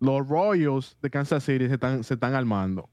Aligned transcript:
los 0.00 0.26
Royals 0.28 0.96
de 1.02 1.10
Kansas 1.10 1.44
City 1.44 1.68
se 1.68 1.74
están, 1.74 2.02
se 2.04 2.14
están 2.14 2.34
armando. 2.34 2.88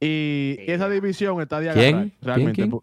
Y 0.00 0.56
Sí. 0.58 0.64
esa 0.72 0.88
división 0.88 1.40
está 1.40 1.60
de 1.60 1.72
¿Quién? 1.72 1.78
agarrar, 1.94 2.02
¿Quién, 2.08 2.18
realmente. 2.22 2.68
quién? 2.68 2.80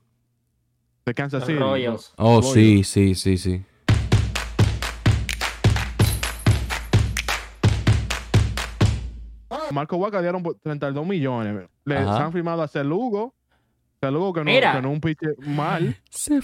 De 1.05 1.13
Kansas 1.13 1.39
Los 1.41 1.47
City. 1.47 1.59
Royals. 1.59 2.13
Oh, 2.17 2.41
Royals. 2.41 2.53
sí, 2.53 2.83
sí, 2.83 3.15
sí, 3.15 3.37
sí. 3.37 3.63
Marco 9.71 9.97
Vaca 9.99 10.21
dieron 10.21 10.43
por 10.43 10.55
32 10.59 11.05
millones. 11.05 11.67
Le 11.85 11.97
Ajá. 11.97 12.25
han 12.25 12.31
firmado 12.33 12.61
a 12.63 12.67
Celugo. 12.67 13.33
Celugo 13.99 14.31
que 14.33 14.39
no, 14.41 14.45
Mira. 14.45 14.73
que 14.73 14.81
no 14.81 14.89
es 14.89 14.93
un 14.93 15.01
pitcher 15.01 15.35
mal. 15.47 15.95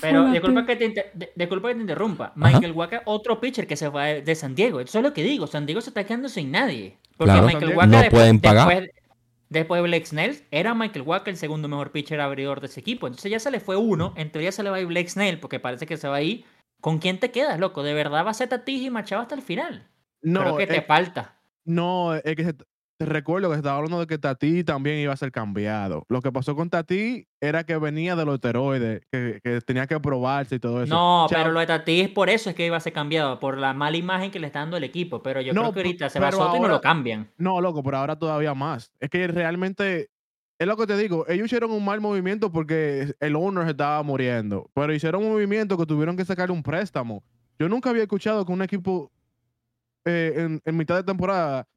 Pero 0.01 0.23
la 0.25 0.31
disculpa 0.31 0.61
pe- 0.65 0.73
que, 0.73 0.75
te, 0.77 0.85
inter- 0.85 1.11
de- 1.13 1.31
disculpa 1.35 1.67
que 1.69 1.75
te 1.75 1.81
interrumpa. 1.81 2.31
Michael 2.35 2.71
Waka, 2.71 3.01
otro 3.05 3.39
pitcher 3.39 3.67
que 3.67 3.75
se 3.75 3.91
fue 3.91 4.21
de 4.23 4.35
San 4.35 4.55
Diego. 4.55 4.79
Eso 4.79 4.97
es 4.99 5.03
lo 5.03 5.13
que 5.13 5.23
digo. 5.23 5.45
San 5.47 5.65
Diego 5.65 5.79
se 5.81 5.91
está 5.91 6.03
quedando 6.03 6.29
sin 6.29 6.51
nadie. 6.51 6.97
Porque 7.17 7.31
Claro. 7.31 7.47
Michael 7.47 7.71
No 7.71 7.77
Waka 7.77 7.87
después, 8.01 8.09
pueden 8.11 8.39
pagar. 8.39 8.67
Después, 8.69 8.91
después 9.49 9.79
de 9.81 9.87
Blake 9.87 10.05
Snell, 10.05 10.43
era 10.51 10.73
Michael 10.73 11.03
Waka 11.05 11.29
el 11.31 11.37
segundo 11.37 11.67
mejor 11.67 11.91
pitcher 11.91 12.19
abridor 12.21 12.59
de 12.59 12.67
ese 12.67 12.79
equipo. 12.79 13.07
Entonces 13.07 13.31
ya 13.31 13.39
se 13.39 13.51
le 13.51 13.59
fue 13.59 13.75
uno. 13.77 14.13
En 14.17 14.31
teoría 14.31 14.51
se 14.51 14.63
le 14.63 14.69
va 14.69 14.77
a 14.77 14.79
ir 14.81 14.87
Blake 14.87 15.09
Snell 15.09 15.39
porque 15.39 15.59
parece 15.59 15.85
que 15.85 15.97
se 15.97 16.07
va 16.07 16.15
a 16.17 16.21
ir. 16.21 16.45
¿Con 16.81 16.97
quién 16.99 17.19
te 17.19 17.31
quedas, 17.31 17.59
loco? 17.59 17.81
¿De 17.83 17.93
verdad 17.93 18.25
va 18.25 18.31
a 18.31 18.33
ser 18.33 18.49
Tatis 18.49 18.81
y 18.81 18.89
Machado 18.89 19.21
hasta 19.21 19.35
el 19.35 19.41
final? 19.41 19.87
No, 20.21 20.41
Creo 20.41 20.57
que 20.57 20.67
te 20.67 20.77
eh, 20.77 20.81
falta. 20.81 21.35
no, 21.65 22.13
es 22.15 22.35
que 22.35 22.43
se- 22.43 22.55
te 23.05 23.09
recuerdo 23.09 23.49
que 23.49 23.55
estaba 23.57 23.77
hablando 23.77 23.99
de 23.99 24.07
que 24.07 24.17
Tati 24.17 24.63
también 24.63 24.97
iba 24.99 25.13
a 25.13 25.17
ser 25.17 25.31
cambiado. 25.31 26.05
Lo 26.09 26.21
que 26.21 26.31
pasó 26.31 26.55
con 26.55 26.69
Tati 26.69 27.27
era 27.41 27.63
que 27.65 27.77
venía 27.77 28.15
de 28.15 28.25
los 28.25 28.35
esteroides, 28.35 29.01
que, 29.11 29.39
que 29.43 29.61
tenía 29.61 29.87
que 29.87 29.99
probarse 29.99 30.55
y 30.55 30.59
todo 30.59 30.83
eso. 30.83 30.93
No, 30.93 31.27
pero 31.29 31.51
lo 31.51 31.59
de 31.59 31.65
Tatis 31.67 32.09
por 32.09 32.29
eso 32.29 32.49
es 32.49 32.55
que 32.55 32.65
iba 32.65 32.77
a 32.77 32.79
ser 32.79 32.93
cambiado, 32.93 33.39
por 33.39 33.57
la 33.57 33.73
mala 33.73 33.97
imagen 33.97 34.31
que 34.31 34.39
le 34.39 34.47
está 34.47 34.59
dando 34.59 34.77
el 34.77 34.83
equipo. 34.83 35.21
Pero 35.23 35.41
yo 35.41 35.53
No, 35.53 35.61
creo 35.61 35.73
que 35.73 35.79
ahorita 35.81 36.09
se 36.09 36.19
va 36.19 36.31
Soto 36.31 36.43
y 36.55 36.59
no 36.59 36.65
ahora- 36.65 36.73
lo 36.75 36.81
cambian. 36.81 37.29
No, 37.37 37.59
loco, 37.61 37.83
pero 37.83 37.97
ahora 37.97 38.17
todavía 38.17 38.53
más. 38.53 38.91
Es 38.99 39.09
que 39.09 39.27
realmente, 39.27 40.09
es 40.59 40.67
lo 40.67 40.77
que 40.77 40.87
te 40.87 40.97
digo, 40.97 41.25
ellos 41.27 41.45
hicieron 41.45 41.71
un 41.71 41.83
mal 41.83 41.99
movimiento 42.01 42.51
porque 42.51 43.13
el 43.19 43.35
owner 43.35 43.65
se 43.65 43.71
estaba 43.71 44.01
muriendo, 44.03 44.69
pero 44.73 44.93
hicieron 44.93 45.23
un 45.23 45.31
movimiento 45.31 45.77
que 45.77 45.85
tuvieron 45.85 46.15
que 46.15 46.25
sacarle 46.25 46.53
un 46.53 46.63
préstamo. 46.63 47.23
Yo 47.59 47.67
nunca 47.69 47.89
había 47.89 48.03
escuchado 48.03 48.45
que 48.45 48.51
un 48.51 48.61
equipo 48.61 49.11
eh, 50.05 50.33
en, 50.37 50.61
en 50.65 50.77
mitad 50.77 50.95
de 50.95 51.03
temporada 51.03 51.67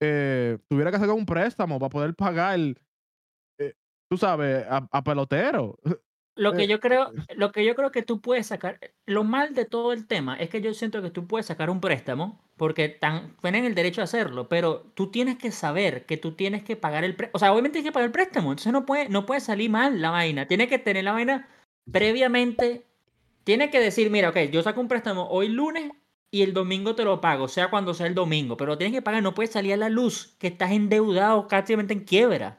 eh, 0.00 0.58
tuviera 0.68 0.90
que 0.90 0.98
sacar 0.98 1.14
un 1.14 1.26
préstamo 1.26 1.78
para 1.78 1.90
poder 1.90 2.14
pagar, 2.14 2.58
eh, 3.58 3.74
tú 4.10 4.16
sabes, 4.16 4.64
a, 4.68 4.88
a 4.90 5.02
pelotero. 5.04 5.78
Lo 6.38 6.52
que 6.52 6.62
Eh, 6.62 6.68
yo 6.68 6.78
creo, 6.78 7.10
lo 7.34 7.50
que 7.50 7.64
yo 7.64 7.74
creo 7.74 7.90
que 7.90 8.02
tú 8.02 8.20
puedes 8.20 8.46
sacar, 8.46 8.78
lo 9.06 9.24
mal 9.24 9.54
de 9.54 9.64
todo 9.64 9.92
el 9.92 10.06
tema 10.06 10.36
es 10.36 10.48
que 10.48 10.60
yo 10.60 10.72
siento 10.72 11.02
que 11.02 11.10
tú 11.10 11.26
puedes 11.26 11.46
sacar 11.46 11.68
un 11.68 11.80
préstamo 11.80 12.40
porque 12.56 12.88
tan, 12.88 13.36
tienen 13.42 13.64
el 13.64 13.74
derecho 13.74 14.02
a 14.02 14.04
hacerlo, 14.04 14.48
pero 14.48 14.82
tú 14.94 15.10
tienes 15.10 15.36
que 15.36 15.50
saber 15.50 16.06
que 16.06 16.16
tú 16.16 16.32
tienes 16.36 16.62
que 16.62 16.76
pagar 16.76 17.02
el 17.02 17.16
préstamo. 17.16 17.36
O 17.36 17.38
sea, 17.40 17.52
obviamente 17.52 17.78
tienes 17.78 17.90
que 17.90 17.94
pagar 17.94 18.06
el 18.06 18.12
préstamo, 18.12 18.52
entonces 18.52 18.72
no 18.72 18.86
puede, 18.86 19.08
no 19.08 19.26
puede 19.26 19.40
salir 19.40 19.68
mal 19.68 20.00
la 20.00 20.10
vaina. 20.10 20.46
Tiene 20.46 20.68
que 20.68 20.78
tener 20.78 21.02
la 21.02 21.12
vaina 21.12 21.48
previamente. 21.90 22.86
Tiene 23.42 23.70
que 23.70 23.80
decir, 23.80 24.08
mira, 24.10 24.28
ok, 24.30 24.36
yo 24.52 24.62
saco 24.62 24.80
un 24.80 24.88
préstamo 24.88 25.28
hoy 25.28 25.48
lunes 25.48 25.90
y 26.30 26.42
el 26.42 26.52
domingo 26.52 26.94
te 26.94 27.04
lo 27.04 27.20
pago, 27.20 27.48
sea 27.48 27.70
cuando 27.70 27.94
sea 27.94 28.06
el 28.06 28.14
domingo, 28.14 28.56
pero 28.56 28.76
tienes 28.76 28.94
que 28.94 29.02
pagar, 29.02 29.22
no 29.22 29.34
puedes 29.34 29.50
salir 29.52 29.72
a 29.72 29.76
la 29.76 29.88
luz 29.88 30.34
que 30.38 30.48
estás 30.48 30.72
endeudado, 30.72 31.48
prácticamente 31.48 31.94
en 31.94 32.00
quiebra. 32.04 32.58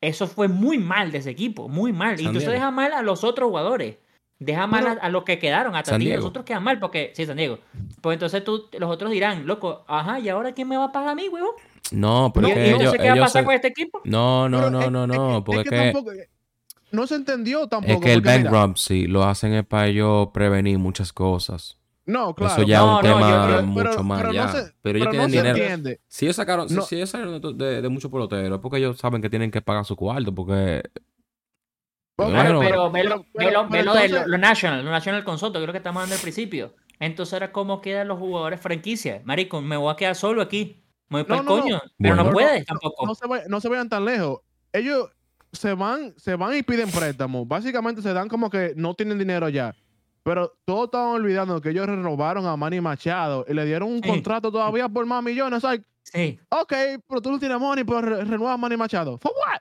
Eso 0.00 0.26
fue 0.26 0.48
muy 0.48 0.78
mal 0.78 1.12
de 1.12 1.18
ese 1.18 1.30
equipo, 1.30 1.68
muy 1.68 1.92
mal. 1.92 2.14
Y 2.14 2.18
San 2.18 2.26
entonces 2.28 2.48
Diego. 2.48 2.52
deja 2.54 2.70
mal 2.70 2.92
a 2.92 3.02
los 3.02 3.22
otros 3.22 3.48
jugadores. 3.48 3.96
Deja 4.38 4.66
mal 4.66 4.98
a, 5.02 5.08
los 5.10 5.24
que 5.24 5.38
quedaron, 5.38 5.76
a. 5.76 5.82
Diego. 5.82 6.16
Los 6.16 6.24
otros 6.24 6.46
quedan 6.46 6.64
mal 6.64 6.80
porque. 6.80 7.12
Sí, 7.14 7.26
San 7.26 7.36
Diego. 7.36 7.58
Pues 8.00 8.14
entonces 8.14 8.42
tú, 8.42 8.68
los 8.78 8.90
otros 8.90 9.10
dirán, 9.10 9.46
loco, 9.46 9.84
ajá, 9.86 10.18
¿y 10.18 10.30
ahora 10.30 10.52
quién 10.52 10.66
me 10.66 10.78
va 10.78 10.84
a 10.84 10.92
pagar 10.92 11.10
a 11.10 11.14
mí, 11.14 11.28
huevón? 11.28 11.50
No, 11.92 12.30
pero 12.34 12.48
¿Y 12.48 12.50
es 12.52 12.56
que 12.56 12.60
y 12.62 12.64
ellos, 12.68 12.78
entonces 12.80 13.00
qué 13.02 13.08
va 13.08 13.12
a 13.14 13.20
pasar 13.20 13.42
se- 13.42 13.44
con 13.46 13.54
este 13.54 13.68
equipo? 13.68 14.00
No, 14.04 14.48
no, 14.48 14.58
Pero 14.58 14.70
no, 14.70 14.80
es- 14.80 14.90
no, 14.90 15.02
es 15.04 15.08
no, 15.10 15.44
porque 15.44 15.60
es 15.60 15.68
que, 15.68 15.76
tampoco- 15.76 16.12
no 16.92 17.06
se 17.06 17.14
entendió 17.16 17.66
tampoco. 17.66 17.92
es 17.92 18.00
que 18.00 18.12
el 18.14 18.22
bankruptcy 18.22 19.06
lo 19.06 19.24
hacen 19.24 19.52
es 19.52 19.66
para 19.66 19.88
ellos 19.88 20.28
prevenir 20.32 20.78
muchas 20.78 21.12
cosas. 21.12 21.76
No, 22.10 22.34
claro. 22.34 22.52
Eso 22.54 22.62
ya 22.62 22.76
es 22.78 22.82
No, 22.82 22.86
un 22.86 22.94
no, 22.94 23.02
yo- 23.02 23.14
tema 23.16 23.46
pero- 23.46 23.62
mucho 23.62 23.90
pero- 23.90 24.02
más 24.04 24.18
pero 24.20 24.28
no 24.28 24.34
ya. 24.34 24.48
se- 24.48 24.72
pero 24.82 24.98
ellos 24.98 25.08
pero 25.10 25.10
tienen 25.10 25.30
dinero. 25.30 25.48
entiende. 25.56 26.00
Si 26.08 26.24
ellos 26.26 26.36
sacaron, 26.36 26.68
si- 26.68 26.74
No. 26.74 26.82
si 26.82 26.96
ellos 26.96 27.10
salieron 27.10 27.40
de, 27.40 27.64
de, 27.64 27.82
de 27.82 27.88
muchos 27.88 28.10
peloteros, 28.10 28.56
es 28.56 28.62
porque 28.62 28.78
ellos 28.78 28.98
saben 28.98 29.22
que 29.22 29.30
tienen 29.30 29.50
que 29.50 29.62
pagar 29.62 29.84
su 29.84 29.96
cuarto, 29.96 30.34
porque 30.34 30.82
Bueno, 32.16 32.32
Pero, 32.42 32.60
pero- 32.60 32.92
pero, 32.92 33.24
pero- 33.32 33.64
de 33.94 34.08
lo, 34.10 34.26
lo 34.26 34.36
National, 34.38 34.84
lo 34.84 34.90
National 34.90 35.24
con 35.24 35.38
Soto, 35.38 35.58
creo 35.60 35.72
que 35.72 35.78
estamos 35.78 36.02
dando 36.02 36.14
al 36.16 36.20
principio. 36.20 36.74
Entonces 36.98 37.32
era 37.32 37.50
cómo 37.50 37.80
quedan 37.80 38.08
los 38.08 38.18
jugadores 38.18 38.60
franquicia. 38.60 39.22
Marico, 39.24 39.62
me 39.62 39.78
voy 39.78 39.90
a 39.90 39.96
quedar 39.96 40.14
solo 40.14 40.42
aquí. 40.42 40.84
Me 41.08 41.22
voy 41.22 41.24
para 41.24 41.36
No, 41.36 41.40
el 41.40 41.46
no, 41.48 41.56
no. 41.56 41.62
coño. 41.62 41.80
Pero 41.98 42.16
no 42.16 42.30
puedes 42.30 42.66
tampoco. 42.66 43.06
no 43.06 43.14
se, 43.14 43.26
vay- 43.26 43.44
no 43.48 43.58
se 43.62 43.68
vayan 43.70 43.88
tan 43.88 44.04
lejos. 44.04 44.40
Ellos 44.70 45.08
se 45.50 45.72
van, 45.72 46.12
se 46.18 46.34
van 46.36 46.54
y 46.54 46.62
piden 46.62 46.90
préstamos. 46.90 47.48
Básicamente 47.48 48.02
se 48.02 48.12
dan 48.12 48.28
como 48.28 48.50
que 48.50 48.74
no 48.76 48.92
tienen 48.94 49.18
dinero 49.18 49.48
ya. 49.48 49.74
Pero 50.22 50.52
todos 50.66 50.84
estaban 50.86 51.08
olvidando 51.14 51.60
que 51.60 51.70
ellos 51.70 51.86
renovaron 51.86 52.46
a 52.46 52.56
Manny 52.56 52.80
Machado 52.80 53.44
y 53.48 53.54
le 53.54 53.64
dieron 53.64 53.88
un 53.90 54.02
Sí. 54.02 54.08
contrato 54.08 54.52
todavía 54.52 54.88
por 54.88 55.06
más 55.06 55.22
millones. 55.22 55.62
Like, 55.62 55.84
Sí. 56.02 56.38
ok, 56.50 56.72
pero 57.08 57.20
tú 57.22 57.30
no 57.30 57.38
tienes 57.38 57.58
money, 57.58 57.84
pero 57.84 58.00
re- 58.02 58.24
renueva 58.24 58.52
a 58.54 58.56
Manny 58.56 58.76
Machado. 58.76 59.16
¿For 59.18 59.32
what? 59.32 59.60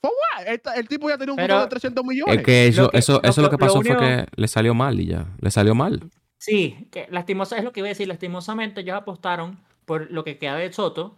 ¿For 0.00 0.10
what? 0.10 0.46
El, 0.48 0.60
el 0.76 0.88
tipo 0.88 1.08
ya 1.08 1.18
tenía 1.18 1.32
un 1.32 1.36
Pero- 1.36 1.54
contrato 1.54 1.64
de 1.64 1.70
300 1.70 2.04
millones. 2.04 2.36
es 2.38 2.42
que 2.44 2.66
eso, 2.68 2.82
Lo 2.82 2.90
que- 2.90 2.98
eso, 2.98 3.12
lo 3.22 3.28
eso 3.28 3.42
lo 3.42 3.50
que- 3.50 3.56
que 3.56 3.60
pasó 3.60 3.82
lo 3.82 3.82
fue 3.82 3.96
que 3.98 4.26
le 4.36 4.48
salió 4.48 4.74
mal 4.74 4.98
y 5.00 5.06
ya. 5.06 5.26
Le 5.40 5.50
salió 5.50 5.74
mal. 5.74 6.10
Sí, 6.38 6.88
que 6.92 7.06
lastimosa 7.10 7.56
es 7.58 7.64
lo 7.64 7.72
que 7.72 7.80
iba 7.80 7.88
a 7.88 7.90
decir. 7.90 8.06
Lastimosamente, 8.08 8.80
ellos 8.82 8.96
apostaron 8.96 9.58
por 9.84 10.10
lo 10.10 10.22
que 10.24 10.38
queda 10.38 10.54
de 10.56 10.72
Soto, 10.72 11.16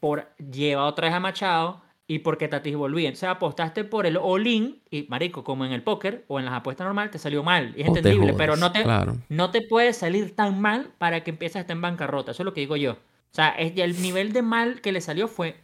por 0.00 0.28
llevar 0.36 0.86
otra 0.86 1.08
vez 1.08 1.14
a 1.14 1.20
Machado 1.20 1.80
y 2.10 2.20
porque 2.20 2.48
Tatis 2.48 2.74
volvía. 2.74 3.08
Entonces 3.08 3.28
apostaste 3.28 3.84
por 3.84 4.06
el 4.06 4.16
all-in 4.16 4.80
y, 4.90 5.02
marico, 5.08 5.44
como 5.44 5.66
en 5.66 5.72
el 5.72 5.82
póker 5.82 6.24
o 6.26 6.38
en 6.38 6.46
las 6.46 6.54
apuestas 6.54 6.86
normales, 6.86 7.12
te 7.12 7.18
salió 7.18 7.42
mal. 7.44 7.74
Es 7.76 7.86
O 7.86 7.92
te 7.92 7.98
entendible, 7.98 8.32
pero 8.32 8.56
no 8.56 8.72
te, 8.72 8.82
Claro. 8.82 9.18
no 9.28 9.50
te 9.50 9.60
puede 9.60 9.92
salir 9.92 10.34
tan 10.34 10.58
mal 10.58 10.90
para 10.96 11.22
que 11.22 11.30
empieces 11.30 11.56
a 11.56 11.60
estar 11.60 11.76
en 11.76 11.82
bancarrota. 11.82 12.30
Eso 12.30 12.42
es 12.42 12.46
lo 12.46 12.54
que 12.54 12.62
digo 12.62 12.76
yo. 12.76 12.92
O 12.92 13.34
sea, 13.34 13.50
es, 13.50 13.76
el 13.76 14.00
nivel 14.00 14.32
de 14.32 14.40
mal 14.40 14.80
que 14.80 14.90
le 14.90 15.02
salió 15.02 15.28
fue 15.28 15.56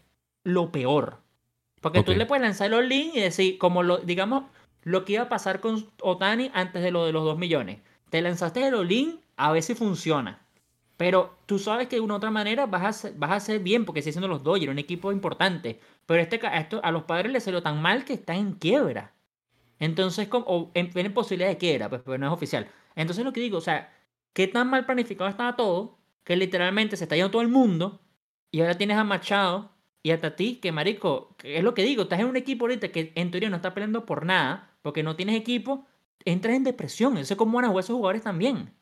lo 0.44 0.70
peor. 0.70 1.16
Porque 1.80 2.02
tú 2.02 2.12
le 2.14 2.26
puedes 2.26 2.42
lanzar 2.42 2.66
el 2.66 2.74
all-in 2.74 3.12
y 3.14 3.20
decir, 3.20 3.56
como 3.56 3.82
lo, 3.82 3.96
digamos, 3.98 4.44
lo 4.82 5.06
que 5.06 5.14
iba 5.14 5.22
a 5.22 5.28
pasar 5.30 5.60
con 5.60 5.90
Otani 6.02 6.50
antes 6.52 6.82
de 6.82 6.90
lo 6.90 7.06
de 7.06 7.12
los 7.12 7.24
2 7.24 7.38
millones. 7.38 7.78
Te 8.10 8.20
lanzaste 8.20 8.66
el 8.66 8.74
all-in 8.74 9.18
a 9.36 9.50
ver 9.50 9.62
si 9.62 9.74
funciona. 9.74 10.43
Pero 10.96 11.36
tú 11.46 11.58
sabes 11.58 11.88
que 11.88 11.96
de 11.96 12.00
una 12.00 12.14
u 12.14 12.16
otra 12.18 12.30
manera 12.30 12.66
vas 12.66 13.04
a 13.04 13.10
vas 13.16 13.30
a 13.30 13.36
hacer 13.36 13.60
bien 13.60 13.84
porque 13.84 14.02
sigue 14.02 14.12
siendo 14.12 14.28
los 14.28 14.42
Dodgers, 14.42 14.70
un 14.70 14.78
equipo 14.78 15.12
importante. 15.12 15.80
Pero 16.06 16.22
este, 16.22 16.40
esto, 16.54 16.80
a 16.84 16.90
los 16.92 17.04
padres 17.04 17.32
les 17.32 17.44
salió 17.44 17.62
tan 17.62 17.82
mal 17.82 18.04
que 18.04 18.14
están 18.14 18.36
en 18.36 18.52
quiebra. 18.54 19.14
Entonces, 19.78 20.28
como, 20.28 20.46
o 20.46 20.70
en, 20.74 21.12
posibilidad 21.12 21.48
de 21.48 21.58
quiebra, 21.58 21.88
pues, 21.88 22.02
pero 22.04 22.18
no 22.18 22.26
es 22.26 22.32
oficial. 22.32 22.68
Entonces 22.96 23.24
lo 23.24 23.32
que 23.32 23.40
digo, 23.40 23.58
o 23.58 23.60
sea, 23.60 23.92
qué 24.32 24.46
tan 24.48 24.68
mal 24.70 24.86
planificado 24.86 25.28
estaba 25.28 25.56
todo, 25.56 25.98
que 26.24 26.36
literalmente 26.36 26.96
se 26.96 27.04
está 27.04 27.16
yendo 27.16 27.30
todo 27.30 27.42
el 27.42 27.48
mundo, 27.48 28.00
y 28.50 28.60
ahora 28.60 28.78
tienes 28.78 28.96
a 28.96 29.04
Machado 29.04 29.72
y 30.02 30.12
a 30.12 30.20
Tati, 30.20 30.56
que 30.56 30.72
marico, 30.72 31.36
es 31.42 31.64
lo 31.64 31.74
que 31.74 31.82
digo, 31.82 32.04
estás 32.04 32.20
en 32.20 32.26
un 32.26 32.36
equipo 32.36 32.64
ahorita 32.66 32.92
que 32.92 33.12
en 33.16 33.30
teoría 33.30 33.50
no 33.50 33.56
está 33.56 33.74
peleando 33.74 34.06
por 34.06 34.24
nada, 34.24 34.70
porque 34.82 35.02
no 35.02 35.16
tienes 35.16 35.36
equipo, 35.36 35.86
entras 36.24 36.54
en 36.54 36.64
depresión. 36.64 37.18
Eso 37.18 37.34
es 37.34 37.38
como 37.38 37.56
van 37.60 37.64
a 37.64 37.80
esos 37.80 37.96
jugadores 37.96 38.22
también. 38.22 38.72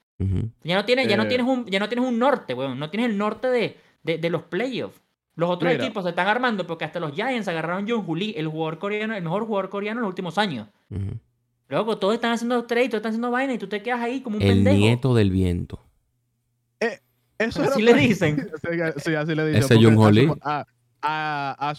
Ya 0.64 0.76
no 0.76 0.84
tienes, 0.84 1.08
ya 1.08 1.16
no 1.16 1.24
Eh. 1.24 1.28
tienes 1.28 1.46
un, 1.46 1.66
ya 1.66 1.78
no 1.78 1.88
tienes 1.88 2.06
un 2.08 2.18
norte, 2.18 2.54
weón. 2.54 2.78
No 2.78 2.90
tienes 2.90 3.10
el 3.10 3.18
norte 3.18 3.48
de, 3.48 3.76
de, 4.02 4.18
de 4.18 4.30
los 4.30 4.42
playoffs. 4.42 5.00
Los 5.34 5.48
otros 5.50 5.72
Mira. 5.72 5.82
equipos 5.84 6.04
se 6.04 6.10
están 6.10 6.28
armando 6.28 6.66
porque 6.66 6.84
hasta 6.84 7.00
los 7.00 7.12
Giants 7.12 7.48
agarraron 7.48 7.86
John 7.88 8.02
Juli, 8.02 8.34
el 8.36 8.48
jugador 8.48 8.78
coreano, 8.78 9.14
el 9.14 9.22
mejor 9.22 9.46
jugador 9.46 9.70
coreano 9.70 10.00
en 10.00 10.02
los 10.02 10.08
últimos 10.10 10.36
años. 10.38 10.68
Luego 11.68 11.96
todos 11.98 12.14
están 12.14 12.32
haciendo 12.32 12.64
trade, 12.64 12.88
todos 12.90 12.98
están 12.98 13.10
haciendo 13.10 13.30
vaina 13.30 13.54
y 13.54 13.58
tú 13.58 13.66
te 13.66 13.82
quedas 13.82 14.00
ahí 14.00 14.20
como 14.20 14.36
un 14.36 14.42
El 14.42 14.48
pendejo. 14.56 14.76
nieto 14.76 15.14
del 15.14 15.30
viento. 15.30 15.80
Eso 17.38 17.62
Así 17.62 17.82
le 17.82 17.94
dicen. 17.94 18.36
Sí, 18.62 18.68
sí, 18.98 19.14
así 19.14 19.34
le 19.34 19.46
dicen. 19.46 19.62
Ese 19.64 19.74
porque 19.74 19.84
Jung 19.84 19.98
Ho 19.98 20.04
a 20.04 20.08
su- 20.08 20.14
Lee. 20.14 20.32
A, 20.42 20.66
a- 21.02 21.74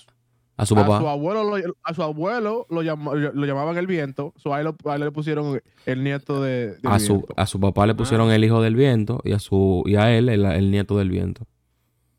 a 0.58 0.66
su- 0.66 0.76
su 0.76 0.80
a 0.82 0.84
su 0.86 0.92
papá. 0.92 1.12
abuelo 1.12 1.44
lo, 1.44 1.76
a 1.84 1.94
su 1.94 2.04
abuelo 2.04 2.68
lo, 2.70 2.84
llam- 2.84 3.32
lo 3.34 3.46
llamaban 3.46 3.78
el 3.78 3.88
viento. 3.88 4.34
So, 4.38 4.54
ahí, 4.54 4.64
lo- 4.64 4.76
ahí 4.86 5.00
le 5.00 5.12
pusieron 5.12 5.62
el 5.86 6.04
nieto 6.04 6.42
de, 6.42 6.76
del 6.76 6.80
A 6.92 7.00
su, 7.00 7.14
viento. 7.18 7.34
a 7.38 7.46
su 7.48 7.60
papá 7.60 7.88
le 7.88 7.96
pusieron 7.96 8.32
el 8.32 8.44
hijo 8.44 8.62
del 8.62 8.76
viento 8.76 9.20
y 9.24 9.32
a 9.34 9.40
su 9.40 9.84
y 9.86 9.96
a 9.96 10.12
él 10.16 10.30
el, 10.30 10.46
el 10.46 10.72
nieto 10.72 10.98
del 10.98 11.10
viento. 11.10 11.46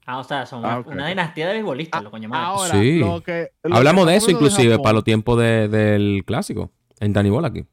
Ah, 0.06 0.18
o 0.18 0.24
sea, 0.24 0.44
son 0.44 0.64
Ah, 0.66 0.82
una, 0.84 1.08
dinastía 1.08 1.46
de 1.48 1.54
beisbolistas, 1.54 2.00
Ah, 2.00 2.04
lo 2.04 2.10
coño 2.10 2.28
madre. 2.28 2.44
Ahora, 2.44 2.74
Sí. 2.74 2.98
lo 2.98 3.22
que, 3.22 3.48
lo 3.62 3.70
que 3.70 3.76
Hablamos 3.78 4.06
de 4.06 4.16
eso 4.16 4.30
inclusive 4.30 4.70
Japón, 4.72 4.82
para 4.82 4.92
los 4.94 5.04
tiempos 5.04 5.38
de- 5.38 5.68
del 5.68 6.24
clásico. 6.26 6.70
En 7.00 7.12
Danny 7.14 7.30
Bola 7.30 7.48
aquí. 7.48 7.64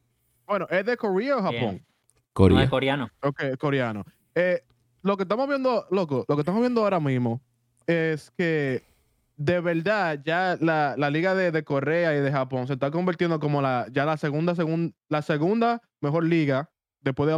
Bueno, 0.47 0.65
¿es 0.69 0.85
de 0.85 0.95
Corea 0.95 1.35
o 1.37 1.41
Japón? 1.41 1.59
Bien. 1.59 1.85
No 1.85 2.33
Corea. 2.33 2.63
es 2.63 2.69
coreano. 2.69 3.09
Ok, 3.23 3.41
coreano. 3.59 4.05
Eh, 4.35 4.61
lo 5.01 5.17
que 5.17 5.23
estamos 5.23 5.47
viendo, 5.49 5.85
loco, 5.91 6.23
lo 6.29 6.35
que 6.35 6.41
estamos 6.41 6.61
viendo 6.61 6.81
ahora 6.83 6.99
mismo 7.01 7.41
es 7.87 8.31
que 8.37 8.81
de 9.43 9.59
verdad 9.59 10.19
ya 10.23 10.57
la, 10.61 10.95
la 10.97 11.09
liga 11.09 11.33
de, 11.33 11.51
de 11.51 11.63
Corea 11.63 12.15
y 12.15 12.19
de 12.21 12.31
Japón 12.31 12.67
se 12.67 12.73
está 12.73 12.91
convirtiendo 12.91 13.39
como 13.39 13.61
la 13.61 13.87
ya 13.91 14.05
la 14.05 14.17
segunda, 14.17 14.53
segun- 14.55 14.93
la 15.09 15.21
segunda 15.21 15.81
mejor 15.99 16.25
liga 16.25 16.69
después 17.01 17.25
de 17.27 17.33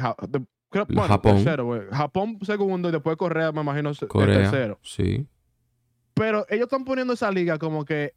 Ja- 0.00 0.16
de- 0.28 0.44
creo- 0.70 0.86
bueno, 0.86 1.02
Japón. 1.08 1.34
tercero. 1.36 1.86
Japón 1.92 2.38
segundo 2.42 2.88
y 2.88 2.92
después 2.92 3.16
Corea, 3.16 3.52
me 3.52 3.60
imagino, 3.60 3.90
el 3.90 3.96
tercero. 3.98 4.78
Sí. 4.82 5.26
Pero 6.14 6.46
ellos 6.48 6.64
están 6.64 6.84
poniendo 6.84 7.12
esa 7.12 7.30
liga 7.30 7.58
como 7.58 7.84
que 7.84 8.14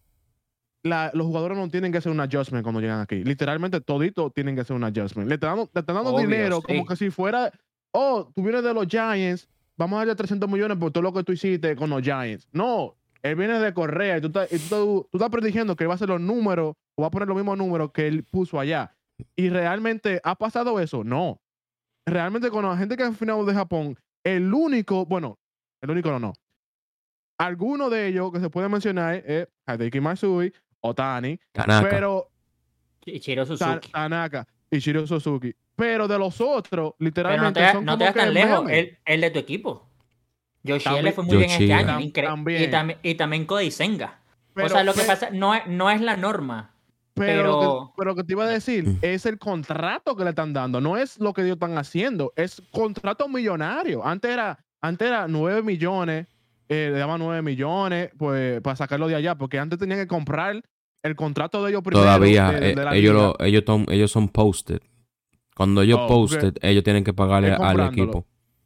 la- 0.83 1.11
los 1.13 1.25
jugadores 1.27 1.57
no 1.57 1.67
tienen 1.69 1.91
que 1.91 1.97
hacer 1.97 2.11
un 2.11 2.19
adjustment 2.19 2.63
cuando 2.63 2.79
llegan 2.79 3.01
aquí. 3.01 3.23
Literalmente 3.23 3.81
toditos 3.81 4.33
tienen 4.33 4.55
que 4.55 4.61
hacer 4.61 4.75
un 4.75 4.83
adjustment. 4.83 5.27
Le 5.27 5.35
están 5.35 5.49
dando, 5.57 5.71
le 5.73 5.79
están 5.81 5.95
dando 5.95 6.11
Obvio, 6.13 6.27
dinero 6.27 6.57
sí. 6.57 6.67
como 6.67 6.85
que 6.85 6.95
si 6.95 7.09
fuera, 7.09 7.51
oh, 7.91 8.31
tú 8.35 8.43
vienes 8.43 8.63
de 8.63 8.73
los 8.73 8.85
Giants, 8.87 9.49
vamos 9.77 9.97
a 9.97 9.99
darle 9.99 10.15
300 10.15 10.49
millones 10.49 10.77
por 10.77 10.91
todo 10.91 11.01
lo 11.03 11.13
que 11.13 11.23
tú 11.23 11.31
hiciste 11.33 11.75
con 11.75 11.89
los 11.89 12.01
Giants. 12.01 12.47
No, 12.51 12.95
él 13.21 13.35
viene 13.35 13.59
de 13.59 13.73
Correa 13.73 14.17
y 14.17 14.21
tú, 14.21 14.27
estás- 14.27 14.51
y 14.51 14.59
tú, 14.69 15.07
tú 15.11 15.17
estás 15.17 15.29
prediciendo 15.29 15.75
que 15.75 15.85
va 15.85 15.93
a 15.93 15.95
hacer 15.95 16.09
los 16.09 16.21
números 16.21 16.75
o 16.95 17.01
va 17.01 17.07
a 17.07 17.11
poner 17.11 17.27
los 17.27 17.35
mismos 17.37 17.57
números 17.57 17.91
que 17.91 18.07
él 18.07 18.23
puso 18.23 18.59
allá. 18.59 18.95
¿Y 19.35 19.49
realmente 19.49 20.19
ha 20.23 20.35
pasado 20.35 20.79
eso? 20.79 21.03
No. 21.03 21.39
Realmente 22.05 22.49
con 22.51 22.65
la 22.65 22.77
gente 22.77 22.95
que 22.97 23.03
ha 23.03 23.11
finado 23.13 23.43
de 23.45 23.53
Japón, 23.53 23.97
el 24.23 24.53
único, 24.53 25.05
bueno, 25.05 25.39
el 25.81 25.89
único 25.91 26.11
no, 26.11 26.19
no. 26.19 26.33
Alguno 27.37 27.89
de 27.89 28.07
ellos 28.07 28.31
que 28.31 28.39
se 28.39 28.49
puede 28.49 28.69
mencionar 28.69 29.15
es 29.15 29.47
Hideki 29.67 29.99
Matsui, 29.99 30.53
Otani, 30.81 31.39
Tanaka. 31.51 31.89
pero 31.89 32.29
Ichiro 33.05 33.45
Suzuki. 33.45 33.89
Tanaka 33.91 34.47
y 34.75 34.79
Shiro 34.79 35.05
Suzuki. 35.07 35.53
Pero 35.75 36.07
de 36.07 36.17
los 36.17 36.39
otros, 36.39 36.65
Pero 36.69 36.83
no 36.99 37.05
literalmente 37.05 37.59
te, 37.59 37.71
son 37.71 37.85
no 37.85 37.93
como 37.93 37.97
te 37.97 38.03
vas 38.05 38.13
que 38.13 38.19
tan 38.19 38.33
lejos. 38.33 38.69
El, 38.69 38.97
el 39.05 39.21
de 39.21 39.29
tu 39.31 39.39
equipo. 39.39 39.87
Yoshi 40.63 40.83
También- 40.83 41.05
le 41.05 41.11
fue 41.11 41.23
muy 41.23 41.37
bien 41.37 41.49
este 41.49 41.73
año. 41.73 41.87
Tam- 41.99 42.01
incre- 42.11 42.23
también. 42.25 42.63
Y, 42.63 42.67
también, 42.67 42.99
y 43.03 43.15
también 43.15 43.45
Cody 43.45 43.71
Senga. 43.71 44.19
Pero- 44.53 44.67
o 44.67 44.69
sea, 44.69 44.83
lo 44.83 44.93
que 44.93 45.01
pero- 45.01 45.07
pasa 45.13 45.29
no 45.31 45.53
es, 45.53 45.67
no 45.67 45.89
es 45.91 46.01
la 46.01 46.17
norma. 46.17 46.71
Pero, 47.13 47.43
lo 47.43 47.59
que- 47.87 47.93
pero- 47.97 48.15
que 48.15 48.23
te 48.23 48.33
iba 48.33 48.43
a 48.45 48.49
decir 48.49 48.83
Mm. 48.85 48.97
es 49.01 49.25
el 49.25 49.37
contrato 49.37 50.15
que 50.15 50.23
le 50.23 50.31
están 50.31 50.53
dando, 50.53 50.81
no 50.81 50.97
es 50.97 51.19
lo 51.19 51.33
que 51.33 51.41
ellos 51.43 51.53
están 51.55 51.77
haciendo, 51.77 52.33
es 52.35 52.61
contrato 52.71 53.27
millonario. 53.29 54.05
Antes 54.05 54.31
era, 54.31 54.57
antes 54.81 55.07
era 55.07 55.27
9 55.27 55.61
millones, 55.61 56.27
eh, 56.67 56.89
le 56.91 56.97
daban 56.99 57.19
9 57.19 57.41
millones 57.41 58.09
pues, 58.17 58.59
para 58.61 58.75
sacarlo 58.75 59.07
de 59.07 59.15
allá, 59.15 59.35
porque 59.35 59.59
antes 59.59 59.77
tenían 59.79 59.99
que 59.99 60.07
comprar 60.07 60.61
el 61.05 61.15
contrato 61.15 61.63
de 61.63 61.71
ellos 61.71 61.81
primero. 61.83 62.03
Todavía, 62.03 62.51
de- 62.51 62.59
de 62.59 62.71
eh, 62.71 62.75
la 62.75 62.95
ellos, 62.95 63.13
lo- 63.13 63.35
ellos, 63.39 63.63
tom- 63.65 63.85
ellos 63.89 64.11
son 64.11 64.27
posted. 64.29 64.79
Cuando 65.55 65.81
ellos 65.81 65.99
Oh, 66.01 66.07
posted, 66.07 66.53
ellos 66.61 66.83
tienen 66.83 67.03
que 67.03 67.13
pagarle 67.13 67.51
al 67.53 67.79
equipo. 67.79 68.25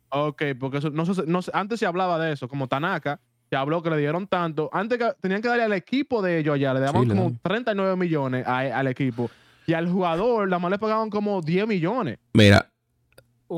Ok, 0.09 0.41
porque 0.59 0.77
eso, 0.80 0.89
no, 0.89 1.06
se- 1.06 1.25
no 1.27 1.39
antes 1.53 1.80
se 1.80 1.86
hablaba 1.86 2.18
de 2.18 2.31
eso, 2.33 2.47
como 2.47 2.68
Tanaka, 2.68 3.19
se 3.50 3.56
habló 3.56 3.83
que 3.83 3.89
le 3.91 3.97
dieron 3.97 4.25
tanto. 4.27 4.69
Antes 4.74 4.97
que 4.97 5.06
tenían 5.21 5.41
que 5.41 5.47
darle 5.50 5.63
al 5.63 5.74
equipo 5.74 6.21
de 6.21 6.39
ellos 6.39 6.56
allá, 6.56 6.74
le 6.74 6.80
daban 6.80 7.03
Sí, 7.03 7.09
como 7.09 7.24
dan. 7.24 7.39
39 7.44 7.95
millones 7.95 8.47
a- 8.47 8.59
al 8.80 8.88
equipo. 8.88 9.30
Y 9.68 9.74
al 9.74 9.88
jugador, 9.91 10.47
nada 10.50 10.59
más 10.59 10.71
le 10.71 10.80
pagaban 10.80 11.09
como 11.12 11.41
10 11.41 11.68
millones. 11.68 12.18
Mira, 12.33 12.71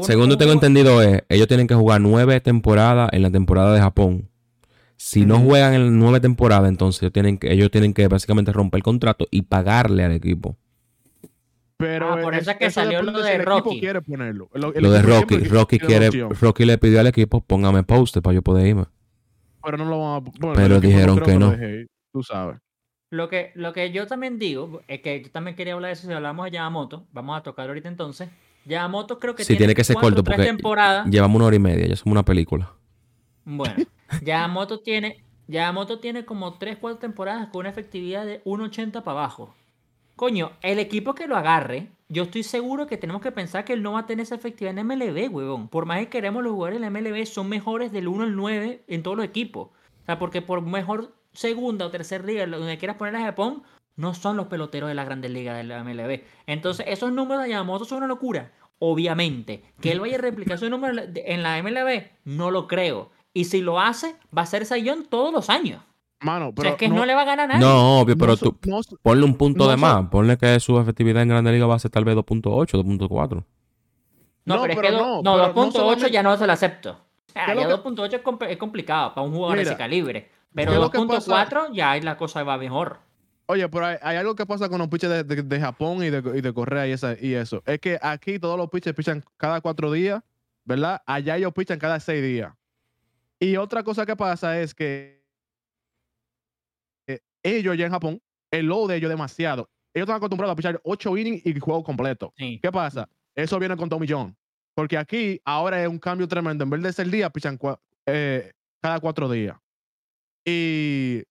según 0.02 0.28
tengo 0.38 0.52
entendido 0.54 1.02
es, 1.02 1.24
ellos 1.30 1.48
tienen 1.48 1.68
que 1.68 1.76
jugar 1.76 2.02
nueve 2.02 2.40
temporadas 2.42 3.10
en 3.14 3.22
la 3.22 3.30
temporada 3.32 3.74
de 3.74 3.80
Japón. 3.80 4.30
Si 5.04 5.26
no 5.26 5.40
juegan 5.40 5.74
en 5.74 5.98
nueve 5.98 6.20
temporadas, 6.20 6.70
entonces 6.70 7.02
ellos 7.02 7.12
tienen, 7.14 7.38
que, 7.40 7.52
ellos 7.52 7.72
tienen 7.72 7.92
que 7.94 8.08
básicamente 8.08 8.54
romper 8.54 8.78
el 8.80 8.84
contrato 8.84 9.28
y 9.32 9.42
pagarle 9.42 10.04
al 10.04 10.12
equipo. 10.12 10.58
Pero 11.78 12.14
Ah, 12.14 12.22
por 12.22 12.36
eso 12.36 12.52
es 12.52 12.58
que 12.58 12.70
salió 12.70 13.02
lo 13.02 13.20
de 13.24 13.40
Rocky. 13.40 13.80
quiere 13.80 14.02
ponerlo. 14.04 14.50
El- 14.54 14.66
el 14.76 14.84
Lo 14.84 14.92
de 14.92 15.02
Rocky, 15.02 15.40
Rocky 15.40 15.80
quiere, 15.80 16.10
Rocky 16.40 16.66
le 16.66 16.78
pidió 16.78 17.00
al 17.00 17.08
equipo, 17.08 17.42
póngame 17.42 17.82
posted 17.82 18.22
para 18.22 18.36
yo 18.36 18.44
poder 18.44 18.68
irme. 18.68 18.86
Pero 19.64 19.78
no 19.78 19.86
lo 19.86 20.00
van 20.00 20.16
a 20.18 20.20
bueno, 20.40 20.54
Pero 20.56 20.80
dijeron 20.80 21.20
que 21.20 21.36
no. 21.36 21.56
tú 22.14 22.22
sabes. 22.22 22.60
Lo 23.10 23.28
que, 23.28 23.52
lo 23.56 23.74
que 23.74 23.92
yo 23.92 24.06
también 24.06 24.38
digo 24.38 24.84
es 24.88 25.02
que 25.02 25.24
yo 25.24 25.32
también 25.32 25.56
quería 25.56 25.74
hablar 25.74 25.90
de 25.90 25.94
eso 25.94 26.08
si 26.08 26.14
hablamos 26.14 26.46
de 26.46 26.52
Yamamoto. 26.52 27.08
Vamos 27.12 27.38
a 27.40 27.42
tocar 27.44 27.68
ahorita 27.68 27.90
entonces. 27.90 28.30
Yamamoto 28.66 29.18
creo 29.20 29.34
que 29.36 29.44
Sí, 29.44 29.58
tiene 29.58 29.74
que 29.74 29.84
ser 29.84 29.96
corto 29.96 30.22
tres 30.24 30.38
porque 30.38 30.48
temporadas. 30.48 31.08
llevamos 31.10 31.36
una 31.38 31.46
hora 31.46 31.56
y 31.56 31.60
media, 31.60 31.88
ya 31.88 31.96
somos 31.96 32.12
una 32.12 32.24
película. 32.24 32.72
Bueno, 33.44 33.74
Yamamoto 34.22 34.80
tiene, 34.80 35.24
Yamamoto 35.48 36.00
tiene 36.00 36.26
como 36.26 36.58
3, 36.58 36.78
4 36.80 37.00
temporadas 37.00 37.50
con 37.50 37.62
una 37.62 37.70
efectividad 37.70 38.26
de 38.26 38.44
1.80 38.44 39.04
para 39.04 39.12
abajo. 39.12 39.56
Coño, 40.16 40.52
el 40.62 40.80
equipo 40.80 41.16
que 41.16 41.28
lo 41.28 41.36
agarre, 41.36 41.90
yo 42.08 42.24
estoy 42.24 42.44
seguro 42.44 42.86
que 42.86 42.98
tenemos 42.98 43.22
que 43.22 43.32
pensar 43.32 43.66
que 43.66 43.74
él 43.74 43.82
no 43.82 43.94
va 43.94 44.02
a 44.02 44.06
tener 44.06 44.24
esa 44.24 44.36
efectividad 44.36 44.78
en 44.78 44.86
MLB, 44.86 45.34
huevón. 45.34 45.68
Por 45.68 45.86
más 45.86 46.00
que 46.00 46.10
queremos 46.10 46.44
los 46.44 46.54
jugadores 46.54 46.82
la 46.82 46.90
MLB 46.90 47.26
son 47.26 47.50
mejores 47.50 47.92
del 47.92 48.08
1 48.08 48.24
al 48.24 48.36
9 48.36 48.84
en 48.88 49.04
todos 49.04 49.18
los 49.18 49.26
equipos. 49.26 49.70
O 49.70 50.06
sea, 50.06 50.20
porque 50.20 50.42
por 50.42 50.62
mejor 50.62 51.16
segunda 51.34 51.86
o 51.86 51.92
tercera 51.92 52.24
liga, 52.24 52.46
donde 52.46 52.78
quieras 52.78 52.98
poner 52.98 53.16
a 53.16 53.22
Japón, 53.22 53.64
no 53.96 54.14
son 54.14 54.38
los 54.38 54.48
peloteros 54.48 54.90
de 54.90 54.96
las 54.96 55.06
grandes 55.06 55.32
ligas 55.32 55.58
de 55.58 55.64
la 55.64 55.84
MLB. 55.84 56.24
Entonces, 56.48 56.86
esos 56.90 57.12
números 57.12 57.44
de 57.44 57.50
Yamamoto 57.50 57.86
son 57.86 58.00
una 58.00 58.08
locura. 58.08 58.52
Obviamente, 58.80 59.64
que 59.80 59.92
él 59.92 60.00
vaya 60.00 60.16
a 60.16 60.22
replicar 60.22 60.56
esos 60.56 60.70
números 60.70 61.10
en 61.16 61.44
la 61.44 61.62
MLB, 61.62 62.10
no 62.26 62.52
lo 62.52 62.68
creo. 62.68 63.12
Y 63.34 63.46
si 63.46 63.62
lo 63.62 63.80
hace, 63.80 64.16
va 64.36 64.42
a 64.42 64.46
ser 64.46 64.66
Sayón 64.66 65.06
todos 65.10 65.32
los 65.34 65.50
años. 65.50 65.82
Mano, 66.20 66.50
O 66.50 66.54
pero 66.54 66.64
sea, 66.64 66.72
es 66.74 66.78
que 66.78 66.88
no, 66.90 67.06
le 67.06 67.16
va 67.16 67.22
a 67.22 67.26
ganar 67.26 67.50
a 67.50 67.54
nadie. 67.54 67.66
No, 67.66 68.02
obvio, 68.02 68.16
pero 68.18 68.34
no 68.34 68.38
tú 68.38 68.56
no 68.66 68.80
ponle 69.02 69.26
un 69.26 69.36
punto 69.36 69.64
no 69.66 69.70
de 69.72 69.78
más. 69.78 70.08
Ponle 70.10 70.38
que 70.38 70.60
su 70.60 70.78
efectividad 70.80 71.24
en 71.24 71.30
Grande 71.30 71.52
Liga 71.52 71.66
va 71.66 71.76
a 71.76 71.80
ser 71.80 71.90
tal 71.90 72.06
vez 72.06 72.16
2.8, 72.16 72.68
2.4. 72.84 73.44
No, 74.46 74.56
No, 74.56 74.62
pero 74.62 74.74
es 74.74 74.80
pero 74.80 74.82
que 74.82 74.92
do- 74.92 75.00
no, 75.00 75.22
no, 75.22 75.22
pero 75.22 75.48
no 75.48 75.54
2.8 75.54 75.72
solamente- 75.72 76.12
ya 76.12 76.24
no 76.24 76.38
se 76.38 76.46
lo 76.48 76.54
acepto. 76.54 76.90
Ah, 77.34 77.34
¿Qué 77.34 77.40
es 77.40 77.48
ya 77.48 77.54
lo 77.56 77.62
que- 77.84 77.90
2.8 77.90 78.16
es, 78.18 78.24
compl- 78.24 78.48
es 78.50 78.58
complicado 78.58 79.14
para 79.16 79.26
un 79.26 79.34
jugador 79.34 79.58
de 79.58 79.64
ese 79.64 79.78
calibre. 79.78 80.24
¿qué 80.26 80.32
Pero 80.54 80.74
es 80.74 80.80
lo 80.80 80.92
que 80.92 80.98
2.4 81.00 81.70
ya 81.74 81.92
ahí 81.92 82.02
la 82.02 82.18
cosa 82.18 82.44
va 82.44 82.58
mejor. 82.58 83.00
Oye, 83.48 83.68
pero 83.70 83.86
hay, 83.88 83.98
hay 84.02 84.18
algo 84.18 84.36
que 84.36 84.46
pasa 84.46 84.70
con 84.70 84.80
los 84.80 84.88
pitchers 84.90 85.12
de, 85.14 85.36
de- 85.36 85.44
de 85.44 85.60
Japón 85.60 86.04
y 86.04 86.10
de, 86.10 86.20
y 86.38 86.42
de 86.42 86.54
Corea 86.54 86.88
y, 86.88 86.92
esa, 86.92 87.16
y 87.20 87.34
eso. 87.34 87.64
Es 87.66 87.80
que 87.80 87.98
aquí 88.02 88.38
todos 88.40 88.58
los 88.58 88.70
pitchers 88.70 88.96
pichan 88.96 89.24
cada 89.38 89.60
cuatro 89.62 89.92
días, 89.92 90.22
¿verdad? 90.66 91.02
Allá 91.06 91.38
ellos 91.38 91.52
pichan 91.54 91.80
cada 91.80 92.00
seis 92.00 92.22
días. 92.22 92.54
Y 93.42 93.58
otra 93.58 93.84
cosa 93.84 94.06
que 94.06 94.16
pasa 94.16 94.60
es 94.62 94.76
que 94.76 95.26
eh, 97.08 97.20
ellos 97.44 97.76
ya 97.78 97.86
en 97.88 97.92
Japón, 97.92 98.22
el 98.52 98.68
low 98.68 98.88
de 98.88 98.98
ellos 98.98 99.10
es 99.10 99.14
demasiado. 99.18 99.70
Ellos 99.94 100.06
están 100.06 100.18
acostumbrados 100.18 100.54
a 100.54 100.56
pichar 100.56 100.80
ocho 100.84 101.18
innings 101.18 101.46
y 101.46 101.60
juego 101.60 101.84
completo. 101.84 102.34
Sí. 102.38 102.60
¿Qué 102.62 102.72
pasa? 102.72 103.10
Eso 103.36 103.60
viene 103.60 103.76
con 103.76 103.90
Tommy 103.90 104.06
John. 104.08 104.36
Porque 104.76 104.98
aquí 104.98 105.42
ahora 105.44 105.82
es 105.82 105.90
un 105.90 106.00
cambio 106.00 106.28
tremendo. 106.28 106.64
En 106.64 106.70
vez 106.70 106.82
de 106.84 106.94
ser 106.94 107.08
día, 107.10 107.30
pichan 107.30 107.58
cua- 107.58 107.80
eh, 108.06 108.52
cada 108.82 109.00
cuatro 109.00 109.30
días. 109.30 109.58
Y 110.46 111.24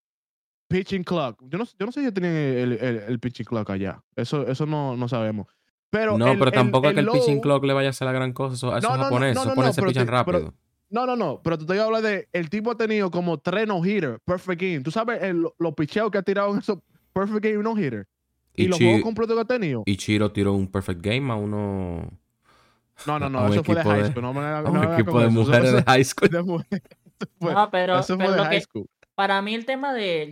pitching 0.68 1.04
clock. 1.04 1.40
Yo 1.48 1.58
no, 1.58 1.64
yo 1.64 1.86
no 1.86 1.92
sé 1.92 2.04
si 2.04 2.12
tienen 2.12 2.32
el, 2.36 2.72
el, 2.72 2.96
el 3.08 3.18
pitching 3.20 3.46
clock 3.46 3.70
allá. 3.70 4.02
Eso, 4.14 4.46
eso 4.46 4.66
no, 4.66 4.96
no 4.96 5.08
sabemos. 5.08 5.46
Pero 5.90 6.18
no, 6.18 6.28
el- 6.32 6.38
pero 6.38 6.50
el- 6.50 6.54
tampoco 6.54 6.88
es 6.88 6.94
que 6.94 7.00
el 7.00 7.06
low- 7.06 7.14
pitching 7.14 7.40
clock 7.40 7.64
le 7.64 7.72
vaya 7.72 7.88
a 7.88 7.90
hacer 7.90 8.06
la 8.06 8.12
gran 8.12 8.32
cosa. 8.32 8.54
Eso, 8.56 8.74
a 8.74 8.78
esos 8.78 8.90
No, 8.90 8.96
no, 8.96 8.98
no, 8.98 9.04
japoneses, 9.04 9.34
no, 9.36 9.40
esos 9.42 9.56
no, 9.56 9.62
no, 9.62 9.72
japoneses 9.72 9.84
pichan 9.84 10.06
pero- 10.06 10.16
rápido. 10.18 10.54
No, 10.90 11.06
no, 11.06 11.14
no. 11.16 11.40
Pero 11.42 11.56
te 11.56 11.62
estoy 11.62 11.78
hablando 11.78 12.08
de. 12.08 12.28
El 12.32 12.50
tipo 12.50 12.70
ha 12.72 12.76
tenido 12.76 13.10
como 13.10 13.38
tres 13.38 13.66
no-hitter, 13.66 14.18
perfect 14.24 14.60
game. 14.60 14.80
Tú 14.80 14.90
sabes 14.90 15.22
el- 15.22 15.46
los 15.58 15.74
picheos 15.74 16.10
que 16.10 16.18
ha 16.18 16.22
tirado 16.22 16.52
en 16.52 16.58
esos 16.58 16.78
perfect 17.12 17.44
game 17.44 17.62
no-hitter. 17.62 18.06
Y, 18.56 18.66
los 18.66 18.78
Chi- 18.78 18.84
juegos 18.84 19.02
completos 19.02 19.36
que 19.36 19.40
ha 19.42 19.44
tenido. 19.44 19.82
y 19.86 19.96
Chiro 19.96 20.32
tiró 20.32 20.52
un 20.52 20.66
perfect 20.70 21.00
game 21.00 21.32
a 21.32 21.36
uno. 21.36 22.10
No, 23.06 23.18
no, 23.18 23.30
no. 23.30 23.44
un 23.46 23.52
Eso 23.52 23.64
fue 23.64 23.74
de 23.76 23.80
equipo 23.80 23.90
high 23.94 24.02
de- 24.02 24.10
school. 24.10 24.22
No 24.22 24.34
me 24.34 24.62
un 24.70 24.92
equipo 24.92 25.20
de 25.20 25.28
mujeres 25.28 25.72
de 25.72 25.82
high 25.84 26.04
school. 26.04 26.30
No, 27.40 27.70
pero, 27.70 27.98
eso 28.00 28.16
fue 28.16 28.24
pero 28.26 28.30
de 28.32 28.36
lo 28.38 28.44
high 28.44 28.58
que, 28.58 28.60
school. 28.62 28.86
para 29.14 29.40
mí 29.42 29.54
el 29.54 29.64
tema 29.66 29.92
de, 29.94 30.30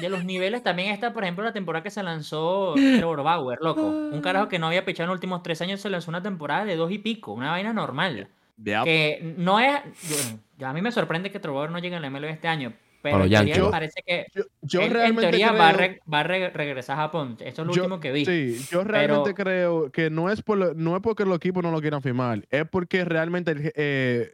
de 0.00 0.08
los 0.08 0.24
niveles 0.24 0.62
también 0.62 0.92
está, 0.92 1.12
por 1.12 1.24
ejemplo, 1.24 1.42
la 1.44 1.52
temporada 1.52 1.82
que 1.82 1.90
se 1.90 2.02
lanzó 2.02 2.74
Trevor 2.74 3.22
Bauer, 3.22 3.58
loco. 3.60 3.82
Un 3.82 4.20
carajo 4.20 4.48
que 4.48 4.58
no 4.58 4.66
había 4.68 4.84
pichado 4.84 5.04
en 5.04 5.08
los 5.08 5.16
últimos 5.16 5.42
tres 5.42 5.60
años 5.62 5.80
se 5.80 5.90
lanzó 5.90 6.10
una 6.10 6.22
temporada 6.22 6.64
de 6.64 6.76
dos 6.76 6.90
y 6.92 6.98
pico, 6.98 7.32
una 7.32 7.50
vaina 7.50 7.72
normal. 7.72 8.28
Yep. 8.64 8.84
Que 8.84 9.34
no 9.38 9.60
es... 9.60 9.80
yo- 10.08 10.38
yo- 10.58 10.66
a 10.66 10.72
mí 10.72 10.82
me 10.82 10.90
sorprende 10.92 11.30
que 11.30 11.38
Trevor 11.40 11.70
no 11.70 11.78
llegue 11.78 11.98
la 12.00 12.10
MLB 12.10 12.24
este 12.30 12.48
año, 12.48 12.72
pero 13.02 13.22
en 13.24 13.30
teoría 13.30 13.62
me 13.64 13.70
parece 13.70 14.02
que 14.04 14.26
Yo, 14.34 14.42
yo 14.62 14.80
en 14.82 14.90
realmente 14.92 15.22
teoría 15.30 15.48
creo, 15.50 15.58
va 15.60 15.68
a, 15.68 15.72
re- 15.72 16.00
va 16.12 16.20
a 16.20 16.22
re- 16.24 16.50
regresar 16.50 16.98
a 16.98 17.02
Japón. 17.02 17.36
Esto 17.40 17.62
es 17.62 17.68
lo 17.68 17.72
Yo- 17.74 17.82
último 17.84 18.00
que 18.00 18.10
vi. 18.12 18.24
Sí, 18.24 18.58
yo 18.70 18.82
realmente 18.84 19.32
Pero- 19.32 19.34
creo 19.36 19.92
que 19.92 20.10
no 20.10 20.28
es, 20.30 20.42
por 20.42 20.58
lo- 20.58 20.74
no 20.74 20.96
es 20.96 21.02
porque 21.02 21.24
los 21.24 21.36
equipos 21.36 21.62
no 21.62 21.70
lo 21.70 21.80
quieran 21.80 22.02
firmar, 22.02 22.44
es 22.50 22.64
porque 22.68 23.04
realmente 23.04 23.72
eh, 23.76 24.32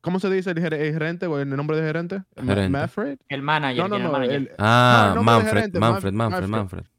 ¿cómo 0.00 0.20
se 0.20 0.30
dice 0.30 0.50
el, 0.52 0.58
ger- 0.58 0.74
el 0.74 0.92
gerente 0.92 1.26
o 1.26 1.38
el 1.40 1.48
nombre 1.50 1.76
de 1.80 1.82
gerente? 1.86 2.22
Ma- 2.36 2.44
Gerente. 2.54 2.68
Manfred. 2.70 3.18
El 3.28 3.42
manager, 3.42 3.78
No, 3.82 3.88
no, 3.88 3.96
el 3.96 4.02
no. 4.04 4.12
manager. 4.12 4.34
el- 4.36 4.50
Ah, 4.58 5.02
No, 5.06 5.08
el 5.08 5.14
nombre 5.16 5.34
del 5.34 5.42
Manfred, 5.42 5.58
gerente, 5.58 5.78
Manfred, 5.80 6.12
Man- 6.12 6.30
Manfred, 6.30 6.48
Manfred. 6.48 6.78
Manfred. 6.78 6.93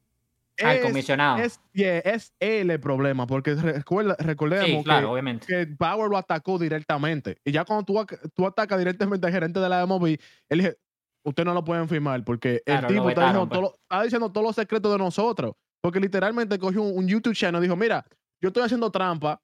Es- 0.58 0.82
comisionado. 0.82 1.38
Es, 1.40 1.60
yeah, 1.74 2.00
es 2.00 2.34
él 2.40 2.72
el 2.72 2.80
problema, 2.80 3.28
porque 3.28 3.56
recuerda, 3.56 4.16
recordemos 4.20 4.66
sí, 4.68 4.78
que- 4.78 4.84
claro, 4.84 5.12
obviamente. 5.12 5.46
que 5.48 5.66
Bauer 5.78 6.10
lo 6.10 6.18
atacó 6.18 6.58
directamente. 6.58 7.38
Y 7.44 7.52
ya 7.52 7.66
cuando 7.66 7.84
tú, 7.86 7.96
ac- 8.00 8.20
tú 8.34 8.46
atacas 8.48 8.80
directamente 8.80 9.28
al 9.28 9.34
gerente 9.34 9.60
de 9.60 9.68
la 9.70 9.82
MLB, 9.86 10.18
él 10.50 10.60
dice, 10.60 10.78
usted 11.26 11.44
no 11.44 11.54
lo 11.54 11.64
pueden 11.64 11.90
firmar 11.90 12.24
porque 12.24 12.62
Claro, 12.66 12.88
el 12.88 12.94
tipo 12.94 13.10
está 13.10 13.22
vetaron, 13.22 13.50
diciendo, 13.50 13.50
todo 13.54 13.62
lo- 13.62 13.74
está 13.82 14.04
diciendo 14.04 14.32
todos 14.32 14.46
los 14.48 14.56
secretos 14.56 14.92
de 14.92 14.98
nosotros. 14.98 15.54
Porque 15.82 16.00
literalmente 16.00 16.58
cogió 16.58 16.82
un, 16.82 16.98
un 16.98 17.08
YouTube 17.08 17.36
channel 17.36 17.60
y 17.60 17.64
dijo, 17.66 17.76
mira, 17.76 18.06
yo 18.42 18.48
estoy 18.48 18.64
haciendo 18.64 18.90
trampa 18.92 19.42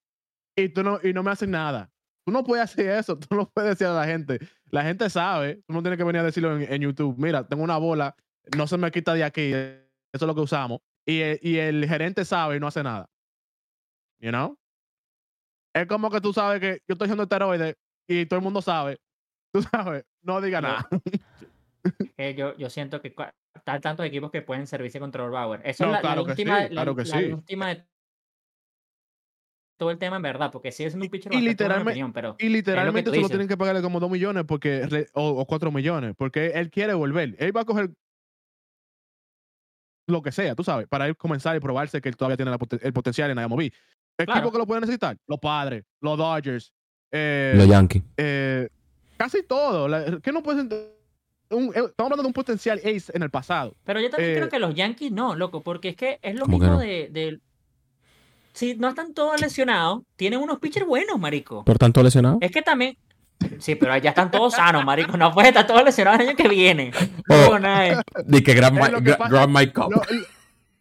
y, 0.57 0.69
tú 0.69 0.81
no, 0.83 0.99
y 1.03 1.13
no 1.13 1.23
me 1.23 1.31
haces 1.31 1.47
nada. 1.49 1.91
Tú 2.25 2.31
no 2.31 2.43
puedes 2.43 2.63
hacer 2.63 2.87
eso, 2.89 3.17
tú 3.19 3.35
no 3.35 3.49
puedes 3.49 3.71
decir 3.71 3.87
a 3.87 3.93
la 3.93 4.05
gente. 4.05 4.39
La 4.69 4.83
gente 4.83 5.09
sabe, 5.09 5.55
tú 5.67 5.73
no 5.73 5.81
tienes 5.81 5.97
que 5.97 6.03
venir 6.03 6.21
a 6.21 6.23
decirlo 6.23 6.55
en, 6.55 6.71
en 6.71 6.81
YouTube. 6.81 7.15
Mira, 7.17 7.47
tengo 7.47 7.63
una 7.63 7.77
bola, 7.77 8.15
no 8.55 8.65
se 8.67 8.77
me 8.77 8.89
quita 8.91 9.13
de 9.13 9.23
aquí, 9.23 9.51
eso 9.51 9.85
es 10.13 10.21
lo 10.21 10.33
que 10.35 10.41
usamos. 10.41 10.79
Y, 11.05 11.21
el- 11.21 11.39
y 11.41 11.57
el 11.57 11.87
gerente 11.87 12.25
sabe 12.25 12.57
y 12.57 12.59
no 12.59 12.67
hace 12.67 12.83
nada. 12.83 13.09
You 14.19 14.29
know? 14.29 14.57
Es 15.73 15.87
como 15.87 16.09
que 16.11 16.21
tú 16.21 16.33
sabes 16.33 16.59
que 16.59 16.79
yo 16.87 16.93
estoy 16.93 17.05
haciendo 17.05 17.23
esteroides 17.23 17.75
y 18.07 18.25
todo 18.25 18.37
el 18.39 18.43
mundo 18.43 18.61
sabe. 18.61 18.99
Tú 19.53 19.61
sabes, 19.63 20.05
no 20.21 20.39
diga 20.39 20.61
No. 20.61 20.67
nada. 20.69 20.89
Eh, 22.17 22.35
yo, 22.37 22.55
yo 22.57 22.69
siento 22.69 23.01
que 23.01 23.13
hay 23.65 23.79
tantos 23.81 24.05
equipos 24.05 24.31
que 24.31 24.41
pueden 24.41 24.65
servirse 24.67 24.97
contra 24.99 25.27
Bauer. 25.27 25.61
Eso 25.65 25.85
No, 25.85 25.89
es 25.89 25.91
la, 25.91 25.97
la 25.97 26.01
claro 26.01 26.23
que 26.25 26.31
última, 26.31 26.55
sí, 26.57 26.61
la- 26.63 26.69
claro 26.69 26.95
la 26.95 27.05
sí. 27.05 27.25
última 27.33 27.67
de 27.69 27.85
todo 29.77 29.91
el 29.91 29.97
tema 29.97 30.17
en 30.17 30.21
verdad, 30.21 30.51
porque 30.51 30.71
sí 30.71 30.83
es 30.83 30.93
un 30.93 31.01
pitcher 31.09 31.33
y 31.33 31.41
literalmente- 31.41 31.89
opinión, 31.91 32.13
pero 32.13 32.35
Y 32.39 32.49
literalmente 32.49 33.09
solo 33.09 33.17
dices. 33.17 33.31
tienen 33.31 33.47
que 33.47 33.57
pagarle 33.57 33.81
como 33.81 33.99
2 33.99 34.09
millones 34.11 34.43
porque 34.47 34.87
o, 35.13 35.29
o 35.29 35.45
4 35.45 35.71
millones, 35.71 36.13
porque 36.17 36.47
él 36.53 36.69
quiere 36.69 36.93
volver. 36.93 37.35
Él 37.39 37.55
va 37.55 37.61
a 37.61 37.65
coger 37.65 37.89
lo 40.11 40.21
que 40.21 40.31
sea, 40.31 40.53
tú 40.55 40.63
sabes, 40.63 40.87
para 40.87 41.07
él 41.07 41.15
comenzar 41.17 41.55
y 41.55 41.59
probarse 41.59 42.01
que 42.01 42.09
él 42.09 42.15
todavía 42.15 42.37
tiene 42.37 42.51
la 42.51 42.57
el 42.81 42.93
potencial 42.93 43.31
en 43.31 43.39
IMOB. 43.39 43.71
Claro. 44.17 44.31
Equipo 44.39 44.51
que 44.51 44.57
lo 44.57 44.67
pueden 44.67 44.81
necesitar, 44.81 45.17
los 45.27 45.39
padres, 45.39 45.83
los 46.01 46.17
Dodgers, 46.17 46.71
eh, 47.11 47.53
Los 47.55 47.67
Yankees. 47.67 48.03
eh, 48.17 48.69
casi 49.17 49.43
todo. 49.43 49.87
La- 49.87 50.19
¿Qué 50.21 50.31
no 50.31 50.43
pueden 50.43 50.69
un- 51.49 51.65
eh, 51.75 51.79
estamos 51.89 51.93
hablando 52.11 52.23
de 52.23 52.27
un 52.27 52.33
potencial 52.33 52.79
ace 52.79 53.11
en 53.13 53.23
el 53.23 53.29
pasado. 53.29 53.75
Pero 53.83 53.99
yo 53.99 54.09
también 54.09 54.31
Eh, 54.31 54.35
creo 54.35 54.49
que 54.49 54.59
los 54.59 54.73
Yankees 54.75 55.11
no, 55.11 55.35
loco, 55.35 55.61
porque 55.61 55.89
es 55.89 55.95
que 55.95 56.19
es 56.21 56.35
lo 56.35 56.45
¿Cómo 56.45 56.59
que 56.59 56.65
mismo 56.65 56.75
no? 56.75 56.79
de, 56.81 57.09
de- 57.11 57.39
Si 58.53 58.75
no 58.75 58.89
están 58.89 59.13
todos 59.13 59.39
lesionados, 59.41 60.03
tienen 60.17 60.39
unos 60.39 60.59
pitchers 60.59 60.85
buenos, 60.85 61.17
marico. 61.19 61.63
¿Por 61.65 61.77
tanto 61.77 62.03
lesionado? 62.03 62.37
Es 62.41 62.51
que 62.51 62.61
también... 62.61 62.97
Sí, 63.59 63.75
pero 63.75 63.95
ya 63.97 64.09
están 64.11 64.31
todos 64.31 64.53
sanos, 64.53 64.83
marico. 64.85 65.17
No 65.17 65.31
puede 65.33 65.49
estar 65.49 65.65
todos 65.67 65.83
lesionados 65.83 66.19
el 66.21 66.29
año 66.29 66.37
que 66.37 66.47
viene. 66.47 66.91
Oh. 67.29 67.51
No, 67.51 67.59
nada 67.59 68.03
de- 68.25 68.43
que 68.43 68.53
Grand, 68.53 68.77
Es 68.77 68.85
Mi- 68.85 68.91
lo 68.91 69.01
que 69.01 69.11
Gra- 69.11 69.17
pasa- 69.17 69.29
Grand 69.29 69.55
Mike 69.57 69.73
Cup. 69.73 69.91
Lo- 69.91 70.01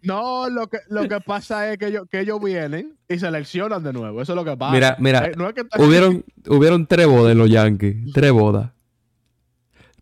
no, 0.02 0.48
lo 0.48 0.66
que, 0.68 0.78
lo 0.88 1.06
que 1.08 1.20
pasa 1.20 1.70
es 1.72 1.78
que 1.78 1.86
ellos, 1.88 2.06
que 2.10 2.20
ellos 2.20 2.42
vienen 2.42 2.96
y 3.08 3.18
seleccionan 3.18 3.82
de 3.82 3.92
nuevo. 3.92 4.22
Eso 4.22 4.32
es 4.32 4.36
lo 4.36 4.44
que 4.44 4.56
pasa. 4.56 4.72
Mira, 4.72 4.96
mira, 4.98 5.26
Eh, 5.26 5.32
no 5.36 5.48
es 5.48 5.54
que 5.54 5.62
hubieron, 5.78 6.24
hubieron 6.48 6.86
tres 6.86 7.06
bodas 7.06 7.32
en 7.32 7.38
los 7.38 7.50
Yankees. 7.50 8.12
Tres 8.14 8.32
bodas. 8.32 8.70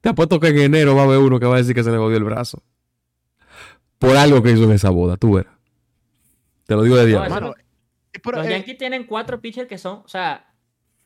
Te 0.01 0.11
apuesto 0.11 0.39
que 0.39 0.49
en 0.49 0.59
enero 0.59 0.95
va 0.95 1.03
a 1.03 1.05
haber 1.05 1.19
uno 1.19 1.41
que 1.41 1.47
va 1.47 1.57
a 1.57 1.59
decir 1.59 1.75
que 1.75 1.83
se 1.83 1.91
le 1.91 1.97
jodió 1.99 2.17
el 2.17 2.25
brazo. 2.25 2.63
Por 3.99 4.17
algo 4.17 4.41
que 4.43 4.53
hizo 4.53 4.63
en 4.65 4.73
esa 4.73 4.91
boda, 4.91 5.17
tú 5.17 5.35
verás. 5.35 5.53
Te 6.67 6.77
lo 6.77 6.83
digo 6.83 6.97
de 6.97 7.07
día. 7.07 7.29
No, 7.29 7.55
Los 8.33 8.47
eh, 8.47 8.51
Yankees 8.51 8.79
tienen 8.79 9.05
cuatro 9.05 9.41
pitchers 9.41 9.69
que 9.69 9.79
son, 9.79 10.03
o 10.05 10.09
sea, 10.09 10.53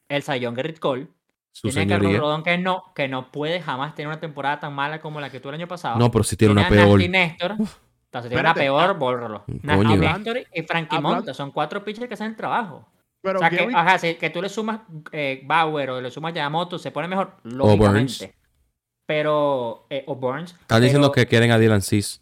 el 0.09 0.23
Sayón 0.23 0.55
Garrett 0.55 0.79
Cole, 0.79 1.09
Su 1.55 1.69
tiene 1.69 1.83
a 1.83 1.87
Carlos 1.87 2.01
señoría. 2.13 2.21
Rodón 2.21 2.43
que 2.43 2.59
no, 2.59 2.93
que 2.95 3.09
no 3.09 3.31
puede 3.31 3.61
jamás 3.61 3.95
tener 3.95 4.09
una 4.09 4.19
temporada 4.21 4.59
tan 4.61 4.73
mala 4.75 5.01
como 5.01 5.21
la 5.21 5.31
que 5.31 5.39
tuvo 5.39 5.51
el 5.51 5.57
año 5.61 5.69
pasado. 5.69 5.99
No, 5.99 6.11
pero 6.11 6.25
si 6.25 6.37
tiene 6.37 6.53
una 6.53 6.67
a 6.67 6.69
peor. 6.69 6.89
Nasty 6.99 7.09
Néstor. 7.09 7.51
Entonces, 7.53 8.29
tiene 8.31 8.41
una 8.41 8.55
peor, 8.55 8.91
ah, 8.91 8.93
bórralo. 8.95 9.45
Nasty 9.63 9.97
Néstor 9.97 10.39
y 10.55 10.63
Frankie 10.63 10.97
hablando- 10.97 11.17
Monta 11.19 11.35
son 11.35 11.51
cuatro 11.51 11.85
pitchers 11.85 12.09
que 12.09 12.15
hacen 12.15 12.29
el 12.29 12.37
trabajo. 12.37 12.89
pero 13.23 13.39
o 13.39 13.41
sea, 13.41 13.51
que, 13.51 13.69
ajá, 13.73 13.99
si- 13.99 14.15
que 14.17 14.31
tú 14.31 14.43
le 14.43 14.49
sumas 14.49 14.81
eh, 15.13 15.43
Bauer 15.45 15.91
o 15.91 16.01
le 16.01 16.11
sumas 16.11 16.35
Yamamoto, 16.35 16.79
se 16.79 16.91
pone 16.91 17.07
mejor, 17.07 17.37
Burns. 17.45 17.55
lógicamente. 17.57 18.35
Pero, 19.07 19.87
eh, 19.91 20.05
o 20.07 20.15
Burns. 20.17 20.53
Están 20.61 20.83
diciendo 20.83 21.13
que 21.13 21.27
quieren 21.27 21.51
a 21.51 21.59
Dylan 21.59 21.83
Cis. 21.83 22.21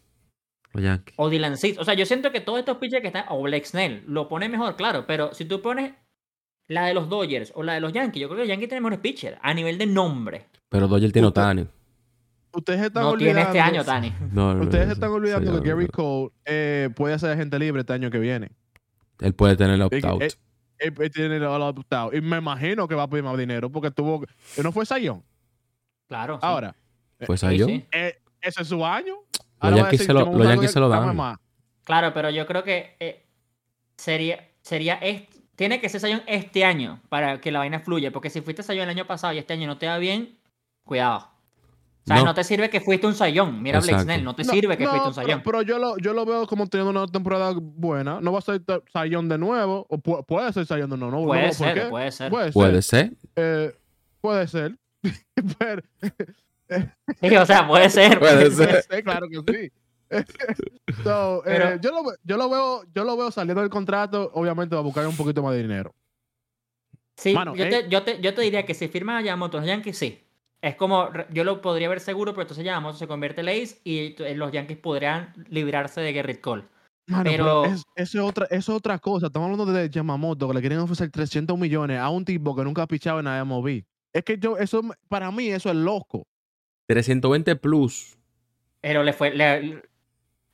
Los 0.72 0.84
Yankees. 0.84 1.14
O 1.18 1.28
Dylan 1.28 1.56
Cease. 1.56 1.80
O 1.80 1.84
sea, 1.84 1.94
yo 1.94 2.06
siento 2.06 2.30
que 2.30 2.40
todos 2.40 2.58
estos 2.60 2.76
pitchers 2.78 3.00
que 3.02 3.08
están. 3.08 3.24
O 3.28 3.42
Blake 3.42 3.64
Snell. 3.66 4.04
Lo 4.06 4.28
pone 4.28 4.48
mejor, 4.48 4.76
claro. 4.76 5.04
Pero 5.06 5.34
si 5.34 5.44
tú 5.44 5.60
pones 5.62 5.92
la 6.70 6.86
de 6.86 6.94
los 6.94 7.08
Dodgers 7.08 7.52
o 7.56 7.62
la 7.62 7.74
de 7.74 7.80
los 7.80 7.92
Yankees, 7.92 8.20
yo 8.22 8.28
creo 8.28 8.36
que 8.36 8.42
los 8.44 8.48
Yankees 8.48 8.68
tienen 8.68 8.82
mejores 8.84 9.00
pitchers 9.00 9.36
a 9.42 9.52
nivel 9.52 9.76
de 9.76 9.86
nombre. 9.86 10.46
Pero 10.68 10.86
Dodger 10.88 11.10
tiene 11.12 11.26
Otani. 11.28 11.66
ustedes 12.52 12.80
están 12.80 13.02
No 13.04 13.16
tiene 13.16 13.32
olvidando. 13.32 13.48
este 13.48 13.60
año, 13.60 13.84
Tani. 13.84 14.12
No, 14.32 14.54
no, 14.54 14.62
Ustedes 14.62 14.86
no, 14.86 14.92
están 14.92 15.10
olvidando 15.10 15.60
que 15.62 15.68
Gary 15.68 15.84
no. 15.86 15.90
Cole 15.90 16.30
eh, 16.44 16.88
puede 16.94 17.18
ser 17.18 17.30
agente 17.32 17.58
libre 17.58 17.80
este 17.80 17.92
año 17.92 18.10
que 18.10 18.18
viene. 18.18 18.50
Él 19.20 19.34
puede 19.34 19.56
tener 19.56 19.80
el 19.80 19.88
que- 19.90 19.96
opt-out. 19.96 20.22
eh, 20.22 20.30
Él, 20.78 20.94
él 20.98 21.10
tiene 21.10 21.36
el 21.36 21.44
opt-out. 21.44 22.14
Y 22.14 22.20
me 22.20 22.38
imagino 22.38 22.86
que 22.88 22.94
va 22.94 23.02
a 23.02 23.08
pedir 23.10 23.24
más 23.24 23.36
dinero 23.36 23.68
porque 23.70 23.90
tuvo. 23.90 24.22
él 24.56 24.62
No 24.64 24.72
fue 24.72 24.86
Sayón. 24.86 25.22
Claro. 26.08 26.34
sí. 26.36 26.40
Ahora, 26.42 26.74
Pues 27.26 27.40
Sí, 27.40 27.58
sí. 27.58 27.84
eh, 27.92 28.16
ese 28.40 28.62
es 28.62 28.68
su 28.68 28.84
año. 28.86 29.16
Los 29.60 29.74
Yankees 29.76 30.04
se 30.06 30.12
lo- 30.14 30.20
"Yo 30.20 30.26
me 30.26 30.30
los 30.32 30.38
voy 30.38 30.46
a 30.46 30.50
Yankees 30.54 30.72
se 30.72 30.80
lo 30.80 30.88
dan". 30.88 31.14
más". 31.14 31.36
Claro, 31.84 32.14
pero 32.14 32.30
yo 32.30 32.46
creo 32.46 32.62
que 32.64 32.96
eh, 33.00 33.26
sería. 33.96 34.48
sería 34.62 34.94
este- 34.94 35.29
tiene 35.60 35.78
que 35.78 35.90
ser 35.90 36.00
Sayón 36.00 36.22
este 36.26 36.64
año 36.64 37.02
para 37.10 37.38
que 37.38 37.52
la 37.52 37.58
vaina 37.58 37.80
fluya. 37.80 38.10
Porque 38.12 38.30
si 38.30 38.40
fuiste 38.40 38.62
Sayón 38.62 38.84
el 38.84 38.88
año 38.96 39.06
pasado 39.06 39.34
y 39.34 39.38
este 39.38 39.52
año 39.52 39.66
no 39.66 39.76
te 39.76 39.86
va 39.88 39.98
bien, 39.98 40.38
cuidado. 40.84 41.18
O 41.18 42.06
sea, 42.06 42.16
No. 42.16 42.24
no, 42.24 42.34
te 42.34 42.44
sirve 42.44 42.70
que 42.70 42.80
fuiste 42.80 43.06
un 43.06 43.14
Sayón. 43.14 43.62
Mira 43.62 43.78
Blake. 43.80 44.00
Snell, 44.04 44.24
no 44.24 44.34
te 44.34 44.42
No, 44.44 44.52
sirve 44.54 44.78
que 44.78 44.84
no, 44.84 44.90
fuiste 44.90 45.08
un 45.08 45.14
Sayón. 45.14 45.42
Pero, 45.44 45.60
yo, 45.60 45.78
lo, 45.78 45.98
yo 45.98 46.14
lo 46.14 46.24
veo 46.24 46.46
como 46.46 46.66
teniendo 46.66 46.90
una 46.98 47.06
temporada 47.12 47.52
buena. 47.54 48.22
No 48.22 48.32
va 48.32 48.38
a 48.38 48.40
ser 48.40 48.62
Sayón 48.90 49.28
de 49.28 49.36
nuevo. 49.36 49.84
O 49.90 49.98
pu- 49.98 50.24
puede 50.24 50.50
ser 50.54 50.64
Sayón 50.64 50.88
de 50.88 50.96
nuevo. 50.96 51.20
No, 51.20 51.26
Puede 51.26 51.42
no, 51.42 51.48
¿por 51.48 51.54
ser, 51.56 51.88
puede 51.90 52.10
ser. 52.10 52.30
Puede 52.30 52.44
ser. 52.46 52.52
Puede 52.54 52.80
ser. 52.82 53.12
Eh, 53.36 53.74
puede 54.22 54.48
ser. 54.48 54.76
pero, 55.58 55.82
Sí, 57.20 57.36
o 57.36 57.44
sea, 57.44 57.68
puede 57.68 57.90
ser. 57.90 58.18
Puede 58.18 58.50
ser. 58.52 58.82
Sí, 58.90 59.02
claro 59.02 59.26
que 59.28 59.36
sí. 59.52 59.72
So, 61.04 61.42
eh, 61.46 61.56
Pero- 61.56 61.80
yo, 61.80 61.90
lo, 61.90 62.12
yo, 62.24 62.36
lo 62.36 62.48
veo, 62.50 62.82
yo 62.94 63.04
lo 63.04 63.16
veo 63.16 63.30
saliendo 63.30 63.60
del 63.60 63.70
contrato, 63.70 64.30
obviamente 64.34 64.74
va 64.74 64.80
a 64.80 64.84
buscar 64.84 65.06
un 65.06 65.16
poquito 65.16 65.42
más 65.42 65.54
de 65.54 65.62
dinero. 65.62 65.94
Sí, 67.16 67.34
Mano, 67.34 67.54
yo, 67.54 67.64
eh. 67.64 67.68
te, 67.68 67.88
yo, 67.88 68.02
te, 68.02 68.20
yo 68.20 68.34
te 68.34 68.40
diría 68.42 68.64
que 68.64 68.74
si 68.74 68.88
firman 68.88 69.16
a 69.16 69.22
Yamamoto 69.22 69.58
los 69.58 69.66
Yankees, 69.66 69.98
sí. 69.98 70.20
Es 70.62 70.74
como, 70.76 71.08
yo 71.32 71.44
lo 71.44 71.60
podría 71.62 71.88
ver 71.88 72.00
seguro, 72.00 72.32
pero 72.32 72.42
entonces 72.42 72.64
Yamamoto 72.64 72.98
se 72.98 73.06
convierte 73.06 73.40
en 73.40 73.48
ace 73.48 73.80
y 73.84 74.10
t- 74.10 74.34
los 74.34 74.52
Yankees 74.52 74.78
podrían 74.78 75.32
librarse 75.48 76.00
de 76.00 76.12
Garrett 76.12 76.40
Cole. 76.40 76.64
Mano, 77.06 77.24
Pero- 77.24 77.62
pero, 77.62 77.64
es- 77.64 77.82
eso, 77.96 78.18
es 78.18 78.24
otra, 78.24 78.46
eso 78.46 78.72
es 78.72 78.76
otra 78.78 78.98
cosa. 78.98 79.26
Estamos 79.26 79.50
hablando 79.50 79.72
de 79.72 79.88
Yamamoto, 79.90 80.48
que 80.48 80.54
le 80.54 80.60
quieren 80.60 80.78
ofrecer 80.78 81.10
300 81.10 81.58
millones 81.58 81.98
a 81.98 82.08
un 82.10 82.24
tipo 82.24 82.54
que 82.54 82.62
nunca 82.64 82.82
ha 82.82 82.86
pichado 82.86 83.18
en 83.20 83.24
la 83.26 83.38
MLB. 83.44 83.84
Es 84.12 84.22
que 84.24 84.38
yo, 84.38 84.56
eso, 84.58 84.82
para 85.08 85.30
mí, 85.30 85.48
eso 85.48 85.70
es 85.70 85.76
loco. 85.76 86.26
320 86.88 87.56
plus. 87.56 88.16
Pero 88.80 89.02
le 89.02 89.12
fue, 89.12 89.30
le, 89.34 89.82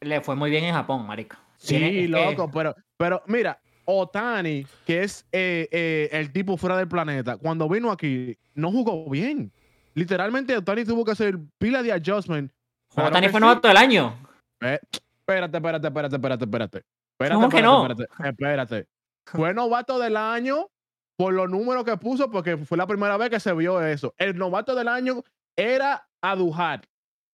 le 0.01 0.21
fue 0.21 0.37
muy 0.37 0.51
bien 0.51 0.65
en 0.65 0.75
Japón, 0.75 1.07
marico. 1.07 1.37
Sí, 1.57 1.79
que- 1.79 2.09
loco, 2.09 2.51
pero, 2.51 2.75
pero 2.97 3.23
mira, 3.27 3.59
Otani, 3.85 4.67
que 4.85 5.03
es 5.05 5.27
eh, 5.33 5.69
eh, 5.71 6.09
el 6.13 6.33
tipo 6.33 6.57
fuera 6.57 6.77
del 6.77 6.89
planeta, 6.89 7.37
cuando 7.37 7.69
vino 7.69 7.91
aquí, 7.91 8.37
no 8.55 8.71
jugó 8.71 9.09
bien. 9.09 9.53
Literalmente, 9.95 10.57
Otani 10.57 10.85
tuvo 10.85 11.05
que 11.05 11.13
hacer 11.13 11.39
pila 11.59 11.83
de 11.83 11.93
adjustment. 11.93 12.53
Como 12.89 13.05
Claro 13.07 13.13
Tani 13.13 13.27
que 13.27 13.31
fue 13.31 13.41
sí. 13.41 13.47
novato 13.47 13.69
del 13.69 13.77
año. 13.77 14.15
Eh, 14.61 14.79
espérate, 14.93 15.57
espérate, 15.57 15.87
espérate, 15.87 16.17
espérate, 16.17 16.45
espérate. 16.45 16.83
Espérate, 17.13 17.35
¿Cómo 17.35 17.49
que 17.49 17.63
no? 17.63 17.87
espérate, 17.87 18.29
espérate. 18.29 18.87
Fue 19.25 19.55
novato 19.55 19.99
del 19.99 20.17
año 20.17 20.69
por 21.17 21.33
los 21.33 21.49
números 21.49 21.85
que 21.85 21.97
puso, 21.97 22.31
porque 22.31 22.59
fue 22.59 22.77
la 22.77 22.87
primera 22.87 23.17
vez 23.17 23.31
que 23.31 23.41
se 23.41 23.53
vio 23.55 23.81
eso. 23.83 24.15
El 24.19 24.37
novato 24.37 24.75
del 24.75 24.89
año 24.89 25.23
era 25.57 26.07
Adujar. 26.21 26.83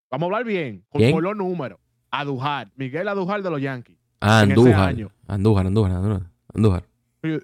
Vamos 0.09 0.23
a 0.23 0.25
hablar 0.27 0.45
bien, 0.45 0.85
por, 0.89 1.01
por 1.11 1.23
los 1.23 1.35
números. 1.35 1.79
Adujar, 2.17 2.69
Miguel 2.75 3.07
Adujar 3.07 3.41
de 3.41 3.49
los 3.49 3.59
Yankees. 3.61 3.97
Ah, 4.19 4.41
Andújar. 4.41 4.89
año. 4.89 5.11
Andújar, 5.27 5.65
Andújar, 5.67 5.91
Andújar. 5.93 6.21
Andújar. 6.53 6.83
Bueno, 7.21 7.39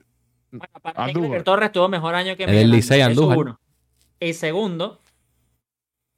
para 0.81 1.05
mí, 1.05 1.09
Andújar. 1.09 1.13
Gleyber 1.13 1.43
Torres 1.43 1.71
tuvo 1.71 1.89
mejor 1.89 2.13
año 2.15 2.35
que 2.35 2.43
El 2.43 2.51
Miguel 2.51 2.71
Licey 2.71 3.01
Ángel, 3.01 3.13
eso 3.13 3.23
Andújar. 3.23 3.37
uno. 3.39 3.59
Y 4.19 4.33
segundo, 4.33 4.99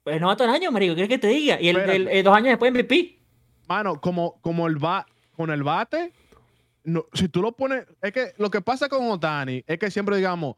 pues 0.04 0.20
novato 0.20 0.44
del 0.44 0.52
año, 0.54 0.70
marico, 0.70 0.94
¿quieres 0.94 1.08
que 1.08 1.18
te 1.18 1.28
diga? 1.28 1.60
Y 1.60 1.68
el, 1.68 1.76
el- 1.78 2.08
eh, 2.08 2.22
dos 2.22 2.34
años 2.36 2.48
después 2.48 2.72
MVP. 2.72 3.18
Mano, 3.68 4.00
como, 4.00 4.40
como 4.42 4.66
el 4.66 4.82
va 4.84 5.06
con 5.34 5.50
el 5.50 5.62
bate, 5.62 6.12
no, 6.84 7.06
si 7.14 7.28
tú 7.28 7.40
lo 7.40 7.52
pones, 7.52 7.86
es 8.02 8.12
que 8.12 8.32
lo 8.38 8.50
que 8.50 8.60
pasa 8.60 8.88
con 8.88 9.08
Otani 9.10 9.64
es 9.66 9.78
que 9.78 9.90
siempre 9.90 10.16
digamos, 10.16 10.56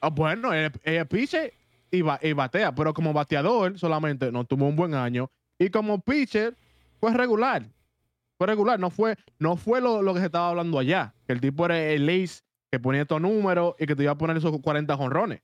ah, 0.00 0.10
bueno, 0.10 0.52
él, 0.52 0.70
él 0.82 1.06
piche 1.06 1.54
y, 1.90 2.02
ba- 2.02 2.18
y 2.20 2.32
batea, 2.34 2.74
pero 2.74 2.92
como 2.92 3.12
bateador 3.12 3.78
solamente 3.78 4.30
no 4.32 4.44
tuvo 4.44 4.66
un 4.66 4.76
buen 4.76 4.94
año 4.94 5.30
y 5.58 5.70
como 5.70 5.98
pitcher 6.00 6.56
fue 7.02 7.12
regular, 7.14 7.68
fue 8.38 8.46
regular, 8.46 8.78
no 8.78 8.88
fue, 8.90 9.16
no 9.40 9.56
fue 9.56 9.80
lo, 9.80 10.02
lo 10.02 10.14
que 10.14 10.20
se 10.20 10.26
estaba 10.26 10.50
hablando 10.50 10.78
allá, 10.78 11.14
que 11.26 11.32
el 11.32 11.40
tipo 11.40 11.64
era 11.64 11.78
el 11.78 12.08
ace 12.08 12.42
que 12.70 12.78
ponía 12.78 13.02
estos 13.02 13.20
números 13.20 13.74
y 13.76 13.86
que 13.86 13.96
te 13.96 14.04
iba 14.04 14.12
a 14.12 14.18
poner 14.18 14.36
esos 14.36 14.56
40 14.60 14.96
jonrones. 14.96 15.42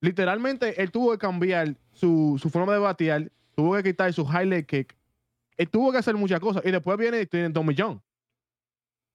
Literalmente, 0.00 0.80
él 0.80 0.92
tuvo 0.92 1.10
que 1.10 1.18
cambiar 1.18 1.76
su, 1.92 2.38
su 2.40 2.50
forma 2.50 2.72
de 2.72 2.78
batear, 2.78 3.32
tuvo 3.56 3.74
que 3.74 3.82
quitar 3.82 4.12
su 4.12 4.22
highlight 4.22 4.66
kick 4.66 4.96
él 5.56 5.70
tuvo 5.70 5.90
que 5.90 5.98
hacer 5.98 6.14
muchas 6.14 6.38
cosas. 6.40 6.62
Y 6.64 6.70
después 6.70 6.98
viene 6.98 7.20
y 7.20 7.26
tiene 7.26 7.50
Tommy 7.50 7.74
John. 7.76 8.02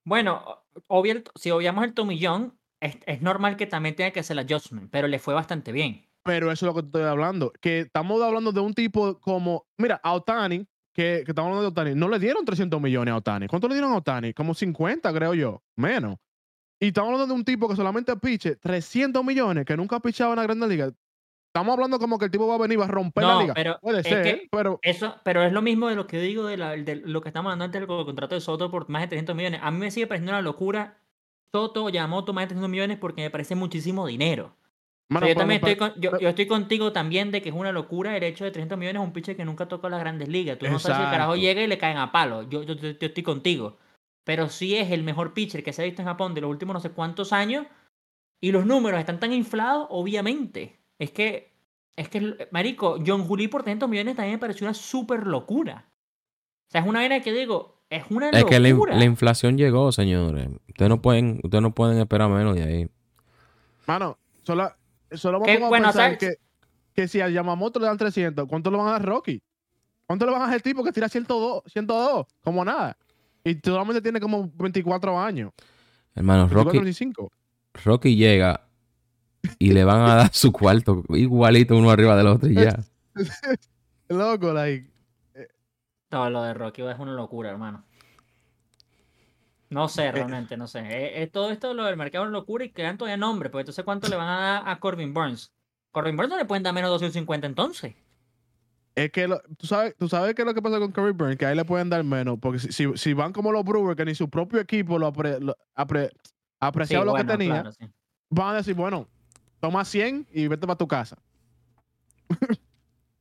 Bueno, 0.04 0.64
obvio, 0.88 1.22
si 1.36 1.52
obviamos 1.52 1.84
el 1.84 1.94
tomillón, 1.94 2.58
es, 2.80 2.98
es 3.06 3.22
normal 3.22 3.56
que 3.56 3.68
también 3.68 3.96
tenga 3.96 4.12
que 4.12 4.22
hacer 4.22 4.38
el 4.38 4.46
adjustment, 4.46 4.90
pero 4.92 5.08
le 5.08 5.20
fue 5.20 5.34
bastante 5.34 5.72
bien. 5.72 6.08
Pero 6.24 6.52
eso 6.52 6.66
es 6.66 6.68
lo 6.68 6.82
que 6.82 6.86
estoy 6.86 7.04
hablando. 7.04 7.54
Que 7.62 7.82
estamos 7.82 8.22
hablando 8.22 8.52
de 8.52 8.60
un 8.60 8.74
tipo 8.74 9.20
como. 9.20 9.68
Mira, 9.78 10.02
a 10.04 10.14
Otani, 10.14 10.68
que, 10.94 11.24
que 11.26 11.32
estamos 11.32 11.50
hablando 11.50 11.62
de 11.62 11.68
Otani, 11.70 11.96
no 11.96 12.10
le 12.10 12.20
dieron 12.20 12.44
300 12.46 12.82
millones 12.82 13.12
a 13.14 13.18
Otani. 13.18 13.48
¿Cuánto 13.48 13.68
le 13.68 13.76
dieron 13.76 13.92
a 13.94 13.98
Otani? 13.98 14.34
Como 14.34 14.54
50, 14.54 15.14
creo 15.14 15.34
yo. 15.34 15.62
Menos. 15.76 16.18
Y 16.80 16.88
estamos 16.88 17.10
hablando 17.14 17.28
de 17.34 17.40
un 17.40 17.46
tipo 17.46 17.70
que 17.70 17.76
solamente 17.76 18.16
piche 18.18 18.56
300 18.56 19.24
millones, 19.24 19.66
que 19.66 19.78
nunca 19.78 19.98
ha 19.98 20.00
pichado 20.00 20.32
en 20.32 20.38
la 20.38 20.44
Grande 20.44 20.68
Liga. 20.68 20.92
Estamos 21.54 21.74
hablando 21.74 22.00
como 22.00 22.18
que 22.18 22.26
el 22.26 22.32
tipo 22.32 22.48
va 22.48 22.56
a 22.56 22.60
venir 22.60 22.80
va 22.80 22.86
a 22.86 22.88
romper 22.88 23.24
la 23.26 23.40
liga. 23.42 23.54
pero 23.54 23.78
Puede 23.82 24.04
ser, 24.04 24.24
que- 24.24 24.48
pero. 24.50 24.80
Eso, 24.82 25.16
pero 25.24 25.44
es 25.44 25.52
lo 25.52 25.62
mismo 25.62 25.90
de 25.90 25.96
lo 25.96 26.08
que 26.08 26.18
yo 26.18 26.24
digo 26.24 26.46
de, 26.46 26.56
la- 26.58 26.72
de 26.78 26.96
lo 26.96 27.22
que 27.22 27.28
estamos 27.30 27.50
hablando 27.50 27.66
antes 27.66 27.82
del 27.82 27.88
contrato 27.88 28.36
de 28.36 28.42
Soto 28.42 28.72
por 28.72 28.90
más 28.90 29.02
de 29.02 29.08
300 29.10 29.36
millones. 29.36 29.60
A 29.62 29.70
mí 29.70 29.78
me 29.78 29.92
sigue 29.92 30.08
pareciendo 30.08 30.32
una 30.32 30.42
locura 30.42 30.98
Soto, 31.54 31.90
Yamamoto 31.90 32.32
más 32.34 32.44
de 32.44 32.48
300 32.50 32.70
millones 32.70 32.98
porque 33.00 33.22
me 33.24 33.30
parece 33.30 33.56
muchísimo 33.56 34.08
dinero. 34.08 34.56
Mano, 35.12 35.28
yo 35.28 35.36
también 35.36 35.58
estoy, 35.64 35.76
con- 35.76 36.00
yo, 36.00 36.18
yo 36.20 36.30
estoy 36.30 36.48
contigo 36.48 36.92
también 36.94 37.32
de 37.32 37.42
que 37.42 37.50
es 37.50 37.56
una 37.56 37.72
locura 37.72 38.16
el 38.16 38.24
hecho 38.24 38.44
de 38.46 38.52
300 38.52 38.78
millones 38.78 39.00
a 39.00 39.04
un 39.04 39.12
pitcher 39.14 39.36
que 39.36 39.44
nunca 39.46 39.68
tocó 39.68 39.90
las 39.90 40.00
grandes 40.00 40.30
ligas. 40.30 40.58
Tú 40.58 40.68
no 40.68 40.80
sabes 40.80 40.98
si 40.98 41.04
el 41.04 41.10
carajo 41.12 41.36
llega 41.36 41.62
y 41.62 41.68
le 41.68 41.78
caen 41.78 41.98
a 41.98 42.12
palo. 42.12 42.44
Yo, 42.50 42.64
yo, 42.64 42.74
yo- 42.76 42.92
yo 42.92 43.08
estoy 43.08 43.24
contigo. 43.24 43.78
Pero 44.24 44.50
sí 44.50 44.76
es 44.78 44.92
el 44.92 45.04
mejor 45.04 45.34
pitcher 45.34 45.64
que 45.64 45.74
se 45.74 45.82
ha 45.82 45.86
visto 45.86 46.02
en 46.02 46.08
Japón 46.08 46.34
de 46.34 46.42
los 46.42 46.50
últimos 46.50 46.74
no 46.74 46.80
sé 46.80 46.92
cuántos 46.92 47.34
años. 47.34 47.66
Y 48.40 48.52
los 48.52 48.66
números 48.66 49.00
están 49.00 49.20
tan 49.20 49.34
inflados, 49.34 49.88
obviamente. 49.90 50.80
Es 50.98 51.12
que, 51.12 51.52
es 51.96 52.08
que, 52.08 52.48
marico, 52.52 52.98
John 53.06 53.24
Juli 53.26 53.48
por 53.48 53.64
300 53.64 53.90
millones 53.90 54.16
también 54.16 54.36
me 54.36 54.40
pareció 54.40 54.66
una 54.66 54.74
súper 54.74 55.28
locura. 55.28 55.86
O 56.70 56.72
sea, 56.72 56.82
es 56.82 56.88
una 56.88 57.00
vaina 57.00 57.20
que 57.22 57.34
digo, 57.34 57.84
es 57.90 58.04
una 58.10 58.30
Es 58.30 58.46
que 58.46 58.60
la, 58.60 58.70
in- 58.70 58.76
locura. 58.76 58.96
la 58.98 59.04
inflación 59.04 59.58
llegó, 59.58 59.92
señores. 59.92 60.48
Ustedes 60.70 60.90
no 60.90 61.02
pueden, 61.02 61.42
ustedes 61.44 61.62
no 61.62 61.76
pueden 61.76 62.00
esperar 62.00 62.30
menos 62.30 62.56
de 62.56 62.64
ahí. 62.64 62.90
Mano, 63.88 64.18
solo, 64.44 64.72
solo 65.14 65.42
Que, 65.42 65.54
vamos 65.54 65.68
a 65.68 65.70
bueno, 65.70 65.86
pensar 65.88 66.18
que, 66.18 66.36
que 66.94 67.08
si 67.08 67.22
a 67.22 67.30
Yamamoto 67.30 67.80
le 67.80 67.88
dan 67.88 67.98
300, 67.98 68.48
¿cuánto 68.48 68.72
le 68.72 68.78
van 68.78 68.88
a 68.88 68.92
dar 68.92 69.02
a 69.02 69.06
Rocky? 69.06 69.42
¿Cuánto 70.06 70.26
le 70.26 70.32
van 70.32 70.42
a 70.42 70.46
dar 70.46 70.54
al 70.56 70.62
tipo 70.62 70.84
que 70.84 70.92
tira 70.92 71.08
102, 71.08 71.64
102? 71.68 72.28
Como 72.44 72.66
nada. 72.66 72.98
Y 73.44 73.58
solamente 73.64 74.02
tiene 74.02 74.20
como 74.20 74.52
24 74.56 75.20
años. 75.20 75.52
Hermano, 76.16 76.44
24, 76.44 76.64
Rocky, 76.64 76.78
25. 76.80 77.32
Rocky 77.86 78.16
llega 78.16 78.68
y 79.58 79.72
le 79.72 79.84
van 79.84 80.02
a 80.02 80.16
dar 80.16 80.34
su 80.34 80.52
cuarto 80.52 81.04
igualito 81.10 81.76
uno 81.78 81.90
arriba 81.90 82.16
del 82.16 82.28
otro 82.28 82.50
y 82.50 82.56
ya. 82.56 82.80
Loco, 84.10 84.54
like. 84.54 84.92
Todo 86.10 86.30
lo 86.30 86.44
de 86.44 86.54
Rocky 86.54 86.82
es 86.82 87.00
una 87.00 87.14
locura, 87.14 87.50
hermano. 87.50 87.86
No 89.72 89.88
sé, 89.88 90.12
realmente, 90.12 90.58
no 90.58 90.68
sé. 90.68 90.80
Eh, 90.82 91.24
eh, 91.24 91.28
todo 91.28 91.50
esto 91.50 91.74
lo 91.74 91.86
del 91.86 91.96
mercado 91.96 92.26
es 92.26 92.30
una 92.30 92.38
locura 92.40 92.66
y 92.66 92.70
quedan 92.72 92.98
todavía 92.98 93.16
nombres, 93.16 93.52
porque 93.52 93.62
entonces 93.62 93.84
¿cuánto 93.86 94.10
le 94.10 94.18
van 94.18 94.28
a 94.28 94.40
dar 94.40 94.64
a 94.70 94.80
Corbin 94.80 95.14
Burns? 95.14 95.52
Corbin 95.92 96.18
Burns 96.18 96.30
no 96.30 96.38
le 96.38 96.44
pueden 96.46 96.62
dar 96.62 96.74
menos 96.74 96.90
de 96.90 96.94
250 96.94 97.48
entonces. 97.48 97.96
Es 98.96 99.10
que 99.14 99.30
lo- 99.30 99.42
tú 99.58 99.66
sabes, 99.68 99.96
tú 99.98 100.10
sabes 100.10 100.36
qué 100.36 100.42
es 100.42 100.46
lo 100.46 100.54
que 100.54 100.62
pasa 100.62 100.78
con 100.78 100.92
Curry 100.92 101.14
Burns, 101.14 101.38
que 101.38 101.46
ahí 101.46 101.56
le 101.56 101.64
pueden 101.64 101.90
dar 101.90 102.04
menos, 102.04 102.38
porque 102.42 102.60
si, 102.60 102.74
si, 102.74 102.86
si 102.98 103.14
van 103.14 103.32
como 103.32 103.54
los 103.54 103.64
Brewers, 103.64 103.96
que 103.96 104.04
ni 104.04 104.14
su 104.14 104.30
propio 104.30 104.60
equipo 104.60 105.00
lo, 105.00 105.08
apre, 105.08 105.40
lo 105.40 105.56
apre- 105.76 106.10
Sí, 106.12 106.18
apreciaba 106.60 107.06
lo 107.06 107.12
bueno, 107.12 107.26
que 107.32 107.38
tenía, 107.38 107.54
claro, 107.54 107.72
sí. 107.72 107.86
van 108.30 108.50
a 108.50 108.54
decir, 108.58 108.76
bueno, 108.76 109.08
toma 109.62 109.86
100 109.86 110.28
y 110.34 110.48
vete 110.50 110.68
para 110.68 110.78
tu 110.78 110.88
casa. 110.88 111.18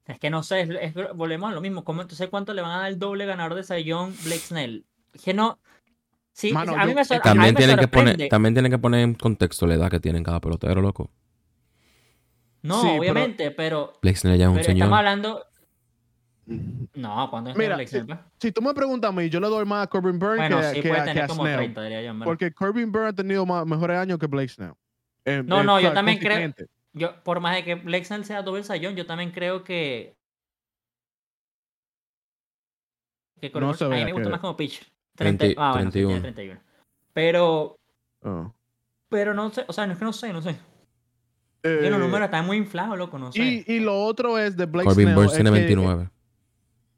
Es 0.06 0.18
que 0.18 0.30
no 0.30 0.42
sé, 0.42 0.62
es- 0.62 0.70
es- 0.96 1.14
volvemos 1.14 1.50
a 1.50 1.54
lo 1.54 1.60
mismo. 1.60 1.84
¿Cómo, 1.84 2.02
entonces 2.02 2.28
cuánto 2.28 2.52
le 2.52 2.62
van 2.62 2.72
a 2.72 2.78
dar 2.80 2.88
el 2.90 2.98
doble 2.98 3.26
ganador 3.26 3.54
de 3.54 3.62
Sayón, 3.62 4.12
Blake 4.24 4.40
Snell? 4.40 4.84
Que 5.24 5.32
no... 5.34 5.60
Sí, 6.32 6.52
Mano, 6.52 6.72
a 6.76 6.86
mí 6.86 6.94
yo- 6.94 7.00
a 7.00 7.20
También 7.20 7.54
me 7.54 7.58
tienen, 7.58 7.76
que 7.78 7.88
poner, 7.88 8.28
también 8.28 8.54
tienen 8.54 8.72
que 8.72 8.78
poner 8.78 9.00
en 9.00 9.14
contexto 9.14 9.66
la 9.66 9.74
edad 9.74 9.90
que 9.90 10.00
tienen 10.00 10.22
cada 10.22 10.40
pelotero, 10.40 10.80
loco. 10.80 11.10
No, 12.62 12.80
Sí, 12.82 12.86
pero- 12.88 13.00
obviamente, 13.00 13.50
pero, 13.50 13.92
Blake 14.02 14.16
Snell 14.18 14.38
ya 14.38 14.44
es 14.44 14.48
un 14.48 14.54
pero 14.54 14.64
señor. 14.64 14.76
estamos 14.84 14.98
hablando... 14.98 15.46
No, 16.94 17.28
¿cuándo 17.30 17.50
es 17.50 17.56
Mira, 17.56 17.76
Snell? 17.86 18.06
pues? 18.06 18.18
Si 18.40 18.52
tú 18.52 18.60
me 18.62 18.74
preguntas 18.74 19.08
a 19.08 19.12
mí, 19.12 19.28
yo 19.28 19.38
le 19.40 19.48
doy 19.48 19.64
más 19.64 19.84
a 19.84 19.86
Corbin 19.88 20.18
Burns 20.18 20.36
Bueno, 20.38 20.60
que, 20.60 20.66
sí 20.70 20.80
que 20.82 20.88
puede 20.88 21.00
a- 21.00 21.04
que 21.04 21.10
tener 21.10 21.24
a 21.24 21.28
como 21.28 21.42
Snell. 21.42 21.56
30, 21.56 21.82
diría 21.82 22.02
yo. 22.02 22.18
Porque 22.24 22.52
Corbin 22.52 22.90
Burns 22.90 23.08
ha 23.08 23.12
tenido 23.14 23.46
más- 23.46 23.66
mejores 23.66 23.98
años 23.98 24.18
que 24.18 24.26
Blake 24.26 24.48
Snell. 24.48 24.74
No, 25.46 25.62
no, 25.62 25.80
yo 25.80 25.92
también 25.92 26.18
creo-. 26.18 26.52
Yo, 26.92 27.22
por 27.22 27.38
más 27.40 27.54
de 27.54 27.62
que 27.64 27.76
Blake 27.76 28.04
Snell 28.04 28.24
sea 28.24 28.42
doble 28.42 28.64
sayón, 28.64 28.96
yo 28.96 29.06
también 29.06 29.30
creo 29.30 29.62
que. 29.62 30.16
que 33.40 33.50
Corbin 33.52 33.68
No 33.68 33.74
se 33.74 33.84
a 33.84 33.88
mí 33.88 34.04
me 34.04 34.12
gusta 34.12 34.28
más 34.28 34.40
como 34.40 34.56
pitch. 34.56 34.82
30 35.24 35.46
ah, 35.56 35.72
bueno, 35.72 35.90
sí, 35.90 35.98
tiene 35.98 36.20
31. 36.20 36.22
31. 36.22 36.60
Pero, 37.12 37.78
Ah. 38.22 38.52
pero 39.08 39.34
no 39.34 39.50
sé, 39.50 39.64
o 39.66 39.72
sea, 39.72 39.86
no 39.86 39.92
es 39.94 39.98
que 39.98 40.04
no 40.04 40.12
sé, 40.12 40.32
no 40.32 40.42
sé. 40.42 40.56
Que 41.62 41.86
Eh, 41.86 41.90
los 41.90 42.00
números 42.00 42.24
están 42.26 42.46
muy 42.46 42.56
inflados, 42.56 42.96
loco, 42.96 43.18
no 43.18 43.30
sé. 43.32 43.40
y, 43.42 43.64
y 43.74 43.80
lo 43.80 44.02
otro 44.04 44.38
es 44.38 44.56
de 44.56 44.66
Blake 44.66 44.88
Corbin 44.88 45.08
Snell. 45.12 45.28
Tiene 45.30 45.50
que 45.50 45.56
29. 45.58 46.10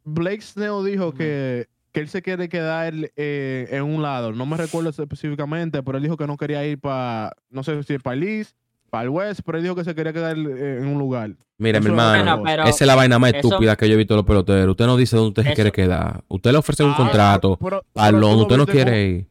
Blake 0.04 0.40
Snell 0.42 0.84
dijo 0.84 1.12
que, 1.14 1.66
que 1.92 2.00
él 2.00 2.08
se 2.08 2.22
quiere 2.22 2.48
quedar 2.48 2.92
eh, 3.16 3.68
en 3.70 3.82
un 3.82 4.02
lado. 4.02 4.32
No 4.32 4.46
me 4.46 4.56
recuerdo 4.56 4.90
específicamente, 4.90 5.82
pero 5.82 5.98
él 5.98 6.02
dijo 6.04 6.16
que 6.16 6.26
no 6.26 6.36
quería 6.36 6.64
ir 6.66 6.78
para, 6.78 7.32
no 7.50 7.62
sé 7.62 7.82
si 7.82 7.98
para 7.98 8.14
el 8.14 8.22
East, 8.24 8.56
para 8.92 9.04
el 9.04 9.08
West, 9.08 9.40
pero 9.42 9.56
él 9.56 9.64
dijo 9.64 9.74
que 9.74 9.84
se 9.84 9.94
quería 9.94 10.12
quedar 10.12 10.36
eh, 10.36 10.76
en 10.78 10.86
un 10.86 10.98
lugar. 10.98 11.30
Mira, 11.56 11.80
mi 11.80 11.86
hermano, 11.86 12.42
pero 12.44 12.64
esa 12.64 12.84
es 12.84 12.86
la 12.86 12.94
vaina 12.94 13.18
más 13.18 13.32
eso- 13.32 13.48
estúpida 13.48 13.74
que 13.74 13.88
yo 13.88 13.94
he 13.94 13.96
visto 13.96 14.12
a 14.12 14.18
los 14.18 14.26
peloteros. 14.26 14.68
Usted 14.72 14.84
no 14.84 14.98
dice 14.98 15.16
dónde 15.16 15.28
usted 15.30 15.44
se 15.44 15.54
quiere 15.54 15.72
quedar. 15.72 16.22
Usted 16.28 16.52
le 16.52 16.58
ofrece 16.58 16.84
un 16.84 16.90
Ah, 16.90 16.96
contrato 16.98 17.56
pero- 17.56 17.82
para 17.94 18.08
pero 18.08 18.18
lo 18.20 18.28
usted 18.36 18.56
no 18.58 18.66
quiere 18.66 18.90
con- 18.90 19.00
ir. 19.00 19.16
Y 19.16 19.26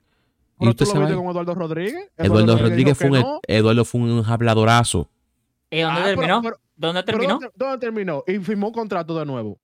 pero 0.58 0.72
usted 0.72 0.86
tú 0.86 0.92
se 0.92 0.98
va. 0.98 1.14
con 1.14 1.30
Eduardo 1.30 1.54
Rodríguez. 1.54 2.10
Eduardo 2.18 2.58
Rodríguez 2.58 2.98
fue 2.98 3.08
un, 3.12 3.20
no. 3.20 3.40
Eduardo 3.48 3.86
fue 3.86 4.02
un 4.02 4.24
habladorazo. 4.26 5.08
¿Y 5.70 5.82
dónde 5.82 6.00
Ah, 6.00 6.04
pero- 6.06 6.16
terminó? 6.18 6.42
pero- 6.42 6.58
¿Dónde 6.76 7.04
pero 7.04 7.18
terminó? 7.20 7.34
¿dónde, 7.34 7.52
dónde 7.56 7.78
terminó? 7.78 8.24
Y 8.26 8.40
firmó 8.40 8.68
un 8.70 8.74
contrato 8.74 9.16
de 9.20 9.26
nuevo. 9.28 9.60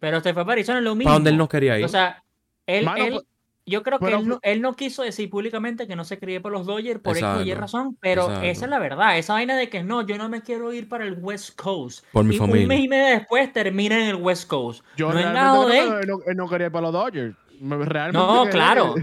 Pero 0.00 0.20
se 0.20 0.34
fue 0.34 0.42
para 0.44 0.52
Arizona, 0.52 0.78
es 0.80 0.84
lo 0.84 0.94
mismo. 0.94 1.04
Para 1.08 1.14
donde 1.14 1.30
él 1.30 1.38
no 1.38 1.48
quería 1.48 1.78
ir. 1.78 1.86
O 1.86 1.88
sea, 1.88 2.22
él, 2.66 2.84
Mano, 2.84 3.04
él- 3.04 3.12
pues- 3.14 3.24
yo 3.70 3.82
creo 3.82 3.98
que 3.98 4.12
él 4.12 4.28
no, 4.28 4.38
él 4.42 4.60
no 4.60 4.74
quiso 4.74 5.02
decir 5.02 5.30
públicamente 5.30 5.86
que 5.86 5.96
no 5.96 6.04
se 6.04 6.18
quería 6.18 6.42
por 6.42 6.52
los 6.52 6.66
Dodgers 6.66 7.00
por 7.00 7.16
X 7.16 7.22
o 7.24 7.36
Y 7.40 7.50
Exacto, 7.50 7.60
razón, 7.60 7.96
pero 8.00 8.22
exacto. 8.24 8.46
esa 8.46 8.64
es 8.66 8.70
la 8.70 8.78
verdad. 8.78 9.16
Esa 9.16 9.32
vaina 9.32 9.56
de 9.56 9.70
que 9.70 9.82
no, 9.82 10.06
yo 10.06 10.18
no 10.18 10.28
me 10.28 10.42
quiero 10.42 10.72
ir 10.74 10.88
para 10.88 11.04
el 11.04 11.14
West 11.14 11.58
Coast. 11.58 12.04
Por 12.12 12.24
mi 12.24 12.34
y 12.34 12.38
familia. 12.38 12.62
un 12.62 12.68
mes 12.68 12.80
y 12.80 12.88
medio 12.88 13.06
después 13.18 13.52
termina 13.52 13.98
en 14.02 14.08
el 14.10 14.16
West 14.16 14.46
Coast. 14.48 14.84
Yo 14.96 15.12
no 15.12 15.18
es 15.18 15.24
realmente 15.24 15.40
nada 15.40 15.66
de 15.66 15.78
él. 16.02 16.06
no, 16.08 16.18
él 16.26 16.36
no 16.36 16.48
quería 16.48 16.66
ir 16.66 16.72
para 16.72 16.82
los 16.82 16.92
Dodgers. 16.92 17.34
Realmente 17.62 18.18
No, 18.18 18.46
claro. 18.50 18.94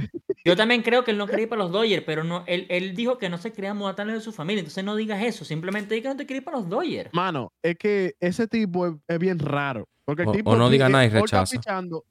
Yo 0.43 0.55
también 0.57 0.81
creo 0.81 1.03
que 1.03 1.11
él 1.11 1.17
no 1.17 1.27
quería 1.27 1.43
ir 1.43 1.49
para 1.49 1.61
los 1.63 1.71
Dodgers, 1.71 2.03
pero 2.05 2.23
no, 2.23 2.43
él, 2.47 2.65
él 2.69 2.95
dijo 2.95 3.17
que 3.17 3.29
no 3.29 3.37
se 3.37 3.53
quería 3.53 3.73
mudar 3.73 3.95
tan 3.95 4.07
lejos 4.07 4.23
de 4.23 4.25
su 4.25 4.33
familia. 4.33 4.59
Entonces 4.61 4.83
no 4.83 4.95
digas 4.95 5.21
eso, 5.23 5.45
simplemente 5.45 5.93
diga 5.95 6.09
que 6.09 6.13
no 6.15 6.17
te 6.17 6.25
quieres 6.25 6.41
ir 6.41 6.45
para 6.45 6.57
los 6.57 6.67
Dodgers. 6.69 7.09
Mano, 7.13 7.51
es 7.61 7.77
que 7.77 8.15
ese 8.19 8.47
tipo 8.47 8.87
es, 8.87 8.93
es 9.07 9.19
bien 9.19 9.37
raro. 9.39 9.87
Porque 10.05 10.23
el 10.23 10.29
O- 10.29 10.31
tipo 10.31 10.51
o 10.51 10.55
no 10.55 10.69
diga 10.69 10.89
nada 10.89 11.05
y 11.05 11.09
rechaza. 11.09 11.55
pichando, 11.55 12.03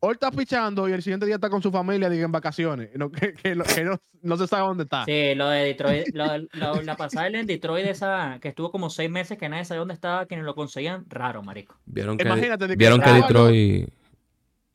hoy 0.00 0.12
está 0.14 0.30
pichando 0.30 0.88
y 0.88 0.92
el 0.92 1.02
siguiente 1.02 1.26
día 1.26 1.36
está 1.36 1.48
con 1.50 1.62
su 1.62 1.70
familia, 1.70 2.08
diga, 2.10 2.24
en 2.24 2.32
vacaciones. 2.32 2.90
no- 2.96 3.10
que 3.10 3.34
que 3.34 3.54
no, 3.54 3.64
que 3.64 3.84
no- 3.84 3.98
no 4.22 4.36
se 4.36 4.46
sabe 4.46 4.62
dónde 4.66 4.84
está. 4.84 5.04
Sí, 5.04 5.34
lo 5.34 5.48
de 5.48 5.64
Detroit, 5.64 6.08
lo- 6.14 6.38
lo- 6.52 6.82
la 6.82 6.96
pasada 6.96 7.26
en 7.28 7.46
Detroit, 7.46 7.86
esa 7.86 8.38
que 8.40 8.48
estuvo 8.48 8.70
como 8.70 8.90
seis 8.90 9.10
meses 9.10 9.38
que 9.38 9.48
nadie 9.48 9.64
sabía 9.64 9.80
dónde 9.80 9.94
estaba, 9.94 10.26
quienes 10.26 10.44
lo 10.46 10.54
conseguían, 10.54 11.04
raro, 11.08 11.42
marico. 11.42 11.76
Vieron 11.86 12.16
que, 12.16 12.24
Imagínate 12.26 12.74
vieron 12.76 13.00
que 13.00 13.10
Eduardo- 13.10 13.46
Detroit. 13.46 13.88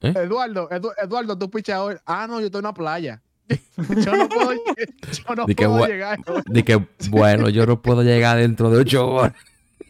Eduardo, 0.01 0.69
Edu- 0.69 0.93
Eduardo, 1.01 1.37
tú 1.37 1.49
pichas 1.49 1.79
hoy. 1.79 1.95
Ah, 2.05 2.27
no, 2.27 2.39
yo 2.39 2.45
estoy 2.47 2.59
en 2.59 2.65
una 2.65 2.73
playa. 2.73 3.21
yo 4.05 4.15
no 4.17 4.27
puedo, 4.29 4.51
yo 4.53 5.35
no 5.35 5.45
Di 5.45 5.55
que 5.55 5.65
puedo 5.65 5.87
llegar. 5.87 6.19
De 6.47 6.63
que, 6.63 6.85
bueno, 7.09 7.49
yo 7.49 7.65
no 7.65 7.81
puedo 7.81 8.03
llegar 8.03 8.37
dentro 8.37 8.69
de 8.69 8.79
ocho 8.79 9.07
horas. 9.07 9.33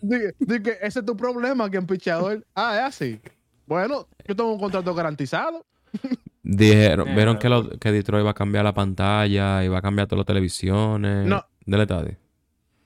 Di- 0.01 0.17
di 0.39 0.61
que 0.61 0.77
ese 0.81 0.99
es 0.99 1.05
tu 1.05 1.17
problema, 1.17 1.69
que 1.69 1.77
en 1.77 1.87
pichador. 1.87 2.45
Ah, 2.55 2.75
es 2.77 2.83
así. 2.83 3.19
Bueno, 3.67 4.07
yo 4.27 4.35
tengo 4.35 4.51
un 4.51 4.59
contrato 4.59 4.93
garantizado. 4.95 5.65
Dijeron, 6.43 7.09
Eh, 7.09 7.15
vieron 7.15 7.37
que, 7.37 7.49
lo- 7.49 7.69
que 7.77 7.91
Detroit 7.91 8.25
va 8.25 8.31
a 8.31 8.33
cambiar 8.33 8.63
la 8.63 8.73
pantalla 8.73 9.63
y 9.63 9.67
va 9.67 9.79
a 9.79 9.81
cambiar 9.81 10.07
todas 10.07 10.19
las 10.19 10.25
televisiones 10.25 11.27
No. 11.27 11.45
del 11.65 11.81
estadio. 11.81 12.15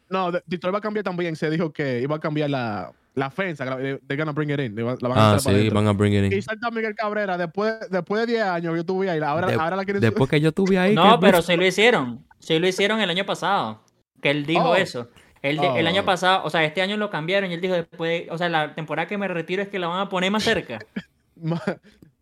No, 0.09 0.31
de- 0.31 0.43
Detroit 0.45 0.73
va 0.73 0.79
a 0.79 0.81
cambiar 0.81 1.03
también. 1.03 1.35
Se 1.35 1.49
dijo 1.49 1.71
que 1.71 2.01
iba 2.01 2.15
a 2.15 2.19
cambiar 2.19 2.49
la, 2.49 2.91
la 3.13 3.27
ofensa. 3.27 3.63
que 3.63 3.69
la- 3.69 3.77
They're 4.07 4.17
gonna 4.17 4.31
bring 4.31 4.49
it 4.49 4.59
in. 4.59 4.75
La 4.75 5.07
van 5.07 5.17
a 5.17 5.33
Ah, 5.35 5.39
sí, 5.39 5.69
van 5.69 5.87
a 5.87 5.93
bring 5.93 6.13
it 6.13 6.31
Y 6.31 6.35
in. 6.35 6.41
salta 6.41 6.71
Miguel 6.71 6.95
Cabrera 6.95 7.37
después, 7.37 7.75
después 7.89 8.21
de 8.25 8.33
10 8.33 8.43
años 8.43 8.71
que 8.73 8.77
yo 8.77 8.85
tuve 8.85 9.09
ahí. 9.09 9.19
Ahora, 9.21 9.47
De- 9.47 9.53
ahora 9.53 9.75
la 9.75 9.83
quieren 9.85 10.01
Después 10.01 10.29
que 10.29 10.41
yo 10.41 10.49
estuve 10.49 10.77
ahí. 10.79 10.95
No, 10.95 11.19
pero 11.19 11.41
sí 11.41 11.55
lo 11.55 11.65
hicieron. 11.65 12.25
Sí 12.39 12.57
lo 12.59 12.67
hicieron 12.67 12.99
el 12.99 13.09
año 13.09 13.25
pasado. 13.25 13.83
Que 14.21 14.31
él 14.31 14.45
dijo 14.45 14.69
Oh. 14.71 14.75
eso. 14.75 15.07
Él 15.41 15.59
El 15.75 15.87
año 15.87 16.05
pasado, 16.05 16.43
o 16.43 16.49
sea, 16.49 16.63
este 16.63 16.81
año 16.81 16.97
lo 16.97 17.09
cambiaron 17.09 17.49
y 17.49 17.53
él 17.55 17.61
dijo 17.61 17.73
después, 17.73 18.25
o 18.29 18.37
sea, 18.37 18.47
la 18.49 18.75
temporada 18.75 19.07
que 19.07 19.17
me 19.17 19.27
retiro 19.27 19.61
es 19.63 19.69
que 19.69 19.79
la 19.79 19.87
van 19.87 19.99
a 20.01 20.09
poner 20.09 20.29
más 20.31 20.43
cerca. 20.43 20.79
Ma- 21.35 21.61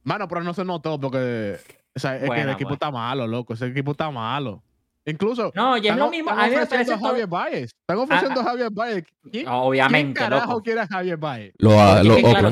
Mano, 0.04 0.28
pero 0.28 0.42
no 0.42 0.54
se 0.54 0.64
notó 0.64 1.00
porque 1.00 1.58
o 1.96 2.00
sea, 2.00 2.16
es 2.16 2.30
que 2.30 2.42
el 2.42 2.50
equipo 2.50 2.70
pues. 2.70 2.78
está 2.78 2.90
malo, 2.92 3.28
loco. 3.28 3.54
Ese 3.54 3.68
equipo 3.68 3.92
está 3.92 4.10
malo. 4.10 4.64
Incluso. 5.06 5.52
No, 5.56 5.76
y 5.76 5.80
es 5.82 5.86
están 5.88 6.00
lo 6.00 6.10
mismo. 6.10 6.30
Están 6.30 6.40
A 6.40 6.48
ofreciendo 6.48 6.70
parece 6.70 6.94
a 6.94 6.98
todo- 6.98 7.08
Javier 7.10 7.28
Baez. 7.28 7.64
Están 7.82 7.98
ofreciendo 7.98 8.40
Ah, 8.40 8.44
a 8.44 8.46
Javier 8.48 8.70
Baez. 8.72 9.06
¿Quién, 9.32 9.48
Obviamente, 9.50 10.14
¿quién 10.20 10.30
carajo 10.30 10.52
loco. 10.52 10.64
quiere 10.64 10.80
a 10.82 10.88
Javier 10.88 11.18
Baez? 11.18 11.54
Lo, 11.58 12.04
lo 12.04 12.16
que, 12.16 12.22
claro, 12.24 12.52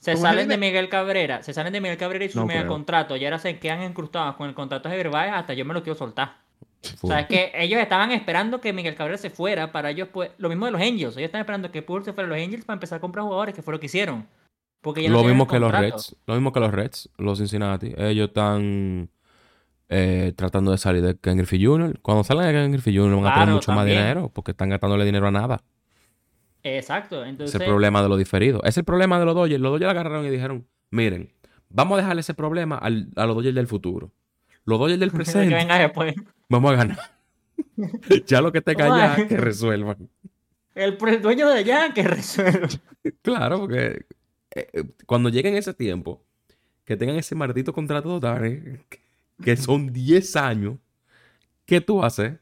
se, 0.00 0.16
salen 0.16 0.48
de 0.48 0.56
Miguel 0.58 0.88
Cabrera, 0.88 1.42
se 1.44 1.52
salen 1.52 1.72
de 1.72 1.80
Miguel 1.80 1.96
Cabrera 1.98 2.24
y 2.24 2.28
su 2.28 2.40
No 2.40 2.46
mega 2.46 2.60
creo. 2.62 2.72
contrato 2.72 3.16
y 3.16 3.24
ahora 3.24 3.38
se 3.38 3.58
quedan 3.60 3.82
encrustados 3.82 4.34
con 4.34 4.48
el 4.48 4.54
contrato 4.54 4.88
de 4.88 4.94
Javier 4.96 5.10
Baez, 5.10 5.32
hasta 5.32 5.54
yo 5.54 5.64
me 5.64 5.74
lo 5.74 5.82
quiero 5.84 5.96
soltar. 5.96 6.41
O 7.00 7.06
sea, 7.06 7.20
es 7.20 7.26
que 7.26 7.52
ellos 7.54 7.80
estaban 7.80 8.10
esperando 8.10 8.60
que 8.60 8.72
Miguel 8.72 8.94
Cabrera 8.94 9.18
se 9.18 9.30
fuera 9.30 9.70
para 9.72 9.90
ellos, 9.90 10.08
pues, 10.12 10.30
lo 10.38 10.48
mismo 10.48 10.66
de 10.66 10.72
los 10.72 10.80
Angels. 10.80 11.16
Ellos 11.16 11.26
estaban 11.26 11.42
esperando 11.42 11.70
que 11.70 11.82
Purdy 11.82 12.04
se 12.06 12.12
fuera 12.12 12.26
a 12.26 12.36
los 12.36 12.44
Angels 12.44 12.64
para 12.64 12.74
empezar 12.74 12.98
a 12.98 13.00
comprar 13.00 13.24
jugadores, 13.24 13.54
que 13.54 13.62
fue 13.62 13.72
lo 13.72 13.80
que 13.80 13.86
hicieron. 13.86 14.26
Porque 14.80 15.02
ya 15.02 15.10
no 15.10 15.18
lo 15.22 15.24
mismo 15.24 15.46
que 15.46 15.60
los. 15.60 15.70
Reds. 15.70 16.16
Lo 16.26 16.34
mismo 16.34 16.52
que 16.52 16.58
los 16.60 16.72
Reds, 16.72 17.08
los 17.16 17.38
Cincinnati. 17.38 17.94
Ellos 17.96 18.28
están 18.28 19.08
eh, 19.88 20.32
tratando 20.34 20.72
de 20.72 20.78
salir 20.78 21.02
de 21.02 21.16
Ken 21.16 21.36
Griffey 21.36 21.64
Jr. 21.64 22.00
Cuando 22.02 22.24
salgan 22.24 22.46
de 22.46 22.52
Ken 22.52 22.72
Griffey 22.72 22.96
Jr. 22.96 23.14
van 23.22 23.26
a 23.26 23.34
tener 23.34 23.54
mucho 23.54 23.72
más 23.72 23.86
dinero 23.86 24.30
porque 24.34 24.50
están 24.50 24.70
gastándole 24.70 25.04
dinero 25.04 25.28
a 25.28 25.30
nada. 25.30 25.62
Exacto. 26.64 27.22
Es 27.22 27.30
Entonces, 27.30 27.60
el 27.60 27.66
problema 27.66 28.02
de 28.02 28.08
los 28.08 28.18
diferidos. 28.18 28.62
Es 28.64 28.76
el 28.76 28.84
problema 28.84 29.18
de 29.18 29.24
los 29.24 29.34
Dodgers. 29.34 29.60
Los 29.60 29.72
Dodgers 29.72 29.90
agarraron 29.90 30.26
y 30.26 30.30
dijeron, 30.30 30.66
miren, 30.90 31.32
vamos 31.68 31.98
a 31.98 32.02
dejarle 32.02 32.20
ese 32.20 32.34
problema 32.34 32.76
al- 32.78 33.08
a 33.16 33.26
los 33.26 33.36
Dodgers 33.36 33.54
del 33.54 33.66
futuro. 33.66 34.10
Los 34.64 34.78
Dodgers 34.78 35.00
del 35.00 35.10
Que 35.12 35.16
presente 35.16 35.54
venga 35.54 35.78
después. 35.78 36.14
vamos 36.48 36.72
a 36.72 36.76
ganar. 36.76 36.98
ya 38.26 38.40
lo 38.40 38.52
que 38.52 38.60
te 38.60 38.74
Vamos 38.74 38.98
a- 39.00 39.14
callas, 39.14 39.28
que 39.28 39.36
resuelvan. 39.36 40.08
El, 40.74 40.96
dueño 41.20 41.48
de 41.48 41.58
allá 41.58 41.92
que 41.92 42.02
resuelva. 42.02 42.68
Claro, 43.22 43.58
porque 43.60 44.06
eh, 44.54 44.68
eh, 44.72 44.84
cuando 45.06 45.28
lleguen 45.28 45.56
ese 45.56 45.74
tiempo, 45.74 46.24
que 46.84 46.96
tengan 46.96 47.16
ese 47.16 47.34
maldito 47.34 47.72
contrato 47.72 48.08
de 48.10 48.14
Otani, 48.16 48.60
que 49.42 49.56
son 49.56 49.92
10 49.92 50.36
años, 50.36 50.76
¿qué 51.66 51.80
tú 51.80 52.02
haces? 52.04 52.34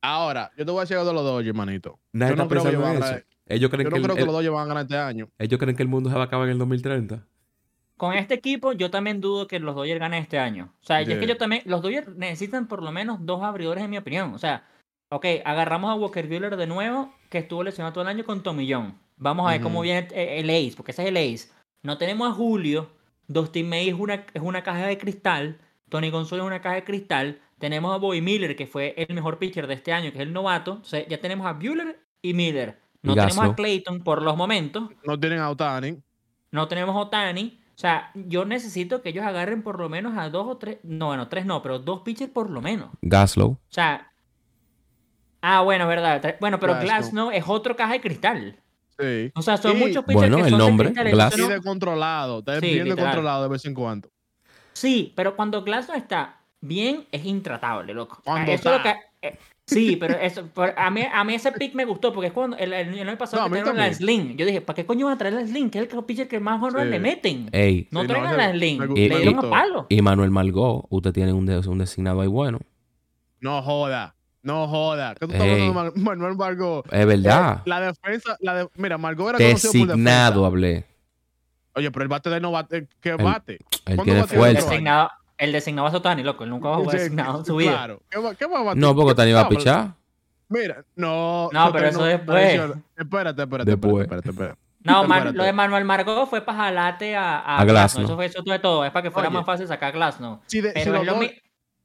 Ahora, 0.00 0.50
yo 0.56 0.64
te 0.64 0.70
voy 0.72 0.80
a 0.80 0.82
decir 0.82 0.96
algo 0.96 1.08
de 1.10 1.14
los 1.14 1.24
Dodgers, 1.24 1.54
manito. 1.56 1.98
Nadie 2.12 2.32
Yo 2.32 2.36
no 2.36 2.42
está 2.44 2.50
creo 2.54 2.62
que 2.64 2.68
ellos 2.70 2.82
van 2.82 3.02
a 3.02 3.06
eso. 3.16 3.24
Ellos 3.46 3.70
creen, 3.70 3.84
Yo 3.84 3.90
que 3.90 3.90
no 3.90 3.96
el- 3.96 4.02
creo 4.02 4.14
que 4.16 4.20
el- 4.22 4.26
los 4.26 4.34
Dodgers 4.34 4.52
van 4.54 4.62
a 4.64 4.66
ganar 4.68 4.82
este 4.84 4.96
año. 4.96 5.28
ellos 5.38 5.60
creen 5.60 5.76
que 5.76 5.82
el 5.82 5.88
mundo 5.88 6.08
se 6.10 6.16
va 6.16 6.22
a 6.22 6.24
acabar 6.26 6.46
en 6.48 6.52
el 6.52 6.58
2030. 6.58 7.24
Con 7.96 8.14
este 8.14 8.34
equipo, 8.34 8.72
yo 8.72 8.90
también 8.90 9.20
dudo 9.20 9.46
que 9.46 9.60
los 9.60 9.74
Dodgers 9.76 10.00
ganen 10.00 10.22
este 10.22 10.38
año. 10.38 10.72
O 10.82 10.84
sea, 10.84 11.00
y 11.00 11.04
es 11.04 11.08
que 11.10 11.14
Yeah. 11.20 11.28
yo 11.28 11.36
también. 11.36 11.62
Los 11.66 11.82
Dodgers 11.82 12.08
necesitan 12.16 12.66
por 12.66 12.82
lo 12.82 12.90
menos 12.90 13.18
dos 13.24 13.42
abridores, 13.42 13.84
en 13.84 13.90
mi 13.90 13.98
opinión. 13.98 14.34
O 14.34 14.38
sea, 14.38 14.66
ok, 15.10 15.26
agarramos 15.44 15.90
a 15.90 15.94
Walker 15.94 16.26
Buehler 16.26 16.56
de 16.56 16.66
nuevo, 16.66 17.14
que 17.30 17.38
estuvo 17.38 17.62
lesionado 17.62 17.92
todo 17.92 18.02
el 18.02 18.08
año 18.08 18.24
con 18.24 18.42
Tommy 18.42 18.70
John. 18.70 18.98
Vamos 19.16 19.46
a 19.48 19.52
ver 19.52 19.60
cómo 19.60 19.82
viene 19.82 20.08
el, 20.12 20.50
el 20.50 20.50
ace, 20.50 20.74
porque 20.76 20.90
ese 20.92 21.02
es 21.02 21.08
el 21.08 21.16
ace. 21.16 21.48
No 21.82 21.96
tenemos 21.98 22.28
a 22.28 22.32
Julio. 22.32 22.90
Dustin 23.28 23.68
May 23.68 23.88
es 23.88 23.94
una, 23.94 24.14
es 24.34 24.42
una 24.42 24.62
caja 24.62 24.86
de 24.86 24.98
cristal. 24.98 25.58
Tony 25.88 26.10
González 26.10 26.42
es 26.42 26.46
una 26.46 26.60
caja 26.60 26.76
de 26.76 26.84
cristal. 26.84 27.40
Tenemos 27.58 27.94
a 27.94 27.98
Bobby 27.98 28.20
Miller, 28.20 28.56
que 28.56 28.66
fue 28.66 28.94
el 28.96 29.14
mejor 29.14 29.38
pitcher 29.38 29.68
de 29.68 29.74
este 29.74 29.92
año, 29.92 30.10
que 30.10 30.18
es 30.18 30.22
el 30.22 30.32
novato. 30.32 30.80
O 30.82 30.84
sea, 30.84 31.06
ya 31.06 31.20
tenemos 31.20 31.46
a 31.46 31.52
Buehler 31.52 32.00
y 32.20 32.34
Miller. 32.34 32.80
No 33.02 33.14
tenemos 33.14 33.38
a. 33.38 33.54
Clayton 33.54 34.02
por 34.02 34.22
los 34.22 34.36
momentos. 34.36 34.90
No 35.04 35.18
tienen 35.18 35.38
a 35.38 35.50
Otani. 35.50 35.98
No 36.50 36.66
tenemos 36.68 36.96
Otani. 36.96 37.61
O 37.74 37.78
sea, 37.82 38.10
yo 38.14 38.44
necesito 38.44 39.02
que 39.02 39.08
ellos 39.08 39.24
agarren 39.24 39.62
por 39.62 39.78
lo 39.80 39.88
menos 39.88 40.16
a 40.18 40.28
dos 40.28 40.46
o 40.46 40.56
tres. 40.58 40.78
No, 40.82 41.06
bueno, 41.06 41.28
tres 41.28 41.46
no, 41.46 41.62
pero 41.62 41.78
dos 41.78 42.02
pitchers 42.02 42.30
por 42.30 42.50
lo 42.50 42.60
menos. 42.60 42.90
Gaslow. 43.00 43.50
O 43.52 43.58
sea. 43.68 44.12
Ah, 45.40 45.62
bueno, 45.62 45.86
verdad. 45.88 46.36
Bueno, 46.40 46.60
pero 46.60 46.78
Glasnow. 46.78 47.30
Es 47.30 47.44
otro 47.46 47.74
caja 47.74 47.94
de 47.94 48.00
cristal. 48.00 48.56
Sí. 48.98 49.32
O 49.34 49.42
sea, 49.42 49.56
son 49.56 49.76
Y- 49.76 49.80
muchos 49.80 50.04
pitchers 50.04 50.14
Bueno, 50.14 50.36
que 50.36 50.42
el 50.44 50.50
son 50.50 50.58
nombre, 50.58 50.88
de 50.88 50.94
cristal. 50.94 51.12
Glass. 51.14 51.32
Entonces 51.34 51.56
no- 51.58 51.62
controlado. 51.64 52.38
Está 52.40 52.60
Sí, 52.60 52.66
bien 52.80 52.96
controlado 52.96 53.42
de 53.44 53.48
vez 53.48 53.64
en 53.64 53.74
cuando. 53.74 54.08
Sí, 54.72 55.12
pero 55.16 55.34
cuando 55.34 55.62
Glasnow 55.64 55.96
está 55.96 56.40
bien, 56.60 57.06
es 57.10 57.24
intratable, 57.24 57.92
loco. 57.94 58.20
Cuando 58.24 58.52
eso 58.52 58.68
es 58.68 58.70
lo 58.70 58.76
está. 58.88 59.00
que- 59.20 59.28
eh, 59.28 59.38
sí, 59.72 59.96
pero 59.96 60.14
eso, 60.18 60.46
por- 60.46 60.74
a, 60.76 60.90
mí, 60.90 61.02
a 61.12 61.24
mí 61.24 61.34
ese 61.34 61.52
pick 61.52 61.74
me 61.74 61.84
gustó 61.84 62.12
porque 62.12 62.28
es 62.28 62.32
cuando 62.32 62.56
el, 62.56 62.72
el, 62.72 62.98
el 62.98 63.08
año 63.08 63.18
pasado 63.18 63.42
No, 63.42 63.48
que 63.48 63.60
trajeron 63.62 63.76
la. 63.78 63.92
Sling. 63.92 64.36
Yo 64.36 64.46
dije, 64.46 64.60
¿para 64.60 64.74
qué 64.76 64.86
coño 64.86 65.06
van 65.06 65.14
a 65.14 65.18
traer 65.18 65.34
la 65.34 65.46
Sling? 65.46 65.70
Que 65.70 65.80
es 65.80 65.92
el 65.92 66.04
pitcher 66.04 66.28
que 66.28 66.40
más 66.40 66.62
honor 66.62 66.82
Sí. 66.82 66.88
le 66.88 66.98
meten. 67.00 67.48
Ey. 67.52 67.88
No 67.90 68.02
Sí, 68.02 68.08
traigan 68.08 68.36
la 68.36 68.52
Sling. 68.52 68.78
me 68.78 68.86
Le 69.08 69.18
dieron 69.18 69.44
a 69.46 69.50
palo. 69.50 69.86
Y 69.88 70.00
Manuel 70.02 70.30
Malgó, 70.30 70.86
usted 70.90 71.12
tiene 71.12 71.32
un, 71.32 71.48
un 71.50 71.78
designado 71.78 72.20
ahí 72.20 72.28
bueno. 72.28 72.58
No 73.40 73.60
joda. 73.62 74.14
No 74.42 74.66
joda. 74.68 75.14
¿Qué 75.14 75.26
tú 75.26 75.32
estás 75.32 75.48
hablando 75.48 75.90
de 75.92 76.00
Manuel 76.00 76.36
Margot? 76.36 76.84
Es 76.92 77.06
verdad. 77.06 77.58
Eh, 77.58 77.62
la 77.66 77.80
defensa, 77.80 78.36
la 78.40 78.54
de- 78.56 78.68
mira, 78.76 78.98
Margot 78.98 79.28
era 79.30 79.38
conocido 79.38 79.72
por 79.72 79.88
Designado 79.88 80.30
defensa. 80.42 80.46
hablé. 80.46 80.84
Oye, 81.74 81.90
pero 81.90 82.02
el 82.02 82.08
bate 82.08 82.28
de 82.28 82.40
no 82.40 82.50
bate, 82.50 82.86
¿qué 83.00 83.14
bate? 83.14 83.54
Él 83.86 83.96
¿Cuándo 83.96 84.04
tiene 84.04 84.20
Fuerza. 84.24 84.36
fuerza. 84.36 84.68
designado, 84.70 85.10
el 85.42 85.52
designado 85.52 85.88
es 85.88 85.94
Otani, 85.94 86.22
loco. 86.22 86.44
Él 86.44 86.50
nunca 86.50 86.68
va 86.68 86.74
a 86.76 86.78
jugar 86.78 86.92
Sí, 86.96 86.98
designado 87.02 87.38
en 87.40 87.44
su 87.44 87.56
vida. 87.56 87.72
Claro. 87.72 88.02
¿Qué 88.08 88.18
va, 88.18 88.34
qué 88.34 88.46
va 88.46 88.58
a 88.58 88.62
batir? 88.62 88.80
No, 88.80 88.94
porque 88.94 89.06
¿Qué 89.06 89.12
Otani 89.12 89.32
va 89.32 89.40
a 89.40 89.48
pichar. 89.48 89.94
Mira, 90.48 90.84
no. 90.96 91.48
No, 91.52 91.72
pero 91.72 91.86
eso 91.88 91.98
no- 92.00 92.04
después. 92.06 92.44
Espérate, 92.54 92.82
espérate, 92.96 93.42
espérate. 93.42 93.70
Después. 93.70 94.02
Espérate, 94.04 94.28
espérate. 94.30 94.58
No, 94.84 95.04
lo 95.32 95.44
de 95.44 95.52
Manuel 95.52 95.84
Margot 95.84 96.28
fue 96.28 96.40
para 96.40 96.58
jalarte 96.58 97.14
a, 97.14 97.38
a, 97.38 97.60
A. 97.62 97.84
Eso 97.86 98.16
fue 98.16 98.26
eso 98.26 98.42
de 98.42 98.58
todo. 98.58 98.84
Es 98.84 98.90
para 98.90 99.04
que 99.04 99.10
fuera 99.10 99.28
Oye. 99.28 99.36
más 99.36 99.46
fácil 99.46 99.66
sacar 99.68 99.90
a 99.90 99.92
Glasnow. 99.92 100.40
Si, 100.46 100.60
de- 100.60 100.70
si 100.70 100.74
Pero 100.80 100.92
los 100.94 101.06
lo 101.06 101.12
dos- 101.12 101.20
mi- 101.20 101.30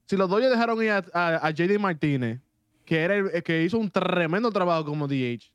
si 0.06 0.16
los 0.16 0.28
Dodgers 0.28 0.50
dejaron 0.50 0.82
ir 0.82 0.90
a, 0.90 1.04
a- 1.14 1.46
a 1.46 1.50
JD 1.50 1.78
Martínez, 1.78 2.40
que 2.84 3.00
era 3.02 3.14
el, 3.14 3.30
el 3.32 3.42
que 3.42 3.62
hizo 3.62 3.78
un 3.78 3.90
tremendo 3.90 4.50
trabajo 4.50 4.84
como 4.84 5.06
DH, 5.06 5.50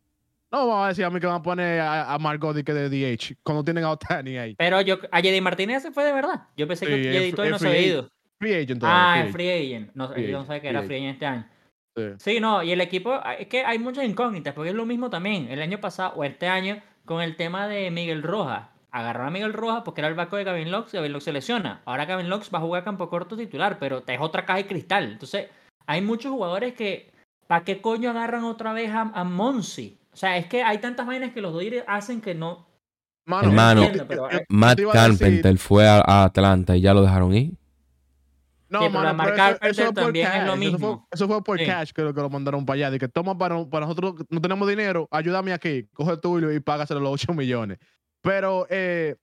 no 0.54 0.68
vamos 0.68 0.86
a 0.86 0.88
decir 0.90 1.04
a 1.04 1.10
mí 1.10 1.20
que 1.20 1.28
van 1.28 1.38
a 1.38 1.42
poner 1.44 1.80
a, 1.82 2.14
a 2.14 2.20
Margot 2.20 2.56
de 2.56 2.64
que 2.64 2.74
de 2.74 2.90
DH 2.90 3.36
cuando 3.44 3.64
tienen 3.64 3.84
a 3.84 3.92
Otani 3.92 4.38
ahí. 4.38 4.56
Pero 4.56 4.80
yo, 4.82 4.98
a 5.12 5.20
JD 5.20 5.42
Martínez 5.42 5.82
se 5.82 5.92
fue 5.92 6.04
de 6.06 6.14
verdad. 6.14 6.48
Yo 6.56 6.68
pensé 6.68 6.86
que 6.86 7.04
Sí, 7.04 7.10
es- 7.18 7.32
todavía 7.32 7.52
no 7.52 7.60
se 7.60 7.68
había 7.68 7.82
ido. 7.82 8.10
Free 8.40 8.54
agent 8.54 8.80
todavía. 8.80 9.14
Ah, 9.14 9.26
es 9.26 9.32
free 9.32 9.50
agent. 9.52 9.92
No, 9.96 10.10
Free 10.10 10.28
yo 10.28 10.40
no 10.40 10.46
sabía 10.46 10.62
que 10.62 10.68
era 10.70 10.84
free 10.84 10.98
agent 10.98 11.14
este 11.14 11.26
año. 11.26 11.48
Sí. 11.96 12.04
Sí, 12.18 12.40
no, 12.40 12.64
y 12.64 12.72
el 12.72 12.82
equipo, 12.82 13.20
es 13.40 13.48
que 13.48 13.64
hay 13.64 13.78
muchas 13.80 14.06
incógnitas, 14.06 14.54
porque 14.54 14.70
es 14.70 14.76
lo 14.76 14.86
mismo 14.86 15.10
también. 15.10 15.48
El 15.50 15.62
año 15.62 15.80
pasado, 15.80 16.14
o 16.16 16.24
este 16.24 16.48
año, 16.48 16.82
con 17.06 17.22
el 17.22 17.36
tema 17.36 17.68
de 17.68 17.92
Miguel 17.92 18.24
Rojas. 18.24 18.68
Agarraron 18.92 19.28
a 19.30 19.32
Miguel 19.32 19.54
Rojas 19.54 19.82
porque 19.84 20.02
era 20.02 20.08
el 20.08 20.14
banco 20.14 20.36
de 20.38 20.44
Gavin 20.44 20.72
Lux 20.72 20.94
y 20.94 20.98
Gavin 20.98 21.14
Lux 21.14 21.24
se 21.24 21.34
lesiona. 21.34 21.82
Ahora 21.86 22.06
Gavin 22.06 22.30
Lux 22.30 22.52
va 22.54 22.60
a 22.60 22.62
jugar 22.62 22.84
campo 22.84 23.10
corto 23.10 23.36
titular, 23.36 23.78
pero 23.80 24.04
es 24.06 24.20
otra 24.20 24.46
caja 24.46 24.58
de 24.58 24.68
cristal. 24.68 25.14
Entonces, 25.14 25.50
hay 25.88 26.02
muchos 26.02 26.32
jugadores 26.32 26.74
que, 26.74 27.12
¿para 27.48 27.64
qué 27.64 27.82
coño 27.82 28.12
agarran 28.12 28.44
otra 28.44 28.72
vez 28.74 28.92
a, 28.92 29.02
a 29.02 29.24
Monsi? 29.24 29.98
O 30.14 30.16
sea, 30.16 30.38
es 30.38 30.46
que 30.48 30.64
hay 30.64 30.78
tantas 30.78 31.06
vainas 31.08 31.34
que 31.34 31.42
los 31.42 31.54
Dodgers 31.54 31.84
hacen 31.88 32.22
que 32.22 32.36
no. 32.36 32.68
Mano, 33.26 33.48
Hermano, 33.50 33.82
Entiendo, 33.84 34.06
pero- 34.08 34.28
Matt 34.50 34.78
decir- 34.80 34.92
Carpenter 34.92 35.58
fue 35.58 35.88
a, 35.88 36.02
a 36.06 36.26
Atlanta 36.26 36.76
y 36.76 36.82
ya 36.82 36.94
lo 36.94 37.02
dejaron 37.02 37.34
ir. 37.34 37.54
No, 38.70 38.82
Sí, 38.82 38.90
mano, 38.90 39.24
pero 39.24 39.36
eso- 39.62 39.84
fue 39.84 39.94
por 39.94 40.04
también 40.04 40.28
es 40.28 40.34
lo 40.34 40.38
cash, 40.38 40.46
Eso 40.46 40.56
fue, 40.58 40.58
mismo. 40.58 41.08
eso 41.12 41.28
fue 41.28 41.44
por 41.44 41.60
Sí. 41.60 41.66
cash 41.66 41.92
que 41.92 42.02
lo, 42.02 42.14
que 42.14 42.22
lo 42.22 42.30
mandaron 42.30 42.66
para 42.66 42.76
allá. 42.76 42.92
De 42.92 42.98
que 43.00 43.08
toma 43.08 43.38
para, 43.38 43.64
para 43.66 43.86
nosotros, 43.86 44.16
no 44.30 44.42
tenemos 44.42 44.68
dinero, 44.68 45.08
ayúdame 45.12 45.54
aquí, 45.54 45.88
coge 45.94 46.18
tuyo 46.18 46.52
y 46.52 46.60
págaselo 46.60 47.00
los 47.00 47.12
8 47.14 47.34
millones. 47.34 47.78
Pero 48.22 48.66
eh, 48.72 49.16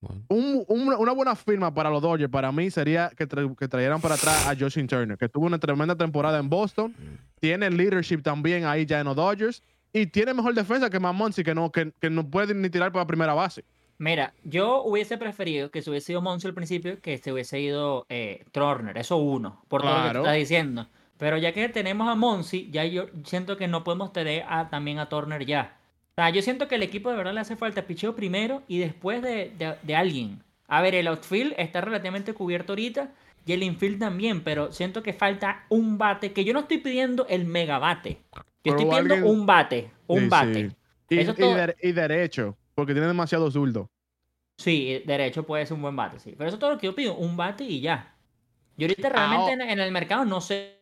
Bueno. 0.00 0.22
un- 0.28 0.64
un- 0.68 0.94
una 0.94 1.12
buena 1.12 1.34
firma 1.34 1.72
para 1.72 1.88
los 1.90 2.02
Dodgers 2.02 2.30
para 2.30 2.52
mí 2.52 2.70
sería 2.70 3.10
que, 3.16 3.26
tra- 3.26 3.56
que 3.56 3.66
trajeran 3.66 4.00
para 4.00 4.14
atrás 4.16 4.46
a 4.46 4.54
Justin 4.58 4.86
Turner, 4.86 5.16
que 5.16 5.28
tuvo 5.28 5.46
una 5.46 5.58
tremenda 5.58 5.96
temporada 5.96 6.38
en 6.38 6.48
Boston, 6.50 6.94
tiene 7.40 7.70
leadership 7.70 8.18
también 8.22 8.66
ahí 8.66 8.84
ya 8.84 9.00
en 9.00 9.06
los 9.06 9.16
Dodgers 9.16 9.62
y 9.92 10.06
tiene 10.06 10.34
mejor 10.34 10.54
defensa 10.54 10.90
que 10.90 11.00
Mamonsi, 11.00 11.42
que 11.44 11.54
no, 11.54 11.70
que, 11.72 11.92
que 12.00 12.10
no 12.10 12.28
puede 12.28 12.54
ni 12.54 12.68
tirar 12.70 12.92
para 12.92 13.06
primera 13.06 13.34
base. 13.34 13.64
Mira, 13.98 14.32
yo 14.44 14.82
hubiese 14.84 15.18
preferido 15.18 15.70
que 15.70 15.82
se 15.82 15.90
hubiese 15.90 16.12
ido 16.12 16.22
Monsi 16.22 16.46
al 16.46 16.54
principio 16.54 17.00
que 17.00 17.18
se 17.18 17.32
hubiese 17.32 17.58
ido 17.60 18.06
eh, 18.08 18.44
Turner. 18.52 18.96
Eso 18.96 19.16
uno, 19.16 19.62
por 19.68 19.82
todo 19.82 19.90
lo 19.90 19.96
que 20.02 20.18
estás 20.18 20.36
diciendo. 20.36 20.86
Pero 21.16 21.36
ya 21.36 21.52
que 21.52 21.68
tenemos 21.68 22.08
a 22.08 22.14
Monsi, 22.14 22.68
ya 22.70 22.84
yo 22.84 23.06
siento 23.24 23.56
que 23.56 23.66
no 23.66 23.82
podemos 23.82 24.12
tener 24.12 24.44
a- 24.48 24.68
también 24.70 25.00
a 25.00 25.08
Turner 25.08 25.44
ya. 25.44 25.76
O 26.12 26.20
sea, 26.20 26.30
yo 26.30 26.42
siento 26.42 26.68
que 26.68 26.76
el 26.76 26.84
equipo 26.84 27.10
de 27.10 27.16
verdad 27.16 27.32
le 27.34 27.40
hace 27.40 27.56
falta 27.56 27.82
picheo 27.88 28.14
primero 28.14 28.62
y 28.68 28.78
después 28.78 29.20
de, 29.20 29.50
de- 29.58 29.74
de 29.82 29.96
alguien. 29.96 30.44
A 30.68 30.80
ver, 30.80 30.94
el 30.94 31.08
outfield 31.08 31.54
está 31.58 31.80
relativamente 31.80 32.34
cubierto 32.34 32.72
ahorita 32.74 33.10
y 33.46 33.52
el 33.52 33.64
infield 33.64 33.98
también, 33.98 34.44
pero 34.44 34.70
siento 34.70 35.02
que 35.02 35.12
falta 35.12 35.64
un 35.70 35.98
bate, 35.98 36.32
que 36.32 36.44
yo 36.44 36.52
no 36.52 36.60
estoy 36.60 36.78
pidiendo 36.78 37.26
el 37.28 37.46
megabate. 37.46 38.18
Yo 38.68 38.76
estoy 38.76 38.86
pidiendo 38.90 39.14
alguien- 39.14 39.30
un 39.32 39.46
bate, 39.46 39.90
un 40.06 40.20
Sí, 40.20 40.28
bate. 40.28 40.54
sí. 40.70 40.76
Y, 41.10 41.18
Eso 41.20 41.30
es 41.32 41.38
y 41.38 41.40
todo. 41.42 41.54
de- 41.54 41.76
y 41.82 41.92
derecho, 41.92 42.56
porque 42.74 42.92
tiene 42.92 43.06
demasiado 43.08 43.50
zurdo. 43.50 43.90
Sí, 44.58 45.02
derecho 45.06 45.44
puede 45.44 45.64
ser 45.66 45.74
un 45.76 45.82
buen 45.82 45.96
bate, 45.96 46.18
sí. 46.18 46.34
Pero 46.36 46.48
eso 46.48 46.56
es 46.56 46.60
todo 46.60 46.70
lo 46.72 46.78
que 46.78 46.86
yo 46.86 46.94
pido, 46.94 47.14
un 47.14 47.36
bate 47.36 47.64
y 47.64 47.80
ya. 47.80 48.14
Yo 48.76 48.86
ahorita 48.86 49.08
realmente 49.08 49.52
Ahora- 49.52 49.64
en, 49.64 49.70
en 49.70 49.80
el 49.80 49.90
mercado 49.92 50.24
no 50.24 50.40
sé 50.40 50.76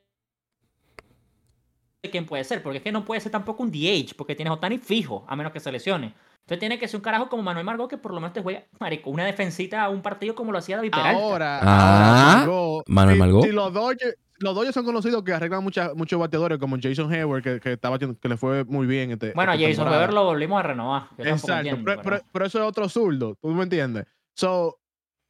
quién 2.10 2.24
puede 2.26 2.44
ser, 2.44 2.62
porque 2.62 2.78
es 2.78 2.84
que 2.84 2.92
no 2.92 3.04
puede 3.04 3.20
ser 3.20 3.32
tampoco 3.32 3.62
un 3.64 3.70
DH, 3.72 4.14
porque 4.16 4.34
tienes 4.36 4.52
Otani 4.52 4.78
fijo, 4.78 5.24
a 5.28 5.34
menos 5.34 5.52
que 5.52 5.58
se 5.60 5.72
lesione. 5.72 6.14
Entonces 6.40 6.60
tiene 6.60 6.78
que 6.78 6.86
ser 6.86 6.98
un 6.98 7.02
carajo 7.02 7.28
como 7.28 7.42
Manuel 7.42 7.64
Margot, 7.66 7.90
que 7.90 7.98
por 7.98 8.12
lo 8.14 8.20
menos 8.20 8.32
te 8.32 8.40
juega, 8.42 8.64
marico, 8.78 9.10
una 9.10 9.24
defensita 9.24 9.82
a 9.82 9.88
un 9.88 10.02
partido 10.02 10.36
como 10.36 10.52
lo 10.52 10.58
hacía 10.58 10.76
David 10.76 10.92
Peralta. 10.92 11.20
Ahora, 11.20 11.58
Ah, 11.60 12.32
ahora, 12.32 12.36
Margot, 12.38 12.84
Manuel 12.86 13.14
si- 13.16 13.20
Margot. 13.20 13.42
Si 13.44 13.50
los 13.52 13.72
Dodgers, 13.72 14.16
los 14.38 14.54
Dodgers 14.54 14.74
son 14.74 14.84
conocidos 14.84 15.22
que 15.22 15.32
arreglan 15.32 15.62
mucha- 15.64 15.92
muchos 15.94 16.18
bateadores, 16.18 16.58
como 16.58 16.76
Jason 16.80 17.12
Hayward, 17.12 17.42
que, 17.42 17.60
que, 17.60 17.72
estaba, 17.72 17.98
que 17.98 18.28
le 18.28 18.36
fue 18.36 18.64
muy 18.64 18.86
bien. 18.86 19.10
Este, 19.12 19.32
bueno, 19.34 19.52
esta 19.52 19.66
Jason. 19.68 19.88
Weber 19.88 20.12
lo 20.12 20.24
volvimos 20.24 20.58
a 20.58 20.62
renovar. 20.62 21.02
Exacto, 21.18 21.52
entiendo, 21.68 22.02
pero, 22.02 22.22
pero- 22.32 22.44
eso 22.46 22.58
es 22.62 22.64
otro 22.68 22.88
zurdo, 22.88 23.36
¿tú 23.40 23.48
me 23.48 23.62
entiendes? 23.62 24.06
So, 24.36 24.78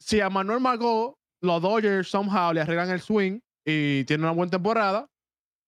si 0.01 0.21
a 0.21 0.29
Manuel 0.31 0.61
Margot, 0.61 1.15
los 1.43 1.63
Dodgers 1.63 2.09
somehow 2.09 2.53
le 2.53 2.61
arreglan 2.61 2.91
el 2.91 3.01
swing 3.01 3.41
y 3.65 4.05
tiene 4.05 4.25
una 4.25 4.33
buena 4.33 4.51
temporada, 4.51 5.07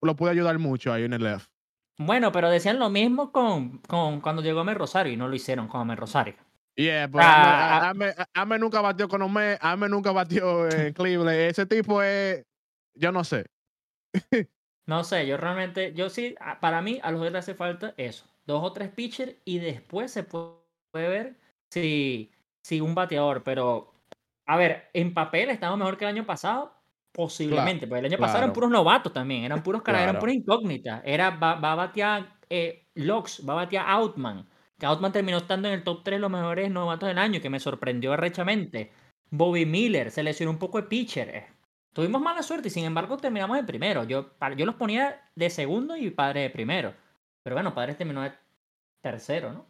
lo 0.02 0.16
puede 0.16 0.32
ayudar 0.32 0.58
mucho 0.58 0.92
ahí 0.92 1.04
en 1.04 1.12
el 1.12 1.22
left. 1.22 1.46
Bueno, 1.98 2.30
pero 2.30 2.48
decían 2.48 2.78
lo 2.78 2.90
mismo 2.90 3.32
con, 3.32 3.78
con 3.78 4.20
cuando 4.20 4.40
llegó 4.42 4.60
Amer 4.60 4.78
Rosario 4.78 5.12
y 5.12 5.16
no 5.16 5.26
lo 5.28 5.34
hicieron 5.34 5.66
con 5.66 5.80
Amer 5.80 5.98
Rosario. 5.98 6.34
Yeah, 6.76 7.08
pero 7.08 7.24
Ah, 7.26 7.88
Ame, 7.90 8.10
Ame- 8.10 8.14
Ame 8.34 8.58
nunca 8.60 8.80
batió 8.80 9.08
con 9.08 9.20
Ome, 9.22 9.58
Ame 9.60 9.88
nunca 9.88 10.12
batió 10.12 10.68
en 10.70 10.92
Cleveland. 10.94 11.36
Ese 11.36 11.66
tipo 11.66 12.00
es, 12.00 12.44
yo 12.98 13.12
no 13.12 13.24
sé. 13.24 13.46
No 14.86 15.04
sé, 15.04 15.26
yo 15.26 15.36
realmente, 15.36 15.92
yo 15.94 16.08
sí, 16.08 16.34
para 16.60 16.80
mí 16.80 16.98
a 17.02 17.10
los 17.10 17.30
le 17.30 17.36
hace 17.38 17.54
falta 17.54 17.92
eso, 17.98 18.24
dos 18.46 18.62
o 18.64 18.72
tres 18.72 18.88
pitchers 18.90 19.34
y 19.44 19.58
después 19.58 20.10
se 20.12 20.26
pu- 20.26 20.56
puede 20.90 21.08
ver 21.08 21.36
si, 21.70 22.30
si 22.62 22.80
un 22.80 22.94
bateador, 22.94 23.42
pero 23.44 23.92
a 24.46 24.56
ver, 24.56 24.88
en 24.94 25.12
papel 25.12 25.50
estamos 25.50 25.78
mejor 25.78 25.98
que 25.98 26.04
el 26.06 26.10
año 26.16 26.24
pasado, 26.26 26.72
posiblemente, 27.12 27.86
porque 27.86 28.00
el 28.00 28.06
año 28.06 28.18
pasado 28.18 28.38
eran 28.44 28.52
claro. 28.52 28.54
puros 28.54 28.70
novatos 28.70 29.12
también, 29.12 29.44
eran 29.44 29.62
puros 29.62 29.82
caras, 29.82 30.02
eran 30.02 30.18
Claro. 30.18 30.18
puras 30.18 30.36
incógnitas, 30.36 31.02
era, 31.04 31.30
va, 31.30 31.56
va 31.56 31.72
a 31.72 31.74
batear 31.74 32.38
eh, 32.48 32.86
Lux, 32.94 33.46
va 33.46 33.52
a 33.52 33.56
batear 33.56 33.84
Outman, 33.90 34.48
que 34.78 34.86
Outman 34.86 35.12
terminó 35.12 35.36
estando 35.38 35.68
en 35.68 35.74
el 35.74 35.84
top 35.84 36.02
3 36.02 36.16
de 36.16 36.20
los 36.22 36.30
mejores 36.30 36.70
novatos 36.70 37.08
del 37.08 37.18
año, 37.18 37.40
que 37.42 37.50
me 37.50 37.60
sorprendió 37.60 38.14
arrechamente. 38.14 38.90
Bobby 39.30 39.66
Miller 39.66 40.10
se 40.10 40.22
lesionó 40.22 40.50
un 40.52 40.58
poco 40.58 40.80
de 40.80 40.88
pitcher. 40.88 41.46
Tuvimos 41.92 42.20
mala 42.20 42.42
suerte 42.42 42.68
y 42.68 42.70
sin 42.70 42.84
embargo 42.84 43.16
terminamos 43.16 43.58
en 43.58 43.66
primero. 43.66 44.04
Yo, 44.04 44.30
yo 44.56 44.66
los 44.66 44.74
ponía 44.76 45.20
de 45.34 45.50
segundo 45.50 45.96
y 45.96 46.10
padre 46.10 46.42
de 46.42 46.50
primero. 46.50 46.94
Pero 47.42 47.56
bueno, 47.56 47.74
padres 47.74 47.96
terminó 47.96 48.22
de 48.22 48.32
tercero, 49.00 49.52
¿no? 49.52 49.66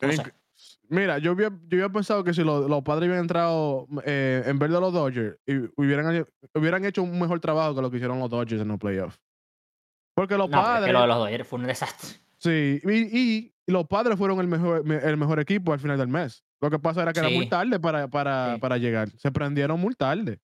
No 0.00 0.12
sé. 0.12 0.22
Inc- 0.22 0.32
Mira, 0.88 1.18
yo 1.18 1.32
había, 1.32 1.48
yo 1.68 1.78
había 1.84 1.88
pensado 1.90 2.24
que 2.24 2.32
si 2.32 2.42
lo- 2.42 2.66
los 2.66 2.82
padres 2.82 3.08
hubieran 3.08 3.24
entrado 3.24 3.86
eh, 4.04 4.42
en 4.46 4.58
vez 4.58 4.70
de 4.70 4.80
los 4.80 4.92
Dodgers 4.92 5.36
y 5.46 5.52
hubieran, 5.76 6.26
hubieran 6.54 6.84
hecho 6.86 7.02
un 7.02 7.18
mejor 7.18 7.40
trabajo 7.40 7.74
que 7.74 7.82
lo 7.82 7.90
que 7.90 7.96
hicieron 7.96 8.18
los 8.18 8.30
Dodgers 8.30 8.62
en 8.62 8.68
los 8.68 8.78
playoffs. 8.78 9.20
Porque 10.14 10.38
los 10.38 10.48
No, 10.48 10.52
pero 10.52 10.62
es 10.62 10.66
padres. 10.68 10.86
que 10.86 10.92
lo 10.94 11.00
de 11.02 11.06
los 11.08 11.16
Dodgers 11.18 11.46
fue 11.48 11.58
un 11.58 11.66
desastre. 11.66 12.08
Sí, 12.38 12.80
y, 12.84 13.18
y 13.18 13.54
los 13.66 13.86
padres 13.86 14.16
fueron 14.16 14.40
el 14.40 14.46
mejor, 14.46 14.82
me- 14.84 14.96
el 14.96 15.16
mejor 15.18 15.40
equipo 15.40 15.72
al 15.74 15.80
final 15.80 15.98
del 15.98 16.08
mes. 16.08 16.42
Lo 16.60 16.70
que 16.70 16.78
pasa 16.78 17.02
era 17.02 17.12
que 17.12 17.20
era 17.20 17.28
muy 17.28 17.48
tarde 17.50 17.78
para, 17.78 18.08
para, 18.08 18.54
Sí. 18.54 18.60
para 18.60 18.78
llegar. 18.78 19.10
Se 19.18 19.30
prendieron 19.30 19.78
muy 19.78 19.94
tarde. 19.94 20.40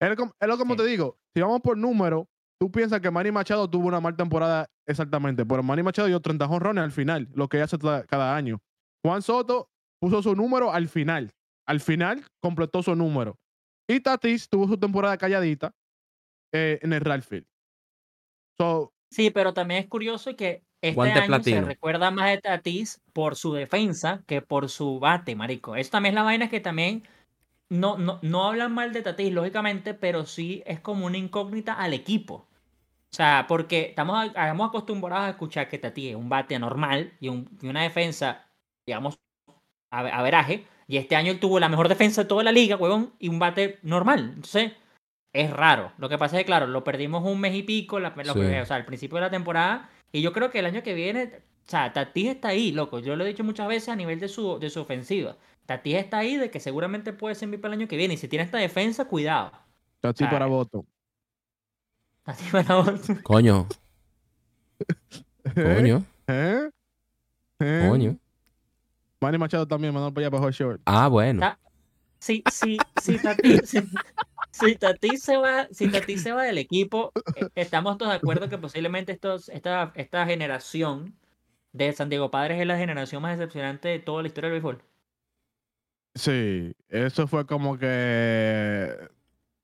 Es 0.00 0.16
como, 0.16 0.32
es 0.38 0.48
lo 0.48 0.58
como 0.58 0.74
Sí. 0.74 0.78
te 0.78 0.86
digo, 0.86 1.18
si 1.34 1.40
vamos 1.40 1.60
por 1.60 1.76
número, 1.76 2.28
tú 2.60 2.70
piensas 2.70 3.00
que 3.00 3.10
Manny 3.10 3.32
Machado 3.32 3.68
tuvo 3.68 3.88
una 3.88 4.00
mala 4.00 4.16
temporada 4.16 4.66
exactamente, 4.86 5.44
pero 5.44 5.62
Manny 5.62 5.82
Machado 5.82 6.08
dio 6.08 6.20
30 6.20 6.46
jonrones 6.46 6.84
al 6.84 6.92
final, 6.92 7.28
lo 7.34 7.48
que 7.48 7.60
hace 7.60 7.78
cada 7.78 8.36
año. 8.36 8.60
Juan 9.04 9.22
Soto 9.22 9.70
puso 10.00 10.22
su 10.22 10.34
número 10.34 10.72
al 10.72 10.88
final. 10.88 11.32
Al 11.66 11.80
final 11.80 12.24
completó 12.40 12.82
su 12.82 12.94
número. 12.94 13.38
Y 13.88 14.00
Tatis 14.00 14.48
tuvo 14.48 14.66
su 14.68 14.78
temporada 14.78 15.16
calladita 15.16 15.74
eh, 16.52 16.78
en 16.82 16.92
el 16.92 17.00
Ralph 17.00 17.26
Field. 17.26 17.46
So, 18.58 18.92
Sí, 19.10 19.30
pero 19.30 19.54
también 19.54 19.82
es 19.82 19.88
curioso 19.88 20.36
que 20.36 20.62
este 20.82 21.00
año 21.00 21.42
se 21.42 21.60
recuerda 21.62 22.10
más 22.10 22.30
de 22.30 22.38
Tatis 22.38 23.00
por 23.12 23.36
su 23.36 23.54
defensa 23.54 24.22
que 24.26 24.42
por 24.42 24.68
su 24.68 25.00
bate, 25.00 25.34
marico. 25.34 25.76
Eso 25.76 25.90
también 25.90 26.14
es 26.14 26.16
la 26.16 26.22
vaina 26.24 26.50
que 26.50 26.60
también 26.60 27.02
no, 27.70 27.98
no, 27.98 28.18
no 28.22 28.44
hablan 28.46 28.72
mal 28.72 28.92
de 28.92 29.02
Tatis, 29.02 29.32
lógicamente, 29.32 29.94
pero 29.94 30.24
sí 30.26 30.62
es 30.66 30.80
como 30.80 31.06
una 31.06 31.18
incógnita 31.18 31.74
al 31.74 31.92
equipo. 31.94 32.46
O 33.10 33.14
sea, 33.16 33.46
porque 33.48 33.82
estamos, 33.90 34.26
estamos 34.26 34.68
acostumbrados 34.68 35.26
a 35.26 35.30
escuchar 35.30 35.68
que 35.68 35.78
Tatis 35.78 36.10
es 36.10 36.16
un 36.16 36.28
bate 36.28 36.58
normal 36.58 37.12
y, 37.20 37.28
un- 37.28 37.48
y 37.62 37.68
una 37.68 37.82
defensa, 37.82 38.46
digamos, 38.86 39.18
a, 39.90 40.00
a 40.00 40.22
veraje. 40.22 40.66
Y 40.86 40.96
este 40.96 41.16
año 41.16 41.30
él 41.32 41.40
tuvo 41.40 41.60
la 41.60 41.68
mejor 41.68 41.88
defensa 41.88 42.22
de 42.22 42.28
toda 42.28 42.42
la 42.42 42.52
liga, 42.52 42.76
huevón, 42.76 43.12
y 43.18 43.28
un 43.28 43.38
bate 43.38 43.78
normal. 43.82 44.20
Entonces, 44.36 44.72
es 45.32 45.50
raro. 45.50 45.92
Lo 45.98 46.08
que 46.08 46.18
pasa 46.18 46.36
es 46.36 46.42
que, 46.42 46.46
claro, 46.46 46.66
lo 46.66 46.84
perdimos 46.84 47.24
un 47.24 47.40
mes 47.40 47.54
y 47.54 47.62
pico, 47.62 48.00
la- 48.00 48.14
lo 48.16 48.34
Sí. 48.34 48.40
que- 48.40 48.60
o 48.62 48.66
sea, 48.66 48.76
al 48.76 48.84
principio 48.86 49.16
de 49.16 49.22
la 49.22 49.30
temporada. 49.30 49.90
Y 50.12 50.22
yo 50.22 50.32
creo 50.32 50.50
que 50.50 50.60
el 50.60 50.66
año 50.66 50.82
que 50.82 50.94
viene, 50.94 51.24
o 51.66 51.70
sea, 51.70 51.92
Tatis 51.92 52.28
está 52.30 52.48
ahí, 52.48 52.72
loco. 52.72 52.98
Yo 53.00 53.16
lo 53.16 53.24
he 53.24 53.28
dicho 53.28 53.44
muchas 53.44 53.68
veces 53.68 53.90
a 53.90 53.96
nivel 53.96 54.20
de 54.20 54.28
su, 54.28 54.58
de 54.58 54.70
su 54.70 54.80
ofensiva. 54.80 55.36
Tatis 55.68 55.96
está 55.96 56.16
ahí 56.16 56.38
de 56.38 56.50
que 56.50 56.60
seguramente 56.60 57.12
puede 57.12 57.34
ser 57.34 57.46
MVP 57.48 57.66
el 57.66 57.74
año 57.74 57.88
que 57.88 57.98
viene. 57.98 58.14
Y 58.14 58.16
si 58.16 58.26
tiene 58.26 58.42
esta 58.42 58.56
defensa, 58.56 59.04
cuidado. 59.04 59.52
Tatis 60.00 60.26
para 60.26 60.46
voto. 60.46 60.86
Tatis 62.22 62.50
para 62.50 62.76
vos. 62.76 63.00
Coño, 63.22 63.66
coño, 65.54 66.02
¿Eh? 66.26 66.70
¿Eh? 67.60 67.86
coño. 67.86 68.16
Manny 69.20 69.36
Machado 69.36 69.68
también 69.68 69.92
mandó 69.92 70.10
para 70.14 70.26
allá 70.28 70.38
para 70.38 70.50
short. 70.50 70.80
Ah, 70.86 71.08
bueno. 71.08 71.40
Ta- 71.40 71.58
Si, 72.20 72.42
si, 72.50 72.78
si 73.00 73.18
Tatis, 73.18 73.60
si, 73.68 73.78
si 74.50 74.74
Tatis 74.74 75.22
se 75.22 75.36
va, 75.36 75.68
si 75.70 75.88
Tatis 75.88 76.20
se 76.22 76.32
va 76.32 76.42
del 76.44 76.58
equipo, 76.58 77.12
eh, 77.36 77.46
estamos 77.54 77.96
todos 77.96 78.10
de 78.10 78.16
acuerdo 78.16 78.48
que 78.48 78.58
posiblemente 78.58 79.12
estos, 79.12 79.48
esta, 79.50 79.92
esta 79.94 80.26
generación 80.26 81.14
de 81.72 81.92
San 81.92 82.08
Diego 82.08 82.30
Padres 82.32 82.58
es 82.60 82.66
la 82.66 82.76
generación 82.76 83.22
más 83.22 83.38
decepcionante 83.38 83.86
de 83.88 83.98
toda 84.00 84.22
la 84.22 84.28
historia 84.28 84.50
del 84.50 84.60
béisbol. 84.60 84.82
Sí, 86.18 86.72
eso 86.88 87.26
fue 87.26 87.46
como 87.46 87.78
que 87.78 88.92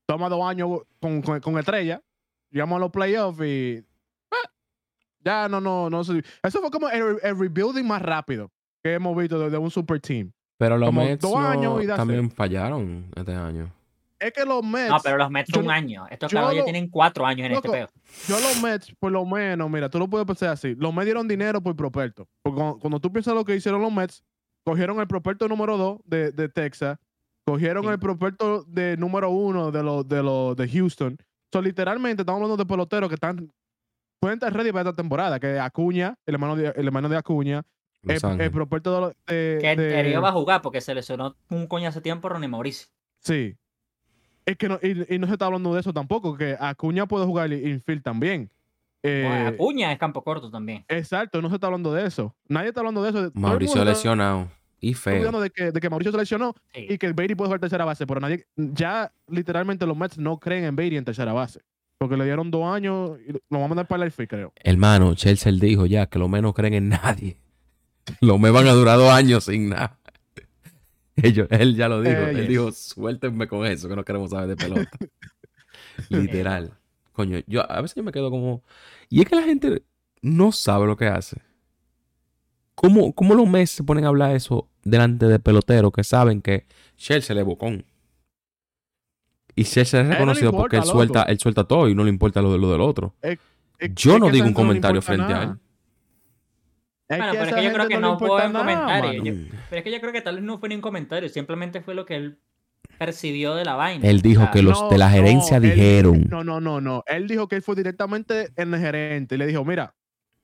toma 0.07 0.29
dos 0.29 0.45
años 0.49 0.81
con, 1.01 1.21
con, 1.23 1.41
con 1.41 1.59
estrella, 1.59 2.01
llegamos 2.51 2.77
a 2.77 2.81
los 2.81 2.91
playoffs 2.91 3.41
y 3.41 3.45
eh, 3.45 3.85
ya 5.21 5.49
no, 5.49 5.61
no, 5.61 5.91
no 5.91 6.05
sé. 6.05 6.23
Eso 6.43 6.61
fue 6.61 6.71
como 6.71 6.89
el, 6.89 7.19
el 7.23 7.39
rebuilding 7.39 7.85
más 7.87 8.03
rápido 8.03 8.51
que 8.83 8.95
hemos 8.95 9.17
visto 9.17 9.39
de, 9.39 9.51
de 9.51 9.59
un 9.59 9.71
super 9.71 10.01
team. 10.01 10.31
Pero 10.59 10.79
los 10.79 10.89
como 10.89 11.03
Mets 11.05 11.21
dos 11.23 11.33
no- 11.33 11.49
años 11.49 11.83
y 11.83 11.87
that's 11.87 11.97
también 11.97 12.31
fallaron 12.31 13.11
este 13.17 13.35
año. 13.35 13.73
Es 14.21 14.33
que 14.33 14.45
los 14.45 14.63
Mets, 14.65 14.89
No, 14.91 14.99
pero 15.03 15.17
los 15.19 15.31
Mets 15.31 15.51
yo 15.53 15.61
un 15.61 15.71
año. 15.71 16.07
Estos 16.11 16.33
cabros 16.33 16.53
ya 16.53 16.59
lo- 16.61 16.65
tienen 16.65 16.89
cuatro 16.89 17.27
años 17.27 17.47
en 17.47 17.53
este 17.53 17.69
peo. 17.69 17.89
yo 18.29 18.39
los 18.39 18.63
Mets, 18.63 18.95
por 18.99 19.11
lo 19.11 19.25
menos, 19.27 19.69
mira, 19.69 19.89
tú 19.91 19.99
lo 19.99 20.09
puedes 20.09 20.27
pensar 20.27 20.51
así, 20.51 20.75
los 20.77 20.95
Mets 20.95 21.07
dieron 21.07 21.27
dinero 21.27 21.61
por 21.61 21.75
Properto. 21.75 22.29
Porque 22.43 22.57
cuando, 22.57 22.79
cuando 22.79 23.01
tú 23.01 23.11
piensas 23.13 23.35
lo 23.35 23.45
que 23.45 23.57
hicieron 23.57 23.83
los 23.83 23.93
Mets, 23.93 24.23
cogieron 24.65 24.99
el 25.01 25.07
Properto 25.07 25.47
número 25.49 25.77
2 25.77 25.99
de, 26.05 26.33
de 26.33 26.49
Texas, 26.49 26.99
cogieron 27.47 27.85
Sí. 27.85 27.91
el 27.91 27.99
Properto 27.99 28.65
de 28.65 28.97
número 28.97 29.31
1 29.31 29.71
de 29.71 29.83
los 29.83 30.09
de, 30.09 30.23
los 30.23 30.57
de 30.57 30.69
Houston. 30.69 31.17
So, 31.53 31.63
literalmente, 31.63 32.23
estamos 32.23 32.41
hablando 32.43 32.57
de 32.57 32.67
peloteros 32.67 33.09
que 33.09 33.15
están 33.15 33.51
pueden 34.21 34.37
estar 34.39 34.53
ready 34.55 34.73
para 34.73 34.89
esta 34.89 34.97
temporada, 34.97 35.39
que 35.39 35.59
Acuña, 35.61 36.17
el 36.27 36.35
hermano 36.35 36.57
de, 36.57 36.69
el 36.75 36.87
hermano 36.87 37.09
de 37.11 37.17
Acuña, 37.19 37.63
el, 38.03 38.41
el. 38.41 38.51
Properto 38.51 38.95
de, 38.95 39.01
los- 39.01 39.11
de- 39.27 39.59
Que 39.61 39.77
de- 39.77 39.91
teoría 39.91 40.21
va 40.21 40.31
a 40.31 40.33
jugar 40.33 40.63
porque 40.63 40.81
se 40.81 40.95
lesionó 40.95 41.37
un 41.51 41.67
coño 41.67 41.89
hace 41.91 42.01
tiempo 42.01 42.29
Ronnie 42.31 42.49
Mauricio. 42.49 42.89
Sí. 43.21 43.57
Es 44.47 44.57
que 44.57 44.69
no, 44.69 44.79
y, 44.83 45.15
y 45.15 45.19
no 45.19 45.27
se 45.27 45.35
está 45.35 45.47
hablando 45.47 45.73
de 45.75 45.81
eso 45.81 45.93
tampoco, 45.93 46.37
que 46.37 46.57
Acuña 46.59 47.07
puede 47.07 47.27
jugar 47.27 47.53
infield 47.53 48.03
también. 48.03 48.51
Eh, 49.07 49.27
Bueno, 49.29 49.49
Acuña 49.49 49.93
es 49.93 49.99
campo 49.99 50.25
corto 50.25 50.51
también. 50.51 50.85
Exacto, 50.89 51.41
no 51.43 51.49
se 51.51 51.57
está 51.57 51.67
hablando 51.67 51.93
de 51.93 52.07
eso. 52.07 52.35
Nadie 52.49 52.69
está 52.69 52.81
hablando 52.81 53.03
de 53.03 53.11
eso. 53.11 53.31
Mauricio 53.35 53.81
está 53.81 53.85
lesionado. 53.91 54.51
Y 54.81 54.95
feo. 54.95 55.41
de 55.41 55.51
que, 55.51 55.71
de 55.73 55.81
que 55.81 55.89
Mauricio 55.91 56.11
se 56.13 56.19
lesionó 56.19 56.55
Sí. 56.75 56.87
y 56.91 56.99
que 56.99 57.07
el 57.07 57.15
Beatty 57.15 57.35
puede 57.35 57.49
jugar 57.49 57.61
tercera 57.61 57.85
base, 57.85 58.07
pero 58.07 58.21
nadie, 58.21 58.47
ya 58.57 59.13
literalmente 59.29 59.87
los 59.87 59.97
Mets 59.97 60.19
no 60.19 60.39
creen 60.39 60.65
en 60.65 60.75
Beatty 60.77 60.97
en 60.97 61.05
tercera 61.05 61.33
base. 61.33 61.61
Porque 61.99 62.17
le 62.17 62.25
dieron 62.25 62.51
dos 62.51 62.65
años 62.67 63.13
y 63.27 63.33
lo 63.33 63.41
vamos 63.51 63.67
a 63.67 63.69
mandar 63.69 63.87
para 63.87 64.03
el 64.03 64.09
outfield, 64.09 64.29
creo. 64.29 64.53
Hermano, 64.63 65.15
Chelsea 65.15 65.53
dijo 65.53 65.87
ya 65.87 66.07
que 66.07 66.19
los 66.19 66.29
Mets 66.29 66.43
no 66.43 66.53
creen 66.53 66.75
en 66.75 66.89
nadie. 66.89 67.39
Los 68.21 68.39
Mets 68.39 68.53
van 68.53 68.67
a 68.69 68.73
durar 68.73 68.99
dos 68.99 69.11
años 69.11 69.45
sin 69.45 69.71
nada. 69.71 69.99
Ellos, 71.17 71.47
él 71.51 71.77
ya 71.77 71.89
lo 71.89 72.03
dijo. 72.03 72.17
Eh, 72.17 72.31
él 72.31 72.37
yes. 72.41 72.49
dijo, 72.49 72.73
suéltenme 72.73 73.49
con 73.49 73.65
eso, 73.67 73.89
que 73.89 73.97
no 73.97 74.05
queremos 74.05 74.31
saber 74.31 74.49
de 74.49 74.57
pelota. 74.57 74.91
Literal. 76.11 76.73
Coño, 77.15 77.39
yo 77.47 77.71
a 77.71 77.81
veces 77.81 77.95
yo 77.95 78.03
me 78.03 78.13
quedo 78.13 78.31
como... 78.31 78.63
Y 79.09 79.23
es 79.23 79.29
que 79.29 79.37
la 79.37 79.43
gente 79.43 79.83
no 80.21 80.53
sabe 80.53 80.87
lo 80.87 80.97
que 80.97 81.07
hace. 81.07 81.41
¿Cómo, 82.75 83.15
cómo 83.15 83.35
los 83.35 83.49
Mets 83.49 83.71
se 83.71 83.85
ponen 83.85 84.05
a 84.05 84.09
hablar 84.09 84.35
eso 84.35 84.69
delante 84.83 85.27
de 85.27 85.39
peloteros 85.39 85.93
que 85.93 86.03
saben 86.05 86.43
que 86.43 86.67
Chelsea 86.97 87.35
le 87.35 87.43
bocón? 87.45 87.85
Y 89.55 89.63
Chelsea 89.65 90.01
es 90.01 90.07
no 90.07 90.11
le 90.13 90.19
reconocido 90.19 90.51
porque 90.53 90.77
él 90.77 90.83
suelta, 90.83 91.23
él 91.23 91.39
suelta 91.39 91.65
todo 91.65 91.89
y 91.89 91.95
no 91.95 92.03
le 92.03 92.11
importa 92.11 92.43
lo, 92.43 92.51
de- 92.53 92.59
lo 92.59 92.71
del 92.73 92.81
otro. 92.81 93.15
Es- 93.23 93.39
Yo 93.95 94.15
es 94.15 94.21
no 94.21 94.31
digo 94.31 94.47
un 94.47 94.53
no 94.53 94.57
comentario 94.57 95.01
frente 95.03 95.33
a 95.33 95.43
él. 95.45 95.51
Es 97.07 97.19
Bueno, 97.19 97.33
pero 97.33 97.45
es 97.45 97.55
que 97.55 97.63
yo 97.65 97.73
creo 97.73 97.89
que 97.89 97.95
no 97.95 98.01
no 98.13 98.19
fue 98.19 98.47
un 98.47 98.53
comentario. 98.53 99.23
Yo- 99.23 99.35
pero 99.71 99.79
es 99.79 99.85
que 99.85 99.93
yo 99.93 100.01
creo 100.01 100.13
que 100.13 100.21
tal 100.23 100.35
vez 100.37 100.45
no 100.45 100.59
fue 100.59 100.69
ni 100.69 100.75
un 100.75 100.81
comentario, 100.81 101.29
simplemente 101.29 101.81
fue 101.81 101.95
lo 101.95 102.05
que 102.05 102.17
él 102.17 102.39
percibió 102.95 103.55
de 103.55 103.65
la 103.65 103.75
vaina. 103.75 104.09
Él 104.09 104.21
dijo 104.23 104.43
O 104.43 104.45
sea, 104.45 104.53
que 104.53 104.63
los 104.63 104.89
de 104.91 104.99
la 104.99 105.11
gerencia 105.11 105.61
dijeron. 105.61 106.27
no, 106.31 106.43
no, 106.45 106.61
no, 106.61 106.81
no. 106.81 107.03
Él 107.07 107.27
dijo 107.29 107.49
que 107.49 107.57
él 107.57 107.63
fue 107.63 107.75
directamente 107.77 108.51
en 108.57 108.73
el 108.75 108.81
gerente 108.81 109.35
y 109.35 109.39
le 109.39 109.47
dijo, 109.47 109.65
mira, 109.65 109.95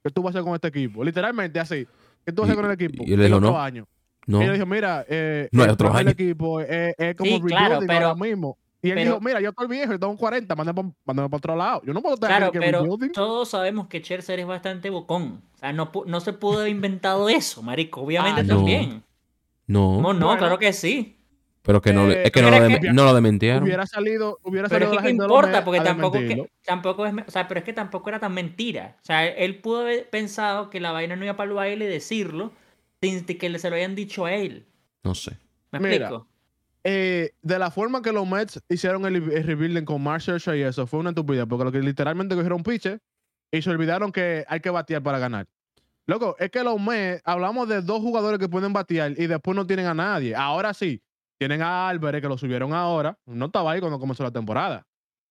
¿qué 0.02 0.10
tú 0.10 0.22
vas 0.22 0.34
a 0.34 0.38
hacer 0.38 0.44
con 0.44 0.54
este 0.54 0.68
equipo? 0.68 1.04
Literalmente 1.04 1.58
así. 1.60 1.86
¿Qué 2.24 2.32
tú 2.32 2.42
vas 2.42 2.50
a 2.50 2.52
hacer 2.52 2.62
con 2.62 2.70
el 2.70 2.74
equipo? 2.80 3.04
y 3.06 3.12
él 3.14 3.22
dijo, 3.22 3.36
El 3.36 3.42
no. 3.42 3.60
año. 3.60 3.86
No, 4.26 4.42
Y 4.42 4.46
él 4.46 4.52
dijo, 4.52 4.66
mira, 4.66 5.04
eh, 5.08 5.48
No 5.50 5.62
hay 5.62 5.68
el 5.68 5.72
otro 5.72 5.92
año. 5.94 6.10
equipo 6.10 6.60
es, 6.60 6.94
es 6.98 7.14
como 7.16 7.30
Sí, 7.36 7.40
claro, 7.42 7.80
pero- 7.86 8.08
ahora 8.08 8.14
mismo. 8.14 8.56
Y 8.82 8.88
él 8.90 8.94
pero- 8.94 9.10
dijo, 9.10 9.20
mira, 9.20 9.40
yo 9.40 9.50
estoy 9.50 9.66
viejo, 9.68 9.92
yo 9.92 9.98
tengo 9.98 10.12
un 10.12 10.16
40, 10.18 10.54
mándame 10.56 10.90
para 11.04 11.26
otro 11.36 11.54
lado. 11.56 11.82
Yo 11.84 11.92
no 11.92 12.00
puedo 12.00 12.14
estar 12.14 12.30
Claro, 12.30 12.50
que 12.52 12.60
pero 12.60 12.82
todos 13.12 13.50
sabemos 13.50 13.88
que 13.88 14.00
Scherzer 14.00 14.40
es 14.40 14.46
bastante 14.46 14.88
bocón. 14.88 15.42
O 15.54 15.58
sea, 15.58 15.72
no, 15.72 15.90
no 16.06 16.20
se 16.20 16.32
pudo 16.32 16.60
haber 16.60 16.70
inventado 16.70 17.28
eso, 17.28 17.62
marico. 17.62 18.00
Obviamente 18.02 18.40
Ah, 18.42 18.46
también. 18.46 19.02
no, 19.66 20.00
No, 20.00 20.12
no, 20.14 20.26
Bueno. 20.26 20.38
claro 20.38 20.58
que 20.58 20.72
sí. 20.72 21.16
Pero 21.62 21.80
que 21.82 21.92
no, 21.92 22.06
le- 22.06 22.14
Eh, 22.14 22.22
es 22.26 22.30
que 22.30 22.42
no 22.42 22.50
lo, 22.50 22.80
que- 22.80 22.92
no 22.92 23.04
lo 23.04 23.14
desmentieron. 23.14 23.62
Hubiera 23.62 23.86
salido, 23.86 24.38
hubiera 24.42 24.68
Pero 24.68 24.86
es 24.86 24.90
que 24.90 24.96
la 24.96 25.02
gente 25.02 25.22
de 25.22 25.26
importa, 25.28 25.64
porque 25.64 25.80
tampoco, 25.80 26.18
que, 26.18 26.50
tampoco 26.64 27.06
es, 27.06 27.14
o 27.26 27.30
sea, 27.30 27.46
pero 27.48 27.60
es 27.60 27.64
que 27.64 27.72
tampoco 27.72 28.08
era 28.08 28.18
tan 28.18 28.32
mentira. 28.32 28.96
O 29.02 29.04
sea, 29.04 29.26
él 29.26 29.60
pudo 29.60 29.82
haber 29.82 30.08
pensado 30.08 30.70
que 30.70 30.80
la 30.80 30.92
vaina 30.92 31.16
no 31.16 31.24
iba 31.24 31.36
para 31.36 31.48
el 31.50 31.54
baile 31.56 31.84
y 31.84 31.88
decirlo 31.88 32.52
sin 33.02 33.24
que 33.24 33.48
le- 33.48 33.58
se 33.58 33.70
lo 33.70 33.76
hayan 33.76 33.94
dicho 33.94 34.24
a 34.26 34.32
él. 34.32 34.66
No 35.02 35.14
sé. 35.14 35.36
¿Me 35.72 35.78
Mira, 35.80 35.94
explico? 35.94 36.26
Eh, 36.82 37.32
de 37.42 37.58
la 37.58 37.70
forma 37.70 38.00
que 38.00 38.10
los 38.12 38.26
Mets 38.26 38.60
hicieron 38.68 39.04
el, 39.04 39.16
el 39.16 39.44
rebuilding 39.44 39.84
con 39.84 40.02
Marshall 40.02 40.40
y 40.56 40.62
eso, 40.62 40.86
fue 40.86 40.98
una 41.00 41.10
estupidez, 41.10 41.44
porque 41.46 41.64
lo 41.64 41.72
que 41.72 41.80
literalmente 41.80 42.34
cogieron 42.34 42.58
un 42.58 42.62
pitcher 42.64 43.00
y 43.52 43.60
se 43.60 43.68
olvidaron 43.70 44.12
que 44.12 44.44
hay 44.48 44.60
que 44.60 44.70
batear 44.70 45.02
para 45.02 45.18
ganar. 45.18 45.46
Loco, 46.06 46.36
es 46.38 46.50
que 46.50 46.64
los 46.64 46.80
Mets, 46.80 47.20
hablamos 47.24 47.68
de 47.68 47.82
dos 47.82 48.00
jugadores 48.00 48.38
que 48.38 48.48
pueden 48.48 48.72
batear 48.72 49.12
y 49.12 49.26
después 49.26 49.54
no 49.54 49.66
tienen 49.66 49.86
a 49.86 49.94
nadie. 49.94 50.34
Ahora 50.34 50.72
sí, 50.74 51.02
tienen 51.40 51.62
a 51.62 51.88
Álvarez, 51.88 52.20
que 52.20 52.28
lo 52.28 52.36
subieron 52.36 52.74
ahora. 52.74 53.16
No 53.24 53.46
estaba 53.46 53.72
ahí 53.72 53.80
cuando 53.80 53.98
comenzó 53.98 54.22
la 54.22 54.30
temporada. 54.30 54.86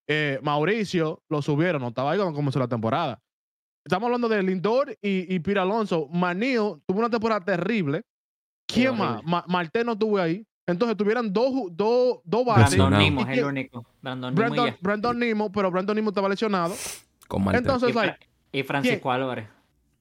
Eh, 0.07 0.39
Mauricio 0.41 1.21
lo 1.29 1.39
subieron, 1.43 1.83
no 1.83 1.89
estaba 1.89 2.11
ahí 2.11 2.17
cuando 2.17 2.35
comenzó 2.35 2.57
la 2.57 2.67
temporada. 2.67 3.21
Estamos 3.85 4.07
hablando 4.07 4.27
de 4.27 4.41
Lindor 4.41 4.89
y, 5.03 5.33
y 5.35 5.39
Pira 5.39 5.61
Alonso. 5.61 6.07
Manil 6.11 6.81
tuvo 6.87 6.97
una 6.99 7.11
temporada 7.11 7.41
terrible. 7.45 8.01
¿Quién 8.65 8.97
más? 8.97 9.23
Ma- 9.23 9.45
Marte 9.47 9.83
no 9.83 9.91
estuvo 9.91 10.17
ahí. 10.17 10.43
entonces 10.65 10.97
tuvieran 10.97 11.31
dos, 11.31 11.51
dos, 11.73 12.19
dos 12.23 12.43
bases. 12.43 12.75
Brandon. 12.77 12.99
Nimo 12.99 13.21
es 13.21 13.37
el 13.37 13.45
único. 13.45 13.85
Brandon 14.01 14.33
Nimo 14.33 14.41
Brandon, 14.47 14.65
ya. 14.71 14.77
Brandon 14.81 15.19
Nimo, 15.19 15.51
pero 15.51 15.69
Brandon 15.69 15.95
Nimo 15.95 16.09
estaba 16.09 16.27
lesionado. 16.27 16.73
Con. 17.27 17.55
Entonces, 17.55 17.89
Y, 17.89 17.93
Fra- 17.93 18.05
like, 18.05 18.27
y 18.51 18.63
Francisco 18.63 19.11
Álvarez. 19.11 19.47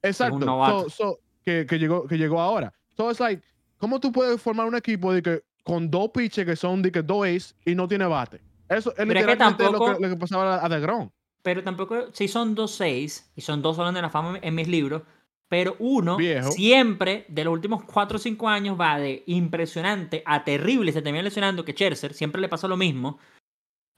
exacto. 0.01 0.39
novato. 0.39 0.85
So, 0.85 0.91
so, 0.91 1.19
que, 1.45 1.67
que 1.67 1.79
llegó, 1.79 2.07
que 2.07 2.17
llegó 2.17 2.41
ahora. 2.41 2.73
So, 2.97 3.11
it's 3.11 3.21
like, 3.21 3.43
¿cómo 3.77 4.01
tú 4.01 4.11
puedes 4.11 4.41
formar 4.41 4.67
un 4.67 4.75
equipo 4.75 5.13
de 5.13 5.23
que, 5.23 5.43
con 5.65 5.91
dos 5.91 6.11
pitches 6.11 6.45
que 6.47 6.57
son 6.57 6.83
de 6.83 6.91
que 6.93 7.03
dos 7.03 7.27
ace 7.27 7.55
y 7.65 7.75
no 7.75 7.87
tiene 7.89 8.07
bate? 8.07 8.41
Eso 8.69 8.91
es 8.91 8.97
que 8.97 9.05
literalmente 9.07 9.65
lo, 9.65 9.71
tampoco- 9.73 9.97
que, 9.97 10.03
lo 10.03 10.09
que 10.11 10.17
pasaba 10.17 10.65
a 10.65 10.69
DeGrom. 10.69 11.11
Pero 11.43 11.63
tampoco, 11.63 12.13
si 12.13 12.29
son 12.29 12.55
dos 12.55 12.73
seis, 12.73 13.31
y 13.37 13.41
son 13.41 13.63
dos 13.63 13.77
salón 13.77 13.95
de 13.95 14.03
la 14.03 14.11
fama 14.11 14.39
en 14.43 14.55
mis 14.55 14.69
libros, 14.69 15.03
pero 15.49 15.77
uno 15.79 16.17
Viejo. 16.19 16.51
siempre, 16.53 17.25
de 17.29 17.45
los 17.45 17.53
últimos 17.55 17.85
4 17.85 18.17
o 18.17 18.19
5 18.19 18.49
años, 18.49 18.79
va 18.79 18.99
de 18.99 19.23
impresionante 19.27 20.23
a 20.27 20.45
terrible, 20.45 20.93
se 20.93 21.01
termina 21.01 21.23
lesionando, 21.23 21.65
que 21.65 21.73
Scherzer 21.73 22.13
siempre 22.13 22.41
le 22.43 22.49
pasa 22.51 22.69
lo 22.69 22.77
mismo. 22.77 23.19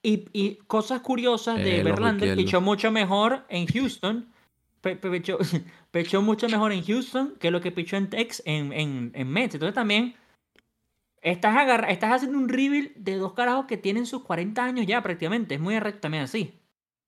Y, 0.03 0.27
y 0.33 0.57
cosas 0.66 1.01
curiosas 1.01 1.57
de 1.59 1.77
ojo 1.81 1.85
Verlander, 1.85 2.37
pichó 2.37 2.61
mucho 2.61 2.90
mejor 2.92 3.44
en 3.49 3.66
Houston, 3.66 4.29
pe- 4.81 4.96
pe- 4.96 5.11
pichó, 5.11 5.38
pichó 5.90 6.23
mucho 6.23 6.49
mejor 6.49 6.73
en 6.73 6.85
Houston 6.85 7.35
que 7.40 7.51
lo 7.51 7.61
que 7.61 7.73
pichó 7.73 7.96
en 7.96 8.09
Tex, 8.09 8.42
en, 8.46 8.73
en, 8.73 9.11
en 9.14 9.29
Mets. 9.29 9.55
Entonces 9.57 9.75
también 9.75 10.14
estás, 11.23 11.57
agarra- 11.57 11.91
estás 11.91 12.13
haciendo 12.15 12.39
un 12.39 12.49
reveal 12.49 12.93
de 12.97 13.17
dos 13.17 13.33
carajos 13.35 13.67
que 13.67 13.77
tienen 13.77 14.07
sus 14.07 14.23
40 14.25 14.65
años 14.65 14.87
ya 14.87 15.03
prácticamente. 15.03 15.55
Es 15.57 15.61
muy 15.61 15.75
arrecto 15.75 16.01
también 16.01 16.25
así. 16.25 16.61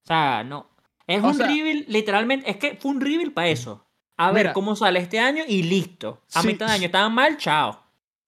O 0.04 0.06
sea, 0.06 0.44
no. 0.44 0.68
Es 1.06 1.22
O 1.22 1.28
un 1.28 1.34
sea- 1.34 1.46
reveal, 1.46 1.84
literalmente, 1.88 2.50
es 2.50 2.56
que 2.56 2.76
fue 2.76 2.90
un 2.90 3.00
reveal 3.00 3.32
para 3.32 3.48
eso. 3.48 3.84
A 4.16 4.30
ver 4.30 4.44
Mira. 4.46 4.52
cómo 4.52 4.76
sale 4.76 5.00
este 5.00 5.18
año 5.18 5.42
y 5.48 5.62
listo. 5.62 6.22
A 6.34 6.42
Sí, 6.42 6.48
mitad 6.48 6.66
de 6.66 6.72
año 6.72 6.86
estaban 6.86 7.14
mal, 7.14 7.36
chao. 7.38 7.80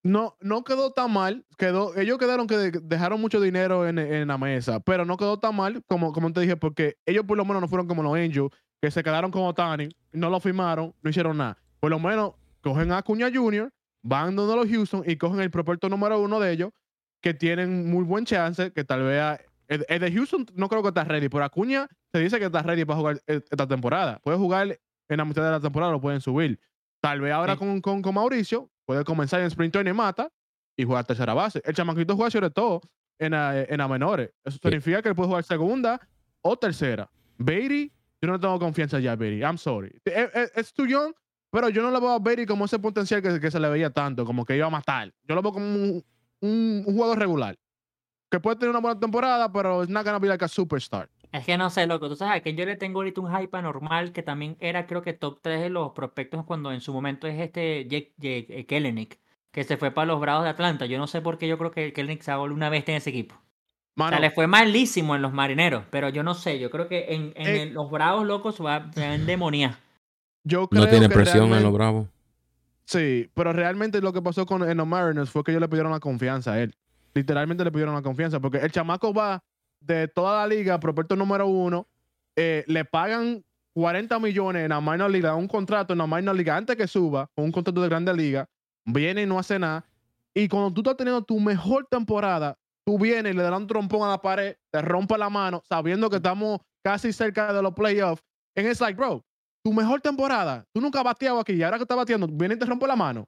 No, 0.03 0.37
no 0.41 0.65
quedó 0.65 0.91
tan 0.93 1.13
mal. 1.13 1.47
Quedó, 1.57 1.97
ellos 1.97 2.19
quedaron 2.19 2.47
que 2.47 2.57
de- 2.57 2.81
dejaron 2.83 3.21
mucho 3.21 3.41
dinero 3.41 3.87
en, 3.89 3.99
en 3.99 4.29
la 4.29 4.37
mesa, 4.37 4.81
pero 4.81 5.05
no 5.05 5.17
quedó 5.17 5.39
tan 5.39 5.55
mal 5.57 5.83
como, 5.87 6.13
como 6.13 6.33
te 6.33 6.41
dije, 6.41 6.57
porque 6.57 6.97
ellos 7.07 7.25
por 7.27 7.37
lo 7.39 7.45
menos 7.45 7.63
no 7.63 7.69
fueron 7.69 7.87
como 7.87 8.03
los 8.03 8.15
Angels, 8.15 8.51
que 8.83 8.91
se 8.91 9.03
quedaron 9.03 9.31
con 9.31 9.43
Otani, 9.45 9.89
no 10.13 10.29
lo 10.29 10.41
firmaron, 10.41 10.95
no 11.01 11.11
hicieron 11.11 11.39
nada. 11.39 11.57
Por 11.81 11.91
lo 11.91 11.99
menos 11.99 12.33
cogen 12.61 12.93
a 12.93 12.99
Acuña 12.99 13.31
Jr., 13.33 13.73
van 14.05 14.37
donde 14.37 14.55
los 14.55 14.69
Houston 14.69 15.03
y 15.07 15.17
cogen 15.17 15.41
el 15.41 15.51
propuesto 15.51 15.89
número 15.89 16.21
uno 16.21 16.39
de 16.39 16.53
ellos, 16.53 16.71
que 17.23 17.35
tienen 17.35 17.91
muy 17.91 18.05
buen 18.05 18.25
chance, 18.27 18.71
que 18.73 18.85
tal 18.85 19.03
vez 19.03 19.21
a- 19.21 19.41
el, 19.67 19.85
el 19.89 19.99
de 20.01 20.13
Houston 20.13 20.45
no 20.55 20.69
creo 20.69 20.83
que 20.83 20.89
está 20.89 21.05
ready, 21.05 21.29
pero 21.31 21.43
Acuña 21.45 21.89
se 22.13 22.19
dice 22.21 22.39
que 22.39 22.45
está 22.45 22.63
ready 22.63 22.85
para 22.85 22.99
jugar 22.99 23.23
e- 23.27 23.37
esta 23.51 23.67
temporada. 23.67 24.19
Puede 24.23 24.37
jugar 24.37 24.79
en 25.09 25.17
la 25.17 25.25
mitad 25.25 25.43
de 25.43 25.51
la 25.51 25.61
temporada, 25.61 25.91
lo 25.91 26.01
pueden 26.03 26.21
subir. 26.21 26.61
Tal 27.01 27.21
vez 27.23 27.33
ahora 27.33 27.55
Sí. 27.55 27.59
con, 27.61 27.81
con, 27.81 28.03
con 28.03 28.15
Mauricio 28.15 28.71
puede 28.85 29.05
comenzar 29.05 29.41
en 29.41 29.47
sprint 29.47 29.73
training 29.73 29.95
mata 29.95 30.31
y 30.77 30.85
jugar 30.85 31.05
tercera 31.07 31.33
base. 31.33 31.63
El 31.65 31.75
chamaquito 31.75 32.15
juega 32.15 32.31
sobre 32.31 32.51
todo 32.51 32.83
en 33.19 33.33
la, 33.33 33.63
en 33.63 33.79
la 33.79 33.89
menores. 33.89 34.31
Eso 34.45 34.59
Sí. 34.59 34.69
significa 34.69 35.01
que 35.01 35.09
él 35.09 35.15
puede 35.15 35.29
jugar 35.29 35.45
segunda 35.45 35.99
o 36.43 36.57
tercera. 36.59 37.11
Beatty, 37.39 37.91
yo 38.21 38.29
no 38.31 38.39
tengo 38.39 38.59
confianza 38.59 39.01
ya, 39.01 39.17
Beatty. 39.17 39.41
I'm 39.43 39.57
sorry. 39.57 39.99
Es, 40.05 40.35
es, 40.35 40.53
es 40.57 40.75
too 40.75 40.85
young, 40.87 41.13
pero 41.55 41.69
yo 41.69 41.83
no 41.83 41.91
le 41.93 42.01
veo 42.01 42.11
a 42.11 42.19
Beatty 42.19 42.47
como 42.47 42.65
ese 42.65 42.81
potencial 42.81 43.23
que, 43.23 43.39
que 43.39 43.49
se 43.51 43.61
le 43.61 43.69
veía 43.69 43.91
tanto, 43.91 44.25
como 44.25 44.45
que 44.45 44.57
iba 44.57 44.67
a 44.67 44.71
matar. 44.71 45.13
Yo 45.23 45.37
lo 45.37 45.43
veo 45.43 45.53
como 45.53 45.67
un, 45.67 46.05
un, 46.41 46.85
un 46.85 46.95
jugador 46.95 47.17
regular. 47.19 47.57
Que 48.29 48.41
puede 48.41 48.57
tener 48.57 48.71
una 48.71 48.81
buena 48.81 48.99
temporada, 48.99 49.53
pero 49.53 49.83
it's 49.85 49.91
not 49.93 50.05
gonna 50.05 50.19
be 50.19 50.27
like 50.27 50.45
a 50.45 50.49
superstar. 50.49 51.09
Es 51.31 51.45
que 51.45 51.57
no 51.57 51.71
sé, 51.71 51.87
loco. 51.87 52.09
Tú 52.09 52.17
sabes 52.17 52.43
que 52.43 52.55
yo 52.55 52.65
le 52.67 52.75
tengo 52.77 52.99
ahorita 52.99 53.21
un 53.21 53.33
hype 53.37 53.57
anormal 53.57 54.13
que 54.13 54.23
también 54.25 54.57
era, 54.59 54.87
creo 54.87 55.03
que 55.03 55.13
top 55.13 55.39
3 55.43 55.61
de 55.61 55.71
los 55.71 55.93
prospectos 55.93 56.45
cuando 56.45 56.73
en 56.73 56.81
su 56.81 56.93
momento 56.93 57.27
es 57.29 57.41
este 57.41 57.87
Jake, 57.89 58.15
Jake 58.19 58.47
eh, 58.69 59.09
que 59.53 59.63
se 59.65 59.77
fue 59.77 59.93
para 59.93 60.07
los 60.07 60.21
Bravos 60.21 60.43
de 60.45 60.51
Atlanta. 60.51 60.87
Yo 60.87 60.99
no 60.99 61.07
sé 61.07 61.21
por 61.23 61.39
qué 61.39 61.47
yo 61.47 61.57
creo 61.59 61.71
que 61.71 61.93
Kelenic 61.93 62.23
se 62.23 62.35
una 62.37 62.69
bestia 62.71 62.93
en 62.93 62.99
ese 62.99 63.11
equipo. 63.11 63.37
O 63.37 63.41
Mano, 63.97 64.11
sea, 64.17 64.21
le 64.21 64.31
fue 64.33 64.49
malísimo 64.49 65.15
en 65.15 65.23
los 65.23 65.33
marineros, 65.33 65.85
pero 65.91 66.09
yo 66.09 66.25
no 66.25 66.35
sé. 66.35 66.59
Yo 66.59 66.71
creo 66.71 66.89
que 66.89 67.15
en, 67.15 67.33
en 67.37 67.47
Eh. 67.47 67.63
el- 67.63 67.75
los 67.75 67.89
Bravos 67.91 68.27
locos 68.27 68.57
se 68.57 68.63
va 68.65 68.91
a 68.97 69.15
endemoniar. 69.15 69.77
yo 70.45 70.69
creo 70.69 70.85
No 70.85 70.89
tiene 70.89 71.09
que 71.09 71.15
presión 71.15 71.53
en 71.53 71.63
los 71.63 71.73
bravos. 71.73 72.09
Sí, 72.85 73.31
pero 73.35 73.53
realmente 73.53 74.01
lo 74.01 74.13
que 74.13 74.21
pasó 74.21 74.45
con 74.45 74.69
en 74.69 74.77
los 74.77 74.87
Mariners 74.87 75.31
fue 75.31 75.43
que 75.43 75.51
ellos 75.51 75.63
le 75.63 75.69
pidieron 75.69 75.91
la 75.91 76.01
confianza 76.01 76.53
a 76.53 76.61
él. 76.61 76.75
Literalmente 77.15 77.65
le 77.65 77.73
pidieron 77.73 77.95
la 77.95 78.03
confianza 78.03 78.41
porque 78.41 78.59
el 78.59 78.71
chamaco 78.71 79.15
va 79.15 79.43
de 79.81 80.09
toda 80.09 80.41
la 80.41 80.55
liga, 80.55 80.79
propuesto 80.79 81.17
número 81.17 81.47
uno, 81.47 81.87
eh, 82.37 82.65
le 82.67 82.85
pagan 82.85 83.45
40 83.75 84.19
millones 84.19 84.65
en 84.65 84.71
la 84.71 84.81
minor 84.81 85.11
liga, 85.11 85.35
un 85.35 85.49
contrato 85.49 85.93
en 85.93 85.99
la 85.99 86.07
minor 86.07 86.37
liga 86.37 86.57
antes 86.57 86.77
que 86.77 86.87
suba, 86.87 87.31
con 87.35 87.45
un 87.47 87.53
contrato 87.53 87.81
de 87.81 87.89
grande 87.89 88.15
liga, 88.15 88.49
viene 88.85 89.23
y 89.23 89.27
no 89.27 89.39
hace 89.39 89.59
nada. 89.59 89.85
Y 90.35 90.49
cuando 90.49 90.73
tú 90.73 90.81
estás 90.81 90.97
teniendo 90.97 91.23
tu 91.23 91.39
mejor 91.41 91.87
temporada, 91.91 92.59
tú 92.85 92.99
vienes 92.99 93.33
y 93.33 93.37
le 93.37 93.43
das 93.43 93.57
un 93.59 93.67
trompón 93.67 94.03
a 94.03 94.11
la 94.11 94.19
pared, 94.21 94.57
te 94.71 94.83
rompe 94.83 95.17
la 95.17 95.31
mano, 95.31 95.63
sabiendo 95.69 96.11
que 96.11 96.17
estamos 96.17 96.61
casi 96.83 97.13
cerca 97.13 97.53
de 97.53 97.63
los 97.63 97.73
playoffs. 97.73 98.23
En 98.55 98.67
it's 98.67 98.81
like, 98.81 98.97
bro, 98.97 99.25
tu 99.65 99.73
mejor 99.73 100.01
temporada, 100.03 100.65
tú 100.73 100.81
nunca 100.81 100.99
has 100.99 101.05
bateado 101.05 101.41
aquí 101.41 101.55
y 101.55 101.63
ahora 101.63 101.79
que 101.79 101.85
estás 101.85 101.97
bateando, 101.97 102.29
viene 102.31 102.55
y 102.55 102.59
te 102.59 102.67
rompe 102.67 102.87
la 102.87 102.97
mano. 102.97 103.27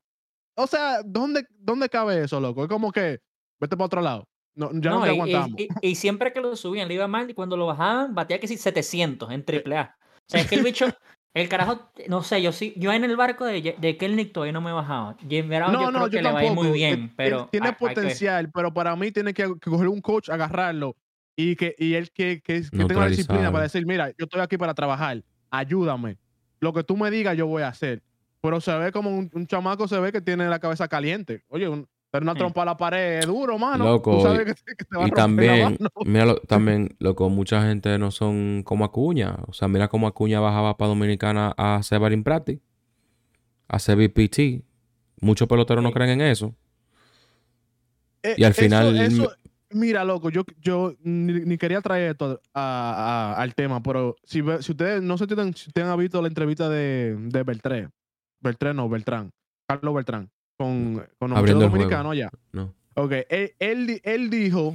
O 0.55 0.67
sea, 0.67 1.03
¿dónde, 1.03 1.47
dónde 1.59 1.89
cabe 1.89 2.23
eso, 2.23 2.39
loco? 2.41 2.63
Es 2.65 2.69
como 2.69 2.93
que 2.93 3.21
vete 3.59 3.77
para 3.77 3.87
otro 3.87 4.01
lado. 4.03 4.29
No, 4.55 4.71
ya 4.73 4.91
no, 4.91 4.97
No, 4.99 5.03
te 5.05 5.09
y, 5.09 5.13
aguantamos. 5.15 5.51
y- 5.59 5.63
y- 5.65 5.89
y 5.91 5.95
siempre 5.95 6.33
que 6.33 6.41
lo 6.41 6.55
subían 6.57 6.89
le 6.89 6.95
iba 6.95 7.09
mal 7.09 7.29
y 7.31 7.35
cuando 7.35 7.57
lo 7.57 7.67
bajaban 7.67 8.15
batía 8.15 8.39
que 8.39 8.49
sí 8.49 8.57
700 8.59 9.31
en 9.31 9.45
triple 9.45 9.77
A. 9.79 9.97
O 10.15 10.25
sea, 10.29 10.41
es 10.43 10.47
que 10.49 10.57
el 10.57 10.63
bicho, 10.63 10.87
el 11.35 11.49
carajo, 11.49 11.91
no 12.09 12.23
sé, 12.23 12.43
yo 12.43 12.53
sí, 12.53 12.75
yo 12.77 12.93
en 12.93 13.05
el 13.05 13.17
barco 13.17 13.45
de, 13.47 13.75
de 13.79 13.97
Kelnick 13.97 14.33
todavía 14.33 14.53
no 14.53 14.61
me 14.61 14.71
he 14.71 14.75
bajado. 14.75 15.17
Jim 15.27 15.49
Brown 15.49 15.73
yo 15.73 15.91
creo 15.91 16.11
que 16.11 16.23
le 16.23 16.33
va 16.33 16.39
a 16.41 16.45
ir 16.45 16.53
muy 16.53 16.71
bien, 16.71 17.13
pero 17.17 17.49
tiene 17.51 17.69
hay- 17.69 17.73
hay 17.73 17.77
que 17.79 17.85
ver. 17.87 17.95
potencial, 17.95 18.51
pero 18.53 18.73
para 18.75 18.95
mí 18.97 19.11
tiene 19.11 19.33
que, 19.33 19.45
que 19.61 19.71
coger 19.71 19.89
un 19.89 20.01
coach, 20.03 20.29
agarrarlo 20.29 20.97
y 21.35 21.57
que 21.57 21.75
y 21.79 21.95
él 21.95 22.11
que, 22.13 22.41
que, 22.43 22.63
que 22.63 22.85
tenga 22.85 23.01
la 23.01 23.07
disciplina 23.09 23.51
para 23.53 23.65
decir, 23.65 23.87
mira, 23.87 24.09
yo 24.11 24.25
estoy 24.25 24.41
aquí 24.41 24.57
para 24.59 24.75
trabajar, 24.75 25.23
ayúdame. 25.51 26.17
Lo 26.67 26.73
que 26.73 26.83
tú 26.83 26.97
me 26.97 27.13
digas, 27.13 27.37
yo 27.37 27.47
voy 27.47 27.63
a 27.63 27.69
hacer. 27.69 28.03
Pero 28.41 28.61
se 28.61 28.77
ve 28.77 28.91
como 28.91 29.11
un, 29.17 29.31
un 29.33 29.47
chamaco, 29.47 29.87
se 29.87 30.01
ve 30.01 30.11
que 30.11 30.21
tiene 30.21 30.49
la 30.49 30.59
cabeza 30.59 30.89
caliente. 30.89 31.45
Oye, 31.49 31.69
un, 31.69 31.87
dar 32.13 32.23
una 32.23 32.33
Sí. 32.33 32.39
trompa 32.39 32.63
a 32.63 32.65
la 32.65 32.77
pared 32.77 33.21
es 33.21 33.27
duro, 33.27 33.57
mano. 33.57 33.85
Loco, 33.85 34.17
Tú 34.17 34.23
sabes 34.23 34.45
que, 34.47 34.55
te- 34.55 34.75
que 34.77 34.85
te 34.85 34.97
va 34.99 35.05
a 35.05 35.09
Y 35.09 35.11
también, 35.13 35.63
mano. 35.81 35.91
mira, 36.05 36.35
también, 36.49 36.97
loco, 36.99 37.29
mucha 37.29 37.63
gente 37.63 37.97
no 37.99 38.11
son 38.11 38.63
como 38.65 38.85
Acuña. 38.85 39.37
O 39.47 39.53
sea, 39.53 39.69
mira 39.69 39.87
cómo 39.87 40.09
Acuña 40.09 40.41
bajaba 40.41 40.77
para 40.77 40.89
Dominicana 40.89 41.55
a 41.57 41.77
hacer 41.77 42.01
practice, 42.25 42.61
a 43.69 43.77
hacer 43.77 43.97
BPT. 43.97 44.65
Muchos 45.21 45.47
peloteros 45.47 45.85
no 45.85 45.93
creen 45.93 46.11
en 46.11 46.21
eso. 46.23 46.53
Eh, 48.25 48.35
Y 48.39 48.45
al 48.45 48.51
eso- 48.53 48.63
final- 48.63 48.97
eso- 49.01 49.33
mira, 49.77 50.05
loco, 50.05 50.31
yo, 50.31 50.45
yo 50.61 50.95
ni, 51.03 51.33
ni 51.45 51.59
quería 51.59 51.81
traer 51.81 52.13
esto 52.13 52.41
a- 52.55 53.35
a- 53.37 53.41
al 53.43 53.55
tema, 53.55 53.83
pero 53.83 54.17
si, 54.25 54.43
si 54.61 54.73
ustedes, 54.73 55.03
no 55.03 55.17
sé 55.19 55.27
si 55.27 55.35
ustedes 55.35 55.87
han 55.89 55.99
visto 55.99 56.21
la 56.21 56.29
entrevista 56.29 56.69
de, 56.69 57.17
de 57.19 57.43
Beltré, 57.43 57.89
Beltré 58.41 58.75
no, 58.75 58.89
Beltrán, 58.89 59.31
Carlos 59.69 59.95
Beltrán, 59.95 60.31
con, 60.59 61.07
con 61.19 61.31
el 61.33 61.45
dominicanos 61.71 62.13
allá. 62.13 62.31
No. 62.53 62.73
Ok, 62.95 63.13
él, 63.29 63.53
él, 63.59 63.87
di- 63.87 64.01
él 64.05 64.31
dijo, 64.31 64.75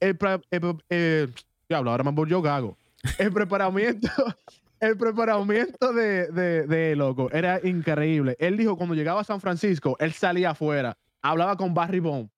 el, 0.00 0.10
el 0.10 0.16
pre- 0.60 0.76
eh, 0.90 1.26
diablo, 1.68 1.90
ahora 1.90 2.04
me 2.04 2.12
volvió 2.12 2.40
gago. 2.40 2.76
El 3.18 3.32
preparamiento, 3.32 4.08
el 4.80 4.96
preparamiento 4.96 5.92
de, 5.92 6.28
de, 6.28 6.66
de 6.66 6.96
loco 6.96 7.30
era 7.32 7.60
increíble. 7.66 8.36
Él 8.38 8.56
dijo 8.56 8.76
cuando 8.76 8.94
llegaba 8.94 9.20
a 9.22 9.24
San 9.24 9.40
Francisco, 9.40 9.96
él 9.98 10.12
salía 10.12 10.50
afuera, 10.50 10.96
hablaba 11.22 11.56
con 11.56 11.74
Barry 11.74 11.98
Bond. 12.00 12.28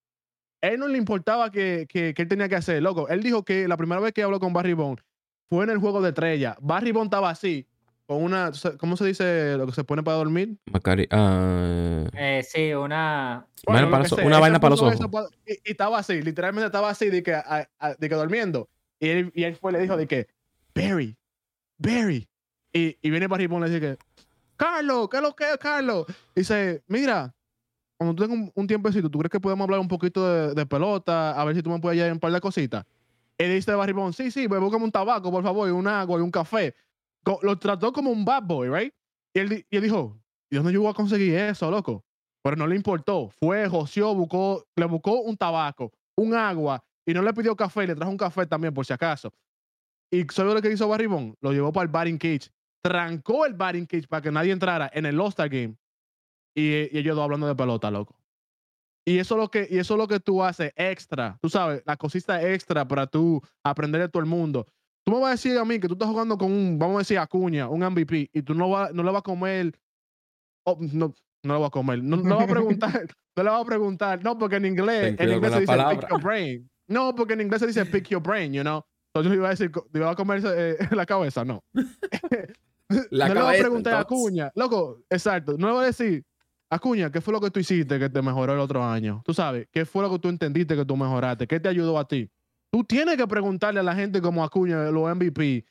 Él 0.60 0.78
no 0.78 0.88
le 0.88 0.98
importaba 0.98 1.50
que, 1.50 1.86
que, 1.88 2.12
que 2.14 2.22
él 2.22 2.28
tenía 2.28 2.48
que 2.48 2.56
hacer, 2.56 2.82
loco. 2.82 3.08
Él 3.08 3.22
dijo 3.22 3.44
que 3.44 3.66
la 3.66 3.76
primera 3.76 4.00
vez 4.00 4.12
que 4.12 4.22
habló 4.22 4.38
con 4.40 4.52
Barry 4.52 4.74
Bond 4.74 5.00
fue 5.48 5.64
en 5.64 5.70
el 5.70 5.78
juego 5.78 6.00
de 6.02 6.10
estrella. 6.10 6.56
Barry 6.60 6.92
Bond 6.92 7.06
estaba 7.06 7.30
así, 7.30 7.66
con 8.06 8.22
una, 8.22 8.52
¿cómo 8.78 8.96
se 8.96 9.06
dice 9.06 9.56
lo 9.56 9.66
que 9.66 9.72
se 9.72 9.84
pone 9.84 10.02
para 10.02 10.18
dormir? 10.18 10.58
Macari- 10.70 11.08
ah, 11.10 12.04
Eh, 12.14 12.42
sí, 12.46 12.72
una... 12.74 13.46
Lo 13.66 13.90
para 13.90 14.04
sea. 14.08 14.26
una 14.26 14.38
vaina 14.38 14.58
para 14.60 14.70
los 14.72 14.82
ojos. 14.82 14.98
pa- 15.10 15.28
y, 15.46 15.52
y 15.52 15.70
estaba 15.72 15.98
así, 15.98 16.20
literalmente 16.22 16.66
estaba 16.66 16.90
así 16.90 17.08
de 17.10 17.22
que, 17.22 17.34
a- 17.34 17.68
a- 17.78 17.94
de 17.94 18.08
que 18.08 18.14
durmiendo. 18.14 18.68
Y 18.98 19.08
él, 19.08 19.32
y 19.34 19.44
él 19.44 19.56
fue 19.56 19.72
y 19.72 19.74
le 19.74 19.80
dijo 19.80 19.96
de 19.96 20.06
que, 20.06 20.28
Barry, 20.74 21.16
Barry. 21.78 22.28
Y, 22.72 22.96
y 23.00 23.10
viene 23.10 23.26
Barry 23.26 23.46
Bond 23.46 23.66
y 23.66 23.68
le 23.70 23.74
dice 23.80 23.96
que, 23.96 24.24
Carlos, 24.56 25.08
¿qué 25.10 25.16
es 25.16 25.22
lo 25.22 25.34
que 25.34 25.44
es, 25.44 25.56
Carlos? 25.58 26.06
Dice, 26.34 26.82
mira, 26.86 27.34
cuando 28.00 28.14
tú 28.14 28.26
tengas 28.26 28.50
un, 28.54 28.66
tiempecito, 28.66 29.10
¿tú 29.10 29.18
crees 29.18 29.30
que 29.30 29.38
podemos 29.38 29.62
hablar 29.62 29.78
un 29.78 29.86
poquito 29.86 30.54
de, 30.54 30.64
pelota? 30.64 31.38
A 31.38 31.44
ver 31.44 31.54
si 31.54 31.62
tú 31.62 31.68
me 31.68 31.78
puedes 31.80 32.00
en 32.00 32.12
un 32.12 32.18
par 32.18 32.32
de 32.32 32.40
cositas. 32.40 32.86
Y 33.36 33.44
dice 33.44 33.74
Barry 33.74 33.92
Bond, 33.92 34.14
sí, 34.14 34.30
sí, 34.30 34.48
pues 34.48 34.58
búscame 34.58 34.84
un 34.84 34.90
tabaco, 34.90 35.30
por 35.30 35.42
favor, 35.44 35.68
y 35.68 35.70
un 35.70 35.86
agua 35.86 36.18
y 36.18 36.22
un 36.22 36.30
café. 36.30 36.74
Lo 37.42 37.58
trató 37.58 37.92
como 37.92 38.10
un 38.10 38.24
bad 38.24 38.42
boy, 38.42 38.70
right? 38.70 38.94
Y 39.34 39.40
él, 39.40 39.66
y 39.68 39.76
él 39.76 39.82
dijo, 39.82 40.18
¿y 40.48 40.56
dónde 40.56 40.72
yo 40.72 40.88
a 40.88 40.94
conseguir 40.94 41.34
eso, 41.34 41.70
loco? 41.70 42.02
Pero 42.42 42.56
no 42.56 42.66
le 42.66 42.74
importó. 42.74 43.28
Fue, 43.38 43.68
joseó, 43.68 44.14
buscó, 44.14 44.64
le 44.76 44.86
buscó 44.86 45.20
un 45.20 45.36
tabaco, 45.36 45.92
un 46.16 46.32
agua, 46.32 46.82
y 47.04 47.12
no 47.12 47.20
le 47.20 47.34
pidió 47.34 47.54
café, 47.54 47.86
le 47.86 47.94
trajo 47.94 48.10
un 48.10 48.16
café 48.16 48.46
también, 48.46 48.72
por 48.72 48.86
si 48.86 48.94
acaso. 48.94 49.30
Y 50.10 50.24
¿sabes 50.30 50.54
lo 50.54 50.62
que 50.62 50.72
hizo 50.72 50.88
Barry 50.88 51.04
Bond? 51.04 51.34
Lo 51.42 51.52
llevó 51.52 51.70
para 51.70 51.84
el 51.84 51.90
batting 51.90 52.16
cage. 52.16 52.50
Trancó 52.82 53.44
el 53.44 53.52
batting 53.52 53.84
cage 53.84 54.08
para 54.08 54.22
que 54.22 54.32
nadie 54.32 54.52
entrara 54.52 54.90
en 54.94 55.04
el 55.04 55.20
All-Star 55.20 55.50
Game. 55.50 55.76
Y, 56.54 56.94
y 56.94 56.98
ellos 56.98 57.16
dos 57.16 57.24
hablando 57.24 57.46
de 57.46 57.54
pelota, 57.54 57.90
loco. 57.90 58.20
Y 59.04 59.18
eso, 59.18 59.34
es 59.34 59.40
lo 59.40 59.50
que, 59.50 59.66
y 59.70 59.78
eso 59.78 59.94
es 59.94 59.98
lo 59.98 60.06
que 60.06 60.20
tú 60.20 60.42
haces 60.42 60.72
extra, 60.76 61.38
tú 61.40 61.48
sabes, 61.48 61.82
la 61.86 61.96
cosita 61.96 62.42
extra 62.42 62.86
para 62.86 63.06
tú 63.06 63.40
aprender 63.64 64.00
de 64.00 64.08
todo 64.08 64.22
el 64.22 64.28
mundo. 64.28 64.66
Tú 65.04 65.12
me 65.12 65.20
vas 65.20 65.28
a 65.28 65.32
decir 65.32 65.56
a 65.58 65.64
mí 65.64 65.80
que 65.80 65.88
tú 65.88 65.94
estás 65.94 66.08
jugando 66.08 66.36
con 66.36 66.52
un, 66.52 66.78
vamos 66.78 66.96
a 66.96 66.98
decir, 66.98 67.18
Acuña, 67.18 67.68
un 67.68 67.82
MVP, 67.82 68.30
y 68.32 68.42
tú 68.42 68.54
no, 68.54 68.68
va, 68.68 68.90
no 68.92 69.02
le 69.02 69.10
vas 69.10 69.20
a 69.20 69.22
comer, 69.22 69.72
oh, 70.64 70.78
no, 70.80 71.14
no 71.42 71.54
le 71.54 71.60
vas 71.60 71.68
a 71.68 71.70
comer, 71.70 72.02
no, 72.02 72.18
no 72.18 72.22
le 72.22 72.34
vas 72.34 72.44
a 72.44 72.46
preguntar, 72.46 73.06
no 73.36 73.42
le 73.42 73.50
vas 73.50 73.62
a 73.62 73.64
preguntar, 73.64 74.22
no, 74.22 74.38
porque 74.38 74.56
en 74.56 74.66
inglés, 74.66 75.16
en 75.18 75.32
inglés 75.32 75.52
se 75.52 75.60
dice 75.60 75.72
pick 75.72 75.78
palabra. 75.82 76.08
your 76.10 76.22
brain. 76.22 76.70
No, 76.86 77.14
porque 77.14 77.34
en 77.34 77.40
inglés 77.40 77.60
se 77.60 77.66
dice 77.68 77.86
pick 77.86 78.08
your 78.08 78.22
brain, 78.22 78.52
you 78.52 78.62
know. 78.62 78.84
Entonces 79.08 79.24
yo 79.24 79.30
le 79.30 79.36
iba 79.36 79.46
a 79.48 79.50
decir, 79.50 79.72
¿te 79.72 79.98
iba 79.98 80.10
a 80.10 80.14
comer 80.14 80.42
eh, 80.44 80.76
la 80.92 81.06
cabeza? 81.06 81.44
No. 81.44 81.64
La 83.10 83.28
no 83.28 83.34
le 83.34 83.40
vas 83.40 83.48
a 83.48 83.52
cabeza, 83.52 83.62
preguntar 83.62 83.94
a 83.94 84.00
entonces. 84.00 84.18
Acuña, 84.18 84.52
loco, 84.54 85.02
exacto, 85.08 85.56
no 85.56 85.68
le 85.68 85.72
vas 85.72 85.82
a 85.82 85.86
decir, 85.86 86.24
Acuña, 86.70 87.10
¿qué 87.10 87.20
fue 87.20 87.32
lo 87.32 87.40
que 87.40 87.50
tú 87.50 87.58
hiciste 87.58 87.98
que 87.98 88.08
te 88.08 88.22
mejoró 88.22 88.52
el 88.52 88.60
otro 88.60 88.84
año? 88.84 89.22
Tú 89.24 89.34
sabes, 89.34 89.68
¿qué 89.72 89.84
fue 89.84 90.02
lo 90.02 90.10
que 90.10 90.18
tú 90.20 90.28
entendiste 90.28 90.76
que 90.76 90.84
tú 90.84 90.96
mejoraste? 90.96 91.46
¿Qué 91.46 91.58
te 91.58 91.68
ayudó 91.68 91.98
a 91.98 92.06
ti? 92.06 92.30
Tú 92.70 92.84
tienes 92.84 93.16
que 93.16 93.26
preguntarle 93.26 93.80
a 93.80 93.82
la 93.82 93.94
gente 93.94 94.20
como 94.20 94.44
Acuña, 94.44 94.90
los 94.90 95.14
MVP 95.16 95.66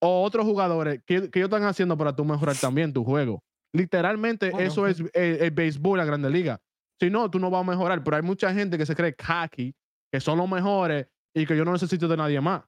o 0.00 0.22
otros 0.22 0.46
jugadores, 0.46 1.02
¿qué, 1.04 1.30
qué 1.30 1.40
ellos 1.40 1.50
están 1.50 1.64
haciendo 1.64 1.96
para 1.96 2.16
tú 2.16 2.24
mejorar 2.24 2.56
también 2.56 2.92
tu 2.92 3.04
juego? 3.04 3.44
Literalmente, 3.74 4.50
Bueno, 4.50 4.66
eso 4.66 4.86
es 4.86 5.00
el, 5.00 5.10
el 5.12 5.50
béisbol, 5.50 5.98
la 5.98 6.06
Grande 6.06 6.30
Liga. 6.30 6.60
Si 6.98 7.10
no, 7.10 7.30
tú 7.30 7.38
no 7.38 7.50
vas 7.50 7.60
a 7.60 7.70
mejorar, 7.70 8.02
pero 8.02 8.16
hay 8.16 8.22
mucha 8.22 8.52
gente 8.52 8.78
que 8.78 8.86
se 8.86 8.96
cree 8.96 9.14
cocky, 9.14 9.74
que 10.10 10.20
son 10.20 10.38
los 10.38 10.48
mejores 10.48 11.06
y 11.34 11.44
que 11.46 11.56
yo 11.56 11.64
no 11.64 11.72
necesito 11.72 12.08
de 12.08 12.16
nadie 12.16 12.40
más. 12.40 12.62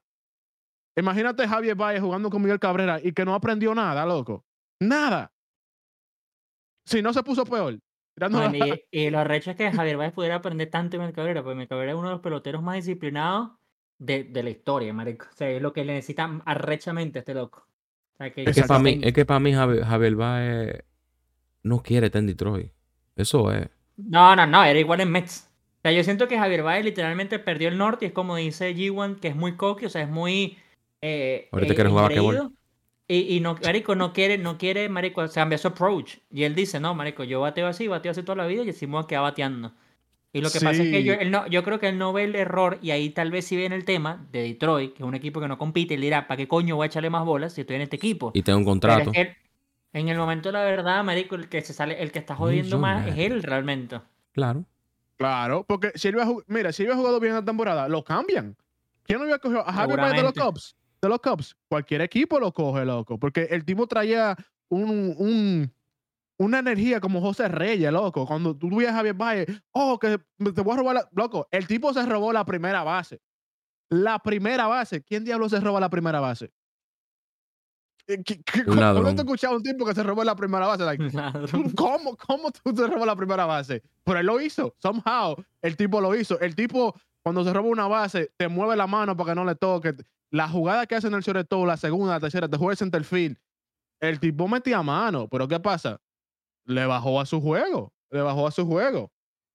Imagínate 0.95 1.47
Javier 1.47 1.75
Valle 1.75 1.99
jugando 1.99 2.29
con 2.29 2.41
Miguel 2.41 2.59
Cabrera 2.59 2.99
y 3.03 3.11
que 3.13 3.25
no 3.25 3.33
aprendió 3.33 3.73
nada, 3.73 4.05
loco. 4.05 4.45
Nada. 4.79 5.32
Si 6.85 7.01
no 7.01 7.13
se 7.13 7.23
puso 7.23 7.45
peor. 7.45 7.79
Y, 8.91 9.05
y 9.05 9.09
lo 9.09 9.23
recho 9.23 9.51
es 9.51 9.57
que 9.57 9.71
Javier 9.71 9.97
Báez 9.97 10.13
pudiera 10.13 10.35
aprender 10.35 10.69
tanto 10.69 10.97
de 10.97 11.03
Mel 11.03 11.13
Cabrera, 11.13 11.41
porque 11.41 11.55
Mel 11.55 11.67
Cabrera 11.67 11.93
es 11.93 11.97
uno 11.97 12.09
de 12.09 12.13
los 12.13 12.21
peloteros 12.21 12.61
más 12.61 12.75
disciplinados 12.75 13.51
de, 13.97 14.23
de 14.25 14.43
la 14.43 14.49
historia, 14.51 14.93
marico. 14.93 15.25
O 15.31 15.35
sea, 15.35 15.49
es 15.49 15.61
lo 15.61 15.73
que 15.73 15.83
le 15.83 15.93
necesita 15.93 16.41
arrechamente 16.45 17.19
a 17.19 17.21
este 17.21 17.33
loco. 17.33 17.65
O 18.13 18.17
sea, 18.17 18.31
que 18.31 18.43
Es 18.43 18.55
que 18.55 18.63
para 18.63 18.79
mí, 18.79 18.99
es 19.01 19.13
que 19.13 19.25
para 19.25 19.39
mí 19.39 19.53
Javier, 19.53 19.83
Javier 19.83 20.15
Baez 20.15 20.83
no 21.63 21.81
quiere 21.81 22.07
estar 22.07 22.19
en 22.19 22.27
Detroit. 22.27 22.71
Eso 23.15 23.51
es. 23.51 23.67
No, 23.97 24.35
no, 24.35 24.45
no, 24.45 24.63
era 24.63 24.79
igual 24.79 25.01
en 25.01 25.11
Mets. 25.11 25.49
O 25.77 25.81
sea, 25.81 25.91
yo 25.91 26.03
siento 26.03 26.27
que 26.27 26.37
Javier 26.37 26.63
Baez 26.63 26.85
literalmente 26.85 27.39
perdió 27.39 27.67
el 27.67 27.77
norte 27.77 28.05
y 28.05 28.07
es 28.09 28.13
como 28.13 28.35
dice 28.35 28.75
G1, 28.75 29.19
que 29.19 29.29
es 29.29 29.35
muy 29.35 29.55
cocky, 29.57 29.85
o 29.85 29.89
sea, 29.89 30.03
es 30.03 30.09
muy... 30.09 30.57
Eh, 31.01 31.49
Ahorita 31.51 31.73
eh, 31.73 31.75
quiere 31.75 31.89
jugar 31.89 32.05
basquetbol. 32.05 32.53
Y, 33.07 33.35
y 33.35 33.39
no, 33.41 33.55
marico, 33.63 33.95
no 33.95 34.13
quiere, 34.13 34.37
no 34.37 34.57
quiere, 34.57 34.87
marico, 34.89 35.21
o 35.21 35.27
sea, 35.27 35.41
cambia 35.41 35.57
su 35.57 35.67
approach. 35.67 36.17
Y 36.31 36.43
él 36.43 36.55
dice, 36.55 36.79
no, 36.79 36.95
marico, 36.95 37.23
yo 37.23 37.41
bateo 37.41 37.67
así, 37.67 37.87
bateo 37.87 38.11
así 38.11 38.23
toda 38.23 38.37
la 38.37 38.47
vida 38.47 38.63
y 38.63 38.69
así 38.69 38.87
me 38.87 38.93
voy 38.93 39.03
a 39.03 39.07
quedar 39.07 39.23
bateando. 39.23 39.73
Y 40.31 40.41
lo 40.41 40.49
que 40.49 40.59
pasa 40.61 40.81
es 40.81 40.89
que 40.89 41.03
yo, 41.03 41.13
Sí. 41.13 41.19
él 41.21 41.29
no, 41.29 41.45
yo 41.47 41.63
creo 41.63 41.79
que 41.79 41.89
él 41.89 41.97
no 41.99 42.11
ve 42.11 42.23
el 42.23 42.35
error 42.35 42.79
y 42.81 42.89
ahí 42.91 43.09
tal 43.11 43.29
vez 43.29 43.45
si 43.45 43.55
ve 43.55 43.65
en 43.65 43.73
el 43.73 43.85
tema 43.85 44.25
de 44.31 44.41
Detroit, 44.41 44.93
que 44.93 45.03
es 45.03 45.07
un 45.07 45.13
equipo 45.13 45.39
que 45.39 45.47
no 45.47 45.57
compite, 45.59 45.93
él 45.93 46.01
dirá, 46.01 46.27
¿para 46.27 46.37
qué 46.37 46.47
coño 46.47 46.75
voy 46.75 46.85
a 46.85 46.87
echarle 46.87 47.09
más 47.11 47.23
bolas 47.23 47.53
si 47.53 47.61
estoy 47.61 47.75
en 47.75 47.83
este 47.83 47.97
equipo? 47.97 48.31
Y 48.33 48.41
tengo 48.41 48.57
un 48.57 48.63
Pero 48.63 48.71
contrato. 48.71 49.11
es 49.11 49.15
que 49.15 49.21
él- 49.21 49.35
en 49.93 50.09
el 50.09 50.17
momento 50.17 50.49
de 50.49 50.53
la 50.53 50.63
verdad, 50.63 51.03
marico, 51.03 51.35
el 51.35 51.49
que 51.49 51.61
se 51.61 51.71
sale, 51.73 52.01
el 52.01 52.11
que 52.11 52.17
está 52.17 52.35
jodiendo 52.35 52.79
más 52.79 53.05
es 53.05 53.15
él 53.19 53.43
realmente. 53.43 53.99
Claro. 54.31 54.65
Claro, 55.17 55.63
porque 55.67 55.91
si 55.93 56.07
él 56.07 56.15
hubiera 56.15 56.31
jug- 56.31 56.43
mira, 56.47 56.71
si 56.71 56.81
él 56.81 56.87
hubiera 56.87 56.97
jugado 56.97 57.19
bien 57.19 57.33
la 57.35 57.45
temporada, 57.45 57.87
lo 57.87 58.03
cambian. 58.03 58.55
¿Quién 59.03 59.19
no 59.19 59.25
hubiera 59.25 59.37
cogido 59.37 59.67
a 59.67 59.71
Javier 59.71 59.99
de 60.15 60.23
los. 60.23 60.33
Cubs? 60.33 60.75
De 61.03 61.09
los 61.09 61.19
Cubs. 61.19 61.53
Cualquier 61.69 61.99
equipo 62.01 62.39
lo 62.39 62.53
coge, 62.53 62.85
loco. 62.85 63.19
Porque 63.19 63.43
el 63.51 63.65
tipo 63.65 63.85
traía 63.87 64.37
un, 64.69 65.13
un- 65.17 65.73
una 66.39 66.59
energía 66.59 67.01
como 67.01 67.19
José 67.19 67.49
Reyes, 67.49 67.91
loco. 67.91 68.25
Cuando 68.25 68.55
tú 68.57 68.69
veías 68.73 68.93
a 68.93 68.95
Javier 68.95 69.13
Baez, 69.13 69.47
oh, 69.73 69.99
que 69.99 70.17
te 70.55 70.61
voy 70.61 70.73
a 70.73 70.77
robar 70.77 70.95
la... 70.95 71.09
Loco, 71.11 71.45
el 71.51 71.67
tipo 71.67 71.93
se 71.93 72.05
robó 72.05 72.31
la 72.31 72.45
primera 72.45 72.83
base. 72.83 73.19
La 73.89 74.17
primera 74.19 74.65
base. 74.67 75.03
¿Quién 75.03 75.25
diablo 75.25 75.49
se 75.49 75.59
roba 75.59 75.81
la 75.81 75.89
primera 75.89 76.21
base? 76.21 76.51
Eh, 78.07 78.23
¿qué- 78.23 78.41
qué- 78.43 78.59
Un 78.61 78.65
¿Cuándo 78.65 78.81
ladrón. 78.81 79.15
te 79.15 79.21
he 79.21 79.25
escuchado 79.25 79.53
a 79.53 79.57
un 79.57 79.63
tipo 79.63 79.85
que 79.85 79.93
se 79.93 80.03
robó 80.03 80.23
la 80.23 80.35
primera 80.35 80.67
base? 80.67 80.83
Like. 80.83 81.03
¿Cómo, 81.77 82.15
¿Cómo 82.17 82.51
tú 82.51 82.73
te 82.73 82.87
robas 82.87 83.05
la 83.07 83.15
primera 83.15 83.45
base? 83.45 83.83
Pero 84.03 84.19
él 84.19 84.25
lo 84.25 84.39
hizo. 84.41 84.73
Somehow, 84.79 85.35
el 85.61 85.75
tipo 85.77 86.01
lo 86.01 86.15
hizo. 86.15 86.39
El 86.39 86.55
tipo, 86.55 86.95
cuando 87.21 87.43
se 87.43 87.53
roba 87.53 87.67
una 87.67 87.87
base, 87.87 88.31
te 88.37 88.47
mueve 88.47 88.75
la 88.77 88.87
mano 88.87 89.15
para 89.17 89.31
que 89.31 89.35
no 89.35 89.45
le 89.45 89.55
toque. 89.55 89.93
La 90.33 90.49
jugada 90.49 90.87
que 90.87 90.95
hace 90.95 91.07
en 91.07 91.13
el 91.13 91.23
sobre 91.23 91.43
todo, 91.43 91.65
la 91.65 91.77
segunda, 91.77 92.13
la 92.13 92.19
tercera, 92.19 92.47
te 92.49 92.57
juega 92.57 92.71
el 92.71 92.77
centerfield. 92.77 93.37
El 94.01 94.19
tipo 94.19 94.47
metía 94.47 94.81
mano. 94.81 95.27
Pero 95.29 95.47
¿qué 95.47 95.59
pasa? 95.59 95.99
Le 96.65 96.85
bajó 96.87 97.21
a 97.21 97.25
su 97.25 97.39
juego. 97.39 97.93
Le 98.09 98.21
bajó 98.21 98.47
a 98.47 98.51
su 98.51 98.65
juego. 98.65 99.11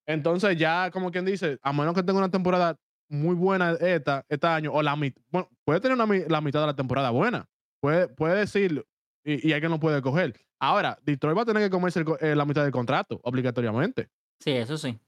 Entonces, 0.07 0.57
ya, 0.57 0.91
como 0.93 1.11
quien 1.11 1.25
dice, 1.25 1.59
a 1.63 1.73
menos 1.73 1.95
que 1.95 2.03
tenga 2.03 2.19
una 2.19 2.31
temporada 2.31 2.77
muy 3.11 3.35
buena 3.35 3.73
esta, 3.73 4.25
este 4.29 4.47
año, 4.47 4.73
o 4.73 4.83
la 4.83 4.95
mitad, 4.95 5.21
bueno, 5.31 5.49
puede 5.65 5.81
tener 5.81 5.99
una 6.01 6.07
la 6.29 6.41
mitad 6.41 6.61
de 6.61 6.67
la 6.67 6.77
temporada 6.77 7.11
buena. 7.11 7.49
Puede, 7.81 8.09
puede 8.09 8.37
decirlo. 8.37 8.85
Y, 9.25 9.49
y 9.49 9.53
hay 9.53 9.61
que 9.61 9.69
no 9.69 9.81
puede 9.81 10.01
coger. 10.01 10.41
Ahora, 10.61 10.99
Detroit 11.03 11.37
va 11.37 11.43
a 11.43 11.47
tener 11.47 11.63
que 11.65 11.71
comerse 11.71 12.01
el 12.01 12.07
eh, 12.21 12.35
la 12.37 12.45
mitad 12.45 12.63
del 12.63 12.73
contrato, 12.73 13.21
obligatoriamente. 13.25 14.09
Sí, 14.41 14.53
eso 14.53 14.77
sí. 14.79 14.99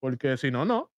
Porque 0.00 0.36
si 0.36 0.50
no, 0.50 0.64
no. 0.64 0.90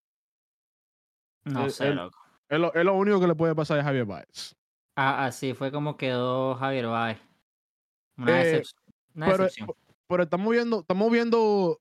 No 1.44 1.64
El- 1.66 1.70
sé, 1.70 1.88
el- 1.88 1.96
loco. 1.96 2.18
Es 2.48 2.58
lo, 2.60 2.72
es 2.74 2.84
lo 2.84 2.94
único 2.94 3.20
que 3.20 3.26
le 3.26 3.34
puede 3.34 3.54
pasar 3.54 3.78
a 3.78 3.84
Javier 3.84 4.04
Baez. 4.04 4.54
Ah, 4.96 5.26
así 5.26 5.52
fue 5.54 5.70
como 5.72 5.96
quedó 5.96 6.54
Javier 6.54 6.86
Baez. 6.86 7.18
Una, 8.16 8.42
Eh, 8.42 8.60
decep- 8.62 8.74
una 9.14 9.26
Pero, 9.26 9.44
decepción. 9.44 9.68
pero 10.08 10.22
estamos 10.22 10.50
viendo, 10.50 10.80
estamos 10.80 11.10
viendo 11.12 11.80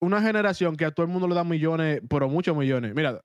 una 0.00 0.20
generación 0.22 0.76
que 0.76 0.84
a 0.84 0.90
todo 0.90 1.04
el 1.06 1.12
mundo 1.12 1.28
le 1.28 1.34
da 1.34 1.44
millones, 1.44 2.00
pero 2.08 2.28
muchos 2.28 2.56
millones. 2.56 2.94
Mira, 2.94 3.20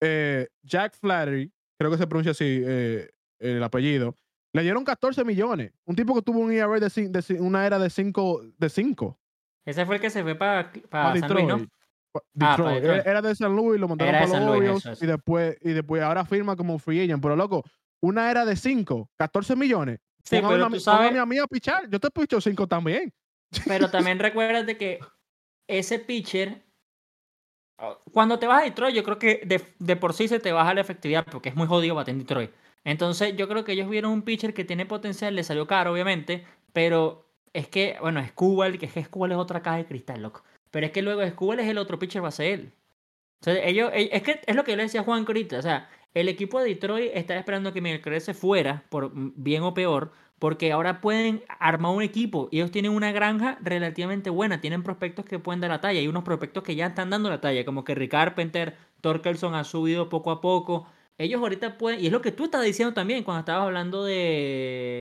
eh, 0.00 0.48
Jack 0.62 0.94
Flattery, 0.96 1.52
creo 1.78 1.90
que 1.90 1.98
se 1.98 2.06
pronuncia 2.06 2.32
así 2.32 2.62
eh, 2.64 3.10
el 3.40 3.62
apellido, 3.62 4.14
le 4.54 4.62
dieron 4.62 4.84
14 4.84 5.24
millones. 5.24 5.72
Un 5.84 5.96
tipo 5.96 6.14
que 6.14 6.22
tuvo 6.22 6.38
un 6.40 6.52
ERA 6.52 6.80
de, 6.80 6.88
de 7.08 7.40
una 7.40 7.66
era 7.66 7.78
de 7.78 7.90
5 7.90 8.42
de 8.56 8.68
5 8.70 9.18
Ese 9.66 9.84
fue 9.84 9.96
el 9.96 10.00
que 10.00 10.10
se 10.10 10.22
fue 10.22 10.34
para 10.34 10.60
a 10.60 10.72
San 10.72 11.12
Luis, 11.12 11.22
Detroit. 11.22 11.48
¿no? 11.48 11.66
Pa- 12.12 12.20
Ah, 12.40 12.50
Detroit. 12.56 12.82
Detroit. 12.82 13.06
Era- 13.06 13.22
de 13.22 13.34
San 13.34 13.54
Luis, 13.54 13.80
lo 13.80 13.86
de 13.88 13.96
para 13.96 14.20
los 14.22 14.30
San 14.30 14.46
Luis, 14.46 14.58
Orioles 14.58 14.78
eso, 14.80 14.92
eso. 14.92 15.04
y 15.04 15.08
después 15.08 15.56
y 15.62 15.70
después 15.70 16.02
ahora 16.02 16.24
firma 16.24 16.56
como 16.56 16.78
free 16.78 17.00
agent. 17.02 17.22
Pero 17.22 17.36
loco, 17.36 17.64
una 18.00 18.30
era 18.30 18.44
de 18.44 18.56
5, 18.56 19.10
14 19.16 19.56
millones. 19.56 19.98
Sí, 20.24 20.36
pero 20.36 20.48
a 20.64 20.68
tú 20.68 20.70
mí- 20.74 20.80
sabes- 20.80 21.16
a 21.16 21.26
mí 21.26 21.38
a 21.38 21.46
pichar. 21.46 21.88
Yo 21.90 21.98
te 22.00 22.10
picho 22.10 22.40
5 22.40 22.66
también. 22.66 23.12
Pero 23.66 23.90
también 23.90 24.18
recuérdate 24.18 24.76
que 24.76 25.00
ese 25.68 25.98
pitcher, 25.98 26.64
oh, 27.78 27.98
cuando 28.12 28.38
te 28.38 28.46
vas 28.46 28.62
a 28.62 28.64
Detroit, 28.64 28.94
yo 28.94 29.04
creo 29.04 29.18
que 29.18 29.42
de, 29.46 29.62
de 29.78 29.96
por 29.96 30.12
sí 30.14 30.28
se 30.28 30.40
te 30.40 30.52
baja 30.52 30.74
la 30.74 30.80
efectividad 30.80 31.26
porque 31.30 31.48
es 31.50 31.56
muy 31.56 31.66
jodido 31.66 31.94
bater 31.94 32.12
en 32.12 32.20
Detroit. 32.20 32.50
Entonces, 32.84 33.36
yo 33.36 33.48
creo 33.48 33.64
que 33.64 33.72
ellos 33.72 33.88
vieron 33.90 34.12
un 34.12 34.22
pitcher 34.22 34.54
que 34.54 34.64
tiene 34.64 34.86
potencial, 34.86 35.34
le 35.34 35.44
salió 35.44 35.66
caro, 35.66 35.92
obviamente, 35.92 36.46
pero 36.72 37.30
es 37.52 37.68
que, 37.68 37.96
bueno, 38.00 38.24
Skubal, 38.28 38.78
que 38.78 38.86
es 38.86 38.92
que 38.92 39.04
Skubal 39.04 39.32
es 39.32 39.38
otra 39.38 39.60
caja 39.62 39.76
de 39.78 39.86
cristal, 39.86 40.22
loco. 40.22 40.42
Pero 40.70 40.86
es 40.86 40.92
que 40.92 41.02
luego 41.02 41.26
Skubal 41.28 41.60
es 41.60 41.68
el 41.68 41.78
otro 41.78 41.98
pitcher, 41.98 42.22
va 42.22 42.28
a 42.28 42.32
ser 42.32 42.52
él. 42.52 42.72
Ellos, 43.46 43.90
eh, 43.94 44.10
es 44.46 44.56
lo 44.56 44.64
que 44.64 44.72
yo 44.72 44.76
le 44.76 44.82
decía 44.84 45.02
a 45.02 45.04
Juan 45.04 45.24
ahorita, 45.26 45.58
o 45.58 45.62
sea, 45.62 45.88
el 46.14 46.28
equipo 46.28 46.60
de 46.60 46.68
Detroit 46.70 47.12
está 47.14 47.36
esperando 47.38 47.72
que 47.72 47.80
Miguel 47.80 48.00
Cruz 48.00 48.24
se 48.24 48.34
fuera, 48.34 48.84
por 48.90 49.12
bien 49.14 49.62
o 49.62 49.74
peor, 49.74 50.12
porque 50.38 50.72
ahora 50.72 51.00
pueden 51.00 51.44
armar 51.58 51.92
un 51.92 52.02
equipo. 52.02 52.48
y 52.50 52.58
Ellos 52.58 52.70
tienen 52.70 52.92
una 52.92 53.12
granja 53.12 53.58
relativamente 53.62 54.30
buena, 54.30 54.60
tienen 54.60 54.82
prospectos 54.82 55.24
que 55.24 55.38
pueden 55.38 55.60
dar 55.60 55.70
la 55.70 55.80
talla. 55.80 56.00
Hay 56.00 56.08
unos 56.08 56.24
prospectos 56.24 56.62
que 56.62 56.74
ya 56.74 56.86
están 56.86 57.10
dando 57.10 57.28
la 57.30 57.40
talla, 57.40 57.64
como 57.64 57.84
que 57.84 57.94
Rick 57.94 58.10
Carpenter, 58.12 58.76
Torkelson 59.00 59.54
ha 59.54 59.64
subido 59.64 60.08
poco 60.08 60.30
a 60.30 60.40
poco. 60.40 60.86
Ellos 61.18 61.40
ahorita 61.40 61.78
pueden, 61.78 62.00
y 62.00 62.06
es 62.06 62.12
lo 62.12 62.22
que 62.22 62.32
tú 62.32 62.44
estabas 62.44 62.66
diciendo 62.66 62.94
también 62.94 63.24
cuando 63.24 63.40
estabas 63.40 63.64
hablando 63.66 64.04
de, 64.04 65.00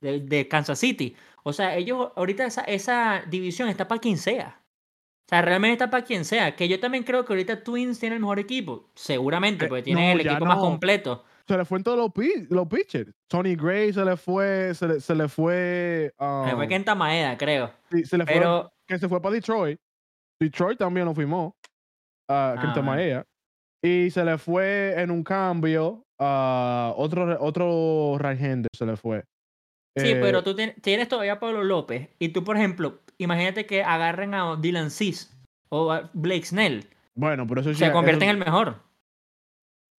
de, 0.00 0.20
de 0.20 0.48
Kansas 0.48 0.78
City. 0.80 1.16
O 1.44 1.52
sea, 1.52 1.76
ellos 1.76 2.12
ahorita 2.16 2.44
esa, 2.46 2.62
esa 2.62 3.24
división 3.28 3.68
está 3.68 3.88
para 3.88 4.00
quien 4.00 4.18
sea. 4.18 4.61
Sea, 5.32 5.42
realmente 5.42 5.72
está 5.72 5.90
para 5.90 6.04
quien 6.04 6.24
sea. 6.24 6.54
Que 6.54 6.68
yo 6.68 6.78
también 6.78 7.04
creo 7.04 7.24
que 7.24 7.32
ahorita 7.32 7.62
Twins 7.64 7.98
tiene 7.98 8.16
el 8.16 8.20
mejor 8.20 8.38
equipo. 8.38 8.90
Seguramente, 8.94 9.64
Eh, 9.64 9.68
porque 9.68 9.82
tiene 9.82 10.14
no, 10.14 10.20
el 10.20 10.26
equipo 10.26 10.44
más 10.44 10.58
completo. 10.58 11.24
Se 11.48 11.56
le 11.56 11.64
fue 11.64 11.78
en 11.78 11.84
todos 11.84 11.98
los, 11.98 12.12
pi- 12.12 12.46
los 12.50 12.68
pitchers. 12.68 13.10
Tony 13.28 13.56
Gray 13.56 13.92
se 13.92 14.04
le 14.04 14.16
fue, 14.16 14.74
se 14.74 14.86
le, 14.88 15.00
se 15.00 15.14
le 15.14 15.28
fue. 15.28 16.12
Se 16.18 16.50
fue 16.54 16.64
um, 16.64 16.68
Kenta 16.68 16.94
Maeda, 16.94 17.36
creo. 17.38 17.72
sí, 17.90 18.04
se 18.04 18.16
le 18.18 18.24
fue 18.26 18.34
Pero 18.34 18.72
que 18.86 18.98
se 18.98 19.08
fue 19.08 19.20
para 19.22 19.34
Detroit. 19.34 19.80
Detroit 20.38 20.78
también 20.78 21.06
lo 21.06 21.14
firmó. 21.14 21.56
a 22.28 22.54
Kenta 22.60 22.80
Ah. 22.80 22.82
Maeda. 22.82 23.26
Y 23.82 24.10
se 24.10 24.24
le 24.24 24.38
fue 24.38 24.94
en 25.00 25.10
un 25.10 25.24
cambio 25.24 26.04
a 26.20 26.92
otro, 26.96 27.36
otro 27.40 28.16
right-hander 28.18 28.68
se 28.72 28.86
le 28.86 28.96
fue. 28.96 29.24
Sí, 29.96 30.12
Eh, 30.12 30.18
pero 30.22 30.42
tú 30.42 30.54
tien- 30.54 30.74
tienes 30.80 31.08
todavía 31.08 31.34
a 31.34 31.40
Pablo 31.40 31.62
López. 31.64 32.08
Y 32.18 32.30
tú, 32.30 32.44
por 32.44 32.56
ejemplo, 32.56 33.00
imagínate 33.18 33.66
que 33.66 33.82
agarren 33.82 34.32
a 34.34 34.56
Dylan 34.56 34.90
Cis 34.90 35.30
o 35.68 35.92
a 35.92 36.10
Blake 36.14 36.44
Snell. 36.46 36.88
Bueno, 37.14 37.46
pero 37.46 37.60
eso 37.60 37.70
sí. 37.74 37.76
Se 37.84 37.92
convierte 37.92 38.24
en 38.24 38.30
el 38.30 38.38
mejor. 38.38 38.76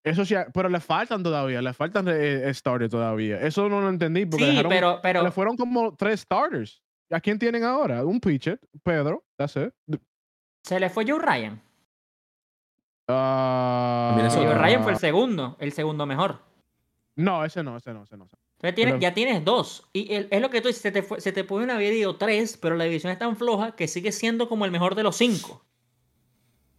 eso 0.04 0.26
sí, 0.26 0.36
pero 0.54 0.68
le 0.68 0.80
faltan 0.80 1.22
todavía, 1.24 1.62
le 1.62 1.74
faltan 1.74 2.08
eh, 2.10 2.52
starters 2.54 2.90
todavía. 2.92 3.40
Eso 3.40 3.70
no 3.70 3.80
lo 3.82 3.90
entendí 3.90 4.26
porque 4.26 4.46
Sí, 4.46 4.52
dejaron- 4.52 4.70
pero, 4.70 5.00
pero 5.02 5.22
le 5.24 5.32
fueron 5.32 5.56
como 5.56 5.96
tres 5.96 6.22
starters. 6.22 6.82
¿A 7.12 7.20
quién 7.22 7.38
tienen 7.38 7.64
ahora? 7.64 8.04
Un 8.04 8.20
pitcher, 8.20 8.60
Pedro, 8.82 9.24
that's 9.38 9.56
it. 9.56 9.72
se 10.64 10.80
le 10.80 10.90
fue 10.90 11.06
Joe 11.08 11.20
Ryan. 11.20 11.62
Ah, 13.08 14.14
Minnesota. 14.16 14.46
Joe 14.46 14.56
Ryan 14.58 14.84
fue 14.84 14.92
el 14.94 14.98
segundo, 14.98 15.56
el 15.60 15.72
segundo 15.72 16.06
mejor. 16.06 16.40
No, 17.16 17.46
ese 17.46 17.62
no, 17.64 17.78
ese 17.78 17.94
no, 17.94 18.04
ese 18.04 18.18
no. 18.18 18.28
Entonces 18.64 18.76
tienes- 18.76 18.94
Pero- 18.94 19.02
ya 19.02 19.14
tienes 19.14 19.44
dos. 19.44 19.90
Y 19.92 20.14
el- 20.14 20.28
es 20.32 20.42
lo 20.42 20.50
que 20.50 20.62
tú 20.62 20.70
dices, 20.70 20.82
se 20.82 20.92
te, 20.92 21.04
fue- 21.04 21.20
se 21.20 21.34
te 21.34 21.44
puede 21.44 21.70
haber 21.70 21.92
ido 21.94 22.16
tres, 22.16 22.56
pero 22.58 22.76
la 22.78 22.86
división 22.86 23.12
es 23.12 23.20
tan 23.20 23.36
floja 23.36 23.76
que 23.76 23.90
sigue 23.90 24.14
siendo 24.14 24.48
como 24.48 24.64
el 24.64 24.72
mejor 24.72 24.96
de 24.96 25.04
los 25.04 25.18
cinco. 25.18 25.66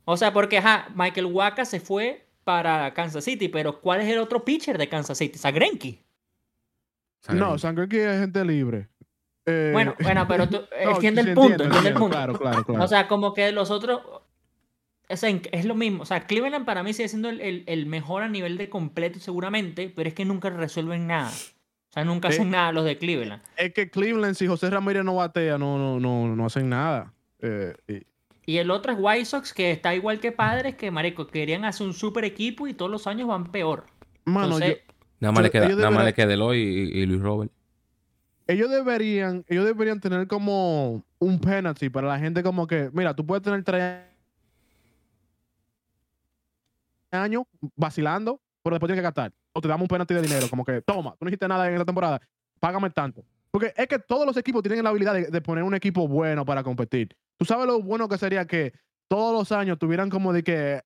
O 0.07 0.17
sea, 0.17 0.33
porque 0.33 0.59
ajá, 0.59 0.89
Michael 0.95 1.27
Waka 1.27 1.65
se 1.67 1.81
fue 1.81 2.27
para 2.43 2.93
Kansas 2.95 3.25
City, 3.25 3.49
pero 3.49 3.81
¿cuál 3.83 4.01
es 4.01 4.09
el 4.09 4.19
otro 4.19 4.45
pitcher 4.45 4.79
de 4.79 4.89
Kansas 4.89 5.19
City? 5.19 5.39
Zagrenki. 5.39 6.01
No, 7.31 7.59
Sangre 7.59 7.85
es 7.91 8.21
gente 8.21 8.45
libre. 8.45 8.89
Eh, 9.47 9.71
Bueno, 9.73 9.95
bueno, 10.01 10.27
pero 10.29 10.49
tú 10.49 10.63
no, 10.85 10.91
entiende 10.93 11.23
sí 11.23 11.29
el 11.31 11.35
punto, 11.35 11.65
entiende 11.65 11.89
el 11.91 11.95
punto. 11.95 12.17
Claro, 12.17 12.39
claro, 12.39 12.65
claro. 12.65 12.85
O 12.85 12.89
sea, 12.89 13.09
como 13.09 13.35
que 13.35 13.53
los 13.53 13.71
otros. 13.71 14.01
Es, 15.09 15.23
en- 15.23 15.43
es 15.53 15.67
lo 15.67 15.75
mismo. 15.75 16.03
O 16.03 16.07
sea, 16.07 16.27
Cleveland 16.27 16.65
para 16.65 16.83
mí 16.83 16.95
sigue 16.95 17.09
siendo 17.09 17.29
el, 17.29 17.41
el- 17.43 17.65
el 17.67 17.85
mejor 17.87 18.23
a 18.23 18.29
nivel 18.29 18.57
de 18.57 18.71
completo, 18.71 19.21
seguramente, 19.21 19.91
pero 19.95 20.09
es 20.09 20.15
que 20.15 20.25
nunca 20.25 20.49
resuelven 20.51 21.07
nada. 21.07 21.31
O 21.95 21.97
sea, 21.97 22.05
nunca 22.05 22.27
hacen 22.27 22.51
nada 22.51 22.73
los 22.73 22.85
de 22.85 22.99
Cleveland. 22.99 23.41
es 23.57 23.73
que 23.73 23.89
Cleveland, 23.89 24.35
si 24.35 24.49
José 24.49 24.69
Ramírez 24.69 25.05
no 25.05 25.15
batea, 25.15 25.59
no, 25.59 25.79
no, 25.79 26.01
no, 26.01 26.35
no 26.35 26.45
hacen 26.47 26.69
nada. 26.69 27.13
Eh, 27.41 27.73
y- 27.87 28.03
Y 28.47 28.57
el 28.59 28.73
otro 28.73 28.91
es 28.93 28.99
White 29.01 29.25
Sox, 29.27 29.53
que 29.55 29.71
está 29.71 29.95
igual 29.95 30.19
que 30.19 30.33
Padres, 30.33 30.75
que 30.75 30.91
marico, 30.91 31.29
querían 31.29 31.65
hacer 31.65 31.87
un 31.87 31.93
super 31.93 32.25
equipo 32.25 32.67
y 32.67 32.75
todos 32.75 32.91
los 32.91 33.07
años 33.07 33.29
van 33.29 33.45
peor. 33.53 33.87
mano, 34.25 34.57
Entonces, 34.59 34.79
yo- 34.89 34.95
Nada 35.21 35.33
más 35.33 35.43
le 35.45 35.51
queda, 35.51 35.67
ellos 35.67 35.79
nada 35.79 35.91
más 35.93 36.05
le 36.05 36.13
queda 36.15 36.33
Eloy 36.35 36.59
y, 36.59 36.99
y 36.99 37.07
Luis 37.07 37.23
Robert. 37.23 37.53
ellos 38.49 38.69
deberían, 38.71 39.45
ellos 39.49 39.65
deberían 39.65 40.01
tener 40.01 40.27
como 40.27 41.05
un 41.21 41.39
penalty 41.39 41.91
para 41.91 42.09
la 42.09 42.19
gente 42.19 42.43
como 42.43 42.67
que, 42.67 42.91
mira, 42.93 43.15
tú 43.15 43.25
puedes 43.25 43.43
tener 43.45 43.63
tres 43.63 44.03
años 47.13 47.45
vacilando, 47.77 48.41
pero 48.65 48.75
después 48.75 48.89
tienes 48.89 48.99
que 49.01 49.05
gastar. 49.05 49.33
O 49.57 49.61
te 49.61 49.69
damos 49.69 49.83
un 49.83 49.89
penalty 49.89 50.15
de 50.15 50.23
dinero, 50.23 50.49
como 50.51 50.65
que, 50.65 50.83
toma, 50.83 51.13
tú 51.13 51.25
no 51.25 51.29
hiciste 51.29 51.47
nada 51.49 51.67
en 51.69 51.75
esta 51.75 51.85
temporada, 51.85 52.21
págame 52.61 52.91
tanto. 52.91 53.25
Porque 53.53 53.73
es 53.77 53.87
que 53.87 54.01
todos 54.01 54.27
los 54.27 54.37
equipos 54.37 54.63
tienen 54.63 54.83
la 54.83 54.91
habilidad 54.91 55.15
de, 55.15 55.27
de 55.29 55.41
poner 55.41 55.63
un 55.63 55.75
equipo 55.75 56.09
bueno 56.09 56.45
para 56.45 56.65
competir. 56.65 57.17
Tú 57.39 57.45
sabes 57.45 57.67
lo 57.67 57.81
bueno 57.81 58.09
que 58.09 58.19
sería 58.19 58.47
que 58.47 58.73
todos 59.09 59.33
los 59.33 59.53
años 59.53 59.79
tuvieran 59.79 60.11
como 60.11 60.33
de 60.33 60.43
que 60.43 60.83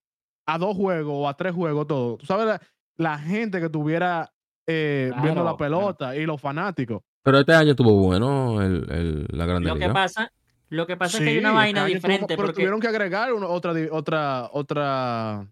a 0.47 0.59
dos 0.59 0.77
juegos 0.77 1.15
o 1.17 1.29
a 1.29 1.35
tres 1.35 1.55
juegos 1.55 1.87
todo. 1.87 2.19
Tú 2.19 2.27
sabes 2.27 2.47
la, 2.47 2.61
la 2.97 3.19
gente 3.19 3.59
que 3.61 3.71
tuviera 3.71 4.31
eh, 4.67 5.11
viendo 5.23 5.43
la 5.43 5.57
Claro, 5.57 5.57
pelota 5.57 6.15
y 6.15 6.27
los 6.27 6.39
fanáticos. 6.39 7.01
Pero 7.23 7.39
este 7.39 7.55
año 7.55 7.71
estuvo 7.71 7.95
bueno 7.95 8.61
el, 8.61 8.87
el- 8.91 9.27
la 9.31 9.47
Grande 9.47 9.69
Lo 9.71 9.77
que 9.77 9.89
pasa, 9.89 10.31
lo 10.69 10.87
que 10.87 10.97
pasa 10.99 11.17
es 11.19 11.25
que 11.25 11.31
hay 11.31 11.39
una 11.39 11.49
este 11.49 11.57
vaina 11.57 11.85
diferente. 11.87 12.21
tuvo- 12.21 12.27
pero 12.29 12.43
porque 12.43 12.53
tuvieron 12.55 12.81
que 12.81 12.89
agregar 12.89 13.33
una- 13.33 13.47
otra, 13.49 13.73
di- 13.73 13.89
otra, 13.91 14.51
otra. 14.53 15.47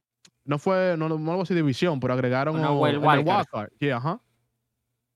No 0.46 0.58
fue, 0.58 0.94
no, 0.96 1.08
no 1.08 1.30
algo 1.30 1.42
así 1.42 1.54
división, 1.54 2.00
pero 2.00 2.14
agregaron 2.14 2.56
Una 2.56 2.70
o- 2.70 2.86
el 2.86 2.98
wildcard. 2.98 3.26
wildcard. 3.26 3.70
Sí, 3.78 3.90
ajá. 3.90 4.20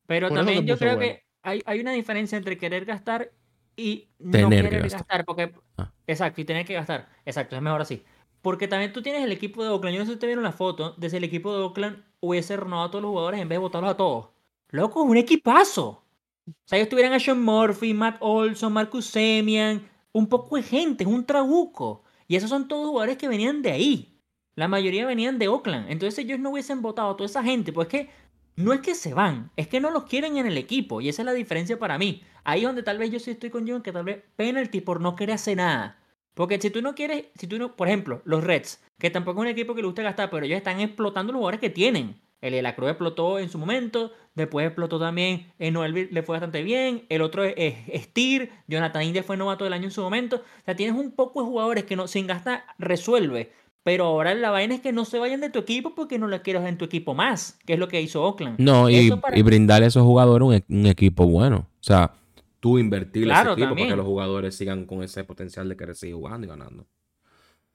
Pero 0.07 0.29
Por 0.29 0.39
también 0.39 0.67
yo 0.67 0.77
creo 0.77 0.97
bueno. 0.97 1.13
que 1.13 1.25
hay, 1.43 1.63
hay 1.65 1.81
una 1.81 1.93
diferencia 1.93 2.37
entre 2.37 2.59
querer 2.59 2.85
gastar 2.85 3.31
y 3.77 4.09
no 4.19 4.33
Tener 4.33 4.65
que 4.65 4.69
querer 4.71 4.83
gastar. 4.83 5.01
gastar. 5.01 5.25
Porque, 5.25 5.55
Ah. 5.79 5.91
Exacto, 6.07 6.41
y 6.41 6.45
tener 6.45 6.67
que 6.67 6.75
gastar. 6.75 7.09
Exacto, 7.25 7.57
es 7.57 7.63
mejor 7.63 7.81
así. 7.81 8.03
Porque 8.43 8.67
también 8.69 8.93
tú 8.93 9.03
tienes 9.03 9.23
el 9.23 9.33
equipo 9.33 9.63
de 9.63 9.71
Oakland. 9.71 9.95
Yo 9.95 10.01
no 10.01 10.05
sé 10.07 10.11
si 10.11 10.15
ustedes 10.15 10.31
vieron 10.31 10.45
la 10.45 10.53
foto 10.53 10.93
de 10.97 11.09
si 11.11 11.17
el 11.17 11.25
equipo 11.25 11.55
de 11.57 11.63
Oakland 11.63 12.03
hubiese 12.21 12.57
renovado 12.57 12.89
a 12.89 12.91
todos 12.91 13.03
los 13.03 13.11
jugadores 13.11 13.41
en 13.41 13.49
vez 13.49 13.57
de 13.57 13.61
votarlos 13.61 13.91
a 13.93 13.97
todos. 13.97 14.29
Loco, 14.71 15.05
es 15.05 15.11
un 15.11 15.17
equipazo. 15.17 16.05
O 16.49 16.53
sea, 16.65 16.79
ellos 16.79 16.89
tuvieran 16.89 17.13
a 17.13 17.21
Sean 17.21 17.41
Murphy, 17.43 17.95
Matt 17.95 18.17
Olson, 18.21 18.73
Marcus 18.73 19.07
Semian, 19.07 19.89
un 20.13 20.27
poco 20.27 20.57
de 20.57 20.63
gente, 20.63 21.05
es 21.05 21.09
un 21.11 21.25
trabuco. 21.25 22.03
Y 22.27 22.35
esos 22.37 22.51
son 22.51 22.67
todos 22.67 22.89
jugadores 22.89 23.17
que 23.17 23.29
venían 23.29 23.63
de 23.63 23.71
ahí. 23.73 24.20
La 24.61 24.69
mayoría 24.69 25.07
venían 25.07 25.39
de 25.39 25.49
Oakland. 25.49 25.91
Entonces 25.91 26.23
ellos 26.23 26.39
no 26.39 26.51
hubiesen 26.51 26.83
votado 26.83 27.13
a 27.13 27.17
toda 27.17 27.25
esa 27.25 27.43
gente. 27.43 27.73
Pues 27.73 27.87
es 27.87 27.91
que 27.91 28.11
no 28.57 28.75
es 28.75 28.81
que 28.81 28.95
se 28.95 29.15
van, 29.15 29.51
es 29.57 29.69
que 29.69 29.81
no 29.81 29.91
los 29.91 30.05
quieren 30.05 30.37
en 30.37 30.45
el 30.45 30.59
equipo. 30.59 31.01
Y 31.01 31.09
esa 31.09 31.23
es 31.23 31.27
la 31.27 31.33
diferencia 31.33 31.79
para 31.79 31.97
mí. 31.97 32.23
Ahí 32.45 32.61
es 32.61 32.67
donde 32.67 32.83
tal 32.83 32.99
vez 32.99 33.11
yo 33.11 33.19
sí 33.21 33.31
estoy 33.31 33.49
con 33.49 33.67
John, 33.67 33.81
que 33.81 33.91
tal 33.91 34.05
vez 34.05 34.23
penalty 34.37 34.83
por 34.83 35.01
no 35.01 35.17
querer 35.17 35.37
hacer 35.37 35.57
nada. 35.57 35.99
Porque 36.35 36.61
si 36.61 36.69
tú 36.69 36.83
no 36.83 36.95
quieres, 36.95 37.29
si 37.37 37.47
tú 37.47 37.59
no, 37.59 37.75
por 37.75 37.89
ejemplo, 37.89 38.21
los 38.27 38.45
Reds, 38.45 38.85
que 38.99 39.09
tampoco 39.09 39.41
es 39.41 39.47
un 39.47 39.51
equipo 39.51 39.75
que 39.75 39.81
le 39.81 39.87
gusta 39.87 40.03
gastar, 40.03 40.29
pero 40.29 40.45
ellos 40.45 40.59
están 40.59 40.79
explotando 40.81 41.33
los 41.33 41.39
jugadores 41.39 41.61
que 41.61 41.71
tienen. 41.71 42.21
El 42.43 42.53
de 42.53 42.61
la 42.61 42.77
Cruz 42.77 42.91
explotó 42.91 43.39
en 43.39 43.49
su 43.49 43.57
momento, 43.57 44.13
después 44.35 44.67
explotó 44.67 44.99
también, 44.99 45.55
en 45.59 45.73
Noel 45.73 46.11
le 46.11 46.23
fue 46.23 46.35
bastante 46.35 46.63
bien, 46.63 47.07
el 47.09 47.23
otro 47.23 47.45
es, 47.45 47.55
es 47.57 48.03
Steer, 48.03 48.51
Jonathan 48.69 49.05
India 49.05 49.23
fue 49.23 49.39
novato 49.39 49.65
del 49.65 49.73
año 49.73 49.85
en 49.85 49.91
su 49.91 50.03
momento. 50.03 50.37
O 50.37 50.65
sea, 50.67 50.77
tienes 50.77 50.97
un 50.97 51.13
poco 51.13 51.41
de 51.41 51.49
jugadores 51.49 51.85
que 51.85 51.97
no, 51.97 52.07
sin 52.07 52.27
gastar 52.27 52.65
resuelve. 52.79 53.53
Pero 53.83 54.05
ahora 54.05 54.35
la 54.35 54.51
vaina 54.51 54.75
es 54.75 54.81
que 54.81 54.93
no 54.93 55.05
se 55.07 55.19
vayan 55.19 55.41
de 55.41 55.49
tu 55.51 55.59
equipo 55.59 55.95
porque 55.95 56.19
no 56.19 56.29
los 56.29 56.41
quieres 56.41 56.63
en 56.67 56.77
tu 56.77 56.85
equipo 56.85 57.15
más, 57.15 57.59
que 57.65 57.73
es 57.75 57.79
lo 57.79 57.89
que 57.89 58.01
hizo 58.03 58.23
Oakland. 58.23 58.59
No, 58.61 58.91
y, 58.91 59.07
Eso 59.09 59.21
para- 59.21 59.39
y 59.39 59.43
brindarle 59.43 59.87
a 59.87 59.89
esos 59.89 60.03
jugadores 60.03 60.47
un, 60.47 60.55
e- 60.55 60.65
un 60.69 60.87
equipo 60.87 61.27
bueno. 61.27 61.57
O 61.81 61.83
sea, 61.83 62.13
tú 62.61 62.79
invertirle 62.79 63.29
Claro, 63.29 63.53
ese 63.53 63.61
equipo 63.61 63.69
también. 63.69 63.89
para 63.89 63.93
que 63.95 63.97
los 63.97 64.07
jugadores 64.07 64.55
sigan 64.55 64.85
con 64.85 65.03
ese 65.03 65.25
potencial 65.25 65.67
de 65.69 65.77
querer 65.79 65.95
seguir 65.97 66.15
jugando 66.17 66.47
y 66.47 66.51
ganando. 66.51 66.87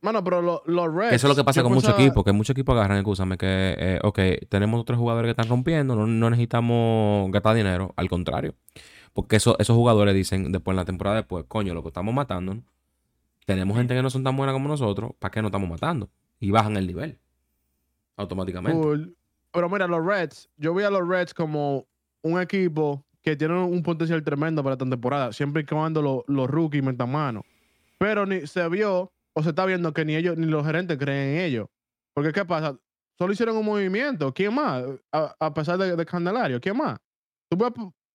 Mano, 0.02 0.24
pero 0.24 0.44
lo- 0.44 0.62
los 0.68 0.94
Reds. 0.94 1.10
Que 1.10 1.16
eso 1.16 1.28
es 1.28 1.30
lo 1.30 1.36
que 1.36 1.44
pasa 1.44 1.64
con 1.64 1.72
muchos 1.74 1.86
pensaba- 1.90 2.04
equipos, 2.06 2.24
que 2.24 2.32
muchos 2.34 2.52
equipos 2.54 2.76
agarran, 2.76 2.98
escúchame, 3.00 3.38
que, 3.40 3.48
eh, 3.76 4.00
ok, 4.04 4.20
tenemos 4.48 4.80
otros 4.80 5.00
jugadores 5.00 5.28
que 5.28 5.32
están 5.32 5.48
rompiendo, 5.50 5.96
no, 5.96 6.06
no 6.06 6.30
necesitamos 6.30 7.32
gastar 7.32 7.56
dinero, 7.56 7.94
al 7.96 8.08
contrario. 8.10 8.54
Porque 9.14 9.38
eso, 9.38 9.56
esos 9.58 9.76
jugadores 9.76 10.14
dicen 10.14 10.52
después 10.52 10.74
en 10.74 10.78
la 10.78 10.86
temporada 10.86 11.16
después, 11.16 11.46
coño, 11.48 11.74
lo 11.74 11.82
que 11.82 11.88
estamos 11.88 12.14
matando, 12.14 12.58
tenemos 13.46 13.78
gente 13.78 13.94
que 13.96 14.02
no 14.02 14.10
son 14.10 14.24
tan 14.24 14.36
buena 14.36 14.54
como 14.54 14.68
nosotros, 14.68 15.12
¿para 15.20 15.32
qué 15.32 15.42
no 15.42 15.48
estamos 15.50 15.70
matando? 15.70 16.10
Y 16.40 16.52
bajan 16.52 16.78
el 16.78 16.88
nivel. 16.88 17.20
Automáticamente. 18.18 18.80
Cool. 18.82 19.16
Pero 19.52 19.70
mira, 19.70 19.88
los 19.88 20.06
Reds, 20.06 20.50
yo 20.58 20.74
vi 20.74 20.84
a 20.84 20.90
los 20.90 21.08
Reds 21.08 21.34
como 21.34 21.86
un 22.22 22.40
equipo 22.42 23.06
que 23.22 23.36
tiene 23.36 23.58
un 23.64 23.82
potencial 23.84 24.24
tremendo 24.24 24.64
para 24.64 24.74
esta 24.74 24.88
temporada, 24.88 25.32
siempre 25.34 25.64
y 25.64 25.66
cuando 25.66 26.02
lo- 26.02 26.24
los 26.28 26.50
rookies 26.50 26.84
metan 26.84 27.12
mano. 27.12 27.44
Pero 27.98 28.26
ni 28.26 28.46
se 28.48 28.68
vio 28.70 29.12
o 29.34 29.44
se 29.44 29.50
está 29.50 29.66
viendo 29.66 29.94
que 29.94 30.06
ni 30.06 30.16
ellos 30.16 30.38
ni 30.38 30.46
los 30.46 30.66
gerentes 30.66 30.98
creen 30.98 31.38
en 31.38 31.42
ellos. 31.46 31.68
Porque 32.14 32.32
¿qué 32.32 32.46
pasa? 32.46 32.78
Solo 33.18 33.34
hicieron 33.34 33.56
un 33.58 33.66
movimiento. 33.66 34.34
¿Quién 34.34 34.54
más? 34.54 34.84
A, 35.12 35.36
a 35.40 35.54
pesar 35.54 35.78
de, 35.78 35.96
de 35.96 36.06
Candelario, 36.06 36.60
¿quién 36.60 36.78
más? 36.78 37.00
Tú 37.50 37.58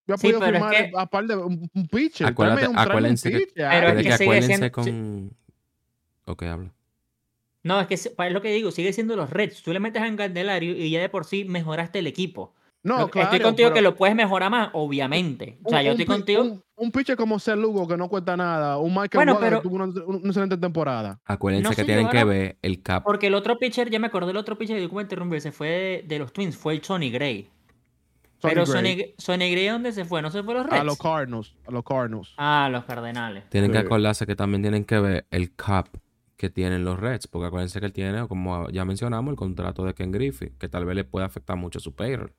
hubieras 0.07 0.21
hubieras 0.21 0.21
Sí, 0.21 0.27
podido 0.27 0.41
pero 0.41 0.57
es 0.57 0.63
firmar 0.63 0.91
que- 0.91 0.93
aparte 0.97 1.37
un, 1.37 1.71
un 1.75 1.87
pitcher. 1.89 2.27
Acuérdate- 2.27 2.61
Tráeme 2.61 2.69
un- 2.69 2.75
tráeme 2.75 2.91
un 2.91 2.91
acuérdense 2.91 3.31
que- 3.31 3.39
pitcher, 3.39 3.69
Pero 3.71 3.87
es 3.89 3.93
que 3.95 4.03
que 4.03 4.13
sigue 4.13 4.25
acuérdense 4.25 4.57
siendo- 4.57 4.73
con... 4.73 5.31
Ok, 6.27 6.43
habla. 6.45 6.73
No, 7.63 7.81
es 7.81 7.87
que 7.87 7.95
es 7.95 8.11
lo 8.33 8.41
que 8.41 8.53
digo, 8.53 8.71
sigue 8.71 8.93
siendo 8.93 9.17
los 9.17 9.29
Reds. 9.31 9.63
Tú 9.63 9.73
le 9.73 9.81
metes 9.81 10.01
a 10.03 10.17
Candelario 10.17 10.75
y 10.77 10.91
ya 10.91 11.01
de 11.01 11.09
por 11.11 11.25
sí 11.27 11.45
mejoraste 11.45 11.99
el 11.99 12.07
equipo. 12.07 12.55
No, 12.83 12.99
Lo- 13.01 13.11
claro. 13.11 13.27
estoy 13.27 13.41
contigo 13.41 13.67
pero- 13.69 13.75
que 13.75 13.83
lo 13.83 13.95
puedes 13.95 14.17
mejorar 14.17 14.51
más, 14.51 14.71
obviamente. 14.73 15.59
O 15.65 15.69
sea, 15.69 15.83
yo 15.83 15.91
estoy 15.91 16.07
contigo. 16.07 16.43
Un, 16.43 16.65
un 16.77 16.91
pitcher 16.91 17.15
como 17.15 17.39
Ser 17.39 17.59
Lugo 17.59 17.87
que 17.87 17.99
no 17.99 18.09
cuesta 18.09 18.35
nada. 18.39 18.79
Un 18.79 18.93
Michael 18.95 19.11
Bueno, 19.17 19.37
pero- 19.39 19.59
que 19.61 19.69
tuvo 19.69 19.75
una, 19.77 19.85
una 20.07 20.29
excelente 20.29 20.57
temporada. 20.57 21.21
Acuérdense 21.27 21.69
No 21.69 21.77
que 21.77 21.85
tienen 21.85 22.09
que 22.09 22.25
ver 22.25 22.57
el 22.63 22.83
cap. 22.83 23.03
Porque 23.05 23.27
el 23.27 23.35
otro 23.35 23.59
pitcher, 23.59 23.91
ya 23.91 23.99
me 23.99 24.07
acordé, 24.07 24.31
el 24.31 24.39
otro 24.39 24.57
pitcher 24.57 24.81
de 24.81 24.89
me 24.89 25.03
interrumpir, 25.03 25.43
se 25.43 25.53
fue 25.53 25.69
de, 25.69 26.05
de 26.07 26.19
los 26.19 26.33
Twins, 26.33 26.57
fue 26.57 26.73
el 26.73 26.83
Sonny 26.83 27.11
Gray. 27.11 27.51
Pero 28.43 28.67
Sonny 28.67 28.95
Gray. 28.95 29.05
Sonny, 29.07 29.15
Sonny 29.19 29.51
Gray, 29.53 29.67
¿dónde 29.69 29.93
se 29.93 30.05
fue? 30.05 30.23
¿No 30.23 30.31
se 30.31 30.43
fue 30.43 30.55
a 30.55 30.57
los 30.59 30.67
Reds? 30.67 30.81
A 30.81 30.85
los 30.85 30.99
Cardinals. 30.99 31.55
A 31.67 31.71
los 31.71 31.85
Cardinals. 31.85 32.35
Ah, 32.37 32.69
los 32.71 32.85
Cardenales. 32.85 33.49
Tienen 33.51 33.71
que 33.73 33.79
acordarse 33.79 34.27
que 34.27 34.37
también 34.37 34.63
tienen 34.63 34.85
que 34.85 34.99
ver 34.99 35.27
el 35.31 35.55
cap 35.55 35.89
que 36.37 36.49
tienen 36.49 36.85
los 36.85 36.99
Reds, 36.99 37.27
porque 37.27 37.47
acuérdense 37.49 37.81
que 37.81 37.87
él 37.87 37.93
tiene, 37.93 38.27
como 38.27 38.71
ya 38.71 38.85
mencionamos, 38.87 39.31
el 39.33 39.37
contrato 39.37 39.85
de 39.85 39.93
Ken 39.95 40.11
Griffey, 40.11 40.53
que 40.59 40.69
tal 40.71 40.87
vez 40.87 40.97
le 40.97 41.05
puede 41.05 41.27
afectar 41.27 41.57
mucho 41.57 41.79
a 41.79 41.83
su 41.83 41.95
payroll. 41.95 42.33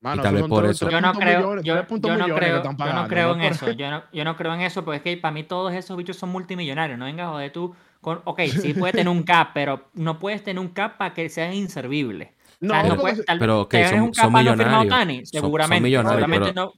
Mano, 0.00 0.22
tal 0.22 0.34
vez 0.34 0.44
por 0.44 0.66
eso. 0.66 0.90
Yo 0.90 1.00
no 1.00 1.14
creo, 1.14 1.40
millones- 1.40 1.64
yo, 1.64 1.74
yo 1.74 2.16
no 2.18 2.34
creo, 2.36 2.56
están 2.58 2.72
yo 2.72 2.76
pagando, 2.76 3.02
no 3.02 3.08
creo 3.08 3.34
en 3.34 3.40
eso. 3.40 3.70
Yo 3.72 3.90
no, 3.90 4.02
yo 4.12 4.24
no 4.24 4.36
creo 4.36 4.52
en 4.54 4.60
eso, 4.60 4.84
porque 4.84 4.96
es 4.98 5.02
que 5.02 5.16
para 5.16 5.32
mí 5.32 5.44
todos 5.44 5.72
esos 5.72 5.96
bichos 5.96 6.16
son 6.18 6.28
multimillonarios. 6.28 6.98
No 6.98 7.06
vengas 7.06 7.28
a 7.28 7.30
joder 7.30 7.50
tú 7.52 7.74
con. 8.02 8.20
Ok, 8.24 8.40
sí 8.42 8.74
puedes 8.78 8.94
tener 8.94 9.08
un 9.08 9.22
cap, 9.22 9.52
pero 9.54 9.88
no 9.94 10.18
puedes 10.18 10.44
tener 10.44 10.60
un 10.60 10.68
cap 10.68 10.98
para 10.98 11.14
que 11.14 11.28
seas 11.30 11.54
inservible. 11.54 12.34
No, 12.64 12.72
o 12.72 12.76
sea, 12.76 12.82
no 12.82 12.88
porque 12.90 13.00
puedes, 13.02 13.16
se- 13.18 13.24
tal, 13.24 13.38
Pero, 13.38 13.68
ganes 13.70 13.90
son- 13.90 14.00
un 14.00 14.32
millonarios. 14.32 14.86
Otani, 14.86 15.16
Son- 15.18 15.26
son 15.26 15.40
seguramente. 15.42 15.82
millonarios, 15.84 16.20
seguramente 16.22 16.52
pero- 16.54 16.66
no. 16.66 16.72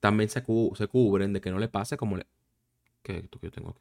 También 0.00 0.28
se, 0.30 0.42
cu- 0.42 0.72
se 0.76 0.86
cubren 0.86 1.32
de 1.32 1.40
que 1.40 1.50
no 1.50 1.58
le 1.58 1.68
pase 1.68 1.96
como 1.96 2.16
le... 2.16 2.26
¿Qué 3.02 3.22
tú 3.30 3.38
que 3.38 3.46
yo 3.48 3.50
tengo 3.52 3.70
aquí? 3.70 3.80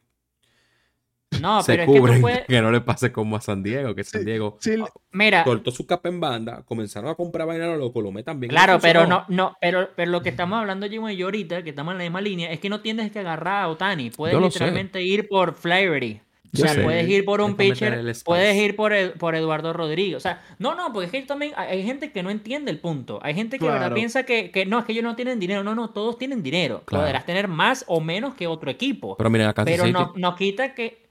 No, 1.41 1.61
se 1.61 1.73
pero 1.73 1.83
es 1.83 1.89
que 1.89 1.99
cubren 1.99 2.21
puedes. 2.21 2.45
que 2.45 2.61
no 2.61 2.71
le 2.71 2.79
pase 2.81 3.11
como 3.11 3.35
a 3.35 3.41
San 3.41 3.61
Diego, 3.61 3.93
que 3.93 4.03
San 4.05 4.23
Diego 4.23 4.57
sí, 4.61 4.75
Mira, 5.11 5.43
cortó 5.43 5.69
su 5.71 5.85
cap 5.85 6.05
en 6.05 6.19
banda, 6.21 6.63
comenzaron 6.63 7.09
a 7.09 7.15
comprar 7.15 7.45
vaina 7.47 7.65
a 7.65 7.67
lo 7.69 7.77
loco, 7.77 7.99
lo 8.01 8.11
metan 8.11 8.39
bien. 8.39 8.51
y 8.51 8.55
Claro, 8.55 8.79
pero 8.81 9.05
no, 9.05 9.25
no, 9.27 9.57
pero, 9.59 9.89
pero 9.95 10.11
lo 10.11 10.21
que 10.21 10.29
estamos 10.29 10.57
hablando 10.59 10.87
Jimmy 10.87 11.13
y 11.13 11.17
yo 11.17 11.25
ahorita, 11.27 11.61
que 11.63 11.71
estamos 11.71 11.91
en 11.93 11.97
la 11.97 12.03
misma 12.05 12.21
línea, 12.21 12.51
es 12.51 12.59
que 12.59 12.69
no 12.69 12.79
tienes 12.79 13.11
que 13.11 13.19
agarrar 13.19 13.63
a 13.63 13.67
Otani. 13.67 14.11
Puedes 14.11 14.37
sé. 14.37 14.43
literalmente 14.45 15.01
ir 15.01 15.27
por 15.27 15.55
Flaherty. 15.55 16.21
O 16.63 16.65
sea, 16.65 16.73
sé. 16.73 16.81
puedes 16.81 17.07
ir 17.09 17.25
por 17.25 17.41
un 17.41 17.55
pitcher, 17.55 18.13
puedes 18.23 18.55
ir 18.55 18.75
por, 18.75 18.93
el- 18.93 19.11
por 19.11 19.35
Eduardo 19.35 19.73
Rodríguez. 19.73 20.15
O 20.17 20.19
sea, 20.19 20.41
no, 20.59 20.75
no, 20.75 20.91
porque 20.93 21.05
es 21.05 21.11
que 21.11 21.21
también 21.21 21.53
hay, 21.55 21.83
gente 21.83 22.11
que 22.11 22.23
no 22.23 22.29
entiende 22.29 22.71
el 22.71 22.79
punto. 22.79 23.19
Hay 23.23 23.33
gente 23.33 23.57
que 23.59 23.65
de 23.65 23.71
verdad 23.71 23.85
Claro. 23.87 23.95
piensa 23.95 24.23
que, 24.23 24.51
que 24.51 24.65
no, 24.65 24.79
es 24.79 24.85
que 24.85 24.91
ellos 24.93 25.03
no 25.03 25.15
tienen 25.15 25.39
dinero. 25.39 25.63
No, 25.63 25.75
no, 25.75 25.89
todos 25.91 26.17
tienen 26.17 26.41
dinero. 26.43 26.83
Claro. 26.85 27.05
Podrás 27.05 27.25
tener 27.25 27.47
más 27.47 27.83
o 27.87 28.01
menos 28.01 28.35
que 28.35 28.47
otro 28.47 28.69
equipo. 28.71 29.15
Pero 29.17 29.29
miren, 29.29 29.47
a 29.47 29.53
Kansas 29.53 29.71
Pero 29.73 29.83
City, 29.85 29.93
no, 29.93 30.13
no 30.15 30.35
quita 30.35 30.73
que. 30.73 31.05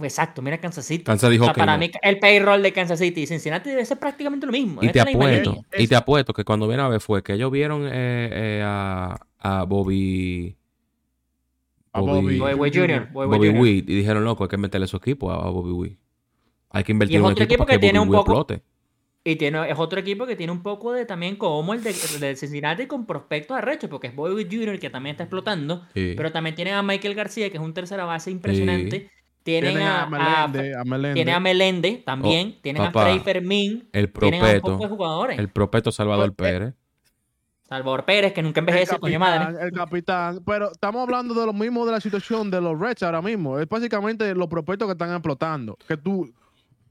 Exacto, 0.00 0.40
mira 0.40 0.58
Kansas 0.58 0.84
City. 0.86 1.02
Kansas 1.04 1.30
dijo 1.30 1.42
O 1.44 1.46
sea, 1.46 1.54
que 1.54 1.58
para 1.58 1.72
no. 1.72 1.78
mí 1.78 1.90
el 2.02 2.18
payroll 2.20 2.62
de 2.62 2.72
Kansas 2.72 2.98
City 2.98 3.22
y 3.22 3.26
Cincinnati 3.26 3.70
debe 3.70 3.84
ser 3.84 3.98
prácticamente 3.98 4.46
lo 4.46 4.52
mismo. 4.52 4.80
Y 4.82 4.88
te 4.90 5.00
apuesto, 5.00 5.64
y 5.76 5.86
te 5.88 5.96
apuesto 5.96 6.32
que 6.32 6.44
cuando 6.44 6.68
viene 6.68 6.82
a 6.84 6.88
ver 6.88 7.00
fue 7.00 7.22
que 7.22 7.32
ellos 7.34 7.50
vieron 7.50 7.84
eh, 7.86 7.90
eh, 7.92 8.62
a, 8.64 9.18
a 9.40 9.64
Bobby. 9.64 10.56
A 11.94 12.00
Bobby. 12.00 12.38
Boy, 12.38 12.54
Boy 12.54 12.70
Jr., 12.74 13.08
Boy, 13.12 13.26
Boy 13.26 13.38
Bobby 13.38 13.48
Jr. 13.48 13.60
Witt, 13.60 13.88
y 13.90 13.94
dijeron, 13.94 14.24
loco, 14.24 14.44
hay 14.44 14.48
que 14.48 14.56
meterle 14.58 14.86
su 14.86 14.96
equipo 14.96 15.30
a, 15.30 15.36
a 15.46 15.50
Bobby 15.50 15.70
Witt. 15.72 15.98
Hay 16.70 16.84
que 16.84 16.92
invertir 16.92 17.14
Y 17.14 17.16
es 17.16 17.20
en 17.20 17.26
un 17.26 17.32
otro 17.32 17.44
equipo, 17.44 17.64
que 17.66 17.72
que 17.74 17.78
tiene 17.78 17.98
Bobby 18.00 18.08
un 18.10 18.14
poco- 18.16 18.32
explote. 18.42 18.62
Y 19.26 19.36
tiene, 19.36 19.70
es 19.70 19.78
otro 19.78 19.98
equipo 20.00 20.26
que 20.26 20.36
tiene 20.36 20.52
un 20.52 20.62
poco 20.62 20.92
de 20.92 21.06
también 21.06 21.36
como 21.36 21.72
el 21.72 21.82
de, 21.82 21.94
de 22.20 22.36
Cincinnati 22.36 22.86
con 22.86 23.06
prospectos 23.06 23.56
arrechos, 23.56 23.88
porque 23.88 24.08
es 24.08 24.14
Boy 24.14 24.44
Jr. 24.50 24.78
que 24.78 24.90
también 24.90 25.14
está 25.14 25.22
explotando, 25.22 25.82
Sí. 25.94 26.12
pero 26.16 26.30
también 26.30 26.54
tienen 26.54 26.74
a 26.74 26.82
Michael 26.82 27.14
García, 27.14 27.48
que 27.48 27.56
es 27.56 27.62
un 27.62 27.72
tercera 27.72 28.04
base 28.04 28.30
impresionante. 28.30 29.08
Tienen, 29.44 29.72
Tienen 29.72 29.86
a, 29.88 30.02
a 30.04 30.08
Melende, 30.48 30.74
a 30.74 30.84
Melende. 30.84 31.14
tienen 31.14 31.34
a 31.34 31.40
Melende 31.40 32.02
también, 32.04 32.56
tienen 32.62 32.82
papá, 32.82 33.02
a 33.02 33.04
Frey 33.04 33.18
Fermín, 33.20 33.88
El 33.92 34.10
tienen 34.10 34.42
a 34.42 34.46
un 34.46 34.60
poco 34.60 34.70
de 34.72 34.76
propeto, 34.78 34.88
jugadores. 34.96 35.38
el 35.38 35.48
propeto 35.50 35.92
Salvador 35.92 36.34
Pues, 36.34 36.50
eh, 36.50 36.52
Pérez. 36.58 36.74
Salvador 37.68 38.04
Pérez, 38.04 38.32
que 38.34 38.42
nunca 38.42 38.60
envejece, 38.60 38.98
coño 38.98 39.18
madre. 39.18 39.44
capitán, 39.46 39.64
el 39.66 39.72
capitán. 39.72 40.40
Pero 40.44 40.70
estamos 40.72 41.02
hablando 41.02 41.32
de 41.34 41.46
lo 41.46 41.52
mismo 41.52 41.86
de 41.86 41.92
la 41.92 42.00
situación 42.00 42.50
de 42.50 42.60
los 42.60 42.78
Reds 42.78 43.02
ahora 43.02 43.22
mismo. 43.22 43.58
Es 43.58 43.68
básicamente 43.68 44.34
los 44.34 44.48
prospectos 44.48 44.86
que 44.86 44.92
están 44.92 45.10
explotando. 45.12 45.76
Que 45.88 45.96
tú, 45.96 46.30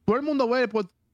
todo 0.03 0.15
el 0.15 0.24
mundo 0.24 0.49
ve, 0.49 0.67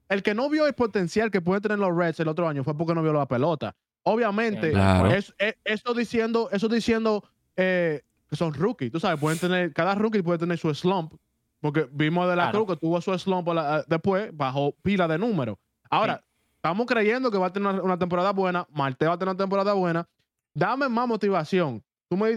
el, 0.09 0.23
que 0.23 0.33
no 0.33 0.49
vio 0.49 0.65
el 0.65 0.73
potencial 0.73 1.29
que 1.29 1.41
pueden 1.41 1.61
tener 1.61 1.77
los 1.77 1.95
Reds 1.95 2.19
el 2.21 2.29
otro 2.29 2.47
año 2.47 2.63
fue 2.63 2.75
porque 2.77 2.95
no 2.95 3.03
vio 3.03 3.11
la 3.13 3.27
pelota. 3.27 3.75
Obviamente, 4.03 4.71
Claro. 4.71 5.11
es, 5.11 5.33
es- 5.37 5.55
eso 5.65 5.93
diciendo, 5.93 6.47
eso 6.53 6.69
diciendo 6.69 7.23
eh, 7.57 8.01
que 8.29 8.35
son 8.37 8.53
rookies. 8.53 8.91
Tú 8.91 8.99
sabes, 9.01 9.19
pueden 9.19 9.37
tener, 9.39 9.73
cada 9.73 9.93
rookie 9.95 10.21
puede 10.21 10.39
tener 10.39 10.57
su 10.57 10.73
slump. 10.73 11.13
Porque 11.59 11.85
vimos 11.91 12.29
de 12.29 12.37
la 12.37 12.43
Claro. 12.43 12.65
Cruz 12.65 12.75
que 12.77 12.79
tuvo 12.79 13.01
su 13.01 13.17
slump 13.19 13.49
la- 13.49 13.83
después, 13.87 14.29
bajo 14.33 14.73
pila 14.81 15.09
de 15.09 15.17
números. 15.17 15.57
Ahora, 15.89 16.23
estamos 16.61 16.85
creyendo 16.85 17.31
que 17.31 17.37
va 17.37 17.47
a 17.47 17.53
tener 17.53 17.69
una, 17.73 17.81
una 17.81 17.97
temporada 17.97 18.31
buena. 18.31 18.67
Marte 18.71 19.07
va 19.07 19.13
a 19.13 19.17
tener 19.17 19.31
una 19.33 19.37
temporada 19.37 19.73
buena. 19.73 20.07
Dame 20.53 20.89
más 20.89 21.07
motivación. 21.07 21.81
Tú 22.09 22.17
me, 22.17 22.35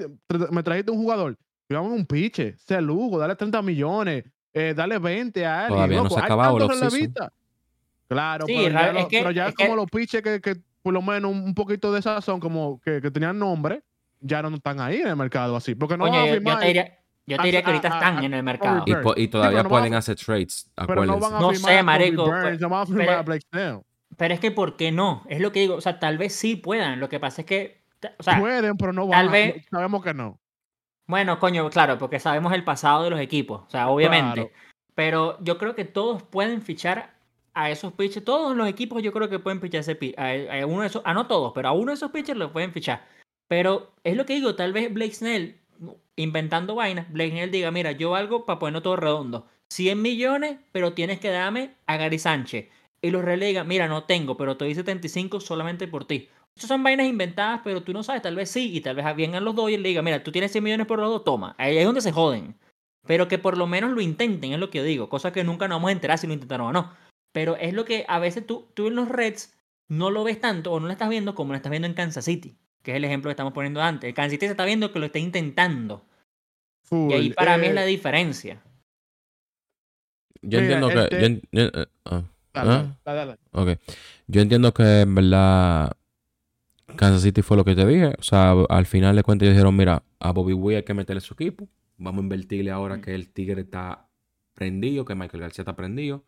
me 0.50 0.62
trajiste 0.62 0.90
un 0.92 0.98
jugador. 0.98 1.36
Dame 1.68 1.88
un 1.88 2.06
piche. 2.06 2.54
Sé 2.58 2.80
Lugo, 2.80 3.18
dale 3.18 3.34
30 3.34 3.60
millones. 3.62 4.24
eh, 4.54 4.74
dale 4.76 4.98
20 4.98 5.46
a 5.46 5.62
él. 5.66 5.68
Todavía 5.72 6.02
no 6.02 6.10
se 6.10 6.20
ha 6.20 6.24
acabado 6.24 6.68
relevistas. 6.68 7.30
Claro, 8.06 8.44
Sí, 8.46 8.54
pero, 8.54 8.70
ya, 8.78 8.92
lo- 8.92 9.08
que- 9.08 9.18
pero 9.20 9.30
ya 9.30 9.48
es 9.48 9.54
que- 9.54 9.64
como 9.64 9.76
los 9.76 9.90
piches 9.90 10.20
que, 10.22 10.40
que 10.42 10.56
por 10.82 10.92
lo 10.92 11.00
menos 11.00 11.30
un, 11.32 11.54
poquito 11.54 11.90
de 11.92 12.02
sazón, 12.02 12.38
como 12.38 12.78
que, 12.84 13.00
que 13.00 13.10
tenían 13.10 13.38
nombre, 13.38 13.82
ya 14.20 14.42
no 14.42 14.54
están 14.54 14.78
ahí 14.80 14.98
en 15.00 15.08
el 15.08 15.16
mercado 15.16 15.56
así. 15.56 15.74
Porque 15.74 15.96
no 15.96 16.04
van 16.04 16.12
a 16.14 16.16
yo, 16.18 16.26
yo 16.26 16.32
firmar. 16.34 16.58
te 16.60 16.66
diría, 16.66 16.98
yo 17.26 17.36
te 17.38 17.42
diría 17.44 17.62
que 17.62 17.70
ahorita 17.70 17.88
a- 17.88 17.94
están 17.94 18.18
a- 18.18 18.24
en 18.26 18.34
el 18.34 18.40
a- 18.40 18.42
mercado. 18.42 18.84
Y, 19.16 19.28
todavía 19.28 19.62
no 19.62 19.68
pueden 19.70 19.94
a- 19.94 19.98
hacer 19.98 20.16
trades, 20.16 20.70
pero 20.74 20.86
no 21.06 21.14
acuérdense. 21.14 21.20
van 21.22 21.34
a 21.34 21.40
No 21.40 21.50
firmar 21.52 21.72
sé, 21.72 21.82
marico, 21.82 22.24
Burns, 22.26 22.60
no 22.60 22.68
van 22.68 22.80
a 22.82 22.86
firmar 22.86 23.06
pero- 23.06 23.18
a 23.18 23.22
Blake 23.22 23.46
Snell. 23.50 23.80
Pero 24.16 24.34
es 24.34 24.40
que, 24.40 24.50
¿por 24.50 24.76
qué 24.76 24.92
no? 24.92 25.22
Es 25.28 25.40
lo 25.40 25.52
que 25.52 25.60
digo. 25.60 25.74
O 25.76 25.80
sea, 25.80 25.98
tal 25.98 26.18
vez 26.18 26.34
sí 26.34 26.56
puedan. 26.56 27.00
Lo 27.00 27.08
que 27.08 27.18
pasa 27.20 27.42
es 27.42 27.46
que. 27.46 27.82
O 28.18 28.22
sea, 28.22 28.38
Pueden, 28.40 28.76
pero 28.76 28.92
no 28.92 29.02
tal 29.08 29.26
van 29.26 29.28
a- 29.28 29.32
vez- 29.32 29.66
Sabemos 29.70 30.02
que 30.04 30.12
no. 30.14 30.38
bueno, 31.06 31.38
coño, 31.38 31.68
claro, 31.70 31.98
porque 31.98 32.18
sabemos 32.18 32.52
el 32.52 32.64
pasado 32.64 33.04
de 33.04 33.10
los 33.10 33.20
equipos. 33.20 33.62
O 33.66 33.70
sea, 33.70 33.88
obviamente. 33.88 34.34
Claro. 34.48 34.50
Pero 34.94 35.38
yo 35.42 35.56
creo 35.58 35.74
que 35.74 35.84
todos 35.84 36.22
pueden 36.22 36.62
fichar 36.62 37.14
a 37.54 37.70
esos 37.70 37.92
pitchers. 37.94 38.24
Todos 38.24 38.56
los 38.56 38.68
equipos 38.68 39.02
yo 39.02 39.12
creo 39.12 39.28
que 39.28 39.38
pueden 39.38 39.60
fichar 39.60 39.80
ese 39.80 39.96
a, 40.18 40.60
a 40.62 40.66
uno 40.66 40.82
de 40.82 40.86
esos. 40.88 41.02
Ah, 41.04 41.14
no 41.14 41.26
todos, 41.26 41.52
pero 41.54 41.68
a 41.68 41.72
uno 41.72 41.92
de 41.92 41.94
esos 41.94 42.10
pitchers 42.10 42.38
lo 42.38 42.52
pueden 42.52 42.72
fichar. 42.72 43.04
Pero 43.48 43.92
es 44.04 44.16
lo 44.16 44.26
que 44.26 44.34
digo, 44.34 44.54
tal 44.54 44.72
vez 44.72 44.92
Blake 44.92 45.12
Snell, 45.14 45.58
inventando 46.16 46.74
vainas, 46.74 47.10
Blake 47.10 47.30
Snell 47.30 47.50
diga, 47.50 47.70
mira, 47.70 47.92
yo 47.92 48.14
algo 48.14 48.44
para 48.44 48.58
ponerlo 48.58 48.82
todo 48.82 48.96
redondo. 48.96 49.46
100 49.70 50.00
millones, 50.02 50.58
pero 50.72 50.92
tienes 50.92 51.18
que 51.20 51.30
darme 51.30 51.74
a 51.86 51.96
Gary 51.96 52.18
Sánchez. 52.18 52.68
Y 53.02 53.10
los 53.10 53.24
Reyes 53.24 53.40
le 53.40 53.46
digan, 53.46 53.66
mira, 53.68 53.88
no 53.88 54.04
tengo, 54.04 54.36
pero 54.36 54.56
te 54.56 54.64
doy 54.64 54.74
75 54.74 55.40
solamente 55.40 55.88
por 55.88 56.04
ti. 56.06 56.28
Esas 56.56 56.68
son 56.68 56.82
vainas 56.82 57.06
inventadas, 57.06 57.60
pero 57.64 57.82
tú 57.82 57.92
no 57.92 58.02
sabes, 58.02 58.22
tal 58.22 58.36
vez 58.36 58.50
sí, 58.50 58.76
y 58.76 58.80
tal 58.80 58.94
vez 58.96 59.04
vengan 59.16 59.44
los 59.44 59.54
dos 59.54 59.70
y 59.70 59.76
le 59.76 59.88
digan, 59.88 60.04
mira, 60.04 60.22
tú 60.22 60.30
tienes 60.30 60.52
100 60.52 60.62
millones 60.62 60.86
por 60.86 60.98
los 60.98 61.08
dos, 61.10 61.24
toma. 61.24 61.54
Ahí 61.58 61.76
es 61.78 61.84
donde 61.84 62.00
se 62.00 62.12
joden. 62.12 62.54
Pero 63.06 63.26
que 63.26 63.38
por 63.38 63.58
lo 63.58 63.66
menos 63.66 63.90
lo 63.90 64.00
intenten, 64.00 64.52
es 64.52 64.58
lo 64.60 64.70
que 64.70 64.78
yo 64.78 64.84
digo. 64.84 65.08
Cosa 65.08 65.32
que 65.32 65.42
nunca 65.42 65.66
nos 65.66 65.76
vamos 65.76 65.88
a 65.88 65.92
enterar 65.92 66.18
si 66.18 66.26
lo 66.28 66.34
intentaron 66.34 66.68
o 66.68 66.72
no. 66.72 66.92
Pero 67.32 67.56
es 67.56 67.72
lo 67.74 67.84
que 67.84 68.04
a 68.06 68.18
veces 68.20 68.46
tú, 68.46 68.68
tú 68.74 68.86
en 68.86 68.94
los 68.94 69.08
Reds 69.08 69.58
no 69.88 70.10
lo 70.10 70.22
ves 70.22 70.40
tanto 70.40 70.70
o 70.70 70.78
no 70.78 70.86
lo 70.86 70.92
estás 70.92 71.08
viendo 71.08 71.34
como 71.34 71.52
lo 71.52 71.56
estás 71.56 71.70
viendo 71.70 71.88
en 71.88 71.94
Kansas 71.94 72.24
City. 72.26 72.56
Que 72.84 72.92
es 72.92 72.96
el 72.98 73.04
ejemplo 73.04 73.28
que 73.28 73.32
estamos 73.32 73.52
poniendo 73.54 73.82
antes. 73.82 74.06
El 74.06 74.14
Kansas 74.14 74.32
City 74.32 74.46
se 74.46 74.52
está 74.52 74.64
viendo 74.64 74.92
que 74.92 74.98
lo 75.00 75.06
está 75.06 75.18
intentando. 75.18 76.04
Y 76.90 77.12
ahí 77.14 77.30
para 77.30 77.56
mí 77.56 77.64
es 77.66 77.70
Eh, 77.72 77.74
la 77.74 77.84
diferencia. 77.84 78.62
Yo 80.42 80.60
Mira, 80.60 80.74
entiendo 80.78 81.08
que... 81.08 81.16
este- 81.16 81.40
yo 81.52 81.62
yo- 81.62 81.80
eh, 81.82 81.86
ah, 82.04 82.22
dale, 82.52 82.70
¿ah? 82.70 82.96
dale, 83.04 83.18
dale. 83.18 83.38
Ok. 83.52 83.80
Yo 84.26 84.40
entiendo 84.40 84.72
que 84.74 85.00
en 85.02 85.14
verdad 85.14 85.92
Kansas 86.96 87.22
City 87.22 87.42
fue 87.42 87.56
lo 87.56 87.64
que 87.64 87.74
te 87.74 87.86
dije. 87.86 88.14
O 88.18 88.22
sea, 88.22 88.52
al 88.68 88.86
final 88.86 89.16
de 89.16 89.22
cuentas 89.22 89.46
ellos 89.46 89.56
dijeron, 89.56 89.76
mira, 89.76 90.02
a 90.20 90.32
Bobby 90.32 90.52
Witt 90.52 90.76
hay 90.76 90.82
que 90.84 90.94
meterle 90.94 91.20
su 91.20 91.34
equipo. 91.34 91.68
Vamos 91.98 92.20
a 92.20 92.22
invertirle 92.22 92.70
ahora 92.70 92.96
Mm. 92.96 93.00
que 93.02 93.14
el 93.14 93.28
Tigre 93.30 93.62
está 93.62 94.06
prendido, 94.54 95.04
que 95.04 95.14
Michael 95.14 95.40
García 95.42 95.62
está 95.62 95.74
prendido. 95.76 96.24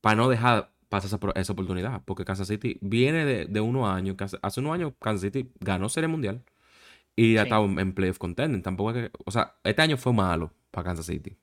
Para 0.00 0.16
no 0.16 0.28
dejar 0.28 0.72
pasar 0.88 1.06
esa, 1.18 1.40
esa 1.40 1.52
oportunidad. 1.52 2.02
Porque 2.04 2.24
Kansas 2.24 2.46
City 2.48 2.78
viene 2.80 3.24
de, 3.24 3.46
de 3.46 3.60
unos 3.60 3.88
años. 3.88 4.16
Hace 4.42 4.60
unos 4.60 4.74
años 4.74 4.92
Kansas 5.00 5.22
City 5.22 5.50
ganó 5.60 5.88
Serie 5.88 6.08
Mundial. 6.08 6.42
Y 7.16 7.38
ha 7.38 7.42
Sí. 7.42 7.46
estado 7.48 7.64
en- 7.64 7.78
en 7.80 7.92
playoff 7.94 8.18
contending. 8.18 8.62
Tampoco 8.62 8.90
es 8.90 8.96
que... 9.08 9.10
O 9.24 9.30
sea, 9.30 9.54
este 9.64 9.82
año 9.82 9.96
fue 9.96 10.12
malo 10.12 10.52
para 10.70 10.84
Kansas 10.84 11.06
City. 11.06 11.36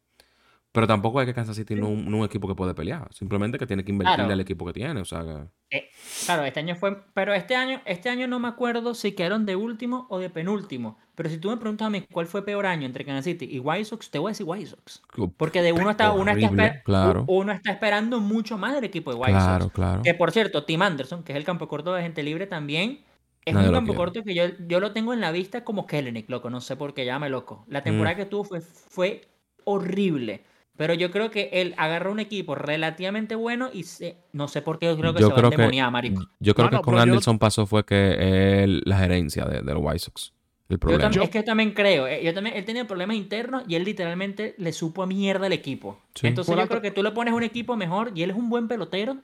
Pero 0.73 0.87
tampoco 0.87 1.21
es 1.21 1.27
que 1.27 1.35
Kansas 1.35 1.55
City 1.55 1.75
no, 1.75 1.89
no 1.91 1.93
es 2.01 2.07
un 2.07 2.25
equipo 2.25 2.47
que 2.47 2.55
puede 2.55 2.73
pelear. 2.73 3.07
Simplemente 3.13 3.59
que 3.59 3.67
tiene 3.67 3.85
que 3.85 3.91
invertirle 3.91 4.15
Claro. 4.23 4.33
al 4.33 4.39
equipo 4.41 4.65
que 4.65 4.73
tiene. 4.73 4.99
O 4.99 5.05
sea, 5.05 5.21
que- 5.21 5.77
Eh, 5.77 5.89
claro, 6.25 6.43
este 6.45 6.59
año 6.61 6.75
fue. 6.75 6.97
Pero 7.13 7.31
este 7.35 7.55
año, 7.55 7.79
este 7.85 8.09
año 8.09 8.27
no 8.27 8.39
me 8.39 8.47
acuerdo 8.47 8.95
si 8.95 9.11
quedaron 9.11 9.45
de 9.45 9.55
último 9.55 10.07
o 10.09 10.17
de 10.17 10.31
penúltimo. 10.31 10.97
Pero 11.13 11.29
si 11.29 11.37
tú 11.37 11.51
me 11.51 11.57
preguntas 11.57 11.85
a 11.85 11.89
mí 11.91 12.03
cuál 12.11 12.25
fue 12.25 12.43
peor 12.43 12.65
año 12.65 12.87
entre 12.87 13.05
Kansas 13.05 13.25
City 13.25 13.45
y 13.51 13.59
White 13.59 13.85
Sox, 13.85 14.09
te 14.09 14.17
voy 14.17 14.29
a 14.29 14.31
decir 14.31 14.47
White 14.49 14.65
Sox. 14.65 15.03
Porque 15.37 15.61
de 15.61 15.73
uno 15.73 15.91
está, 15.91 16.11
uno 16.11 16.31
está, 16.31 16.47
esper- 16.49 16.81
claro. 16.83 17.23
uno 17.27 17.51
está 17.51 17.71
esperando 17.71 18.19
mucho 18.19 18.57
más 18.57 18.73
del 18.73 18.83
equipo 18.85 19.11
de 19.13 19.17
White 19.17 19.31
Claro, 19.33 19.63
Sox. 19.65 19.75
claro. 19.75 20.01
Que 20.01 20.15
por 20.15 20.31
cierto, 20.31 20.65
Tim 20.65 20.81
Anderson, 20.81 21.21
que 21.23 21.33
es 21.33 21.37
el 21.37 21.43
campo 21.43 21.67
corto 21.67 21.93
de 21.93 22.01
gente 22.01 22.23
libre 22.23 22.47
también, 22.47 23.01
es 23.45 23.53
Nadie 23.53 23.67
un 23.67 23.75
campo 23.75 23.93
corto 23.93 24.23
que 24.23 24.33
yo, 24.33 24.45
yo 24.67 24.79
lo 24.79 24.91
tengo 24.91 25.13
en 25.13 25.21
la 25.21 25.31
vista 25.31 25.63
como 25.63 25.85
Kellenic, 25.85 26.27
loco. 26.31 26.49
No 26.49 26.61
sé 26.61 26.75
por 26.77 26.95
qué, 26.95 27.05
llame 27.05 27.29
loco. 27.29 27.63
La 27.67 27.81
Mm. 27.81 27.83
temporada 27.83 28.15
que 28.15 28.25
tuvo 28.25 28.43
fue, 28.43 28.61
fue 28.61 29.21
horrible. 29.65 30.43
Pero 30.75 30.93
yo 30.95 31.11
creo 31.11 31.29
que 31.29 31.49
él 31.53 31.75
agarró 31.77 32.11
un 32.11 32.19
equipo 32.19 32.55
relativamente 32.55 33.35
bueno 33.35 33.69
y 33.71 33.83
se- 33.83 34.17
no 34.31 34.47
sé 34.47 34.61
por 34.63 34.79
qué 34.79 34.87
yo 34.87 34.97
creo 34.97 35.13
que 35.13 35.21
Yo 35.21 35.27
se 35.27 35.33
creo 35.33 35.43
va 35.43 35.49
a 35.49 35.53
endemoniar, 35.53 35.91
marico. 35.91 36.23
Yo 36.39 36.55
creo 36.55 36.65
Mano, 36.65 36.79
que 36.79 36.83
con 36.85 36.95
yo- 36.95 37.01
Anderson 37.01 37.37
pasó 37.39 37.65
fue 37.67 37.85
que 37.85 38.63
él, 38.63 38.81
la 38.85 38.97
gerencia 38.97 39.45
de, 39.45 39.61
de 39.61 39.73
los 39.73 39.83
White 39.83 39.99
Sox. 39.99 40.33
El 40.69 40.75
Yo 40.75 40.79
problema. 40.79 41.11
tam- 41.11 41.23
es 41.23 41.29
que 41.29 41.37
yo 41.39 41.43
también 41.43 41.71
creo. 41.73 42.07
eh, 42.07 42.21
Yo 42.23 42.33
también, 42.33 42.55
él 42.55 42.65
tenía 42.65 42.87
problemas 42.87 43.17
internos 43.17 43.63
y 43.67 43.75
él 43.75 43.83
literalmente 43.83 44.55
le 44.57 44.73
supo 44.73 45.03
a 45.03 45.05
mierda 45.05 45.45
al 45.45 45.53
equipo. 45.53 45.99
Sí. 46.15 46.25
Entonces 46.25 46.51
yo 46.55 46.59
la 46.61 46.67
creo 46.67 46.81
que 46.81 46.89
tú 46.89 47.03
le 47.03 47.11
pones 47.11 47.33
un 47.35 47.43
equipo 47.43 47.75
mejor 47.75 48.11
y 48.15 48.23
él 48.23 48.31
es 48.31 48.35
un 48.35 48.49
buen 48.49 48.67
pelotero. 48.67 49.17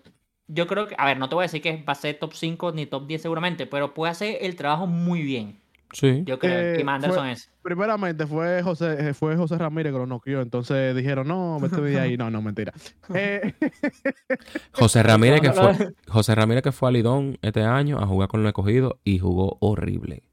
Yo 0.48 0.68
creo 0.68 0.88
que, 0.88 0.96
a 0.98 1.06
ver, 1.06 1.18
no 1.18 1.30
te 1.30 1.36
voy 1.36 1.44
a 1.44 1.48
decir 1.48 1.62
que 1.62 1.84
va 1.84 1.94
a 1.94 1.96
ser 1.96 2.20
top 2.20 2.34
5 2.34 2.72
ni 2.74 2.86
top 2.86 3.08
10 3.08 3.22
seguramente, 3.22 3.66
pero 3.66 3.94
puede 3.96 4.12
hacer 4.12 4.38
el 4.42 4.56
trabajo 4.56 4.86
muy 4.86 5.22
bien. 5.24 5.60
Sí. 5.92 6.24
Yo 6.26 6.38
creo 6.38 6.60
Eh, 6.60 6.72
que 6.74 6.78
Tim 6.80 6.90
Anderson 6.90 7.20
fue- 7.24 7.32
es. 7.32 7.50
Primeramente 7.64 8.28
fue 8.28 8.62
José, 8.64 9.10
eh, 9.10 9.14
fue 9.14 9.36
José 9.36 9.58
Ramírez 9.58 9.92
que 9.92 9.98
lo 10.00 10.06
noqueó, 10.06 10.42
entonces 10.42 10.96
dijeron, 10.96 11.28
no, 11.28 11.60
vete 11.60 11.82
de 11.82 12.00
ahí. 12.00 12.16
No, 12.18 12.30
no, 12.30 12.42
mentira. 12.42 12.74
Eh, 13.16 13.54
José 14.72 15.04
Ramírez 15.04 15.42
que 15.42 15.52
fue. 15.52 15.94
José 16.08 16.36
Ramírez 16.36 16.64
que 16.64 16.72
fue 16.72 16.90
a 16.90 16.92
Lidón 16.92 17.38
este 17.42 17.64
año 17.64 18.00
a 18.00 18.06
jugar 18.08 18.30
con 18.30 18.44
los 18.44 18.50
escogidos 18.50 18.94
y 19.04 19.20
jugó 19.20 19.58
horrible. 19.62 20.24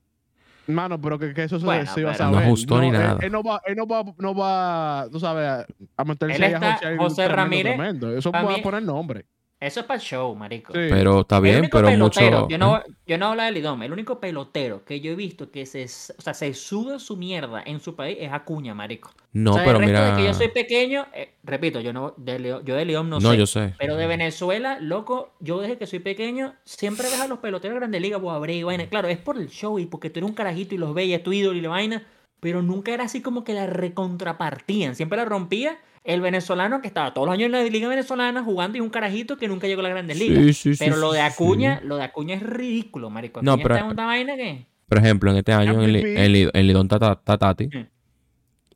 mano, 0.67 1.01
pero 1.01 1.19
que, 1.19 1.33
que 1.33 1.45
eso 1.45 1.59
se, 1.61 1.65
Bueno, 1.65 1.87
se 1.93 2.01
iba 2.01 2.11
a 2.11 2.15
pero- 2.15 2.25
No 2.27 2.33
saber. 2.35 2.47
ajustó 2.49 2.81
ni 2.81 2.87
él- 2.89 2.93
nada. 2.93 3.19
Él, 3.23 3.33
no 3.33 3.43
va, 3.43 3.61
él 3.67 3.77
no 3.77 3.87
va, 3.87 4.03
no 4.19 4.35
va, 4.35 5.07
tú 5.11 5.21
sabes, 5.21 5.65
a, 5.97 6.05
meterse 6.05 6.37
Él 6.37 6.43
ahí 6.45 6.55
a 6.55 6.77
José 6.99 7.25
tremendo, 7.25 7.37
Ramírez, 7.37 7.75
tremendo. 7.77 8.17
Eso 8.17 8.33
para 8.33 8.45
va 8.45 8.55
a 8.55 8.59
poner 8.63 8.83
nombre. 8.83 9.27
Eso 9.59 9.81
es 9.81 9.87
para 9.87 9.99
el 9.99 10.05
show, 10.07 10.35
marico. 10.35 10.75
Sí. 10.75 10.81
Pero 10.91 11.21
está 11.21 11.41
bien, 11.41 11.69
pero 11.73 11.89
pelotero, 11.89 12.41
mucho. 12.41 12.49
yo 12.51 12.59
no, 12.59 12.77
¿eh? 12.77 12.83
yo 13.07 13.17
no 13.17 13.29
hablo 13.29 13.43
de 13.43 13.53
Lidom, 13.53 13.83
el 13.83 13.91
único 13.93 14.21
pelotero 14.21 14.85
que 14.85 15.01
yo 15.01 15.13
he 15.13 15.15
visto 15.15 15.51
que 15.51 15.65
se, 15.65 15.85
o 15.85 16.21
sea, 16.21 16.35
se 16.35 16.53
sube 16.53 16.99
su 16.99 17.17
mierda 17.17 17.63
en 17.65 17.81
su 17.81 17.97
país 17.97 18.19
es 18.21 18.31
Acuña, 18.33 18.75
marico. 18.75 19.11
No, 19.33 19.53
o 19.53 19.55
sea, 19.55 19.65
pero 19.65 19.79
el 19.79 19.85
resto 19.87 19.93
mira. 20.03 20.11
de 20.11 20.17
que 20.23 20.29
yo 20.29 20.35
soy 20.35 20.49
pequeño, 20.49 21.07
eh, 21.15 21.33
repito, 21.43 21.81
yo 21.81 21.95
no 21.95 22.13
de 22.19 22.39
Leo- 22.39 22.63
yo 22.65 22.75
de 22.77 22.85
León 22.85 23.09
no, 23.09 23.19
No, 23.19 23.31
sé. 23.31 23.37
yo 23.39 23.47
sé. 23.47 23.75
Pero 23.79 23.97
de 23.97 24.07
Venezuela, 24.07 24.79
loco, 24.79 25.33
yo 25.41 25.59
desde 25.61 25.79
que 25.79 25.87
soy 25.87 26.01
pequeño, 26.01 26.55
siempre 26.65 27.07
ves 27.09 27.21
a 27.21 27.27
los 27.27 27.39
peloteros 27.39 27.77
de 27.77 27.81
Grande 27.81 27.99
Liga, 28.01 28.19
Boabré 28.19 28.57
y 28.57 28.63
vaina. 28.63 28.87
Claro, 28.91 29.09
es 29.09 29.17
por 29.19 29.39
el 29.39 29.49
show 29.49 29.79
y 29.79 29.87
porque 29.87 30.11
tú 30.11 30.19
eres 30.21 30.29
un 30.29 30.37
carajito 30.37 30.75
y 30.75 30.79
los 30.79 30.93
veías, 30.93 31.23
tu 31.23 31.33
ídolo 31.33 31.57
y 31.57 31.63
la 31.63 31.71
vaina. 31.71 32.07
Pero 32.41 32.61
nunca 32.61 32.93
era 32.93 33.05
así 33.05 33.23
como 33.23 33.43
que 33.43 33.55
la 33.55 33.67
recontrapartían. 33.67 34.95
Siempre 34.95 35.17
la 35.17 35.25
rompía 35.25 35.79
el 36.07 36.21
venezolano 36.21 36.81
que 36.81 36.87
estaba 36.89 37.13
todos 37.13 37.27
los 37.27 37.35
años 37.35 37.47
en 37.47 37.53
la 37.53 37.63
liga 37.65 37.89
venezolana 37.89 38.43
jugando 38.43 38.79
y 38.79 38.81
un 38.81 38.91
carajito 38.91 39.37
que 39.37 39.49
nunca 39.49 39.67
llegó 39.67 39.81
a 39.81 39.85
las 39.85 39.93
Grandes 39.93 40.19
Ligas. 40.19 40.39
Sí, 40.45 40.53
sí, 40.55 40.75
sí, 40.75 40.85
pero 40.85 40.97
lo 40.97 41.11
sí, 41.13 41.17
de 41.19 41.23
sí. 41.23 41.33
Acuña, 41.33 41.81
lo 41.85 41.97
de 41.97 42.05
Acuña 42.05 42.35
es 42.37 42.43
ridículo, 42.43 43.11
marico. 43.11 43.43
No, 43.43 43.57
pero- 43.59 43.75
está 43.75 43.87
en 43.87 43.93
una 43.93 44.07
vaina 44.07 44.37
que... 44.37 44.67
Por 44.89 44.99
ejemplo, 44.99 45.31
en 45.33 45.37
este 45.39 45.53
año 45.53 45.83
en, 45.83 45.93
Li- 46.33 46.49
en 46.53 46.67
Lidón 46.67 46.87
Tati. 46.89 47.69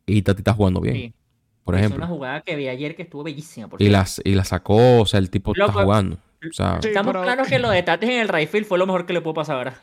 Y 0.07 0.23
Tati 0.23 0.41
está 0.41 0.53
jugando 0.55 0.81
bien. 0.81 0.97
Sí. 0.97 1.13
por 1.65 1.77
ejemplo. 1.77 1.99
una 1.99 2.07
jugada 2.09 2.41
que 2.41 2.57
vi 2.57 2.67
ayer 2.67 2.97
que 2.97 3.03
estuvo 3.03 3.23
bellísima. 3.23 3.69
por 3.69 3.81
Y 3.81 3.89
las 3.89 4.21
y 4.25 4.35
la 4.35 4.45
sacó, 4.45 5.01
o 5.03 5.07
sea, 5.07 5.19
el 5.21 5.31
tipo 5.31 5.53
está 5.53 5.71
jugando. 5.73 6.17
O 6.17 6.53
sea, 6.53 6.79
Sí, 6.83 6.89
Estamos 6.89 7.13
pero- 7.13 7.23
claros 7.23 7.47
que 7.47 7.59
lo 7.61 7.71
de 7.71 7.83
Tatis 7.85 8.11
en 8.11 8.21
el 8.21 8.29
right 8.29 8.49
field 8.51 8.67
fue 8.67 8.77
lo 8.79 8.87
mejor 8.87 9.07
que 9.07 9.13
le 9.13 9.21
pudo 9.21 9.35
pasar 9.35 9.57
ahora. 9.57 9.81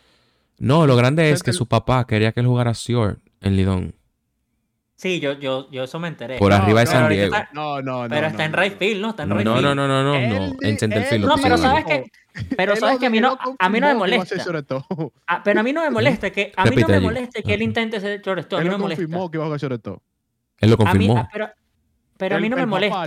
no, 0.59 0.85
lo 0.85 0.95
grande 0.97 1.29
es 1.31 1.43
que 1.43 1.51
el- 1.51 1.55
su 1.55 1.65
papá 1.67 2.05
quería 2.05 2.33
que 2.33 2.41
él 2.41 2.47
jugara 2.47 2.73
short 2.73 3.19
en 3.41 3.55
Lidón. 3.55 3.93
Sí, 4.99 5.19
yo, 5.19 5.33
yo, 5.33 5.69
yo 5.69 5.83
eso 5.83 5.99
me 5.99 6.07
enteré. 6.07 6.37
Por 6.39 6.49
No, 6.49 6.57
arriba 6.57 6.79
de 6.79 6.85
no, 6.87 6.91
San 6.91 7.09
Diego. 7.09 7.25
está- 7.35 7.49
No, 7.53 7.81
no, 7.83 8.03
no. 8.03 8.09
pero 8.09 8.21
no, 8.21 8.27
está 8.29 8.45
en 8.45 8.51
no, 8.51 8.57
right 8.57 8.73
no. 8.73 8.79
field, 8.79 9.01
¿no? 9.01 9.09
Está 9.11 9.23
en 9.23 9.29
No, 9.29 9.35
right 9.35 9.45
no, 9.45 9.53
field. 9.53 9.65
no, 9.67 9.75
no, 9.75 9.87
no, 9.87 10.03
no, 10.03 10.17
di- 10.19 10.57
En 10.67 10.79
Centerfield. 10.79 11.25
No, 11.25 11.35
pero 11.41 11.57
sabes 11.59 11.85
que, 11.85 12.11
pero 12.57 12.75
sabes 12.75 12.97
que 12.97 13.05
a 13.05 13.09
mí 13.11 13.19
no, 13.21 13.37
a 13.59 13.69
mí 13.69 13.79
no 13.79 13.85
me 13.85 13.91
a 13.91 13.95
molesta. 13.95 14.43
shortstop. 14.43 14.83
Ah, 15.27 15.41
pero 15.43 15.59
a 15.59 15.63
mí 15.63 15.71
no 15.71 15.81
me 15.81 15.91
molesta 15.91 16.31
que 16.31 16.51
a 16.55 16.65
mí 16.65 16.75
no 16.77 16.87
me 16.87 16.99
molesta 16.99 17.41
que 17.43 17.53
él 17.53 17.59
Ajá. 17.61 17.63
intente 17.63 17.99
ser 18.01 18.21
shortstop. 18.21 18.57
A 18.57 18.61
Él 18.63 18.67
mí 18.67 18.71
lo 18.71 18.77
no 18.79 18.83
me 18.85 18.89
confirmó 18.95 19.29
que 19.29 19.37
iba 19.37 19.43
a 19.43 19.47
jugar 19.47 19.59
shortstop. 19.59 20.01
Él 20.59 20.69
lo 20.71 20.75
A 20.75 20.77
mí, 20.79 20.83
confirmó. 21.07 21.17
ah, 21.19 21.29
pero, 21.31 21.49
pero 22.17 22.35
a 22.35 22.39
mí 22.39 22.45
El- 22.45 22.49
no 22.49 22.55
me 22.55 22.61
el 22.63 22.67
papá, 22.67 22.75
molesta. 22.79 23.03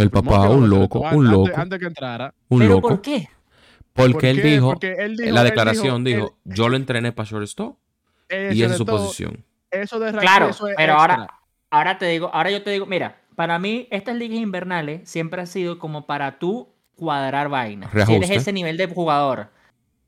el 0.00 0.10
papá, 0.10 0.36
El 0.36 0.42
a 0.44 0.48
un 0.50 0.70
loco, 0.70 1.00
un 1.00 1.28
loco. 1.28 1.50
Antes 1.56 1.80
que 1.80 1.86
entrara. 1.86 2.32
Un 2.50 2.60
pero 2.60 2.74
loco. 2.74 2.88
¿por 2.88 3.00
qué? 3.02 3.28
Porque 3.92 4.12
¿Por 4.14 4.24
él 4.26 4.36
qué? 4.42 4.48
dijo, 4.48 4.66
Porque 4.68 4.92
él 4.96 5.16
dijo- 5.16 5.28
en 5.28 5.34
la 5.34 5.40
él 5.40 5.46
declaración 5.48 6.04
dijo, 6.04 6.36
yo 6.44 6.68
lo 6.68 6.76
entrené 6.76 7.10
para 7.10 7.28
shortstop 7.28 7.76
él- 8.28 8.54
y 8.56 8.62
esa 8.62 8.72
es 8.74 8.78
su 8.78 8.86
posición. 8.86 9.44
Eso 9.72 9.98
de 9.98 10.12
Claro, 10.12 10.50
eso 10.50 10.68
es 10.68 10.76
pero 10.76 10.92
extra. 10.92 11.14
ahora, 11.14 11.34
ahora 11.70 11.98
te 11.98 12.06
digo, 12.06 12.30
ahora 12.32 12.50
yo 12.50 12.62
te 12.62 12.70
digo, 12.70 12.86
mira, 12.86 13.20
para 13.34 13.58
mí 13.58 13.88
estas 13.90 14.14
ligas 14.14 14.38
invernales 14.38 15.08
siempre 15.08 15.40
ha 15.42 15.46
sido 15.46 15.78
como 15.78 16.06
para 16.06 16.38
tú 16.38 16.68
cuadrar 16.94 17.48
vainas. 17.48 17.90
Si 18.06 18.14
eres 18.14 18.30
ese 18.30 18.52
nivel 18.52 18.76
de 18.76 18.86
jugador. 18.86 19.48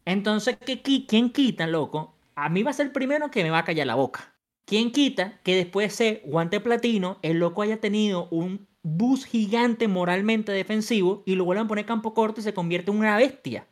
Entonces, 0.04 0.56
¿qué, 0.64 0.82
qui- 0.82 1.06
¿quién 1.08 1.30
quita, 1.30 1.66
loco? 1.66 2.14
A 2.36 2.48
mí 2.50 2.62
va 2.62 2.70
a 2.70 2.74
ser 2.74 2.86
el 2.86 2.92
primero 2.92 3.30
que 3.30 3.42
me 3.42 3.50
va 3.50 3.58
a 3.58 3.64
callar 3.64 3.86
la 3.86 3.94
boca. 3.94 4.34
¿Quién 4.66 4.92
quita 4.92 5.40
que 5.42 5.56
después 5.56 5.88
de 5.88 5.94
ser 5.96 6.22
guante 6.24 6.60
platino, 6.60 7.18
el 7.22 7.38
loco 7.38 7.62
haya 7.62 7.80
tenido 7.80 8.28
un 8.30 8.66
bus 8.82 9.24
gigante 9.24 9.88
moralmente 9.88 10.52
defensivo 10.52 11.22
y 11.26 11.36
lo 11.36 11.44
vuelvan 11.44 11.64
a 11.66 11.68
poner 11.68 11.86
campo 11.86 12.12
corto 12.12 12.40
y 12.40 12.44
se 12.44 12.54
convierte 12.54 12.90
en 12.90 12.98
una 12.98 13.16
bestia? 13.16 13.66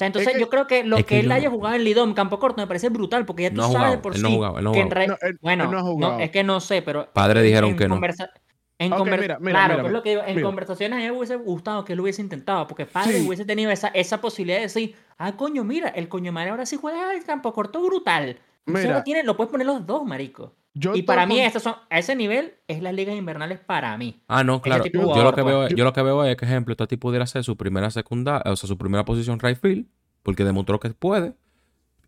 O 0.00 0.02
sea, 0.02 0.06
entonces 0.06 0.32
que- 0.32 0.40
yo 0.40 0.48
creo 0.48 0.66
que 0.66 0.82
lo 0.84 0.96
es 0.96 1.04
que, 1.04 1.08
que 1.16 1.20
él 1.20 1.26
yo 1.26 1.34
haya 1.34 1.48
no- 1.48 1.54
jugado 1.56 1.76
en 1.76 1.84
Lidom 1.84 2.14
campo 2.14 2.38
corto 2.38 2.60
me 2.62 2.66
parece 2.66 2.88
brutal 2.88 3.26
porque 3.26 3.42
ya 3.44 3.50
tú 3.50 3.56
No 3.56 3.62
sabes 3.64 3.76
jugado, 3.78 4.02
por 4.02 4.16
él 4.16 4.22
no 4.22 4.28
ha 4.28 4.30
sí 4.30 4.36
jugado, 4.36 4.58
él 4.58 4.64
no 4.64 4.70
ha 4.70 4.72
que 4.72 4.80
en 4.80 4.86
jugado. 4.88 5.00
re- 5.00 5.06
No, 5.08 5.16
él- 5.20 5.38
bueno, 5.42 5.64
él 5.64 5.70
no 5.70 5.78
ha 5.78 5.82
no, 5.82 5.86
jugado. 5.88 6.18
es 6.20 6.30
que 6.30 6.42
no 6.42 6.60
sé, 6.60 6.82
pero 6.82 7.08
Padres 7.12 7.42
dijeron 7.44 7.70
en 7.70 7.76
que 7.76 7.88
no. 7.88 7.94
conversa- 7.96 8.30
En 8.78 8.94
Ok, 8.94 9.00
conver- 9.00 9.20
mira, 9.20 9.38
mira, 9.38 9.52
claro, 9.52 9.68
mira, 9.74 9.76
pero 9.76 9.86
es 9.88 9.92
lo 9.92 10.02
que 10.02 10.08
digo, 10.08 10.22
en 10.26 10.36
mira. 10.36 10.46
conversaciones 10.48 10.98
a 10.98 11.02
me 11.02 11.12
hubiese 11.12 11.36
gustado 11.36 11.84
que 11.84 11.92
él 11.92 12.00
hubiese 12.00 12.22
intentado, 12.22 12.66
porque 12.66 12.86
padre 12.86 13.18
Sí. 13.20 13.26
hubiese 13.26 13.44
tenido 13.44 13.70
esa, 13.70 13.88
esa 13.88 14.22
posibilidad 14.22 14.56
de 14.56 14.62
decir, 14.62 14.96
ah, 15.18 15.36
coño, 15.36 15.64
mira, 15.64 15.88
el 15.90 16.08
coño 16.08 16.32
madre 16.32 16.48
ahora 16.48 16.64
sí 16.64 16.78
juega 16.80 17.12
el 17.12 17.22
campo 17.22 17.52
corto 17.52 17.82
brutal. 17.82 18.38
Mira. 18.64 18.90
lo, 18.98 19.02
tiene, 19.02 19.22
lo 19.22 19.36
puedes 19.36 19.50
poner 19.50 19.66
los 19.66 19.86
dos, 19.86 20.04
marico. 20.06 20.54
Yo 20.74 20.94
y 20.94 21.02
para 21.02 21.26
mí, 21.26 21.36
con- 21.36 21.44
esas 21.44 21.62
son, 21.64 21.74
a 21.90 21.98
ese 21.98 22.14
nivel, 22.14 22.54
es 22.68 22.80
las 22.80 22.94
ligas 22.94 23.16
invernales 23.16 23.58
para 23.58 23.96
mí. 23.98 24.22
Ah, 24.28 24.44
no, 24.44 24.62
claro. 24.62 24.84
Yo 24.84 25.24
lo 25.24 25.32
que 25.34 25.42
pues. 25.42 25.54
veo, 25.54 25.68
yo 25.68 25.84
lo 25.84 25.92
que 25.92 26.02
veo 26.02 26.24
es 26.24 26.36
que, 26.36 26.44
ejemplo, 26.44 26.72
este 26.72 26.86
tipo 26.86 27.08
pudiera 27.08 27.24
hacer 27.24 27.42
su 27.42 27.56
primera 27.56 27.90
secundaria, 27.90 28.50
o 28.52 28.56
sea, 28.56 28.68
su 28.68 28.78
primera 28.78 29.04
posición 29.04 29.40
right 29.40 29.58
field, 29.60 29.86
porque 30.22 30.44
demostró 30.44 30.78
que 30.78 30.90
puede. 30.90 31.34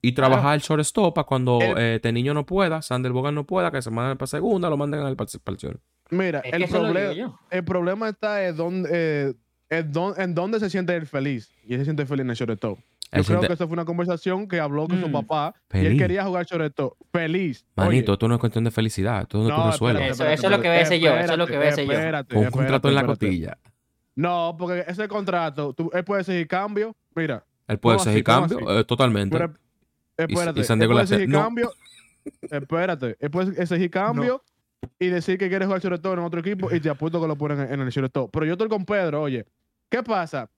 Y 0.01 0.15
Claro. 0.15 0.31
trabajar 0.33 0.55
el 0.55 0.61
shortstop 0.61 1.15
para 1.15 1.27
cuando 1.27 1.59
El- 1.61 1.79
eh, 1.79 1.95
este 1.97 2.13
niño 2.13 2.35
no 2.35 2.45
pueda, 2.47 2.83
Sander 2.83 3.13
Bogan 3.13 3.35
no 3.35 3.45
pueda, 3.47 3.71
que 3.73 3.83
se 3.83 3.91
manden 3.91 4.17
para 4.19 4.27
segunda, 4.29 4.69
lo 4.71 4.77
manden 4.77 5.01
al 5.01 5.17
para 5.17 5.29
el 5.47 5.57
short. 5.57 5.81
Mira, 6.11 6.41
Es 6.41 6.53
el 6.53 6.69
problema, 6.69 7.39
el 7.51 7.65
problema 7.65 8.09
está 8.11 8.47
en 8.47 8.57
dónde, 8.57 8.89
eh, 8.93 9.35
en 9.71 9.93
dónde, 9.93 10.23
en 10.23 10.35
dónde 10.35 10.61
se 10.61 10.71
siente 10.71 10.95
él 10.95 11.07
feliz. 11.07 11.51
Y 11.67 11.73
él 11.75 11.81
se 11.81 11.85
siente 11.87 12.05
feliz 12.07 12.23
en 12.25 12.31
el 12.31 12.37
shortstop. 12.37 12.79
Yo 13.13 13.19
Él 13.19 13.25
creo 13.27 13.39
siente- 13.41 13.47
que 13.49 13.53
eso 13.55 13.67
fue 13.69 13.75
una 13.75 13.85
conversación 13.85 14.49
que 14.49 14.59
habló 14.59 14.89
con 14.89 14.99
su 15.01 15.09
Mm. 15.09 15.13
papá 15.13 15.55
y 15.75 15.85
él 15.85 15.99
quería 15.99 16.25
jugar 16.25 16.47
shortstop. 16.47 16.95
Feliz. 17.13 17.67
Manito, 17.77 18.15
esto 18.15 18.27
no 18.27 18.35
es 18.35 18.41
cuestión 18.41 18.65
de 18.65 18.71
felicidad, 18.71 19.23
esto 19.23 19.47
no, 19.47 19.55
tú 19.55 19.71
resuelves. 19.71 20.11
Eso- 20.13 20.27
eso 20.27 20.47
es 20.47 20.51
lo 20.51 20.61
que 20.63 20.69
voy 20.69 20.77
a 20.77 20.81
decir 20.81 20.99
yo, 21.01 21.15
eso 21.17 21.33
es 21.33 21.39
lo 21.39 21.47
que 21.47 21.57
voy 21.57 21.67
a 21.67 21.71
decir 21.71 21.85
yo. 21.87 21.93
espérate, 21.93 22.35
Con 22.35 22.45
un 22.47 22.51
contrato 22.51 22.89
en 22.89 22.95
la 22.95 23.05
cotilla. 23.07 23.59
No, 24.15 24.57
porque 24.59 24.85
ese 24.87 25.09
contrato, 25.09 25.73
tú, 25.75 25.91
él 25.93 26.05
puede 26.05 26.23
exigir 26.23 26.47
cambio. 26.49 26.97
Mira, 27.15 27.45
Él 27.69 27.79
puede 27.79 27.97
¿Cómo 27.99 28.05
exigir 28.11 28.25
cambio, 28.25 28.79
eh, 28.81 28.85
totalmente. 28.85 29.37
pero- 29.39 29.55
espérate. 30.17 30.61
y 30.61 30.65
San 30.65 30.77
él 30.77 30.81
Diego 30.81 30.93
puede 30.95 31.03
le 31.03 31.05
hace- 31.05 31.15
exigir 31.15 31.29
no. 31.35 31.43
cambio. 31.43 31.73
espérate. 32.51 33.17
Él 33.21 33.31
puede 33.31 33.63
exigir 33.63 33.91
cambio 33.91 34.43
y 34.99 35.09
decir 35.09 35.39
que 35.39 35.49
quiere 35.49 35.65
jugar 35.67 35.81
shortstop 35.81 36.13
en 36.15 36.19
otro 36.21 36.41
equipo 36.41 36.75
y 36.75 36.81
te 36.81 36.89
apuesto 36.91 37.21
que 37.21 37.27
lo 37.29 37.37
ponen 37.37 37.61
en, 37.61 37.73
en 37.75 37.81
el 37.81 37.89
shortstop. 37.91 38.31
Pero 38.33 38.47
yo 38.47 38.53
estoy 38.53 38.69
con 38.69 38.85
Pedro, 38.85 39.23
oye. 39.23 39.45
¿Qué 39.89 40.03
pasa? 40.03 40.49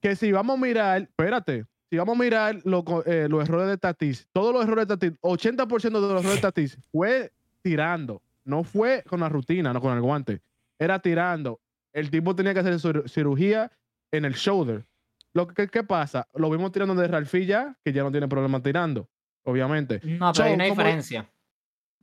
Que 0.00 0.16
si 0.16 0.32
vamos 0.32 0.58
a 0.58 0.60
mirar, 0.60 1.02
espérate, 1.02 1.64
si 1.92 1.98
vamos 1.98 2.16
a 2.18 2.22
mirar 2.22 2.58
lo 2.64 2.82
eh, 3.04 3.26
los 3.28 3.46
errores 3.46 3.68
de 3.68 3.76
Tatis, 3.76 4.26
todos 4.32 4.54
los 4.54 4.64
errores 4.64 4.88
de 4.88 4.96
Tatis, 4.96 5.20
80% 5.20 5.82
de 5.82 5.90
los 5.90 6.10
errores 6.22 6.36
de 6.36 6.40
Tatis 6.40 6.78
fue 6.90 7.30
tirando. 7.60 8.22
No 8.46 8.64
fue 8.64 9.04
con 9.06 9.20
la 9.20 9.28
rutina, 9.28 9.74
no 9.74 9.80
con 9.82 9.94
el 9.94 10.00
guante. 10.00 10.40
Era 10.78 10.98
tirando. 11.00 11.60
El 11.92 12.10
tipo 12.10 12.34
tenía 12.34 12.54
que 12.54 12.60
hacer 12.60 12.72
cir- 12.76 13.06
cirugía 13.10 13.70
en 14.10 14.24
el 14.24 14.32
shoulder. 14.32 14.86
Lo 15.34 15.46
que, 15.48 15.68
¿Qué 15.68 15.82
pasa? 15.84 16.26
Lo 16.34 16.48
vimos 16.48 16.72
tirando 16.72 16.94
de 16.94 17.08
Ralphie 17.08 17.44
ya, 17.44 17.76
que 17.84 17.92
ya 17.92 18.02
no 18.02 18.10
tiene 18.10 18.26
problema 18.26 18.62
tirando, 18.62 19.06
obviamente. 19.44 20.00
No, 20.02 20.32
pero 20.32 20.44
hay 20.46 20.54
una 20.54 20.64
¿cómo- 20.68 20.76
diferencia. 20.80 21.28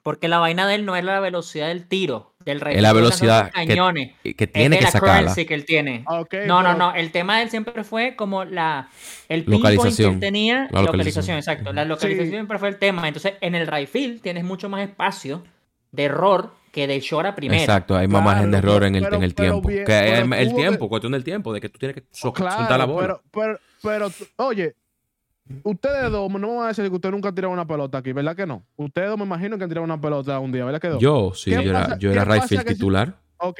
Porque 0.04 0.28
la 0.28 0.38
vaina 0.38 0.68
de 0.68 0.76
él 0.76 0.86
no 0.86 0.96
es 0.96 1.04
la 1.04 1.20
velocidad 1.20 1.70
del 1.70 1.88
tiro, 1.88 2.36
del 2.50 2.68
Es 2.76 2.82
la 2.82 2.94
velocidad 2.94 3.46
que, 3.52 3.68
cañones. 3.68 4.12
que 4.24 4.48
tiene 4.48 4.66
es 4.66 4.70
de 4.72 4.78
que 4.80 4.84
la 4.86 4.92
sacarla. 4.92 5.18
currency 5.20 5.46
que 5.46 5.54
él 5.54 5.66
tiene. 5.66 6.04
Ah, 6.08 6.24
No, 6.46 6.62
no, 6.64 6.70
pero- 6.70 6.74
no. 6.78 6.94
El 6.96 7.12
tema 7.12 7.38
de 7.38 7.44
él 7.44 7.50
siempre 7.50 7.84
fue 7.84 8.16
como 8.16 8.44
la 8.46 8.90
el 9.28 9.44
pinpoint 9.44 9.66
que 9.68 9.74
Localización. 9.76 10.14
él 10.16 10.20
tenía. 10.20 10.56
La 10.72 10.82
localización. 10.82 10.88
localización. 10.88 11.38
exacto. 11.38 11.74
La 11.74 11.86
localización 11.86 12.26
Sí. 12.28 12.32
siempre 12.32 12.58
fue 12.60 12.70
el 12.70 12.78
tema. 12.78 13.08
Entonces, 13.08 13.34
en 13.42 13.56
el 13.56 13.68
right 13.68 13.88
field 13.90 14.22
tienes 14.22 14.44
mucho 14.44 14.70
más 14.70 14.82
espacio 14.82 15.44
de 15.92 16.04
error 16.04 16.54
que 16.72 16.86
de 16.86 17.00
short 17.00 17.26
a 17.26 17.36
primera. 17.36 17.60
Exacto, 17.62 17.98
hay 17.98 18.08
más 18.08 18.24
margen 18.24 18.52
de 18.52 18.58
error 18.60 18.84
en 18.84 18.96
el, 18.96 19.04
pero- 19.04 19.16
en 19.16 19.24
el 19.24 19.34
tiempo. 19.34 19.68
bien- 19.68 19.86
que 19.86 19.98
el, 19.98 20.34
el 20.34 20.48
tuvo 20.50 20.56
que- 20.58 20.62
tiempo, 20.64 20.90
cuestión 20.90 21.12
del 21.14 21.24
tiempo, 21.24 21.52
de 21.54 21.62
que 21.62 21.70
tú 21.70 21.80
tienes 21.80 21.96
que 21.96 22.04
so- 22.12 22.32
Claro, 22.32 22.58
soltar 22.58 22.78
la 22.80 22.86
bola. 22.86 23.08
Pero, 23.08 23.22
pero, 23.32 23.60
pero, 23.82 24.12
oye, 24.46 24.76
ustedes 25.64 26.12
dos 26.12 26.32
no 26.32 26.40
me 26.40 26.48
van 26.48 26.66
a 26.66 26.68
decir 26.70 26.88
que 26.88 26.96
ustedes 26.96 27.14
nunca 27.14 27.30
han 27.30 27.36
tirado 27.36 27.54
una 27.54 27.66
pelota 27.68 27.98
aquí, 28.00 28.12
¿verdad 28.14 28.36
que 28.36 28.46
no? 28.46 28.64
Ustedes 28.76 29.10
dos 29.10 29.18
me 29.18 29.26
imagino 29.26 29.58
que 29.58 29.64
han 29.64 29.70
tirado 29.70 29.84
una 29.86 30.00
pelota 30.00 30.40
un 30.40 30.52
día, 30.52 30.66
¿verdad 30.66 30.80
que 30.82 30.90
no? 30.90 31.00
yo, 31.00 31.32
sí, 31.34 31.50
¿Qué 31.52 31.64
yo 31.64 31.70
era, 31.72 31.98
yo 31.98 32.12
era 32.12 32.24
right 32.26 32.44
field 32.44 32.64
que 32.64 32.70
si- 32.70 32.76
titular. 32.76 33.16
Ok. 33.38 33.60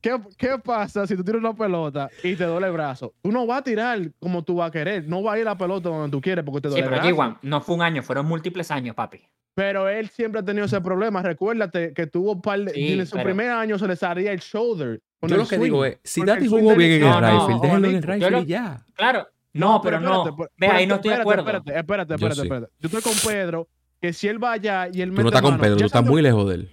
¿Qué, 0.00 0.20
¿Qué 0.36 0.58
pasa 0.62 1.06
si 1.06 1.16
tú 1.16 1.24
tiras 1.24 1.40
una 1.40 1.54
pelota 1.54 2.10
y 2.22 2.36
te 2.36 2.44
duele 2.44 2.66
el 2.66 2.72
brazo? 2.74 3.14
Tú 3.22 3.32
no 3.32 3.46
vas 3.46 3.60
a 3.60 3.64
tirar 3.64 3.98
como 4.18 4.42
tú 4.44 4.56
vas 4.56 4.68
a 4.68 4.70
querer. 4.70 5.08
No 5.08 5.22
va 5.22 5.32
a 5.32 5.38
ir 5.38 5.46
la 5.46 5.56
pelota 5.56 5.88
donde 5.88 6.10
tú 6.10 6.20
quieres 6.20 6.44
porque 6.44 6.60
te 6.60 6.68
Sí, 6.68 6.72
duele 6.74 6.84
pero 6.90 6.96
el 7.08 7.14
brazo. 7.14 7.32
G1 7.32 7.38
no 7.40 7.60
fue 7.62 7.74
un 7.76 7.82
año, 7.82 8.02
fueron 8.02 8.26
múltiples 8.26 8.70
años, 8.70 8.94
papi. 8.94 9.22
Pero 9.54 9.88
él 9.88 10.08
siempre 10.08 10.40
ha 10.40 10.44
tenido 10.44 10.66
ese 10.66 10.80
problema. 10.80 11.22
Recuérdate 11.22 11.92
que 11.92 12.06
tuvo 12.08 12.32
un 12.32 12.42
par 12.42 12.58
de... 12.60 12.72
Sí, 12.72 12.92
en 12.98 13.06
su 13.06 13.12
pero- 13.12 13.24
primer 13.24 13.50
año 13.50 13.78
se 13.78 13.86
le 13.86 13.94
salía 13.96 14.32
el 14.32 14.40
shoulder. 14.40 15.00
con 15.20 15.30
Yo 15.30 15.36
el 15.36 15.42
lo 15.42 15.48
que 15.48 15.56
swing, 15.56 15.64
digo 15.64 15.84
es, 15.84 15.98
si 16.02 16.20
swing 16.22 16.48
jugó 16.48 16.74
bien 16.74 16.90
en 16.92 17.02
el 17.04 17.08
No, 17.08 17.20
no, 17.20 17.46
field, 17.46 17.62
déjenlo 17.62 17.88
en 17.88 17.94
el 17.94 18.00
Yo 18.02 18.12
field 18.12 18.30
lo- 18.32 18.40
y 18.40 18.46
ya. 18.46 18.84
Claro. 18.94 19.28
No, 19.52 19.80
pero, 19.80 20.00
no. 20.00 20.26
espérate, 20.28 20.52
Ve, 20.58 20.66
ahí 20.66 20.86
no 20.86 20.96
estoy 20.96 21.10
de 21.12 21.16
acuerdo. 21.16 21.42
Espérate, 21.42 21.78
espérate, 21.78 22.08
Yo 22.10 22.14
espérate, 22.16 22.34
sí. 22.34 22.42
espérate. 22.42 22.72
Yo 22.80 22.86
estoy 22.88 23.02
con 23.02 23.32
Pedro, 23.32 23.68
que 24.00 24.12
si 24.12 24.26
él 24.26 24.42
va 24.42 24.52
allá 24.52 24.88
y 24.92 25.00
él 25.00 25.14
Tú 25.14 25.22
no 25.22 25.28
estás 25.28 25.42
con 25.42 25.58
Pedro, 25.58 25.76
tú 25.76 25.84
estás 25.84 26.04
muy 26.04 26.20
lejos 26.20 26.48
de 26.48 26.54
él. 26.56 26.70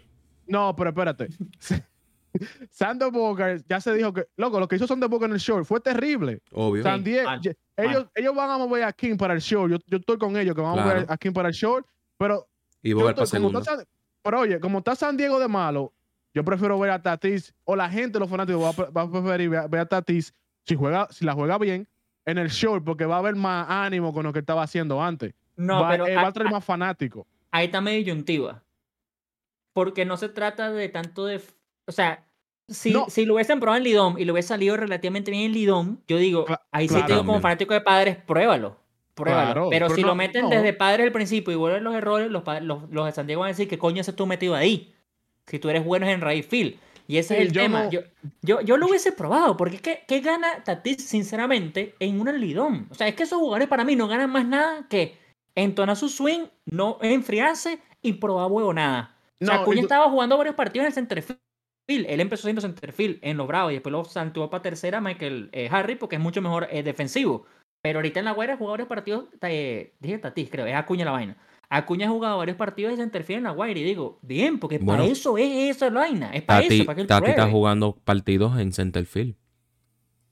No, 0.48 0.76
pero 0.76 0.90
espérate. 0.90 1.28
Bogart 3.12 3.64
ya 3.68 3.80
se 3.82 3.94
dijo 3.94 4.14
que, 4.14 4.26
loco, 4.38 4.60
lo 4.60 4.68
que 4.68 4.78
hizo 4.78 4.88
Bogart 4.88 5.30
en 5.30 5.34
el 5.34 5.40
short 5.40 5.66
fue 5.66 5.80
terrible. 5.80 6.42
Obvio. 6.54 6.82
San 6.84 7.04
Diego, 7.04 7.30
ellos, 7.78 8.08
ellos 8.16 8.36
van 8.36 8.50
a 8.50 8.58
mover 8.58 8.84
a 8.84 8.94
King 8.94 9.18
para 9.18 9.34
el 9.34 9.40
short. 9.42 9.72
Yo, 9.72 9.78
yo 9.86 9.98
estoy 9.98 10.18
con 10.18 10.36
ellos 10.38 10.56
que 10.56 10.62
van 10.62 10.80
a 10.80 10.82
mover 10.84 11.06
a 11.08 11.18
King 11.18 11.32
para 11.34 11.50
el 11.50 11.54
short. 11.54 11.86
Pero, 12.18 12.48
Y 12.84 12.94
Bogart 12.94 13.16
para 13.18 13.26
San- 13.28 13.86
pero 14.24 14.40
oye, 14.40 14.60
como 14.60 14.80
está 14.80 14.96
San 14.96 15.18
Diego 15.18 15.40
de 15.40 15.48
malo, 15.48 15.94
yo 16.34 16.44
prefiero 16.46 16.78
ver 16.80 16.92
a 16.92 17.02
Tatis, 17.02 17.54
o 17.66 17.76
la 17.76 17.90
gente, 17.90 18.20
los 18.20 18.30
fanáticos, 18.30 18.64
va 18.64 18.70
a, 18.70 18.74
pre- 18.74 18.90
va 18.92 19.02
a 19.02 19.12
preferir 19.12 19.50
ver, 19.50 19.68
ver 19.70 19.82
a 19.82 19.86
Tatis 19.86 20.34
si, 20.64 20.76
juega, 20.76 21.08
si 21.12 21.26
la 21.26 21.34
juega 21.34 21.58
bien 21.58 21.88
en 22.26 22.38
el 22.38 22.50
short, 22.50 22.84
porque 22.86 23.06
va 23.06 23.16
a 23.16 23.20
haber 23.20 23.36
más 23.36 23.66
ánimo 23.70 24.14
con 24.14 24.24
lo 24.24 24.32
que 24.34 24.40
estaba 24.40 24.64
haciendo 24.64 25.02
antes. 25.02 25.34
No, 25.58 25.82
va, 25.82 25.90
pero 25.90 26.08
eh, 26.08 26.16
va 26.16 26.28
a- 26.28 26.32
traer 26.32 26.52
más 26.52 26.64
fanáticos. 26.64 27.26
ahí 27.52 27.66
está 27.66 27.82
medio 27.82 27.98
disyuntiva. 28.00 28.64
Porque 29.74 30.06
no 30.06 30.18
se 30.18 30.30
trata 30.30 30.72
de 30.72 30.90
tanto 30.90 31.26
de. 31.26 31.42
O 31.88 31.92
sea, 31.92 32.26
si, 32.68 32.92
No. 32.92 33.06
si 33.10 33.26
lo 33.26 33.36
hubiesen 33.36 33.60
probado 33.60 33.78
en 33.78 33.84
Lidom 33.86 34.18
y 34.18 34.26
lo 34.26 34.34
hubiese 34.34 34.50
salido 34.50 34.78
relativamente 34.78 35.32
bien 35.32 35.46
en 35.46 35.54
Lidom, 35.54 35.98
yo 36.08 36.18
digo, 36.18 36.46
ahí 36.72 36.88
sí 36.88 36.94
claro. 36.94 37.08
te 37.08 37.14
digo 37.14 37.26
como 37.26 37.40
fanático 37.42 37.74
de 37.74 37.82
padres, 37.82 38.18
pruébalo. 38.18 38.78
Pruébalo. 39.22 39.46
Claro, 39.54 39.68
pero 39.70 39.86
pero 39.88 39.96
si 39.96 40.02
no- 40.02 40.08
lo 40.10 40.16
meten 40.16 40.44
no. 40.44 40.50
desde 40.50 40.74
padres 40.74 41.04
del 41.06 41.12
principio 41.12 41.54
y 41.54 41.56
vuelven 41.56 41.84
los 41.84 41.96
errores, 41.96 42.30
los, 42.30 42.44
los, 42.62 42.90
los 42.90 43.06
de 43.06 43.12
San 43.12 43.28
Diego 43.28 43.42
van 43.42 43.48
a 43.48 43.52
decir, 43.54 43.68
¿qué 43.68 43.78
coño 43.78 44.02
haces 44.02 44.16
tú 44.16 44.26
metido 44.26 44.56
ahí? 44.56 44.94
Si 45.48 45.60
tú 45.60 45.70
eres 45.70 45.84
bueno 45.86 46.08
en 46.08 46.22
right 46.22 46.46
field. 46.48 46.76
Y 47.08 47.18
ese 47.18 47.36
Sí, 47.36 47.42
es 47.42 47.48
el 47.48 47.54
yo 47.54 47.62
tema. 47.64 47.84
no- 47.86 47.90
Yo, 47.92 48.02
yo, 48.42 48.62
yo 48.62 48.78
lo 48.78 48.88
hubiese 48.88 49.12
probado, 49.12 49.58
porque 49.58 49.76
es 49.78 49.82
que, 49.82 50.04
¿qué 50.08 50.22
gana 50.22 50.64
Tatis, 50.64 51.04
sinceramente, 51.06 51.96
en 52.00 52.22
un 52.22 52.40
Lidom? 52.40 52.88
O 52.90 52.94
sea, 52.94 53.08
es 53.08 53.16
que 53.16 53.24
esos 53.24 53.40
jugadores 53.40 53.68
para 53.68 53.84
mí 53.84 53.96
no 53.96 54.08
ganan 54.08 54.30
más 54.32 54.46
nada 54.46 54.86
que 54.90 55.18
entonar 55.56 55.98
su 55.98 56.08
swing, 56.08 56.46
no 56.66 56.98
enfriarse 57.02 57.80
y 58.02 58.14
probar 58.14 58.50
huevo 58.52 58.74
nada. 58.74 59.16
O 59.42 59.46
sea, 59.46 59.64
estaba 59.76 60.10
jugando 60.10 60.38
varios 60.38 60.56
partidos 60.56 60.84
en 60.84 60.88
el 60.88 60.94
centerfield. 60.94 61.40
Él 61.88 62.22
empezó 62.22 62.44
siendo 62.44 62.62
centerfield 62.62 63.20
en 63.22 63.36
los 63.36 63.48
Bravos 63.48 63.72
y 63.72 63.76
después 63.76 63.92
lo 63.92 64.06
saltó 64.06 64.50
para 64.50 64.62
tercera 64.62 65.02
Michael 65.02 65.50
eh, 65.52 65.68
Harry 65.70 65.96
porque 65.96 66.16
es 66.16 66.22
mucho 66.22 66.42
mejor 66.42 66.68
eh, 66.72 66.84
defensivo. 66.84 67.46
Pero 67.82 68.00
ahorita 68.00 68.20
en 68.20 68.26
la 68.26 68.34
guerra 68.34 68.58
jugó 68.58 68.72
varios 68.72 68.88
partidos, 68.88 69.26
eh, 69.42 69.94
dije 70.00 70.18
Tatis, 70.20 70.50
creo, 70.52 70.66
es 70.68 70.76
Acuña 70.76 71.06
la 71.06 71.12
vaina. 71.12 71.38
Acuña 71.70 72.08
ha 72.08 72.10
jugado 72.10 72.38
varios 72.38 72.58
partidos 72.58 72.92
de 72.92 72.98
centerfield 72.98 73.38
en 73.38 73.44
la 73.46 73.52
Guaira 73.52 73.80
y 73.80 73.84
digo, 73.84 74.20
bien, 74.22 74.60
porque 74.60 74.78
para 74.80 75.06
eso 75.06 75.38
es 75.38 75.76
esa 75.78 75.90
vaina. 75.90 76.30
Es 76.34 76.44
para 76.44 76.62
Tati, 76.64 76.76
eso, 76.76 76.86
para 76.86 76.96
que 76.96 77.02
él 77.02 77.08
Tati 77.08 77.24
está 77.30 77.36
pruebe. 77.44 77.52
jugando 77.52 77.96
partidos 78.04 78.60
en 78.60 78.74
centerfield. 78.74 79.36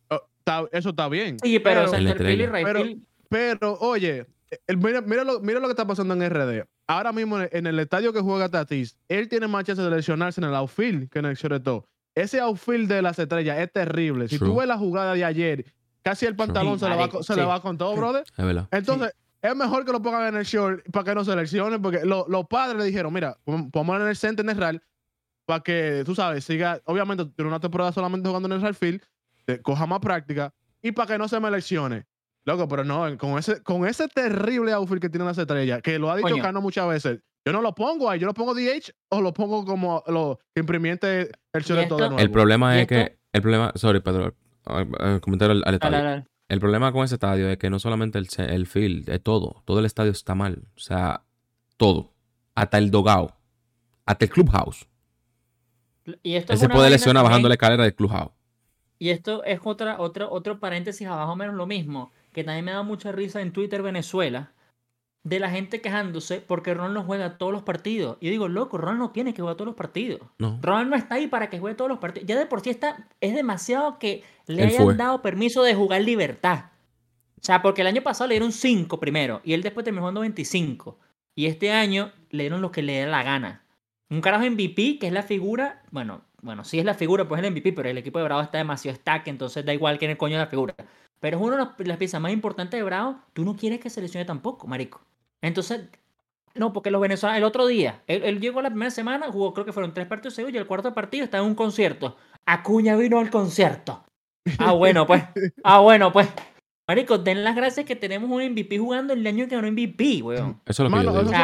Oh, 0.10 0.20
está- 0.40 0.66
eso 0.74 0.90
está 0.90 1.08
bien. 1.08 1.38
Sí, 1.42 1.60
pero, 1.60 1.86
pero, 1.86 1.94
En 1.98 2.04
la 2.04 2.10
centerfield 2.12 2.90
y 2.92 3.02
Pero- 3.30 3.74
oye, 3.80 4.26
el- 4.68 4.78
mira, 4.78 5.02
mira, 5.02 5.24
lo, 5.24 5.40
mira 5.40 5.60
lo 5.60 5.68
que 5.68 5.72
está 5.72 5.88
pasando 5.88 6.14
en 6.14 6.22
RD. 6.24 6.66
Ahora 6.88 7.12
mismo 7.14 7.38
en 7.38 7.44
el, 7.44 7.50
en 7.54 7.68
el 7.68 7.80
estadio 7.80 8.12
que 8.12 8.20
juega 8.22 8.50
Tatis, 8.50 8.98
él 9.08 9.30
tiene 9.30 9.48
más 9.48 9.64
chance 9.64 9.82
de 9.82 9.90
lesionarse 9.90 10.42
en 10.42 10.48
el 10.48 10.56
outfield 10.56 11.10
que 11.10 11.20
en 11.20 11.26
el 11.26 11.36
shortstop. 11.36 11.86
Ese 12.16 12.42
outfield 12.42 12.90
de 12.92 13.02
las 13.02 13.18
estrellas 13.18 13.60
es 13.60 13.72
terrible. 13.72 14.28
Si 14.28 14.38
True. 14.38 14.50
tú 14.50 14.56
ves 14.58 14.68
la 14.68 14.78
jugada 14.78 15.14
de 15.14 15.24
ayer, 15.24 15.66
casi 16.04 16.26
el 16.26 16.36
pantalón 16.36 16.80
Sí, 16.80 16.86
se, 16.86 16.90
le 16.90 16.96
va, 16.96 17.10
se 17.12 17.34
sí. 17.34 17.40
le 17.40 17.46
va 17.46 17.62
con 17.62 17.78
todo, 17.78 17.96
brother. 17.96 18.24
Es 18.38 18.46
verdad. 18.46 18.68
Entonces, 18.72 19.14
es 19.42 19.56
mejor 19.56 19.86
que 19.86 19.92
lo 19.92 20.02
pongan 20.02 20.28
en 20.28 20.36
el 20.38 20.44
short 20.46 20.82
para 20.92 21.06
que 21.06 21.16
no 21.16 21.24
seleccionen, 21.24 21.82
porque 21.82 22.06
lo- 22.06 22.26
los 22.28 22.46
padres 22.48 22.78
le 22.78 22.84
dijeron, 22.86 23.14
mira, 23.14 23.38
pon- 23.44 23.72
pongámoslo 23.72 24.04
en 24.04 24.10
el 24.10 24.16
center 24.16 24.46
en 24.46 24.50
el 24.52 24.58
RAL 24.58 24.82
para 25.46 25.62
que, 25.62 26.04
tú 26.06 26.14
sabes, 26.16 26.44
siga, 26.44 26.80
obviamente, 26.86 27.26
tiene 27.36 27.50
una 27.50 27.60
temporada 27.60 27.92
solamente 27.92 28.28
jugando 28.28 28.48
en 28.48 28.54
el 28.54 28.62
RAL 28.62 28.76
field, 28.76 29.02
te- 29.46 29.62
coja 29.62 29.86
más 29.86 30.00
práctica 30.00 30.54
y 30.82 30.92
para 30.92 31.08
que 31.14 31.18
no 31.18 31.28
se 31.28 31.40
me 31.40 31.48
eleccione. 31.48 32.06
Loco, 32.46 32.68
pero 32.68 32.84
no, 32.84 33.18
con 33.18 33.38
ese, 33.38 33.62
con 33.64 33.86
ese 33.86 34.08
terrible 34.08 34.72
outfit 34.74 35.00
que 35.00 35.10
tiene 35.10 35.26
las 35.26 35.38
estrellas, 35.38 35.82
que 35.82 36.00
lo 36.00 36.10
ha 36.10 36.16
dicho 36.16 36.30
Coño. 36.30 36.42
Cano 36.42 36.62
muchas 36.62 36.88
veces, 36.88 37.20
yo 37.46 37.52
no 37.54 37.62
lo 37.62 37.76
pongo 37.76 38.10
ahí, 38.10 38.20
yo 38.20 38.26
lo 38.28 38.34
pongo 38.34 38.54
DH 38.56 38.92
o 39.10 39.22
lo 39.22 39.34
pongo 39.34 39.66
como 39.66 40.04
lo 40.08 40.40
imprimiente 40.56 41.32
el 41.54 41.64
short 41.64 41.82
de 41.82 41.88
todo 41.88 42.00
de 42.00 42.10
nuevo. 42.10 42.20
El 42.22 42.32
problema 42.32 42.78
¿Y 42.78 42.82
es 42.82 42.88
que. 42.88 43.20
El 43.34 43.42
problema. 43.42 43.72
Sorry, 43.76 44.00
Pedro. 44.00 44.34
Al, 44.70 45.74
estadio. 45.74 46.26
El 46.48 46.60
problema 46.60 46.92
con 46.92 47.04
ese 47.04 47.16
estadio 47.16 47.50
es 47.50 47.58
que 47.58 47.70
no 47.70 47.80
solamente 47.80 48.18
el, 48.18 48.28
el 48.38 48.68
field, 48.68 49.10
es 49.10 49.22
todo. 49.22 49.62
Todo 49.66 49.80
el 49.80 49.86
estadio 49.86 50.12
está 50.12 50.36
mal. 50.36 50.64
O 50.76 50.80
sea, 50.80 51.24
todo. 51.78 52.14
Hasta 52.56 52.78
el 52.78 52.92
dogao. 52.92 53.36
Hasta 54.06 54.26
el 54.26 54.32
clubhouse. 54.32 54.88
Y 56.24 56.36
esto 56.36 56.54
Él 56.54 56.60
se 56.60 56.70
puede 56.70 56.90
lesionar 56.90 57.24
bajando 57.24 57.48
la 57.48 57.56
escalera 57.56 57.84
del 57.84 57.94
clubhouse. 57.94 58.32
Y 58.98 59.10
esto 59.10 59.44
es 59.46 59.60
otra, 59.64 60.00
otro, 60.00 60.30
otro 60.32 60.60
paréntesis 60.60 61.08
abajo 61.08 61.36
menos 61.36 61.56
lo 61.56 61.66
mismo, 61.66 62.12
que 62.34 62.44
también 62.44 62.66
me 62.66 62.72
da 62.72 62.84
mucha 62.84 63.12
risa 63.12 63.42
en 63.42 63.54
Twitter 63.54 63.82
Venezuela, 63.82 64.52
de 65.24 65.40
la 65.40 65.50
gente 65.50 65.82
quejándose 65.82 66.40
porque 66.42 66.74
Ron 66.74 66.94
no 66.94 67.04
juega 67.04 67.38
todos 67.38 67.52
los 67.52 67.64
partidos. 67.64 68.18
Y 68.22 68.26
yo 68.28 68.32
digo, 68.32 68.48
loco, 68.48 68.78
Ron 68.78 68.98
no 68.98 69.12
tiene 69.12 69.34
que 69.34 69.42
jugar 69.42 69.56
todos 69.56 69.68
los 69.68 69.76
partidos. 69.76 70.22
No. 70.38 70.60
Ron 70.62 70.90
no 70.90 70.96
está 70.96 71.16
ahí 71.16 71.28
para 71.28 71.50
que 71.50 71.60
juegue 71.60 71.76
todos 71.76 71.90
los 71.90 72.00
partidos. 72.00 72.28
Ya 72.28 72.38
de 72.38 72.46
por 72.46 72.62
sí 72.62 72.70
está, 72.70 73.08
es 73.20 73.36
demasiado 73.36 74.00
que 74.00 74.24
le 74.48 74.64
Él 74.64 74.70
hayan 74.70 74.84
fue. 74.84 74.96
dado 74.96 75.22
permiso 75.22 75.62
de 75.64 75.76
jugar 75.76 76.02
libertad. 76.02 76.66
O 77.40 77.42
sea, 77.44 77.62
porque 77.62 77.82
el 77.82 77.88
año 77.88 78.02
pasado 78.02 78.28
le 78.28 78.36
dieron 78.36 78.52
5 78.52 79.00
primero 79.00 79.42
y 79.44 79.54
él 79.54 79.62
después 79.62 79.84
terminó 79.84 80.02
jugando 80.04 80.22
25. 80.22 80.98
Y 81.36 81.46
este 81.46 81.72
año 81.72 82.12
le 82.32 82.44
dieron 82.44 82.62
lo 82.62 82.72
que 82.72 82.82
le 82.82 82.94
dé 83.00 83.06
la 83.08 83.24
gana. 83.24 83.64
Un 84.10 84.22
carajo 84.22 84.44
MVP, 84.46 84.98
que 85.00 85.08
es 85.08 85.14
la 85.14 85.24
figura, 85.24 85.84
bueno, 85.92 86.22
bueno, 86.42 86.64
sí 86.66 86.80
es 86.80 86.86
la 86.86 86.96
figura, 86.96 87.28
pues 87.28 87.40
es 87.40 87.46
el 87.48 87.52
MVP, 87.54 87.74
pero 87.74 87.88
el 87.90 87.98
equipo 87.98 88.18
de 88.20 88.26
Bravo 88.26 88.42
está 88.42 88.58
demasiado 88.58 88.96
stack, 88.98 89.28
entonces 89.28 89.64
da 89.66 89.74
igual 89.74 90.00
quién 90.00 90.12
es 90.12 90.16
el 90.16 90.18
coño 90.18 90.38
de 90.38 90.44
la 90.44 90.50
figura. 90.50 90.74
Pero 91.20 91.38
es 91.38 91.44
una 91.44 91.58
de 91.58 91.64
las- 91.66 91.88
las 91.88 91.98
piezas 91.98 92.20
más 92.20 92.32
importantes 92.32 92.78
de 92.78 92.84
Bravo, 92.84 93.20
tú 93.34 93.46
no 93.46 93.56
quieres 93.56 93.80
que 93.80 93.90
se 93.90 94.02
lesione 94.02 94.26
tampoco, 94.26 94.68
marico. 94.68 95.02
Entonces, 95.42 95.82
no, 96.56 96.74
porque 96.74 96.92
los 96.92 97.02
venezolanos, 97.02 97.38
el 97.38 97.44
otro 97.44 97.68
día, 97.68 98.02
él, 98.08 98.24
él 98.24 98.40
llegó 98.40 98.62
la 98.62 98.70
primera 98.70 98.92
semana, 98.92 99.28
jugó, 99.32 99.54
creo 99.54 99.66
que 99.66 99.74
fueron 99.74 99.94
tres 99.94 100.08
partidos 100.08 100.34
seguidos, 100.34 100.54
y 100.54 100.58
el 100.58 100.68
cuarto 100.68 100.94
partido 100.94 101.24
estaba 101.24 101.44
en 101.44 101.50
un 101.50 101.56
concierto. 101.56 102.18
Acuña 102.46 102.96
vino 102.96 103.20
al 103.20 103.30
concierto. 103.30 104.04
Ah, 104.58 104.72
bueno, 104.72 105.06
pues. 105.06 105.24
Ah, 105.64 105.80
bueno, 105.80 106.12
pues. 106.12 106.28
Marico, 106.88 107.20
den 107.20 107.44
las 107.44 107.56
gracias 107.56 107.86
que 107.86 107.96
tenemos 107.96 108.30
un 108.30 108.44
MVP 108.52 108.80
jugando 108.80 109.14
el 109.14 109.26
año 109.28 109.48
que 109.48 109.56
ganó 109.56 109.72
MVP, 109.72 110.22
weón. 110.24 110.60
Eso 110.66 110.84
es 110.84 110.90
lo 110.92 110.98
que 110.98 111.06
Mano, 111.06 111.14
yo 111.14 111.24
digo. 111.30 111.38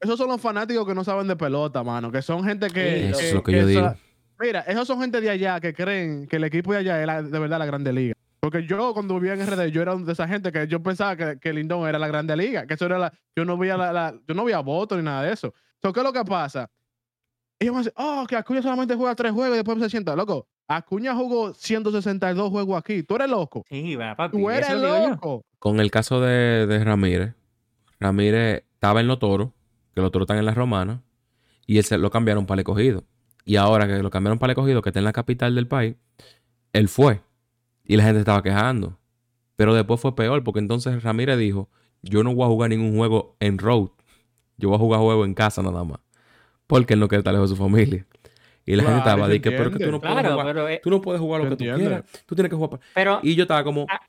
Esos 0.00 0.18
son 0.18 0.28
los 0.28 0.40
fanáticos 0.40 0.86
que 0.86 0.94
no 0.94 1.02
saben 1.02 1.26
de 1.26 1.34
pelota, 1.34 1.82
mano, 1.82 2.12
que 2.12 2.22
son 2.22 2.44
gente 2.44 2.68
que... 2.68 3.08
Eso 3.08 3.20
es 3.20 3.34
lo 3.34 3.42
que 3.42 3.52
yo 3.52 3.66
digo. 3.66 3.94
Mira, 4.38 4.60
esos 4.60 4.86
son 4.86 5.00
gente 5.00 5.20
de 5.20 5.30
allá 5.30 5.58
que 5.60 5.72
creen 5.72 6.26
que 6.28 6.36
el 6.36 6.44
equipo 6.44 6.72
de 6.72 6.78
allá 6.78 7.00
es 7.00 7.06
la- 7.06 7.22
de 7.22 7.38
verdad 7.38 7.58
la 7.58 7.66
Grande 7.66 7.92
Liga. 7.92 8.14
Porque 8.44 8.66
yo 8.66 8.92
cuando 8.92 9.18
vivía 9.18 9.32
en 9.34 9.46
RD, 9.46 9.70
yo 9.70 9.80
era 9.80 9.96
de 9.96 10.12
esa 10.12 10.28
gente 10.28 10.52
que 10.52 10.66
yo 10.68 10.82
pensaba 10.82 11.16
que, 11.16 11.38
que 11.40 11.52
Lindón 11.52 11.88
era 11.88 11.98
la 11.98 12.08
Grande 12.08 12.36
Liga, 12.36 12.66
que 12.66 12.74
eso 12.74 12.84
era 12.84 12.98
la... 12.98 13.12
Yo 13.34 13.44
no 13.46 13.56
veía 13.56 13.76
la, 13.78 13.90
la- 13.92 14.14
yo 14.28 14.34
no 14.34 14.44
veía 14.44 14.58
votos 14.60 14.98
ni 14.98 15.04
nada 15.04 15.22
de 15.22 15.32
eso. 15.32 15.54
Entonces, 15.76 15.94
¿qué 15.94 16.00
es 16.00 16.04
lo 16.04 16.12
que 16.12 16.24
pasa? 16.28 16.70
Ellos 17.58 17.72
me 17.74 17.78
dicen, 17.80 17.94
oh, 17.96 18.26
que 18.28 18.36
Acuña 18.36 18.60
solamente 18.60 18.94
juega 18.96 19.14
tres 19.14 19.32
juegos 19.32 19.54
y 19.54 19.56
después 19.56 19.78
se 19.78 19.88
sienta. 19.88 20.14
Loco, 20.14 20.46
Acuña 20.68 21.14
jugó 21.14 21.54
162 21.54 22.50
juegos 22.50 22.78
aquí. 22.78 23.02
Tú 23.02 23.14
eres 23.16 23.30
loco. 23.30 23.64
sí, 23.68 23.96
va, 23.96 24.14
papi. 24.14 24.36
Tú 24.36 24.50
eres 24.50 24.68
loco. 24.74 25.42
Con 25.58 25.80
el 25.80 25.90
caso 25.90 26.20
de, 26.20 26.66
de 26.66 26.84
Ramírez, 26.84 27.34
Ramírez 27.98 28.64
estaba 28.74 29.00
en 29.00 29.06
los 29.06 29.18
toros, 29.18 29.50
que 29.94 30.00
los 30.02 30.10
toros 30.10 30.26
están 30.26 30.38
en 30.38 30.44
la 30.44 30.52
romana, 30.54 31.02
y 31.66 31.78
él 31.78 31.84
se 31.84 31.96
lo 31.96 32.10
cambiaron 32.10 32.44
para 32.44 32.56
el 32.56 32.60
escogido. 32.60 33.04
Y 33.46 33.56
ahora 33.56 33.86
que 33.86 34.02
lo 34.02 34.10
cambiaron 34.10 34.38
para 34.38 34.52
el 34.52 34.58
escogido, 34.58 34.82
que 34.82 34.90
está 34.90 34.98
en 34.98 35.04
la 35.04 35.12
capital 35.12 35.54
del 35.54 35.66
país, 35.66 35.96
él 36.72 36.88
fue. 36.88 37.20
Y 37.86 37.96
la 37.96 38.04
gente 38.04 38.20
estaba 38.20 38.42
quejando. 38.42 38.98
Pero 39.56 39.74
después 39.74 40.00
fue 40.00 40.14
peor, 40.16 40.42
porque 40.42 40.60
entonces 40.60 41.02
Ramírez 41.02 41.38
dijo: 41.38 41.68
Yo 42.02 42.22
no 42.24 42.34
voy 42.34 42.44
a 42.44 42.48
jugar 42.48 42.70
ningún 42.70 42.96
juego 42.96 43.36
en 43.40 43.58
road. 43.58 43.88
Yo 44.56 44.68
voy 44.68 44.76
a 44.76 44.78
jugar 44.78 45.00
juego 45.00 45.24
en 45.24 45.34
casa 45.34 45.62
nada 45.62 45.84
más. 45.84 45.98
Porque 46.66 46.94
él 46.94 47.00
no 47.00 47.08
quiere 47.08 47.20
estar 47.20 47.32
lejos 47.34 47.50
de 47.50 47.56
su 47.56 47.62
familia. 47.62 48.06
Y 48.66 48.74
la 48.76 48.82
Claro, 48.82 48.96
gente 48.96 49.08
estaba 49.10 49.28
de 49.28 49.40
que, 49.42 49.50
pero 49.52 49.70
que 49.70 49.84
tú 49.84 49.90
no 49.90 50.00
puedes 50.00 50.14
Claro, 50.18 50.30
jugar. 50.32 50.46
pero, 50.46 50.68
eh, 50.68 50.80
Tú 50.82 50.90
no 50.90 51.00
puedes 51.02 51.20
jugar 51.20 51.42
lo 51.42 51.50
que 51.50 51.56
tú 51.56 51.64
entiende. 51.64 51.84
quieras. 51.86 52.04
Tú 52.24 52.34
tienes 52.34 52.48
que 52.50 52.56
jugar. 52.56 52.80
pero 52.94 53.20
y 53.22 53.34
yo 53.34 53.42
estaba 53.42 53.62
como, 53.62 53.84
Ah. 53.90 54.00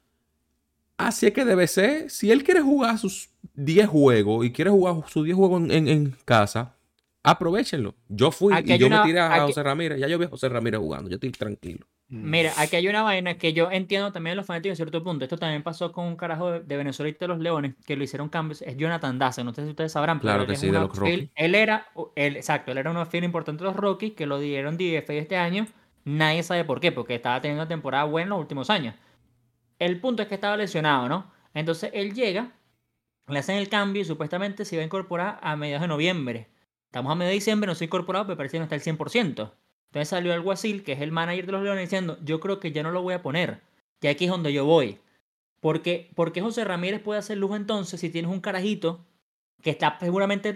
así 0.98 1.26
es 1.28 1.34
que 1.34 1.44
debe 1.44 1.68
ser. 1.68 2.10
Si 2.10 2.32
él 2.32 2.44
quiere 2.44 2.62
jugar 2.62 2.98
sus 2.98 3.30
10 3.54 3.88
juegos 3.90 4.46
y 4.46 4.52
quiere 4.52 4.72
jugar 4.72 4.96
sus 5.08 5.26
10 5.26 5.36
juegos 5.36 5.62
en, 5.64 5.72
en- 5.72 5.88
en 5.90 6.16
casa, 6.24 6.76
aprovechenlo. 7.24 7.96
Yo 8.08 8.32
fui 8.32 8.54
y 8.66 8.78
yo 8.78 8.88
una- 8.88 9.02
me 9.02 9.08
tiré 9.08 9.20
a 9.20 9.34
aquí- 9.34 9.48
José 9.48 9.64
Ramírez. 9.64 10.00
Ya 10.00 10.08
yo 10.08 10.18
vi 10.18 10.26
a 10.26 10.30
José 10.30 10.48
Ramírez 10.48 10.80
jugando. 10.80 11.10
Yo 11.10 11.16
estoy 11.16 11.32
tranquilo. 11.32 11.86
Mira, 12.24 12.54
aquí 12.58 12.76
hay 12.76 12.88
una 12.88 13.04
vaina 13.04 13.38
que 13.38 13.54
yo 13.54 13.70
entiendo 13.72 14.12
también 14.12 14.32
de 14.32 14.36
los 14.38 14.46
fanáticos 14.46 14.74
a 14.74 14.76
cierto 14.78 15.04
punto. 15.04 15.26
Esto 15.26 15.38
también 15.38 15.64
pasó 15.64 15.92
con 15.92 16.06
un 16.06 16.16
carajo 16.16 16.52
de, 16.52 16.60
de 16.62 16.78
Venezuela 16.78 17.10
y 17.10 17.14
de 17.14 17.28
los 17.28 17.40
Leones, 17.40 17.76
que 17.86 17.96
lo 17.96 18.04
hicieron 18.04 18.30
cambios. 18.30 18.62
Es 18.62 18.78
Jonathan 18.78 19.20
Daza, 19.20 19.44
no 19.44 19.54
sé 19.54 19.64
si 19.64 19.70
ustedes 19.70 19.92
sabrán. 19.92 20.20
pero 20.20 20.34
Claro 20.34 20.48
que 20.48 20.56
sí, 20.56 20.68
de 20.68 20.80
los 20.80 20.96
Rockies. 20.96 21.30
Él 21.36 21.56
era, 21.56 21.88
él, 22.16 22.38
exacto, 22.38 22.72
él 22.72 22.78
era 22.78 22.90
un 22.92 22.98
outfield 22.98 23.26
importante 23.26 23.64
de 23.64 23.70
los 23.70 23.76
Rockies, 23.76 24.14
que 24.14 24.26
lo 24.26 24.40
dieron 24.40 24.78
DFA 24.78 25.14
este 25.14 25.38
año. 25.38 25.68
Nadie 26.06 26.44
sabe 26.44 26.64
por 26.64 26.80
qué, 26.80 26.92
porque 26.92 27.16
estaba 27.16 27.42
teniendo 27.42 27.64
una 27.64 27.68
temporada 27.68 28.04
buena 28.06 28.26
en 28.26 28.30
los 28.30 28.40
últimos 28.40 28.70
años. 28.70 28.96
El 29.80 30.00
punto 30.00 30.22
es 30.22 30.30
que 30.30 30.36
estaba 30.36 30.56
lesionado, 30.56 31.10
¿no? 31.10 31.32
Entonces 31.54 31.90
él 31.94 32.14
llega, 32.14 32.52
le 33.28 33.40
hacen 33.40 33.58
el 33.58 33.70
cambio 33.70 34.02
y 34.02 34.06
supuestamente 34.06 34.66
se 34.66 34.76
iba 34.76 34.84
a 34.84 34.86
incorporar 34.86 35.40
a 35.42 35.56
mediados 35.56 35.82
de 35.82 35.88
noviembre. 35.88 36.50
Estamos 36.86 37.12
a 37.12 37.16
mediados 37.16 37.32
de 37.32 37.36
diciembre, 37.36 37.68
no 37.68 37.76
se 37.76 37.84
ha 37.84 37.88
incorporado, 37.88 38.26
pero 38.26 38.38
parece 38.38 38.54
que 38.54 38.60
no 38.60 38.64
está 38.66 38.76
al 38.76 38.82
100%. 38.82 39.52
Entonces 39.96 40.10
salió 40.10 40.34
el 40.34 40.42
Guasil, 40.42 40.84
que 40.84 40.92
es 40.92 41.00
el 41.00 41.14
manager 41.14 41.46
de 41.46 41.52
los 41.54 41.64
Leones, 41.64 41.84
diciendo, 41.84 42.18
yo 42.22 42.42
creo 42.42 42.60
que 42.60 42.74
ya 42.74 42.84
no 42.84 42.92
lo 42.92 43.02
voy 43.02 43.14
a 43.14 43.22
poner, 43.22 43.62
que 44.02 44.10
aquí 44.10 44.26
es 44.26 44.30
donde 44.30 44.52
yo 44.52 44.66
voy. 44.66 45.00
Porque, 45.62 46.12
porque 46.16 46.42
José 46.42 46.66
Ramírez 46.66 47.02
puede 47.02 47.20
hacer 47.20 47.38
lujo 47.38 47.56
entonces 47.56 48.02
si 48.02 48.10
tienes 48.10 48.30
un 48.30 48.42
carajito 48.42 49.06
que 49.62 49.70
está 49.70 49.98
seguramente 50.02 50.54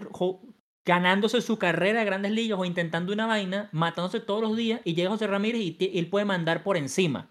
ganándose 0.84 1.40
su 1.40 1.58
carrera 1.58 2.00
de 2.00 2.06
grandes 2.06 2.34
ligas 2.34 2.60
o 2.60 2.66
intentando 2.66 3.14
una 3.14 3.28
vaina, 3.28 3.70
matándose 3.72 4.20
todos 4.20 4.42
los 4.42 4.58
días, 4.58 4.82
y 4.84 4.94
llega 4.94 5.10
José 5.10 5.26
Ramírez 5.26 5.62
y, 5.62 5.98
él 5.98 6.10
puede 6.10 6.26
mandar 6.26 6.62
por 6.62 6.76
encima. 6.76 7.30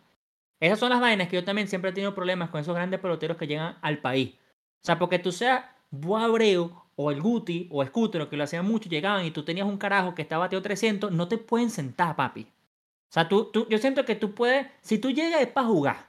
Esas 0.61 0.79
son 0.79 0.89
las 0.89 1.03
vainas 1.03 1.29
que 1.29 1.37
yo 1.37 1.45
también 1.45 1.69
siempre 1.69 1.91
he 1.91 1.95
tenido 1.95 2.15
problemas 2.15 2.49
con 2.49 2.63
esos 2.63 2.75
grandes 2.75 3.01
peloteros 3.01 3.37
que 3.37 3.47
llegan 3.47 3.77
al 3.83 3.99
país. 3.99 4.33
O 4.83 4.87
sea, 4.87 4.99
porque 4.99 5.19
tú 5.19 5.31
seas 5.31 5.63
Boa 5.91 6.25
Abreu 6.25 6.75
o 7.01 7.13
el 7.13 7.23
Guti 7.23 7.69
o 7.71 7.85
Scooter, 7.85 8.29
que 8.29 8.37
lo 8.37 8.43
hacían 8.43 8.67
mucho, 8.67 8.89
llegaban 8.89 9.25
y 9.25 9.31
tú 9.31 9.45
tenías 9.45 9.69
un 9.69 9.79
carajo 9.79 10.17
que 10.17 10.23
estaba 10.23 10.47
bateo 10.47 10.61
300, 10.61 11.13
no 11.13 11.29
te 11.29 11.39
pueden 11.39 11.71
sentar, 11.71 12.17
papi. 12.17 12.43
O 12.43 13.13
sea, 13.13 13.29
tú, 13.29 13.45
tú, 13.53 13.69
yo 13.71 13.79
siento 13.79 14.05
que 14.05 14.17
tú 14.17 14.35
puedes, 14.35 14.67
si 14.81 14.99
tú 14.99 15.13
llegas 15.13 15.41
es 15.41 15.47
para 15.47 15.69
jugar. 15.69 16.09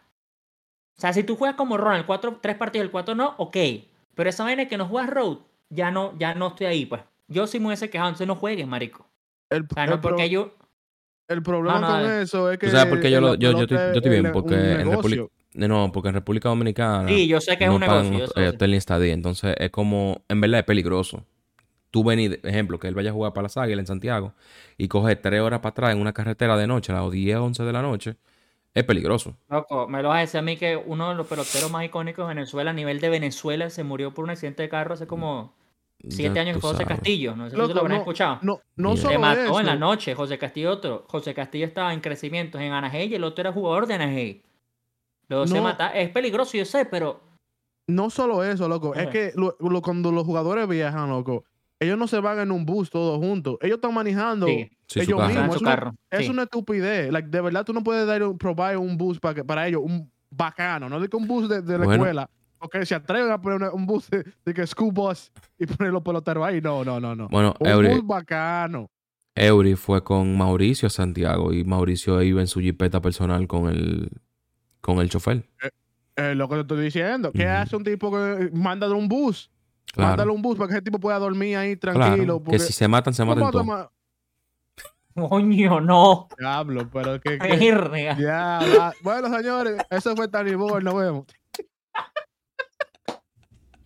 O 0.97 1.01
sea, 1.01 1.13
si 1.13 1.23
tú 1.23 1.35
juegas 1.35 1.55
como 1.55 1.77
Ronald, 1.77 2.07
cuatro, 2.07 2.39
tres 2.41 2.55
partidos, 2.57 2.85
el 2.85 2.91
cuatro 2.91 3.13
no, 3.13 3.35
ok. 3.37 3.55
Pero 4.15 4.29
esa 4.31 4.43
vaina 4.43 4.67
que 4.67 4.77
no 4.79 4.87
juegas 4.87 5.11
road, 5.11 5.37
ya 5.69 5.91
no, 5.91 6.17
ya 6.17 6.33
no 6.33 6.47
estoy 6.47 6.65
ahí, 6.65 6.85
pues. 6.87 7.03
Yo 7.27 7.45
sí 7.45 7.59
me 7.59 7.67
hubiese 7.67 7.91
quejado, 7.91 8.09
entonces 8.09 8.27
no 8.27 8.35
juegues, 8.35 8.65
marico. 8.65 9.05
El, 9.51 9.67
O 9.69 9.73
sea, 9.75 9.83
el 9.83 9.91
no 9.91 10.01
pro- 10.01 10.09
porque 10.09 10.29
yo... 10.31 10.55
el 11.27 11.43
problema 11.43 11.79
No, 11.81 11.87
no, 11.99 12.03
con 12.03 12.11
eso 12.13 12.51
es 12.51 12.57
que. 12.57 12.65
¿Tú 12.65 12.71
sabes 12.71 12.87
por 12.89 12.99
qué 12.99 13.11
yo, 13.11 13.21
la 13.21 13.27
lo- 13.27 13.35
yo, 13.35 13.51
yo, 13.51 13.61
estoy, 13.61 13.77
pelota 13.77 13.93
yo 13.93 13.97
estoy 13.99 14.11
bien? 14.11 14.31
Porque 14.31 14.55
en. 14.55 14.89
República... 14.89 15.23
No, 15.53 15.91
porque 15.91 16.09
en 16.09 16.15
República 16.15 16.49
Dominicana 16.49 17.07
Sí, 17.09 17.27
yo 17.27 17.41
sé 17.41 17.57
que 17.57 17.65
es 17.65 17.69
un 17.69 17.79
pagan 17.79 18.11
negocio. 18.11 18.41
eh, 18.41 18.49
hotel 18.49 18.71
ni 18.71 18.77
estadía. 18.77 19.13
Entonces 19.13 19.55
es 19.57 19.71
como, 19.71 20.21
en 20.29 20.41
verdad 20.41 20.59
es 20.59 20.65
peligroso. 20.65 21.25
Tú 21.91 22.03
venís, 22.03 22.37
ejemplo, 22.43 22.77
que 22.79 22.87
él 22.87 22.93
vaya 22.93 23.09
a 23.09 23.13
jugar 23.13 23.33
para 23.33 23.43
las 23.43 23.57
Águilas 23.57 23.79
en 23.83 23.87
Santiago 23.87 24.33
y 24.77 24.87
coge 24.87 25.15
tres 25.15 25.41
horas 25.41 25.59
para 25.61 25.71
atrás 25.71 25.91
en 25.93 25.99
una 26.01 26.13
carretera 26.13 26.55
de 26.55 26.67
noche, 26.67 26.91
a 26.91 27.01
las 27.01 27.11
10, 27.11 27.37
11 27.37 27.63
de 27.63 27.73
la 27.73 27.81
noche, 27.81 28.15
es 28.75 28.83
peligroso. 28.83 29.35
Loco, 29.49 29.87
me 29.87 30.03
lo 30.03 30.09
vas 30.09 30.17
a 30.17 30.21
decir 30.21 30.37
a 30.39 30.43
mí 30.43 30.55
que 30.55 30.77
uno 30.77 31.09
de 31.09 31.15
los 31.15 31.25
peloteros 31.25 31.71
más 31.71 31.83
icónicos 31.83 32.27
de 32.27 32.35
Venezuela, 32.35 32.69
a 32.69 32.73
nivel 32.75 32.99
de 32.99 33.09
Venezuela, 33.09 33.71
se 33.71 33.83
murió 33.83 34.13
por 34.13 34.25
un 34.25 34.29
accidente 34.29 34.61
de 34.61 34.69
carro 34.69 34.93
hace 34.93 35.07
como 35.07 35.55
siete 36.07 36.35
Ya 36.35 36.41
años 36.41 36.57
que 36.57 36.61
José. 36.61 36.85
Castillo. 36.85 37.35
No 37.35 37.45
sé 37.45 37.51
si 37.51 37.57
Loco, 37.57 37.73
lo 37.73 37.79
habrás 37.81 37.95
no, 37.97 38.01
escuchado. 38.01 38.39
No, 38.43 38.61
no 38.75 38.95
Se 38.95 39.17
mató 39.17 39.41
eso. 39.41 39.59
en 39.59 39.65
la 39.65 39.75
noche. 39.75 40.13
José 40.13 40.37
Castillo 40.37 40.71
otro. 40.71 41.05
José 41.07 41.33
Castillo 41.33 41.65
estaba 41.65 41.91
en 41.91 42.01
crecimientos 42.01 42.61
en 42.61 42.71
Anaheim 42.71 43.11
y 43.11 43.15
el 43.15 43.23
otro 43.23 43.41
era 43.41 43.51
jugador 43.51 43.87
de 43.87 43.95
Anaheim. 43.95 44.41
Luego 45.29 45.47
se 45.47 45.55
No. 45.55 45.63
mata. 45.63 45.89
Es 45.89 46.09
peligroso, 46.09 46.57
yo 46.57 46.65
sé, 46.65 46.85
pero 46.85 47.21
no 47.87 48.09
solo 48.09 48.43
eso, 48.43 48.67
loco, 48.67 48.93
es 48.95 49.07
que 49.07 49.31
lo- 49.35 49.55
lo- 49.59 49.81
cuando 49.81 50.11
los 50.11 50.23
jugadores 50.25 50.67
viajan, 50.67 51.09
loco, 51.09 51.43
ellos 51.79 51.97
no 51.97 52.07
se 52.07 52.19
van 52.19 52.39
en 52.39 52.51
un 52.51 52.65
bus 52.65 52.89
todos 52.89 53.17
juntos. 53.19 53.57
Ellos 53.61 53.75
están 53.77 53.93
manejando 53.93 54.45
Sí, 54.47 54.69
Sí, 54.87 54.99
su 55.01 55.11
ellos 55.11 55.27
mismos. 55.27 55.55
Es 55.55 55.61
una, 55.61 55.69
carro. 55.71 55.91
es 56.11 56.25
sí. 56.25 56.29
una 56.31 56.43
estupidez. 56.43 57.11
Like, 57.11 57.29
de 57.29 57.41
verdad, 57.41 57.63
tú 57.63 57.73
no 57.73 57.83
puedes 57.83 58.05
dar 58.07 58.21
un, 58.23 58.37
provide 58.37 58.75
un 58.75 58.97
bus 58.97 59.19
para, 59.19 59.35
que, 59.35 59.43
para 59.43 59.67
ellos, 59.67 59.81
un 59.85 60.11
bacano, 60.31 60.89
no 60.89 60.99
de 60.99 61.07
que 61.07 61.15
un 61.15 61.27
bus 61.27 61.47
de, 61.47 61.61
de 61.61 61.77
la 61.77 61.85
Bueno. 61.85 62.03
escuela. 62.03 62.29
Porque 62.57 62.85
se 62.85 62.93
atreven 62.95 63.31
a 63.31 63.39
poner 63.39 63.57
una- 63.57 63.71
un 63.71 63.85
bus 63.85 64.09
de, 64.09 64.25
de 64.43 64.53
que 64.53 64.67
school 64.67 64.91
bus 64.91 65.31
y 65.57 65.65
poner 65.67 65.93
los 65.93 66.01
peloteros 66.03 66.45
ahí. 66.45 66.59
No, 66.59 66.83
no, 66.83 66.99
no, 66.99 67.15
no. 67.15 67.29
Bueno, 67.29 67.53
Un 67.59 67.67
Eury, 67.67 67.89
bus 67.95 68.05
bacano. 68.05 68.89
Eury 69.35 69.75
fue 69.75 70.03
con 70.03 70.35
Mauricio 70.37 70.87
a 70.87 70.89
Santiago 70.89 71.53
y 71.53 71.63
Mauricio 71.63 72.21
iba 72.21 72.41
en 72.41 72.47
su 72.47 72.59
jipeta 72.59 72.99
personal 73.01 73.47
con 73.47 73.69
el, 73.69 74.09
con 74.93 74.99
el 75.01 75.09
chofer. 75.09 75.43
Es 76.15 76.35
lo 76.35 76.49
que 76.49 76.55
te 76.55 76.61
estoy 76.61 76.81
diciendo. 76.83 77.31
¿Qué 77.31 77.45
hace 77.45 77.75
un 77.75 77.83
tipo 77.83 78.11
que 78.11 78.49
mándale 78.53 78.93
un 78.93 79.07
bus? 79.07 79.49
Claro. 79.93 80.09
Mándale 80.09 80.31
un 80.31 80.41
bus 80.41 80.57
para 80.57 80.67
que 80.67 80.73
ese 80.75 80.81
tipo 80.81 80.99
pueda 80.99 81.17
dormir 81.17 81.57
ahí 81.57 81.77
claro. 81.77 81.99
tranquilo. 81.99 82.43
Que 82.43 82.59
si 82.59 82.73
se 82.73 82.87
matan, 82.87 83.13
se 83.13 83.23
¿Cómo 83.23 83.35
matan 83.35 83.51
todos. 83.51 83.89
Coño, 85.29 85.81
no. 85.81 86.27
Diablo, 86.37 86.89
pero 86.91 87.19
que. 87.19 87.37
que- 87.39 87.71
Verga. 87.71 88.17
ya, 88.17 88.59
va. 88.77 88.93
Bueno, 89.01 89.35
señores, 89.35 89.77
eso 89.89 90.15
fue 90.15 90.27
Tani 90.27 90.55
Boy, 90.55 90.83
nos 90.83 90.95
vemos. 90.95 91.25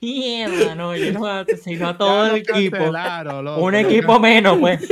Mierda, 0.02 0.76
no, 0.76 0.96
yo 0.98 1.14
no 1.14 1.46
sino 1.64 1.88
a 1.88 1.98
todo 1.98 2.26
el 2.28 2.38
equipo. 2.38 2.78
loco, 2.78 3.62
Un 3.62 3.76
equipo 3.76 4.20
menos, 4.20 4.58
pues. 4.60 4.86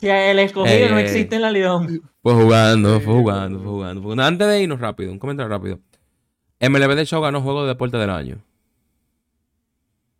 Si 0.00 0.08
el 0.08 0.38
escogido 0.38 0.88
no 0.90 0.98
ey, 0.98 1.04
existe 1.04 1.36
en 1.36 1.42
la 1.42 1.50
Lidón. 1.50 2.00
Fue 2.28 2.42
jugando, 2.44 3.00
fue 3.00 3.14
jugando, 3.14 3.58
fue 3.58 3.68
jugando. 3.70 4.02
fue 4.02 4.02
jugando. 4.02 4.22
Antes 4.22 4.48
de 4.48 4.60
irnos 4.60 4.78
rápido, 4.78 5.10
un 5.10 5.18
comentario 5.18 5.48
rápido. 5.48 5.80
MLB 6.60 6.94
de 6.94 7.06
Show 7.06 7.22
ganó 7.22 7.40
juego 7.40 7.62
de 7.62 7.68
deporte 7.68 7.96
del 7.96 8.10
año. 8.10 8.36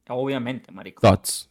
Obviamente, 0.09 0.73
marico. 0.73 1.03
Thoughts. 1.03 1.51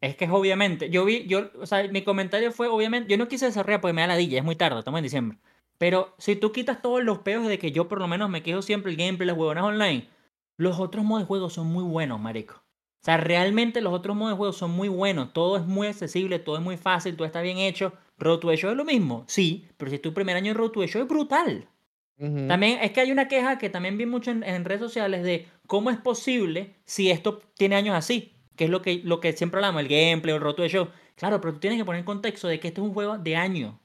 Es 0.00 0.16
que 0.16 0.24
es 0.24 0.30
obviamente. 0.32 0.90
Yo 0.90 1.04
vi, 1.04 1.24
yo, 1.28 1.50
o 1.60 1.66
sea, 1.66 1.86
mi 1.86 2.02
comentario 2.02 2.50
fue 2.50 2.66
obviamente. 2.66 3.08
Yo 3.08 3.16
no 3.16 3.28
quise 3.28 3.46
desarrollar 3.46 3.80
porque 3.80 3.92
me 3.92 4.00
da 4.00 4.08
ladilla, 4.08 4.38
es 4.38 4.44
muy 4.44 4.56
tarde, 4.56 4.80
estamos 4.80 4.98
en 4.98 5.04
diciembre. 5.04 5.38
Pero 5.78 6.12
si 6.18 6.34
tú 6.34 6.50
quitas 6.50 6.82
todos 6.82 7.04
los 7.04 7.18
peos 7.18 7.46
de 7.46 7.60
que 7.60 7.70
yo 7.70 7.86
por 7.86 8.00
lo 8.00 8.08
menos 8.08 8.28
me 8.28 8.42
quejo 8.42 8.60
siempre 8.60 8.90
el 8.90 8.96
gameplay, 8.96 9.28
las 9.28 9.36
huevonas 9.36 9.62
online, 9.62 10.08
los 10.56 10.80
otros 10.80 11.04
modos 11.04 11.22
de 11.22 11.26
juego 11.28 11.48
son 11.48 11.68
muy 11.68 11.84
buenos, 11.84 12.18
marico. 12.18 12.54
O 12.54 13.04
sea, 13.04 13.18
realmente 13.18 13.80
los 13.80 13.92
otros 13.92 14.16
modos 14.16 14.32
de 14.32 14.36
juego 14.38 14.52
son 14.52 14.72
muy 14.72 14.88
buenos. 14.88 15.32
Todo 15.32 15.58
es 15.58 15.64
muy 15.64 15.86
accesible, 15.86 16.40
todo 16.40 16.56
es 16.56 16.62
muy 16.62 16.76
fácil, 16.76 17.14
todo 17.14 17.24
está 17.24 17.40
bien 17.40 17.58
hecho. 17.58 17.92
Road 18.18 18.38
to 18.40 18.48
the 18.48 18.56
Show 18.56 18.70
es 18.70 18.76
lo 18.76 18.84
mismo, 18.84 19.24
sí, 19.26 19.68
pero 19.76 19.90
si 19.90 19.96
es 19.96 20.02
tu 20.02 20.14
primer 20.14 20.36
año 20.36 20.52
en 20.52 20.56
Road 20.56 20.70
to 20.70 20.80
the 20.80 20.88
Show 20.88 21.02
es 21.02 21.08
brutal. 21.08 21.68
También 22.18 22.78
es 22.80 22.92
que 22.92 23.02
hay 23.02 23.12
una 23.12 23.28
queja 23.28 23.58
que 23.58 23.68
también 23.68 23.98
vi 23.98 24.06
mucho 24.06 24.30
en, 24.30 24.42
en 24.42 24.64
redes 24.64 24.80
sociales 24.80 25.22
de 25.22 25.48
cómo 25.66 25.90
es 25.90 25.98
posible 25.98 26.74
si 26.86 27.10
esto 27.10 27.42
tiene 27.58 27.76
años 27.76 27.94
así, 27.94 28.32
que 28.56 28.64
es 28.64 28.70
lo 28.70 28.80
que, 28.80 29.02
lo 29.04 29.20
que 29.20 29.34
siempre 29.34 29.58
hablamos, 29.58 29.82
el 29.82 29.88
gameplay, 29.88 30.34
el 30.34 30.40
roto 30.40 30.62
de 30.62 30.70
show. 30.70 30.88
Claro, 31.14 31.42
pero 31.42 31.54
tú 31.54 31.60
tienes 31.60 31.78
que 31.78 31.84
poner 31.84 31.98
en 31.98 32.06
contexto 32.06 32.48
de 32.48 32.58
que 32.58 32.68
este 32.68 32.80
es 32.80 32.86
un 32.86 32.94
juego 32.94 33.18
de 33.18 33.36
año. 33.36 33.80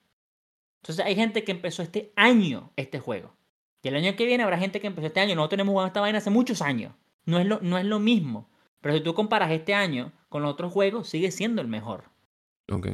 Entonces 0.81 1.05
hay 1.05 1.15
gente 1.15 1.43
que 1.43 1.51
empezó 1.51 1.83
este 1.83 2.13
año 2.15 2.71
este 2.77 2.99
juego. 2.99 3.35
Y 3.83 3.87
el 3.87 3.95
año 3.95 4.15
que 4.15 4.25
viene 4.25 4.43
habrá 4.43 4.57
gente 4.57 4.79
que 4.79 4.87
empezó 4.87 5.07
este 5.07 5.19
año. 5.19 5.35
Nosotros 5.35 5.57
tenemos 5.57 5.73
jugado 5.73 5.87
esta 5.87 6.01
vaina 6.01 6.19
hace 6.19 6.29
muchos 6.29 6.61
años. 6.61 6.93
No 7.25 7.39
es 7.39 7.45
lo, 7.45 7.59
no 7.61 7.77
es 7.77 7.85
lo 7.85 7.99
mismo. 7.99 8.49
Pero 8.79 8.95
si 8.95 9.01
tú 9.01 9.13
comparas 9.13 9.51
este 9.51 9.73
año 9.73 10.11
con 10.29 10.41
los 10.41 10.51
otros 10.51 10.71
juegos, 10.71 11.09
sigue 11.09 11.31
siendo 11.31 11.61
el 11.61 11.67
mejor. 11.67 12.10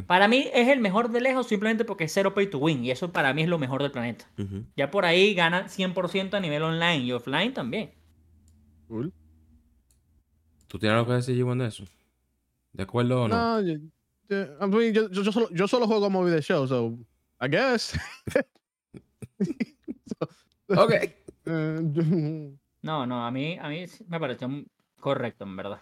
Para 0.07 0.27
mí 0.27 0.49
es 0.53 0.67
el 0.69 0.79
mejor 0.79 1.09
de 1.09 1.21
lejos 1.21 1.47
simplemente 1.47 1.85
porque 1.85 2.05
es 2.05 2.13
cero 2.13 2.33
pay 2.33 2.47
to 2.49 2.57
win. 2.57 2.83
Y 2.83 2.91
eso 2.91 3.11
para 3.11 3.33
mí 3.33 3.43
es 3.43 3.49
lo 3.49 3.59
mejor 3.59 3.81
del 3.81 3.91
planeta. 3.91 4.25
Ya 4.75 4.89
por 4.91 5.05
ahí 5.05 5.33
gana 5.33 5.67
100% 5.67 6.33
a 6.35 6.39
nivel 6.39 6.63
online 6.63 6.97
y 7.03 7.11
offline 7.11 7.53
también. 7.53 7.91
Cool. 8.87 9.13
¿Tú 10.67 10.79
tienes 10.79 10.95
algo 10.97 11.07
que 11.07 11.13
decir, 11.13 11.35
G1, 11.37 11.57
de 11.63 11.67
eso? 11.67 11.83
¿De 12.73 12.83
acuerdo 12.83 13.23
o 13.23 13.27
no? 13.27 13.35
No, 13.35 13.61
yo, 13.61 13.75
yo, 14.29 14.37
I 14.61 14.67
mean, 14.67 14.93
yo, 14.93 15.09
yo- 15.09 15.23
yo 15.23 15.31
solo, 15.31 15.49
yo 15.51 15.67
solo 15.67 15.87
juego 15.87 16.09
movie 16.09 16.31
de 16.33 16.41
show, 16.41 16.67
so 16.67 16.97
I 17.41 17.47
guess. 17.49 17.97
Ok. 20.69 20.91
Eh, 21.45 22.51
No, 22.81 23.05
no, 23.05 23.25
a 23.25 23.31
mí, 23.31 23.57
a 23.59 23.69
mí 23.69 23.85
me 24.07 24.19
pareció 24.19 24.49
correcto, 24.99 25.45
en 25.45 25.55
verdad. 25.55 25.79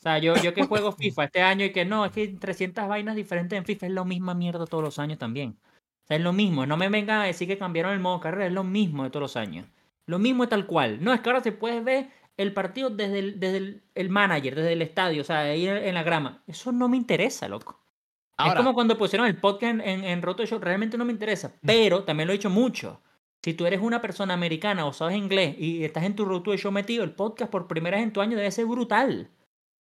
O 0.00 0.02
sea, 0.02 0.18
yo, 0.18 0.34
yo 0.36 0.54
que 0.54 0.62
juego 0.66 0.92
FIFA 0.92 1.24
este 1.24 1.42
año 1.42 1.64
y 1.66 1.72
que 1.72 1.84
no, 1.84 2.06
es 2.06 2.12
que 2.12 2.22
hay 2.22 2.32
300 2.32 2.88
vainas 2.88 3.14
diferentes 3.14 3.56
en 3.56 3.66
FIFA 3.66 3.86
es 3.86 3.92
la 3.92 4.04
misma 4.04 4.34
mierda 4.34 4.66
todos 4.66 4.82
los 4.82 4.98
años 4.98 5.18
también. 5.18 5.58
O 6.04 6.06
sea, 6.06 6.16
es 6.16 6.22
lo 6.22 6.32
mismo. 6.32 6.64
No 6.64 6.78
me 6.78 6.88
vengan 6.88 7.20
a 7.20 7.24
decir 7.24 7.46
que 7.46 7.58
cambiaron 7.58 7.92
el 7.92 8.00
modo 8.00 8.18
carrera, 8.18 8.46
es 8.46 8.52
lo 8.52 8.64
mismo 8.64 9.04
de 9.04 9.10
todos 9.10 9.22
los 9.22 9.36
años. 9.36 9.66
Lo 10.06 10.18
mismo 10.18 10.44
es 10.44 10.48
tal 10.48 10.66
cual. 10.66 11.04
No, 11.04 11.12
es 11.12 11.20
que 11.20 11.28
ahora 11.28 11.42
se 11.42 11.52
puede 11.52 11.80
ver 11.80 12.08
el 12.38 12.54
partido 12.54 12.88
desde 12.88 13.18
el, 13.18 13.38
desde 13.38 13.58
el, 13.58 13.82
el 13.94 14.08
manager, 14.08 14.54
desde 14.54 14.72
el 14.72 14.80
estadio, 14.80 15.20
o 15.20 15.24
sea, 15.24 15.40
ahí 15.40 15.68
en, 15.68 15.94
la 15.94 16.02
grama. 16.02 16.42
Eso 16.46 16.72
no 16.72 16.88
me 16.88 16.96
interesa, 16.96 17.46
loco. 17.48 17.78
es 18.38 18.46
Ahora, 18.46 18.56
como 18.56 18.72
cuando 18.72 18.96
pusieron 18.96 19.26
el 19.26 19.36
podcast 19.36 19.74
en, 19.74 19.80
en, 19.82 20.04
en 20.04 20.22
Roto 20.22 20.46
Show, 20.46 20.58
realmente 20.58 20.96
no 20.96 21.04
me 21.04 21.12
interesa. 21.12 21.52
Pero 21.60 22.04
también 22.04 22.26
lo 22.26 22.32
he 22.32 22.38
dicho 22.38 22.48
mucho. 22.48 23.02
Si 23.42 23.52
tú 23.52 23.66
eres 23.66 23.82
una 23.82 24.00
persona 24.00 24.32
americana 24.32 24.86
o 24.86 24.94
sabes 24.94 25.18
inglés 25.18 25.56
y 25.58 25.84
estás 25.84 26.04
en 26.04 26.16
tu 26.16 26.24
Roto 26.24 26.56
Show 26.56 26.72
metido, 26.72 27.04
el 27.04 27.12
podcast 27.12 27.50
por 27.50 27.66
primera 27.66 27.98
vez 27.98 28.04
en 28.04 28.12
tu 28.14 28.22
año 28.22 28.38
debe 28.38 28.50
ser 28.50 28.64
brutal. 28.64 29.30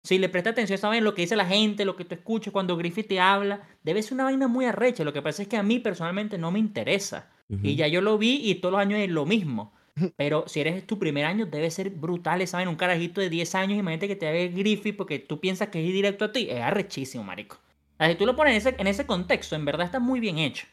Si 0.03 0.17
le 0.17 0.29
prestas 0.29 0.53
atención, 0.53 0.77
saben 0.77 1.03
lo 1.03 1.13
que 1.13 1.23
dice 1.23 1.35
la 1.35 1.45
gente, 1.45 1.83
lo 1.85 1.95
que 1.95 2.05
tú 2.05 2.15
escuchas 2.15 2.53
cuando 2.53 2.77
Griffith 2.77 3.07
te 3.07 3.19
habla, 3.19 3.67
debe 3.83 4.01
ser 4.01 4.13
una 4.13 4.23
vaina 4.23 4.47
muy 4.47 4.65
arrecha. 4.65 5.03
Lo 5.03 5.11
que 5.11 5.21
pasa 5.21 5.41
es 5.41 5.47
que 5.47 5.57
a 5.57 5.63
mí 5.63 5.79
personalmente 5.79 6.37
no 6.37 6.51
me 6.51 6.59
interesa. 6.59 7.29
Y 7.63 7.75
ya 7.75 7.87
yo 7.87 8.01
lo 8.01 8.19
vi 8.19 8.41
y 8.43 8.55
todos 8.55 8.73
los 8.73 8.81
años 8.81 8.99
es 8.99 9.09
lo 9.09 9.25
mismo. 9.25 9.73
Pero 10.17 10.45
si 10.47 10.61
eres 10.61 10.85
tu 10.85 10.99
primer 10.99 11.25
año, 11.25 11.47
debe 11.47 11.71
ser 11.71 11.89
brutal 11.89 12.43
vaina. 12.51 12.69
Un 12.69 12.77
carajito 12.77 13.21
de 13.21 13.29
10 13.29 13.55
años, 13.55 13.79
imagínate 13.79 14.07
que 14.07 14.15
te 14.15 14.31
ve 14.31 14.49
Griffith 14.49 14.95
porque 14.95 15.19
tú 15.19 15.39
piensas 15.39 15.69
que 15.69 15.85
es 15.85 15.93
directo 15.93 16.25
a 16.25 16.31
ti. 16.31 16.47
Es 16.49 16.61
arrechísimo, 16.61 17.23
marico. 17.23 17.57
O 17.93 17.97
sea, 17.97 18.07
si 18.07 18.15
tú 18.15 18.25
lo 18.25 18.35
pones 18.35 18.53
en 18.53 18.57
ese, 18.57 18.81
en 18.81 18.87
ese 18.87 19.05
contexto, 19.05 19.55
en 19.55 19.65
verdad 19.65 19.85
está 19.85 19.99
muy 19.99 20.19
bien 20.19 20.37
hecho. 20.37 20.65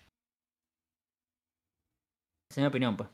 Esa 2.51 2.61
es 2.61 2.63
mi 2.63 2.67
opinión, 2.67 2.97
pues. 2.97 3.09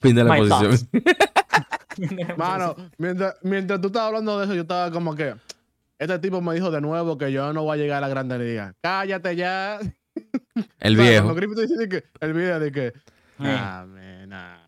Fin 0.00 0.16
de 0.16 0.24
la 0.24 0.34
My 0.34 0.40
posición. 0.40 0.88
mano, 2.36 2.74
mientras, 2.98 3.36
mientras 3.42 3.80
tú 3.80 3.88
estabas 3.88 4.08
hablando 4.08 4.38
de 4.38 4.44
eso, 4.46 4.54
yo 4.54 4.62
estaba 4.62 4.90
como 4.90 5.14
que. 5.14 5.34
Este 5.98 6.18
tipo 6.18 6.40
me 6.40 6.54
dijo 6.54 6.70
de 6.70 6.80
nuevo 6.80 7.16
que 7.16 7.30
yo 7.30 7.52
no 7.52 7.62
voy 7.62 7.78
a 7.78 7.80
llegar 7.80 7.98
a 7.98 8.00
la 8.02 8.08
grande 8.08 8.38
liga. 8.38 8.74
Cállate 8.80 9.36
ya. 9.36 9.78
El 10.80 10.96
viejo. 10.96 11.24
Cuando 11.24 11.34
Griffith 11.34 11.58
dice 11.58 11.76
de 11.76 11.88
que, 11.88 12.04
el 12.20 12.32
video 12.32 12.60
de 12.60 12.72
que. 12.72 12.92
Ah, 13.38 13.86
man, 13.86 14.28
nah. 14.28 14.64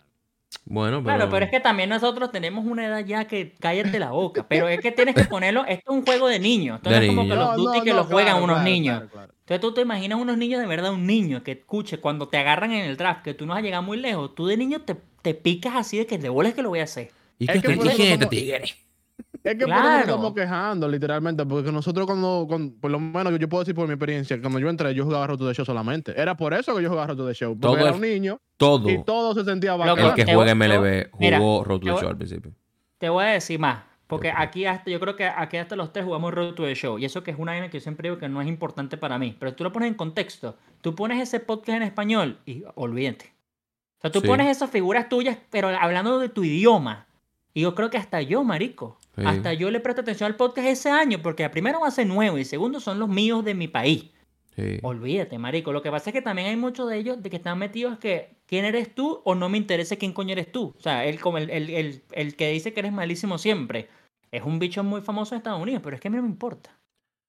Bueno, 0.68 1.02
pero... 1.02 1.16
Claro, 1.16 1.30
pero 1.30 1.44
es 1.44 1.50
que 1.50 1.60
también 1.60 1.88
nosotros 1.88 2.32
tenemos 2.32 2.64
una 2.64 2.86
edad 2.86 3.04
ya 3.04 3.24
que 3.26 3.54
cállate 3.60 4.00
la 4.00 4.10
boca. 4.10 4.46
Pero 4.48 4.68
es 4.68 4.80
que 4.80 4.90
tienes 4.90 5.14
que 5.14 5.24
ponerlo. 5.24 5.64
Esto 5.64 5.92
es 5.92 5.96
un 5.96 6.04
juego 6.04 6.26
de 6.26 6.40
niños. 6.40 6.76
Esto 6.76 6.90
De 6.90 6.96
no 6.96 7.02
es 7.02 7.08
como 7.08 7.22
que 7.22 7.34
los 7.36 7.38
No, 7.38 7.56
Duty 7.56 7.78
no, 7.78 7.84
que 7.84 7.90
no, 7.90 7.96
lo 7.96 8.04
juegan 8.04 8.32
claro, 8.32 8.44
unos 8.44 8.56
claro, 8.56 8.70
niños. 8.70 8.96
claro, 8.96 9.12
claro. 9.12 9.32
Entonces 9.40 9.60
tú 9.60 9.74
te 9.74 9.80
imaginas 9.82 10.18
unos 10.18 10.36
niños 10.36 10.60
de 10.60 10.66
verdad, 10.66 10.92
un 10.92 11.06
niño 11.06 11.44
que 11.44 11.52
escuche 11.52 11.98
cuando 11.98 12.28
te 12.28 12.38
agarran 12.38 12.72
en 12.72 12.84
el 12.84 12.96
draft, 12.96 13.22
que 13.22 13.32
tú 13.32 13.46
no 13.46 13.54
has 13.54 13.62
llegado 13.62 13.84
muy 13.84 13.96
lejos. 13.96 14.34
Tú 14.34 14.46
de 14.46 14.56
niño 14.56 14.80
te, 14.82 14.96
te 15.22 15.34
picas 15.34 15.76
así 15.76 15.98
de 15.98 16.06
que 16.06 16.18
de 16.18 16.28
bolas 16.28 16.54
que 16.54 16.62
lo 16.62 16.70
voy 16.70 16.80
a 16.80 16.84
hacer. 16.84 17.12
¿Y 17.38 17.44
Es 17.44 17.50
qué 17.52 17.60
que 17.62 17.68
te 17.68 17.76
por 17.76 17.86
eso 17.86 17.96
dije, 18.02 18.18
como- 18.18 18.28
tigre? 18.30 18.64
Es 19.44 19.54
que 19.54 19.64
por 19.64 19.68
eso 19.74 19.80
Claro. 19.80 19.90
nos 19.92 20.00
estamos 20.00 20.34
quejando, 20.34 20.88
literalmente, 20.88 21.46
porque 21.46 21.70
nosotros 21.70 22.04
cuando, 22.06 22.46
cuando- 22.48 22.74
por 22.80 22.90
lo 22.90 22.98
menos 22.98 23.38
yo 23.38 23.48
puedo 23.48 23.62
decir 23.62 23.74
por 23.74 23.86
mi 23.86 23.92
experiencia, 23.94 24.40
cuando 24.40 24.58
yo 24.58 24.68
entré, 24.68 24.92
yo 24.94 25.04
jugaba 25.04 25.26
Roto 25.28 25.46
de 25.46 25.54
Show 25.54 25.64
solamente. 25.64 26.20
Era 26.20 26.36
por 26.36 26.52
eso 26.52 26.74
que 26.74 26.82
yo 26.82 26.88
jugaba 26.88 27.06
Roto 27.08 27.26
de 27.26 27.34
Show, 27.34 27.58
porque 27.58 27.76
Todo 27.76 27.86
era 27.88 27.94
un 27.96 28.00
niño 28.02 28.40
Todo 28.56 28.90
y 28.90 29.02
todo 29.04 29.34
se 29.34 29.44
sentía 29.44 29.76
bacán. 29.76 29.98
el 30.04 30.14
que 30.14 30.24
juega 30.34 30.50
MLB 30.54 31.10
jugó 31.12 31.62
Road 31.64 31.78
to 31.78 31.80
te 31.80 31.84
the 31.86 31.92
voy- 31.92 32.00
Show 32.00 32.08
al 32.10 32.16
principio. 32.16 32.52
Te 32.98 33.08
voy 33.08 33.24
a 33.24 33.28
decir 33.28 33.58
más. 33.60 33.84
Porque 34.08 34.30
aquí 34.34 34.64
hasta, 34.66 34.88
yo 34.88 35.00
creo 35.00 35.16
que 35.16 35.24
aquí 35.24 35.56
hasta 35.56 35.74
los 35.74 35.92
tres 35.92 36.04
jugamos 36.04 36.32
Road 36.32 36.54
to 36.54 36.62
the 36.64 36.74
Show. 36.76 36.96
Y 36.98 37.04
eso 37.04 37.24
que 37.24 37.32
es 37.32 37.38
una 37.38 37.52
vaina 37.52 37.68
que 37.70 37.78
yo 37.78 37.82
siempre 37.82 38.08
digo 38.08 38.18
que 38.20 38.28
no 38.28 38.40
es 38.40 38.46
importante 38.48 38.96
para 38.96 39.18
mí. 39.18 39.36
Pero 39.38 39.54
tú 39.54 39.64
lo 39.64 39.72
pones 39.72 39.88
en 39.88 39.94
contexto. 39.94 40.56
Tú 40.80 40.94
pones 40.94 41.20
ese 41.20 41.40
podcast 41.40 41.76
en 41.78 41.82
español 41.82 42.38
y 42.46 42.62
olvídate. 42.76 43.32
O 43.98 44.00
sea, 44.02 44.10
tú 44.12 44.20
Sí. 44.20 44.26
pones 44.28 44.48
esas 44.48 44.70
figuras 44.70 45.08
tuyas, 45.08 45.38
pero 45.50 45.68
hablando 45.68 46.20
de 46.20 46.28
tu 46.28 46.44
idioma. 46.44 47.06
Y 47.56 47.62
yo 47.62 47.74
creo 47.74 47.88
que 47.88 47.96
hasta 47.96 48.20
yo, 48.20 48.44
marico. 48.44 48.98
Sí. 49.16 49.22
Hasta 49.24 49.54
yo 49.54 49.70
le 49.70 49.80
presto 49.80 50.02
atención 50.02 50.26
al 50.26 50.36
podcast 50.36 50.68
ese 50.68 50.90
año. 50.90 51.20
Porque 51.22 51.48
primero 51.48 51.80
va 51.80 51.88
a 51.88 51.90
ser 51.90 52.06
nuevo 52.06 52.36
y 52.36 52.44
segundo 52.44 52.80
son 52.80 52.98
los 52.98 53.08
míos 53.08 53.42
de 53.46 53.54
mi 53.54 53.66
país. 53.66 54.10
Sí. 54.54 54.78
Olvídate, 54.82 55.38
marico. 55.38 55.72
Lo 55.72 55.80
que 55.80 55.90
pasa 55.90 56.10
es 56.10 56.14
que 56.14 56.20
también 56.20 56.48
hay 56.48 56.56
muchos 56.56 56.86
de 56.90 56.98
ellos 56.98 57.22
de 57.22 57.30
que 57.30 57.36
están 57.36 57.58
metidos 57.58 57.98
que 57.98 58.36
quién 58.44 58.66
eres 58.66 58.94
tú 58.94 59.22
o 59.24 59.34
no 59.34 59.48
me 59.48 59.56
interesa 59.56 59.96
quién 59.96 60.12
coño 60.12 60.32
eres 60.32 60.52
tú. 60.52 60.74
O 60.78 60.80
sea, 60.82 61.06
él 61.06 61.18
como 61.18 61.38
el, 61.38 61.48
el, 61.48 61.70
el, 61.70 62.02
el 62.12 62.36
que 62.36 62.50
dice 62.50 62.74
que 62.74 62.80
eres 62.80 62.92
malísimo 62.92 63.38
siempre. 63.38 63.88
Es 64.30 64.42
un 64.42 64.58
bicho 64.58 64.84
muy 64.84 65.00
famoso 65.00 65.34
en 65.34 65.38
Estados 65.38 65.62
Unidos, 65.62 65.80
pero 65.82 65.96
es 65.96 66.02
que 66.02 66.08
a 66.08 66.10
mí 66.10 66.18
no 66.18 66.24
me 66.24 66.28
importa. 66.28 66.76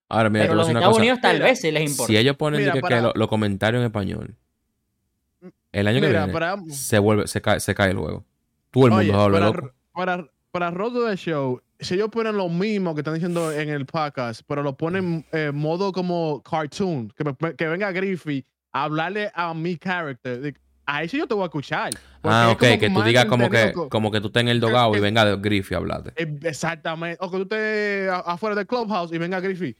Ahora, 0.09 0.29
mira, 0.29 0.43
te 0.43 0.47
pero 0.49 0.55
los 0.57 0.67
Estados 0.67 0.89
cosa. 0.89 0.99
Unidos 0.99 1.19
tal 1.21 1.33
Mira, 1.35 1.45
vez 1.45 1.61
sí 1.61 1.71
les 1.71 1.89
importa. 1.89 2.11
Si 2.11 2.17
ellos 2.17 2.35
ponen 2.35 2.59
Mira, 2.59 2.73
de 2.73 2.77
que, 2.77 2.81
para- 2.81 2.95
que 2.97 3.01
lo- 3.03 3.13
los 3.15 3.27
comentarios 3.29 3.79
en 3.79 3.85
español, 3.85 4.35
el 5.71 5.87
año 5.87 6.01
que 6.01 6.09
viene 6.09 6.27
para, 6.33 6.57
se 6.69 6.99
vuelve, 6.99 7.27
se 7.27 7.41
cae, 7.41 7.61
se 7.61 7.73
cae 7.75 7.91
el 7.91 7.97
juego. 7.97 8.25
Todo 8.71 8.87
el 8.87 8.91
mundo 8.91 8.99
oye, 8.99 9.11
se 9.11 9.31
para, 9.31 9.45
loco. 9.53 9.71
Para, 9.97 10.29
para 10.51 10.69
Roto 10.69 11.05
de 11.05 11.15
Show, 11.17 11.59
si 11.79 11.95
ellos 11.95 12.09
ponen 12.09 12.37
lo 12.37 12.49
mismo 12.49 12.93
que 12.93 13.01
están 13.01 13.15
diciendo 13.15 13.51
en 13.51 13.69
el 13.69 13.85
podcast, 13.87 14.41
pero 14.47 14.61
lo 14.61 14.77
ponen 14.77 15.25
en 15.31 15.55
modo 15.55 15.91
como 15.91 16.43
cartoon, 16.43 17.11
que, 17.17 17.23
me- 17.23 17.55
que 17.55 17.67
venga 17.67 17.91
Griffey 17.91 18.45
a 18.71 18.83
hablarle 18.83 19.31
a 19.33 19.55
mi 19.55 19.75
character, 19.77 20.53
ahí 20.85 21.09
sí 21.09 21.17
yo 21.17 21.27
te 21.27 21.33
voy 21.33 21.41
a 21.43 21.45
escuchar. 21.47 21.93
Ah, 22.23 22.47
es 22.49 22.53
ok, 22.55 22.79
que 22.79 22.89
tú 22.91 23.01
digas 23.01 23.25
como 23.25 23.49
que, 23.49 23.73
como 23.89 24.11
que 24.11 24.21
tú 24.21 24.27
estés 24.27 24.41
en 24.41 24.49
el 24.49 24.59
dogado 24.59 24.95
y 24.95 24.99
venga 24.99 25.25
de 25.25 25.35
Griffy 25.37 25.73
a 25.73 25.77
hablarte. 25.77 26.11
Eh, 26.15 26.37
Exactamente. 26.43 27.17
O 27.19 27.31
que 27.31 27.37
tú 27.37 27.43
estés 27.43 28.09
a- 28.11 28.19
afuera 28.19 28.55
del 28.55 28.67
clubhouse 28.67 29.11
y 29.11 29.17
venga 29.17 29.39
Griffy. 29.39 29.75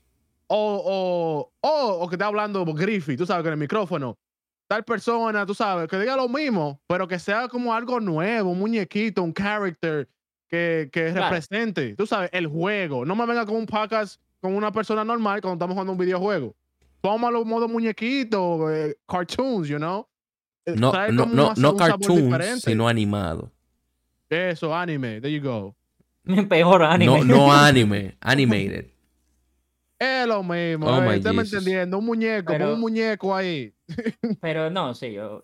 O, 0.48 1.52
o, 1.62 1.68
o, 1.68 1.90
o 2.04 2.08
que 2.10 2.16
esté 2.16 2.24
hablando 2.26 2.66
Griffy, 2.66 3.16
tú 3.18 3.26
sabes, 3.28 3.44
con 3.44 3.52
el 3.54 3.60
micrófono. 3.60 4.18
Tal 4.68 4.84
persona, 4.84 5.46
tú 5.46 5.54
sabes, 5.54 5.88
que 5.88 5.98
diga 5.98 6.16
lo 6.18 6.28
mismo, 6.28 6.80
pero 6.88 7.08
que 7.08 7.18
sea 7.20 7.48
como 7.48 7.74
algo 7.74 8.00
nuevo, 8.02 8.50
un 8.52 8.60
muñequito, 8.60 9.24
un 9.24 9.34
character 9.34 10.10
que, 10.50 10.90
que 10.92 11.12
Claro. 11.12 11.22
represente, 11.30 11.96
tú 11.96 12.06
sabes, 12.06 12.30
el 12.34 12.48
juego. 12.48 13.06
No 13.06 13.16
me 13.16 13.26
venga 13.26 13.46
con 13.46 13.56
un 13.56 13.66
podcast 13.66 14.22
con 14.42 14.54
una 14.56 14.72
persona 14.72 15.04
normal 15.06 15.40
cuando 15.42 15.56
estamos 15.56 15.74
jugando 15.74 15.94
un 15.94 15.98
videojuego. 15.98 16.54
Tómalo 17.02 17.46
modo 17.46 17.68
muñequito, 17.70 18.70
eh, 18.74 18.98
cartoons, 19.08 19.68
you 19.70 19.78
know. 19.78 20.06
Eh, 20.66 20.74
No, 20.76 20.92
trae 20.92 21.12
no, 21.14 21.26
no, 21.26 21.54
no 21.56 21.76
cartoons, 21.78 22.62
sino 22.62 22.88
animado. 22.90 23.52
Eso, 24.30 24.76
anime, 24.76 25.22
there 25.22 25.32
you 25.32 25.42
go. 25.42 25.74
Peor 26.50 26.84
anime. 26.84 27.20
No, 27.20 27.24
no 27.24 27.54
anime, 27.54 28.18
animated. 28.20 28.88
Es 29.98 30.28
lo 30.28 30.44
mismo, 30.44 30.88
Oh, 30.88 31.02
eh, 31.02 31.08
my 31.10 31.18
usted 31.18 31.32
me 31.34 31.42
entendiendo, 31.44 31.98
un 31.98 32.06
muñeco, 32.06 32.52
Pero- 32.52 32.74
un 32.74 32.80
muñeco 32.82 33.34
ahí. 33.34 33.74
Pero 34.42 34.70
no, 34.70 34.94
sí, 34.94 35.14
yo. 35.14 35.44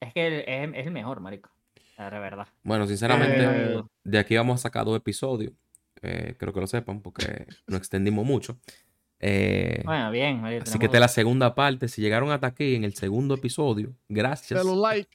Es 0.00 0.12
que 0.12 0.38
es, 0.40 0.44
es 0.74 0.86
el 0.86 0.92
mejor, 0.92 1.20
marico. 1.20 1.50
La 1.98 2.10
verdad. 2.10 2.46
Bueno, 2.62 2.86
sinceramente, 2.86 3.36
Eh, 3.40 3.82
de 4.04 4.18
aquí 4.18 4.36
vamos 4.36 4.60
a 4.60 4.62
sacar 4.62 4.84
dos 4.84 4.96
episodios. 4.96 5.52
Eh, 6.02 6.34
creo 6.38 6.52
que 6.52 6.60
lo 6.60 6.66
sepan 6.66 7.00
porque 7.00 7.46
nos 7.66 7.78
extendimos 7.78 8.24
mucho. 8.26 8.58
Eh, 9.18 9.80
Bueno, 9.84 10.10
bien. 10.10 10.42
marico, 10.42 10.64
así 10.64 10.78
que 10.78 10.84
esta 10.86 10.98
es 10.98 11.00
la 11.00 11.08
segunda 11.08 11.54
parte. 11.54 11.88
Si 11.88 12.02
llegaron 12.02 12.30
hasta 12.30 12.48
aquí 12.48 12.74
en 12.74 12.84
el 12.84 12.94
segundo 12.94 13.34
episodio, 13.34 13.94
gracias. 14.08 14.62
Denle 14.62 14.76
like, 14.78 15.10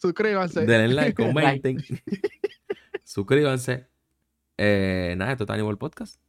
suscríbanse. 0.00 0.66
Denle 0.66 0.94
like, 0.94 1.14
comenten. 1.24 1.78
Suscríbanse. 3.04 3.86
Eh, 4.58 5.14
nada, 5.16 5.30
esto 5.32 5.44
está 5.44 5.54
a 5.54 5.58
nivel 5.58 5.78
podcast. 5.78 6.20